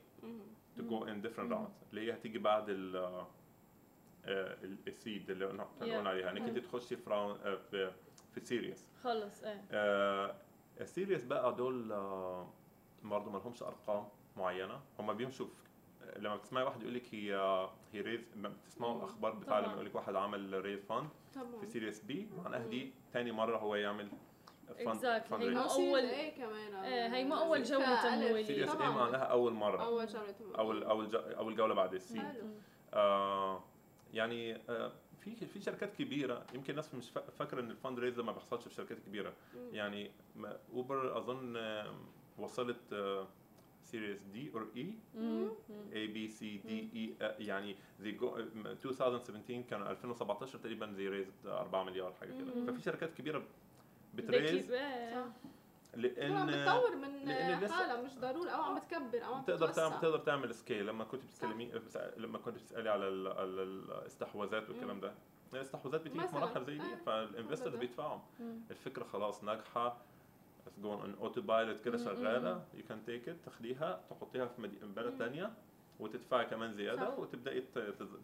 go 0.78 1.04
in 1.06 1.26
different 1.26 1.40
مم. 1.40 1.54
rounds 1.66 1.90
اللي 1.90 2.00
هي 2.00 2.12
هتيجي 2.14 2.38
بعد 2.38 2.64
ال- 2.68 3.26
ال 4.26 4.47
seed 4.47 5.30
اللي 5.30 5.44
قلنا. 5.44 5.66
قلنا 5.80 6.10
عليها 6.10 6.30
انك 6.30 6.40
انت. 6.42 6.58
تخشي 6.58 6.96
في 6.96 7.34
في 7.70 7.90
في 8.34 8.40
series 8.40 8.88
خلص 9.04 9.42
إيه 9.44 10.34
ال 10.80 10.87
series 10.87 11.24
بقى 11.24 11.54
دول 11.54 11.88
برضه 13.02 13.30
ما 13.30 13.38
لهمش 13.38 13.62
ارقام 13.62 14.08
معينه 14.36 14.80
هم 14.98 15.12
بيمشوا 15.12 15.46
في 15.46 15.62
لما 16.18 16.36
بتسمعي 16.36 16.64
واحد 16.64 16.82
يقول 16.82 16.94
لك 16.94 17.14
هي 17.14 17.34
هي 17.92 18.00
raise 18.00 18.20
بتسمعوا. 18.36 18.98
الاخبار 18.98 19.32
بتاع 19.34 19.58
لما. 19.58 19.72
يقول 19.72 19.86
لك 19.86 19.94
واحد 19.94 20.14
عمل 20.16 20.60
raise 20.64 20.84
fund 20.84 21.08
في 21.60 21.66
series 21.66 22.04
B 22.04 22.28
معناها. 22.44 22.66
دي 22.66 22.92
تاني 23.12 23.32
مره 23.32 23.56
هو 23.58 23.74
يعمل 23.74 24.08
Exactly. 24.78 25.32
هي 25.32 25.54
أول- 25.54 25.68
Series 25.68 26.34
A 26.34 26.38
كمان 26.38 26.74
هي 27.12 27.24
مو 27.24 27.34
أول 27.34 27.62
جولة 27.62 27.84
فألف. 28.02 28.14
تمويلية. 28.14 28.44
سيريس 28.44 28.70
اي 28.70 28.76
طبعاً. 28.76 28.90
معناها 28.90 29.22
اول 29.24 29.52
مره 29.52 29.82
اول 29.84 30.06
جولة 30.06 30.30
تمويلية. 30.30 30.58
اول 30.58 30.82
اول 30.82 31.16
اول 31.16 31.56
جوله 31.56 31.74
بعد 31.74 31.94
السي. 31.94 32.22
آه 32.94 33.64
يعني 34.12 34.56
آه 34.68 34.92
في 35.20 35.34
في 35.46 35.60
شركات 35.60 35.92
كبيرة 35.96 36.44
يمكن 36.54 36.70
الناس 36.70 36.94
مش 36.94 37.10
فا- 37.10 37.30
فاكرة 37.30 37.60
إن 37.60 37.70
الفند 37.70 37.98
ريز 37.98 38.14
ده 38.14 38.22
ما 38.22 38.32
بيحصلش 38.32 38.60
في 38.62 38.66
الشركات 38.70 38.98
الكبيره 38.98 39.32
مم. 39.56 39.74
يعني 39.74 40.10
ما- 40.36 40.58
اوبر 40.72 41.18
أظن 41.18 41.56
وصلت 42.38 42.94
سيريس 43.82 44.22
دي 44.22 44.50
اور 44.54 44.66
اي 44.76 44.94
B 46.28 46.30
C 46.32 46.40
D 46.68 46.70
E 46.96 47.22
آه، 47.22 47.36
يعني 47.38 47.76
زي 48.00 48.12
جو 48.12 48.36
2017 48.36 49.62
كان 49.70 49.82
2017 49.82 50.58
تقريبا 50.58 50.92
زي 50.92 51.08
ريز 51.08 51.46
4 51.46 51.84
مليار 51.84 52.12
حاجة 52.20 52.30
كده. 52.32 52.66
ففي 52.66 52.82
شركات 52.82 53.14
كبيرة 53.14 53.38
They 53.38 54.16
بتريز. 54.16 54.72
لأن 55.94 56.32
عم 56.36 56.46
بتطور 56.46 56.96
من 56.96 57.28
حالها 57.72 58.02
مش 58.02 58.18
ضروري 58.18 58.50
أو 58.50 58.62
عم 58.62 58.78
بتكبر 58.78 59.24
أو 59.24 59.34
عم 59.34 59.42
تقدر 59.42 59.66
تتوسع. 59.68 59.88
تعمل 59.88 60.00
تقدر 60.00 60.18
تعمل 60.18 60.54
scale 60.54 60.86
لما 60.86 61.04
كنت 61.04 61.24
بتتكلمي 61.24 61.72
لما 62.16 62.38
كنت 62.38 62.54
بتسألي 62.54 62.90
على 62.90 63.08
ال- 63.08 63.26
على 63.38 63.62
الاستحواذات 63.62 64.70
والكلام 64.70 65.00
ده 65.00 65.12
الاستحواذات 65.52 66.00
بتيجي 66.00 66.28
في. 66.28 66.34
مراحل 66.34 66.64
زي 66.64 66.78
دي 66.78 66.92
آه. 66.92 66.96
فال 67.06 67.18
investors. 67.18 67.74
بيدفعوا. 67.76 68.18
الفكرة 68.70 69.04
خلاص 69.04 69.44
ناجحة 69.44 69.96
It's 70.66 70.84
going 70.84 71.02
on 71.04 71.20
auto 71.20 71.40
pilot 71.40 71.80
كده 71.80 71.98
شغالة 71.98 72.64
you 72.74 72.82
can 72.88 73.04
take 73.04 73.28
it 73.28 73.36
تاخديها 73.44 74.00
تحطيها 74.10 74.46
في 74.46 74.68
بلد. 74.82 75.14
ثانية 75.14 75.52
وتدفعي 76.00 76.46
كمان 76.46 76.72
زيادة 76.72 77.10
صح. 77.10 77.18
وتبدأي 77.18 77.64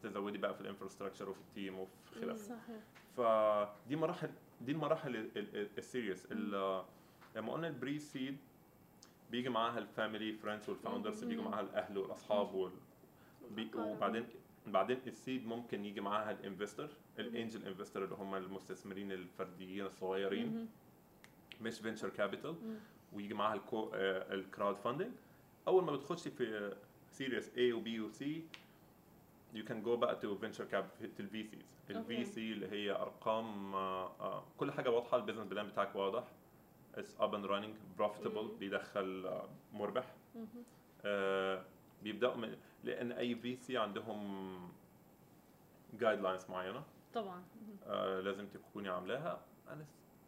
تزودي 0.03 0.39
بقى 0.39 0.55
في 0.55 0.61
ال 0.61 0.65
infrastructure 0.65 1.31
وفي 1.31 1.40
ال 1.41 1.48
team 1.48 1.79
وفي 1.78 2.20
خلافه 2.20 2.39
صحيح 2.45 2.81
فدي 3.16 3.97
مراحل 3.97 4.31
دي 4.61 4.73
المراحل 4.73 5.31
ال 5.79 5.85
series 5.85 6.27
لما 7.39 7.52
قلنا 7.52 7.69
ال 7.69 7.76
pre 7.76 7.99
seed 7.99 8.37
بيجي 9.31 9.48
معاها 9.48 9.78
ال 9.79 9.86
family 9.86 10.33
friends 10.33 10.69
وال 10.69 10.79
founders. 10.79 11.25
بيجوا 11.24 11.44
معاها 11.44 11.60
الأهل 11.60 11.98
والأصحاب 11.98 12.55
وال... 12.55 12.73
بي... 13.51 13.70
وبعدين 13.77 14.27
بعدين 14.66 14.98
ال 15.07 15.15
seed 15.15 15.47
ممكن 15.47 15.85
يجي 15.85 16.01
معاها 16.01 16.31
ال 16.31 16.37
investor 16.37 16.89
ال 17.19 17.27
angel 17.27 17.66
investor 17.66 18.05
اللي 18.05 18.15
هم 18.15 18.35
المستثمرين 18.35 19.12
الفرديين 19.12 19.86
الصغيرين. 19.86 20.69
مش 21.60 21.78
venture 21.81 22.09
capital. 22.09 22.55
ويجي 23.12 23.35
معاها 23.35 23.55
الكو 23.55 23.90
ال 23.95 24.08
crowd 24.08 24.77
funding 24.77 25.11
أول 25.69 25.85
ما 25.85 25.93
بتخشي 25.93 26.31
في 26.31 26.77
series 27.11 27.49
A 27.51 27.59
و 27.59 27.85
B 27.85 27.89
و 28.01 28.09
C 28.12 28.24
you 29.55 29.62
can 29.69 29.85
go 29.86 29.89
بقى 29.89 30.20
to 30.20 30.44
venture 30.44 30.73
capital 30.74 31.20
ال 31.20 31.49
VCs 31.87 31.97
ال 31.97 32.06
V. 32.06 32.25
C 32.25 32.53
اللي 32.52 32.69
هي 32.69 32.90
أرقام 32.90 33.74
آه، 33.74 34.12
آه، 34.20 34.44
كل 34.59 34.73
حاجة 34.73 34.90
واضحة 34.90 35.16
ال 35.16 35.20
business 35.20 35.47
plan 35.47 35.66
بتاعك 35.69 35.97
واضح 35.97 36.24
up 37.20 37.33
and 37.35 37.45
running 37.51 38.01
profitable 38.01 38.37
مم. 38.53 38.59
بيدخل 38.59 39.27
آه، 39.27 39.49
مربح 39.73 40.15
مهم. 40.35 40.65
آه، 41.05 41.65
بيبداوا 42.03 42.37
من 42.37 42.57
لأن 42.85 43.12
أي 43.12 43.35
VC 43.35 43.79
عندهم 43.79 44.70
guidelines 45.95 46.51
معينة 46.51 46.83
طبعا 47.15 47.37
مهم. 47.37 47.77
آه، 47.87 48.20
لازم 48.20 48.47
تكوني 48.47 48.89
عاملاها 48.89 49.41
أنا 49.69 49.85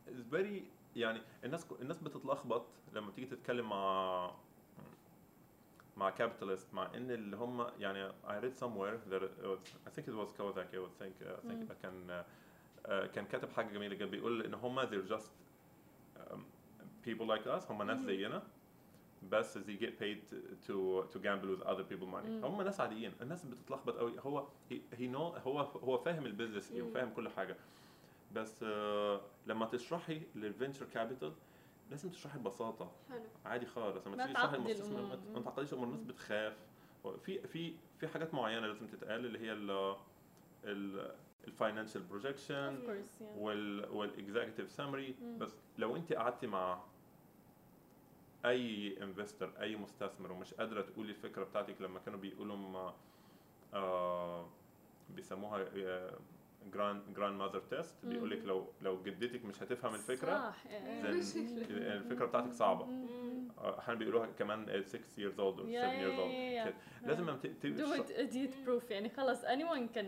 it's 0.09 0.35
very 0.35 0.63
يعني 0.97 1.21
الناس 1.45 1.67
الناس 1.81 1.99
بتتلخبط 1.99 2.67
لما 2.93 3.11
تيجي 3.11 3.27
تتكلم 3.27 3.69
مع 3.69 4.31
مع 5.97 6.11
capitalist 6.11 6.75
مع 6.75 6.95
إن 6.95 7.11
اللي 7.11 7.37
هم 7.37 7.67
يعني 7.79 8.09
I 8.11 8.41
read 8.43 8.61
somewhere 8.61 9.11
that 9.13 9.23
it 9.23 9.47
was, 9.47 9.59
I 9.87 9.91
think 9.97 10.07
it 10.09 10.15
was 10.15 10.31
Kawasaki 10.39 10.77
I 10.77 11.03
think 11.03 11.15
I 11.23 11.49
think 11.49 11.71
مم. 11.71 11.77
كان 11.83 12.25
آه، 12.87 13.07
كان 13.07 13.25
كاتب 13.27 13.51
حاجة 13.51 13.69
جميلة 13.73 13.95
جدا 13.95 14.07
بيقول 14.07 14.43
إن 14.43 14.55
هم 14.55 14.81
they're 14.87 15.11
just 15.13 15.31
um, 16.17 16.39
people 17.07 17.27
like 17.37 17.47
us 17.47 17.71
هم 17.71 17.83
ناس. 17.83 17.99
زينا 18.01 18.43
بس 19.31 19.59
they 19.59 19.81
get 19.83 19.93
paid 20.03 20.19
to 20.69 21.05
to 21.15 21.19
gamble 21.19 21.49
with 21.57 21.67
other 21.67 21.85
people 21.93 22.07
money. 22.15 22.45
هم 22.45 22.63
ناس 22.63 22.81
عاديين 22.81 23.13
الناس 23.23 23.45
بتتلخبط 23.45 23.97
قوي 23.97 24.13
هو 24.21 24.47
you 24.71 24.75
know 24.99 25.17
هو 25.47 25.61
هو 25.61 25.99
فاهم 25.99 26.27
ال 26.27 26.32
business 26.32 26.73
إيه. 26.73 26.83
وفاهم 26.83 27.11
كل 27.11 27.29
حاجة 27.29 27.57
بس 28.35 28.63
آه، 28.63 29.21
لما 29.47 29.67
تشرحي 29.67 30.23
لل 30.35 30.46
venture 30.46 30.87
capital 30.87 31.33
لازم 31.91 32.11
تشرحي 32.11 32.39
ببساطة 32.39 32.91
حلو 33.11 33.21
عادي 33.45 33.67
خالص 33.67 34.07
لما 34.07 34.17
ما 34.17 34.23
تيجي 34.23 34.35
تشرحي 34.35 34.57
الأمور. 34.57 35.19
ما- 35.35 35.41
تعقديش 35.41 35.73
الأمور 35.73 35.87
الناس 35.89 36.03
بتخاف 36.03 36.57
في 37.25 37.39
في 37.49 37.75
في 38.01 38.09
حاجات 38.09 38.35
معينة 38.35 38.67
لازم 38.67 38.87
تتقال 38.87 39.27
اللي 39.27 39.39
هي 39.39 39.53
ال 39.53 39.95
ال 40.65 41.13
ال 41.47 41.52
financial 41.52 42.03
projection 42.03 42.79
of 42.79 42.89
course 42.91 43.21
yeah. 43.23 43.39
وال 43.39 43.89
وال 43.93 44.07
executive 44.07 44.71
summary. 44.71 45.15
بس 45.39 45.57
لو 45.79 45.97
انت 45.97 46.13
قعدتي 46.13 46.47
مع 46.47 46.81
أي 48.45 48.97
investor 49.03 49.51
أي 49.61 49.77
مستثمر 49.77 50.33
ومش 50.33 50.55
قادرة 50.55 50.83
تقولي 50.83 51.11
الفكرة 51.11 51.45
بتاعتك 51.45 51.81
لما 51.81 51.99
كانوا 52.05 52.19
بيقولوا 52.19 52.57
م- 52.57 52.93
آه 53.75 54.47
بيسموها 55.17 55.67
grand 56.73 57.03
grandmother 57.17 57.61
test 57.71 57.95
بيقول 58.05 58.31
لك. 58.31 58.45
لو 58.45 58.67
لو 58.83 59.03
جدتك 59.03 59.45
مش 59.45 59.63
هتفهم 59.63 59.95
الفكرة 59.95 60.51
صح 60.51 60.65
then 61.03 61.15
الفكرة 61.71 62.27
بتاعتك 62.27 62.53
صعبة. 62.53 62.85
آه، 62.85 63.40
أحيانا 63.61 63.99
بيقولوها 63.99 64.27
كمان 64.27 64.83
6 64.83 64.99
years 64.99 65.35
old 65.37 65.59
or 65.61 65.63
7 65.63 65.69
يا 65.71 66.65
years 66.65 66.71
old. 66.71 67.07
لازم 67.07 67.25
دو 67.65 67.93
ات 67.95 68.11
اديت 68.11 68.57
بروف 68.67 68.91
يعني 68.91 69.09
خلص 69.09 69.45
anyone 69.45 69.97
can 69.97 70.07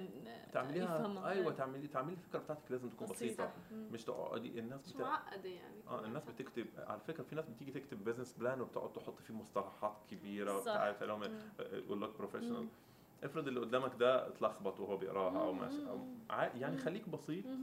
تعمليها 0.52 0.84
يفهمها 0.98 1.30
أيوه 1.30 1.52
تعملي 1.52 1.88
تعملي 1.88 2.12
الفكرة 2.12 2.38
بتاعتك 2.38 2.70
لازم 2.70 2.88
تكون 2.88 3.08
بسيطة. 3.08 3.44
بسيطة. 3.44 3.52
مش 3.92 4.04
تقعدي 4.04 4.58
الناس 4.58 4.86
مش 4.88 4.94
بتا... 4.94 5.02
معقدة 5.02 5.48
يعني 5.48 5.76
آه 5.88 6.04
الناس 6.04 6.24
بتكتب 6.24 6.66
على 6.78 7.00
فكرة 7.00 7.22
في 7.22 7.34
ناس 7.34 7.48
بتيجي 7.48 7.72
تكتب 7.72 8.04
بزنس 8.04 8.32
بلان 8.32 8.60
وبتقعد 8.60 8.92
تحط 8.92 9.20
فيه 9.20 9.34
مصطلحات 9.34 9.96
كبيرة. 10.10 10.56
وبتاع 10.58 10.90
مم. 11.02 11.28
يقول 11.72 12.02
لك 12.02 12.10
بروفيشنال. 12.18 12.68
افرض 13.24 13.48
اللي 13.48 13.60
قدامك 13.60 13.94
ده 13.94 14.28
اتلخبط 14.28 14.80
وهو 14.80 14.96
بيقراها 14.96 15.40
أو 15.40 15.52
ماشي 15.52 15.82
يعني. 16.60 16.76
خليك 16.78 17.08
بسيط. 17.08 17.46
آه، 17.46 17.58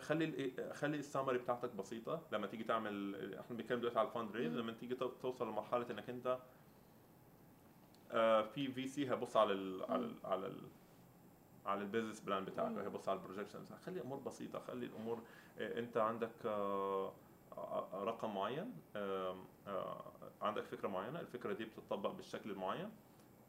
خلي 0.00 0.24
ال- 0.24 0.74
خلي 0.74 0.96
السمري 0.96 1.38
بتاعتك 1.38 1.70
بسيطة. 1.74 2.22
لما 2.32 2.46
تيجي 2.46 2.64
تعمل 2.64 3.14
إحنا 3.40 3.56
بنتكلم 3.56 3.78
دلوقتي 3.78 3.98
على 3.98 4.08
ال 4.08 4.14
fund 4.14 4.36
raise. 4.36 4.56
لما 4.56 4.72
تيجي 4.72 4.94
تو- 4.94 5.08
توصل 5.22 5.48
لمرحلة 5.48 5.86
إنك 5.90 6.10
أنت 6.10 6.38
آه، 8.12 8.42
في 8.42 8.68
VC 8.72 9.10
هيبص 9.10 9.36
على 9.36 9.52
ال 9.52 9.82
على 9.92 10.04
ال 10.06 10.14
على 10.24 10.46
ال 10.46 10.56
على 11.66 11.80
ال 11.80 11.84
business 11.84 12.20
plan 12.20 12.44
بتاعك. 12.44 12.78
هيبص 12.78 13.08
على 13.08 13.18
ال 13.18 13.23
projections 13.23 13.72
خلي 13.72 13.96
الأمور 13.96 14.18
بسيطة. 14.18 14.58
خلي 14.58 14.86
الأمور 14.86 15.18
آه، 15.58 15.78
أنت 15.78 15.96
عندك 15.96 16.30
آه، 16.46 17.12
آه، 17.58 18.04
رقم 18.04 18.34
معين 18.34 18.72
آه، 18.96 19.36
آه، 19.66 20.04
عندك 20.42 20.62
فكرة 20.64 20.88
معينة. 20.88 21.20
الفكرة 21.20 21.52
دي 21.52 21.64
بتطبق 21.64 22.10
بالشكل 22.10 22.50
المعين. 22.50 22.90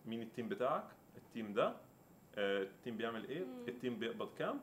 مين 0.05 0.21
ال 0.21 0.27
team 0.27 0.49
بتاعك؟ 0.49 0.83
ال 1.17 1.24
team 1.24 1.53
ده. 1.53 1.67
آه، 2.35 2.63
ال 2.63 2.70
team 2.70 2.97
بيعمل 2.97 3.25
إيه. 3.29 3.43
ال 3.67 3.74
team 3.74 3.99
بيقبض 3.99 4.29
كام؟ 4.37 4.59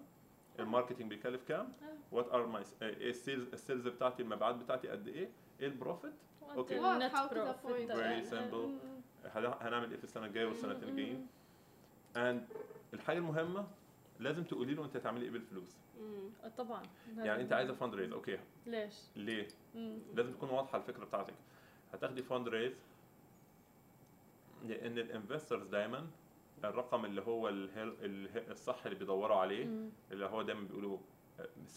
ال 0.61 0.65
marketing 0.65 1.09
بيكلف 1.11 1.45
كام؟ 1.49 1.73
what 2.13 2.29
are 2.33 2.47
my 2.47 2.63
ال 2.83 2.94
sales 2.94 3.49
ال 3.53 3.59
sales 3.59 3.89
بتاعتي 3.89 4.23
المبيعات 4.23 4.55
بتاعتي 4.55 4.89
قد 4.89 5.09
إيه؟ 5.09 5.29
إيه 5.61 5.67
ال 5.67 5.72
profit؟ 5.72 6.13
The 6.43 6.55
profit. 7.11 7.57
point. 7.63 7.91
Very 7.91 8.31
simple. 8.31 8.69
هن- 9.37 9.55
هنعمل 9.61 9.91
إيه 9.91 9.97
في 9.99 10.05
السنة 10.05 10.27
الجاية 10.27 10.47
والسنتين 10.47 10.89
الجايين 10.89 11.27
and 12.15 12.55
الحاجة 12.95 13.19
المهمة 13.19 13.67
لازم 14.21 14.45
تقولي 14.45 14.75
له 14.75 14.85
أنت 14.85 14.97
هتعملي 14.97 15.25
إيه 15.25 15.31
بالفلوس. 15.31 15.77
مم. 16.01 16.31
طبعا. 16.59 16.83
يعني 17.19 17.43
أنت 17.43 17.53
عايزة 17.53 17.75
fund 17.75 17.95
raise 17.95 18.13
okay. 18.13 18.39
ليش؟ 18.67 18.95
ليه؟ 19.17 19.49
مم. 19.75 19.99
لازم 20.15 20.33
تكون 20.33 20.51
واضحة 20.51 20.79
الفكرة 20.79 21.05
بتاعتك. 21.05 21.35
هتاخدي 21.93 22.23
fund 22.23 22.49
raise 22.49 22.73
لأن 24.65 24.99
ال 24.99 25.05
investors 25.05 25.67
دايما 25.67 26.07
الرقم 26.65 27.05
اللي 27.05 27.23
هو 27.23 27.49
الصح 28.51 28.85
اللي 28.87 28.99
بيدوروا 28.99 29.37
عليه 29.37 29.65
مم. 29.67 29.91
اللي 30.13 30.27
هو 30.27 30.43
دايما 30.43 30.67
بيقولوا 30.69 30.99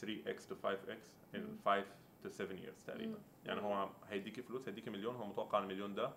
3x 0.01 0.39
to 0.49 0.53
5x 0.65 1.03
in 1.33 1.37
مم. 1.39 1.57
5 1.65 1.85
to 2.23 2.27
7 2.27 2.57
years 2.57 2.85
تقريبا 2.87 3.11
مم. 3.11 3.23
يعني 3.45 3.61
هو 3.61 3.89
هيديكي 4.09 4.41
فلوس 4.41 4.67
هيديكي 4.69 4.89
مليون 4.89 5.15
هو 5.15 5.25
متوقع 5.25 5.59
المليون 5.59 5.95
ده 5.95 6.11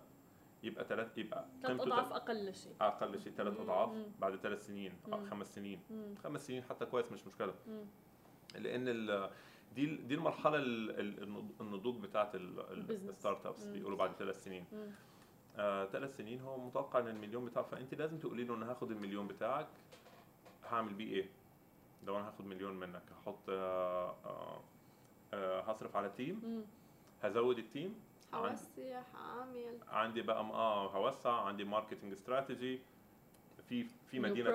يبقى 0.63 0.85
ثلاث 0.85 1.19
يبقى 1.19 1.47
ثلاث 1.63 1.81
أضعاف 1.81 2.13
أقل 2.13 2.55
شيء 2.55 2.73
أقل 2.81 3.21
شيء 3.21 3.33
ثلاث. 3.33 3.61
أضعاف 3.61 3.91
مم. 3.91 4.05
بعد 4.21 4.37
ثلاث 4.37 4.67
سنين 4.67 4.93
مم. 5.09 5.31
خمس 5.31 5.55
سنين 5.55 5.81
مم. 5.91 6.15
خمس 6.25 6.47
سنين 6.47 6.63
حتى 6.63 6.87
كويس 6.87 7.13
مش 7.13 7.27
مشكلة 7.27 7.55
مم. 7.69 7.85
لأن 8.55 8.89
ال 8.89 9.31
دي 9.75 9.97
دي 9.97 10.15
المرحلة 10.15 10.57
ال- 10.57 11.01
ال- 11.01 11.23
النض- 11.23 11.61
النضوج 11.61 11.97
بتاعت. 12.03 12.31
ال 12.35 13.47
startups. 13.47 13.65
بيقولوا 13.65 13.99
بعد 13.99 14.13
ثلاث 14.13 14.45
سنين 14.45 14.65
مم. 14.73 14.91
آه 15.59 15.87
ثلاث 15.87 16.17
سنين 16.17 16.41
هو 16.41 16.59
متوقع 16.67 16.99
إن 16.99 17.09
المليون 17.09 17.45
بتاعه 17.45 17.65
فأنت 17.65 17.95
لازم 17.95 18.19
تقولي 18.19 18.45
له 18.45 18.55
أنا 18.55 18.71
هاخد 18.71 18.91
المليون 18.91 19.27
بتاعك 19.29 19.67
هعمل 20.71 20.95
بيه 20.95 21.13
إيه؟ 21.15 21.29
لو 22.07 22.17
أنا 22.19 22.29
هاخد 22.29 22.47
مليون 22.47 22.81
منك 22.81 23.03
هحط 23.21 23.49
آه 23.49 24.15
آه 24.25 24.61
آه 25.35 25.61
هصرف 25.61 25.97
على 25.97 26.09
team. 26.17 26.65
هزود 27.23 27.59
ال 27.59 27.66
team 27.66 27.95
عندي, 28.33 28.49
حوسع 28.49 29.03
حعمل 29.03 29.79
عندي 29.89 30.23
بقى 30.23 30.41
آه 30.41 30.87
هوسع 30.91 31.33
عندي 31.33 31.65
marketing 31.65 32.13
strategy 32.13 32.81
في 33.73 33.85
في 34.11 34.21
مدينة 34.21 34.51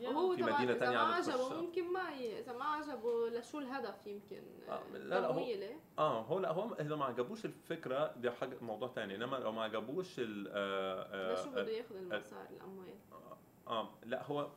yeah. 0.00 0.08
وهو 0.08 0.36
في 0.36 0.42
تانية 0.78 0.96
ما 0.96 1.02
عم. 1.02 1.12
عجبه 1.12 1.60
ممكن 1.60 1.92
ما 1.92 2.10
ي... 2.10 2.38
إذا 2.40 2.52
ما 2.52 2.64
عجبه 2.64 3.28
لشو 3.28 3.58
الهدف 3.58 4.06
يمكن؟ 4.06 4.42
آه، 4.68 4.80
لا، 4.92 5.20
لا، 5.20 5.26
هو- 5.26 5.38
آه 5.98 6.20
هو 6.22 6.38
لا 6.38 6.52
هو 6.52 6.74
إذا 6.74 6.96
ما 6.96 7.04
عجبوش 7.04 7.44
الفكرة 7.44 8.12
دي 8.16 8.30
حاجة 8.30 8.56
موضوع 8.60 8.88
تاني. 8.88 9.14
إنما 9.14 9.36
لو 9.36 9.52
ما 9.52 9.62
عجبوش 9.62 10.14
ال 10.18 10.48
آه 10.52 11.32
لشو 11.34 11.48
آه 11.48 11.52
بده 11.52 11.70
ياخذ 11.72 11.96
المسار 11.96 12.46
الأموال؟ 12.50 12.94
آه 13.66 13.88
لا 14.04 14.22
هو 14.26 14.40
آه 14.40 14.50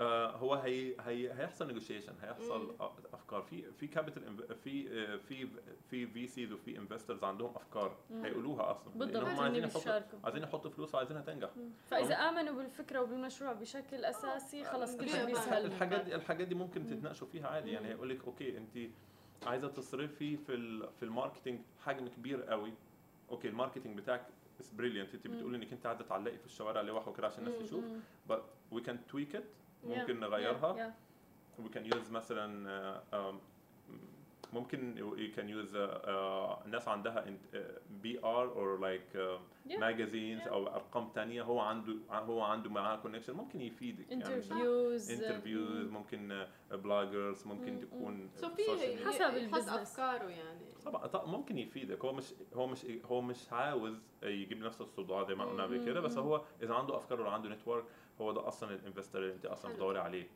هو 0.00 0.54
هي 0.54 0.94
هي 1.00 1.32
هيحصل 1.32 1.66
نيجوشيشن 1.66 2.12
هيحصل 2.22 2.64
مم. 2.66 2.74
آه، 2.80 2.92
أفكار 3.12 3.42
في 3.42 3.72
في 3.72 3.86
capital 3.86 4.56
في 4.64 4.88
آه، 4.90 5.16
في 5.16 5.48
في 5.90 6.06
VCs 6.06 6.52
وفي 6.52 6.78
investors 6.78 7.24
عندهم 7.24 7.54
أفكار 7.56 7.96
مم. 8.10 8.24
هيقولوها 8.24 8.70
أصلا 8.70 8.92
بالضبط 8.94 9.16
هم 9.24 9.28
هن 9.28 9.38
عايزين 9.40 9.64
يحطوا 9.64 10.00
عايزين 10.24 10.42
يحطوا 10.42 10.70
فلوس 10.70 10.94
وعايزينها 10.94 11.22
تنجح 11.22 11.50
مم. 11.56 11.70
فإذا 11.90 12.14
آمنوا 12.14 12.54
بالفكرة 12.54 13.00
وبالمشروع 13.00 13.52
بشكل 13.52 14.04
أساسي 14.04 14.64
خلص 14.64 14.96
كل 14.96 15.08
شيء 15.08 15.26
بيسهل 15.26 15.64
الحاجات 15.64 16.04
دي 16.04 16.14
الحاجات 16.14 16.48
دي 16.48 16.54
ممكن 16.54 16.80
مم. 16.80 16.86
تتناقشوا 16.86 17.26
فيها 17.26 17.48
عادي 17.48 17.70
يعني. 17.70 17.88
هيقول 17.88 18.08
لك 18.10 18.24
okay 18.24 18.58
أنت 18.58 18.78
عايزة 19.46 19.68
تصرفي 19.68 20.36
في 20.36 20.54
ال 20.54 20.88
في 20.96 21.02
ال 21.02 21.08
marketing 21.08 21.60
حجم 21.84 22.08
كبير 22.08 22.42
قوي 22.42 22.72
okay 23.30 23.48
ال 23.48 23.53
marketing 23.53 23.96
بتاعك 23.98 24.26
is 24.60 24.70
brilliant 24.70 25.14
أنت. 25.14 25.26
بتقولي 25.26 25.56
إنك 25.56 25.72
أنت 25.72 25.86
عايزه 25.86 26.04
تعلقي 26.04 26.38
في 26.38 26.46
الشوارع 26.46 26.80
لوحه 26.80 27.10
وكده 27.10 27.26
عشان 27.26 27.46
الناس 27.46 27.62
تشوف 27.62 27.84
we 28.74 28.78
can 28.80 28.96
tweak 29.12 29.34
it 29.34 29.42
Yeah. 29.42 29.67
ممكن 29.88 30.20
نغيرها 30.20 30.94
we 31.58 31.74
can 31.74 31.94
use 31.94 32.10
مثلا 32.10 32.70
آه، 32.70 33.02
آم، 33.30 33.40
ممكن 34.52 34.94
you 35.16 35.36
can 35.36 35.44
use 35.48 35.76
آه، 35.76 36.02
آه، 36.08 36.62
ناس 36.66 36.88
عندها 36.88 37.24
PR 37.90 38.48
or 38.54 38.80
like 38.82 39.18
Yeah. 39.68 39.70
magazines 39.80 40.44
Yeah. 40.44 40.48
أو 40.52 40.66
أرقام 40.66 41.08
تانية 41.08 41.42
هو 41.42 41.60
عنده 41.60 41.94
هو 42.10 42.40
عنده 42.42 42.70
معاه 42.70 42.96
connection 42.96 43.32
ممكن 43.32 43.60
يفيدك 43.60 44.10
يعني 44.10 44.24
مش- 44.24 44.30
interviews 44.30 45.10
interviews 45.10 45.90
ممكن 45.90 46.46
bloggers 46.70 47.46
ممكن 47.46 47.72
مم. 47.72 47.80
تكون 47.80 48.30
so 48.34 48.48
social 48.48 48.54
في 48.56 48.62
media. 48.96 49.06
حسب 49.08 49.36
ال 49.36 49.39
business. 49.39 49.68
أفكاره 49.68 50.24
يعني 50.28 50.60
طبعا 50.84 51.26
ممكن 51.26 51.58
يفيدك 51.58 52.04
هو 52.04 52.12
مش 52.12 52.34
هو 52.54 52.66
مش 52.66 52.86
هو 53.04 53.20
مش 53.20 53.52
عاوز 53.52 54.00
يجيب 54.22 54.58
نفس 54.58 54.80
الصداع 54.80 55.22
زي 55.24 55.34
ما 55.34 55.44
قلنا 55.44 55.62
قبل. 55.62 55.84
كده 55.86 56.00
بس. 56.00 56.18
هو 56.18 56.42
إذا 56.62 56.74
عنده 56.74 56.96
أفكار 56.96 57.20
ولا 57.20 57.30
عنده 57.30 57.48
network 57.48 57.84
هو 58.20 58.32
ده 58.32 58.48
أصلا 58.48 58.74
ال 58.74 58.79
investor 58.79 59.18
اللي 59.18 59.34
أنت 59.34 59.46
أصلا. 59.46 59.72
بتدوري 59.72 59.98
عليه 59.98 60.26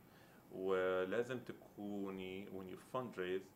ولازم 0.54 1.38
تكوني 1.40 2.46
when 2.46 2.74
you 2.74 2.96
fundraise 2.96 3.46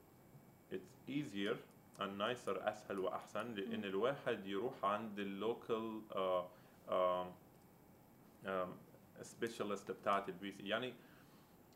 it's 0.73 1.11
easier 1.11 1.57
and 2.01 2.19
nicer 2.19 2.49
أسهل 2.69 2.99
وأحسن 2.99 3.55
لأن 3.55 3.85
الواحد 3.85 4.47
يروح 4.47 4.85
عند 4.85 5.19
ال 5.19 5.32
local 5.32 6.01
specialist 9.23 9.91
بتاعت 9.91 10.29
ال 10.29 10.53
VC 10.53 10.69
يعني 10.69 10.95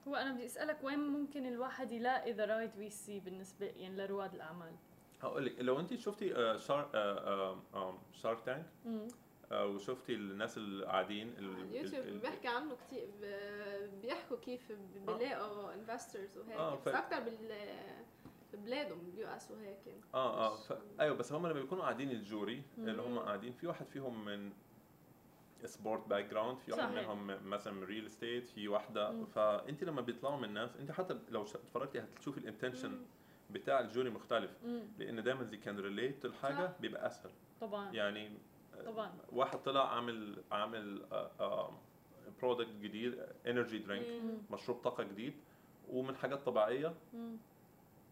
هو 0.08 0.14
أنا 0.16 0.32
بدي 0.32 0.46
أسألك 0.46 0.78
وين 0.82 0.98
ممكن 0.98 1.46
الواحد 1.46 1.92
يلاقي 1.92 2.32
the 2.32 2.44
right 2.44 2.74
VC 2.74 3.20
بالنسبة 3.20 3.66
يعني 3.66 3.96
لرواد 3.96 4.34
الأعمال 4.34 4.72
هقول 5.22 5.46
لك 5.46 5.54
لو 5.60 5.80
أنت 5.80 5.94
شفتي 5.94 6.36
آه، 6.36 6.56
شار 6.56 6.90
Shark 8.12 8.40
Tank. 8.40 8.66
وشفتي 9.52 10.14
الناس 10.14 10.56
اللي 10.56 10.84
قاعدين 10.86 11.28
ال- 11.38 11.60
ال- 11.60 11.74
يوتيوب 11.76 12.06
ال- 12.06 12.18
بيحكي 12.18 12.48
عنه 12.48 12.76
كتير 12.86 13.08
بيحكوا 14.02 14.36
كيف 14.36 14.72
بيلاقوا 15.06 15.74
investors 15.74 16.38
وهيك 16.38 16.56
آه، 16.56 16.78
بس 16.86 16.94
أكثر 16.94 17.20
بال 17.20 17.52
ببلادهم 18.52 18.98
بال 18.98 19.28
US 19.28 19.50
وهيك 19.50 19.78
آه 20.14 20.46
آه 20.46 20.56
ف... 20.56 20.72
أيوه 21.00 21.16
بس 21.16 21.32
هم 21.32 21.46
لما 21.46 21.60
بيكونوا 21.60 21.82
قاعدين 21.82 22.10
ال 22.10 22.21
jury 22.21 22.62
اللي 22.78 23.02
هم. 23.02 23.18
قاعدين 23.18 23.52
في 23.52 23.66
واحد 23.66 23.86
فيهم 23.86 24.24
من 24.24 24.52
sport 25.64 26.08
background 26.08 26.58
في 26.58 26.72
واحد. 26.72 26.92
منهم 26.92 27.26
مثلا 27.50 27.72
من 27.72 27.84
real 27.84 28.06
estate 28.06 28.48
في 28.48 28.68
واحدة 28.68 29.10
مم. 29.10 29.24
فانت 29.26 29.84
لما 29.84 30.00
بيطلعوا 30.00 30.36
من 30.36 30.44
الناس 30.44 30.76
انت 30.76 30.90
حتى 30.92 31.18
لو 31.30 31.42
اتفرجتي 31.42 32.00
هتشوفي 32.00 32.38
ال 32.38 32.44
intention. 32.44 33.02
بتاع 33.50 33.80
ال 33.80 33.86
jury 33.86 34.10
مختلف 34.10 34.50
مم. 34.64 34.82
لأن 34.98 35.22
دايما 35.22 35.42
they 35.44 35.56
can 35.56 35.78
relate 35.80 36.24
الحاجة. 36.24 36.72
بيبقى 36.80 37.06
أسهل 37.06 37.30
طبعا 37.60 37.92
يعني 37.92 38.30
طبعا 38.86 39.10
واحد 39.32 39.58
طلع 39.62 39.94
عامل 39.94 40.42
عامل 40.52 41.02
product 42.42 42.70
جديد 42.80 43.18
energy 43.46 43.78
drink. 43.78 44.06
مشروب 44.50 44.76
طاقة 44.78 45.02
جديد 45.04 45.34
ومن 45.88 46.16
حاجات 46.16 46.42
طبيعية. 46.46 46.94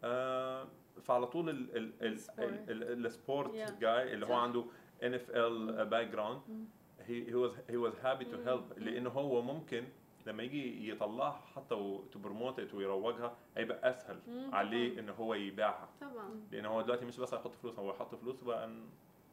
آه، 0.04 0.66
فعلى 1.02 1.26
طول 1.26 1.48
ال- 1.50 1.76
ال- 1.76 1.92
ال- 2.02 3.06
ال 3.06 3.13
sport. 3.13 3.54
ال-. 3.54 3.78
جاي 3.80 4.14
اللي 4.14 4.26
هو. 4.26 4.32
عنده 4.34 4.64
NFL 5.02 5.86
background. 5.86 6.40
he 7.00 7.34
was 7.34 7.52
he 7.68 7.76
was 7.76 7.94
happy 8.02 8.24
to. 8.24 8.36
help 8.36 8.78
لأنه 8.78 9.10
هو 9.10 9.42
ممكن 9.42 9.84
لما 10.26 10.42
يجي 10.42 10.90
يطلعها 10.90 11.40
حتى 11.56 11.68
to 12.12 12.18
promote 12.18 12.74
ويروجها 12.74 13.36
هيبقى 13.56 13.90
أسهل. 13.90 14.18
عليه. 14.52 15.00
إن 15.00 15.08
هو 15.08 15.34
يبيعها 15.34 15.88
طبعا 16.00 16.40
لأن 16.52 16.66
هو 16.66 16.82
دلوقتي 16.82 17.04
مش 17.04 17.20
بس 17.20 17.34
هيحط 17.34 17.54
فلوس 17.54 17.78
هو 17.78 17.90
هيحط 17.90 18.14
فلوس 18.14 18.40
بقى 18.42 18.70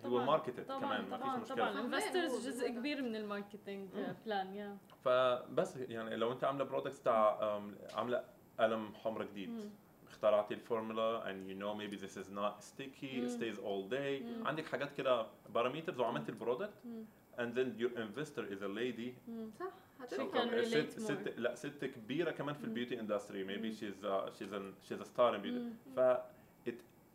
هو 0.05 0.15
طبعاً. 0.17 0.25
market 0.25 0.59
طبعا 0.59 0.79
كمان 0.79 1.09
ما 1.09 1.17
طبعا 1.17 1.39
فيش 1.39 1.49
طبعا 1.49 1.69
مشكله 1.69 1.81
فهمان 1.81 1.93
investors 1.93 2.31
هو 2.31 2.37
جزء. 2.51 2.69
كبير 2.69 3.01
من 3.01 3.15
ال 3.15 3.23
marketing 3.23 3.89
مم. 3.95 4.15
plan 4.25 4.53
يا 4.55 4.77
فبس 5.03 5.77
يعني 5.77 6.15
لو 6.15 6.31
انت 6.31 6.43
عاملة 6.43 6.63
products 6.63 6.99
بتاع 6.99 7.57
أم، 7.57 7.75
عاملة 7.93 8.23
قلم 8.59 8.93
حمرا 9.03 9.23
جديد. 9.23 9.69
اخترعتي 10.07 10.53
ال 10.53 10.62
formula 10.62 11.23
and 11.23 11.49
you 11.49 11.55
know 11.61 11.73
maybe 11.81 12.01
this 12.01 12.11
is 12.17 12.29
not 12.29 12.63
sticky 12.63 13.11
it 13.25 13.29
stays 13.31 13.57
all 13.59 13.89
day 13.91 14.23
مم. 14.23 14.47
عندك 14.47 14.65
حاجات 14.65 14.93
كده 14.97 15.25
parameters 15.49 15.99
وعملت 15.99 16.29
ال 16.29 16.35
product 16.35 16.73
and 17.37 17.51
then 17.57 17.81
your 17.81 17.91
investor 17.99 18.43
is 18.53 18.61
a 18.61 18.69
lady. 18.79 19.09
صح 19.59 19.71
ست. 20.63 20.99
ست 20.99 21.33
لا 21.37 21.55
ست 21.55 21.85
كبيرة 21.85 22.31
كمان 22.31 22.55
في. 22.55 22.63
ال 22.63 22.69
beauty 22.69 22.99
industry 22.99 23.45
maybe 23.47 23.65
مم. 23.65 23.71
she's 23.71 24.03
a, 24.05 24.31
she's 24.39 24.51
a, 24.53 24.89
she's 24.89 25.01
a 25.01 25.05
star 25.05 25.35
in 25.35 25.41
beauty. 25.45 25.95
ف 25.95 25.99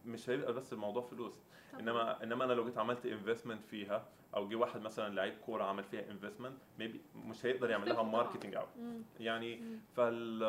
مش 0.06 0.30
هيبقى 0.30 0.52
بس 0.52 0.72
الموضوع 0.72 1.02
فلوس 1.02 1.34
طبعاً. 1.72 1.80
انما 1.82 2.22
إنما 2.22 2.44
أنا 2.44 2.52
لو 2.52 2.64
جيت 2.64 2.78
عملت 2.78 3.06
investment 3.06 3.64
فيها 3.64 4.08
أو 4.36 4.48
جه 4.48 4.54
واحد 4.56 4.80
مثلا 4.80 5.14
لعيب 5.14 5.34
كورة 5.46 5.64
عمل 5.64 5.84
فيها 5.84 6.10
investment 6.10 6.56
maybe 6.78 7.00
مش 7.16 7.46
هيقدر 7.46 7.70
يعمل 7.70 7.88
لها. 7.88 8.02
marketing 8.02 8.54
قوي 8.54 8.68
مم. 8.78 9.02
يعني 9.20 9.56
مم. 9.56 9.78
فال 9.96 10.40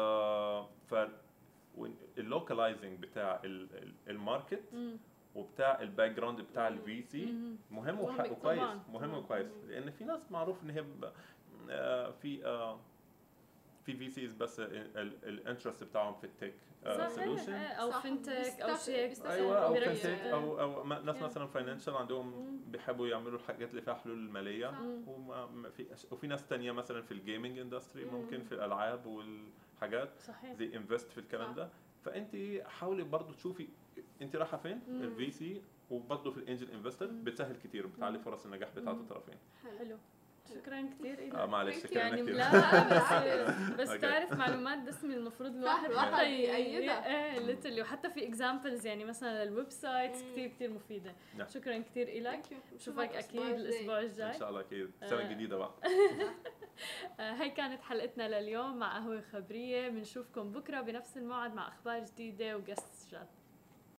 ف 0.89 0.95
ال 2.17 2.25
localizing 2.25 2.99
بتاع 2.99 3.39
ال- 3.43 3.67
ال- 3.77 3.93
ال 4.07 4.14
market. 4.14 4.63
وبتاع 5.35 5.81
ال 5.81 6.11
background 6.11 6.41
بتاع. 6.41 6.67
ال 6.67 7.01
VC. 7.01 7.33
مهم 7.71 7.99
وكويس. 7.99 8.61
مهم. 8.93 9.13
وكويس. 9.13 9.47
لأن 9.67 9.91
في 9.91 10.03
ناس 10.03 10.31
معروف 10.31 10.63
إن 10.63 10.69
هي 10.69 10.85
آه، 11.69 12.11
في 12.11 12.45
آه، 12.45 12.79
في 13.85 13.93
VCs 13.95 14.33
بس 14.33 14.59
ال 14.59 14.73
interest 14.73 15.83
بتاعهم 15.83 16.13
في 16.13 16.23
ال 16.23 16.29
tech 16.29 16.53
solution 16.85 17.53
إيه، 17.53 17.67
أو. 17.67 17.91
fintech 17.91 18.61
أو 18.61 18.77
شيء 18.77 19.25
أيوه 19.25 19.57
أو. 19.65 19.73
fintech 19.73 20.05
أو 20.05 20.61
أو 20.61 20.83
ناس. 20.87 21.21
مثلا 21.21 21.47
financial 21.47 21.95
عندهم. 21.95 22.59
بيحبوا 22.67 23.07
يعملوا 23.07 23.39
الحاجات 23.39 23.69
اللي 23.69 23.81
فيها 23.81 23.93
حلول 23.93 24.17
مالية 24.17 24.67
صح. 24.71 24.79
مم. 24.79 25.07
وما 25.07 25.45
ما 25.45 25.69
في 25.69 25.85
وفي 26.11 26.27
ناس 26.27 26.47
تانية 26.47 26.71
مثلا 26.71 27.01
في 27.01 27.11
ال 27.11 27.18
gaming 27.18 27.59
industry 27.59 28.05
مم. 28.05 28.13
ممكن 28.13 28.43
في 28.43 28.51
الألعاب 28.51 29.05
والحاجات 29.05 30.19
صحيح 30.19 30.53
they 30.53 30.75
invest 30.75 31.11
في 31.11 31.17
الكلام. 31.17 31.53
ده 31.53 31.69
فأنت 32.05 32.35
حاولي 32.65 33.03
برضو 33.03 33.33
تشوفي 33.33 33.67
أنت 34.21 34.35
رايحة 34.35 34.57
فين. 34.57 34.81
ال 34.89 35.31
VC 35.31 35.61
وبرضه 35.91 36.31
في 36.31 36.37
ال 36.37 36.43
angel 36.43 36.71
investor. 36.71 37.05
بتسهل 37.07 37.55
كتير 37.63 37.87
بتعلي. 37.87 38.19
فرص 38.19 38.45
النجاح 38.45 38.69
بتاعت. 38.75 38.95
الطرفين 38.95 39.35
حلو 39.79 39.97
شكرا 40.55 40.89
كثير 40.99 41.19
آه 41.19 41.23
إلك 41.43 41.49
معلش. 41.49 41.83
شكرا 41.83 41.97
يعني 41.99 42.21
كتير 42.21 42.35
لا 42.35 43.73
بس 43.73 43.89
بس. 43.91 44.01
تعرف 44.01 44.33
معلومات 44.33 44.79
دسمه 44.79 45.13
المفروض 45.15 45.55
الواحد 45.55 45.93
حتى 45.93 46.41
يأيدها. 46.41 47.05
إيه 47.07 47.39
literally 47.39 47.81
وحتى 47.81 48.09
في 48.09 48.27
examples 48.27 48.85
يعني 48.85 49.05
مثلا 49.05 49.43
ال 49.43 49.69
websites. 49.69 50.21
كثير 50.31 50.47
كثير 50.47 50.69
مفيدة 50.73 51.15
نعم. 51.37 51.47
شكرا 51.47 51.77
كثير 51.77 52.07
إلك. 52.07 52.43
بشوفك 52.75 53.11
الأسبوع 53.11 53.43
أكيد 53.49 53.55
الجاي. 53.59 53.69
الأسبوع 53.69 53.99
إن 53.99 54.05
الجاي 54.05 54.33
شاء 54.39 54.49
الله 54.49 54.59
أكيد 54.61 54.91
آه. 55.03 55.21
الجديده 55.21 55.57
بقى 55.57 55.71
آه، 57.19 57.31
هاي 57.33 57.49
كانت 57.49 57.81
حلقتنا 57.81 58.39
لليوم 58.41 58.77
مع 58.77 58.97
قهوة 58.97 59.21
خبرية 59.21 59.89
بنشوفكم 59.89 60.51
بكرة 60.51 60.81
بنفس 60.81 61.17
الموعد 61.17 61.53
مع 61.53 61.67
أخبار 61.67 62.03
جديدة 62.03 62.57
وقست 62.57 63.11
جاد 63.11 63.27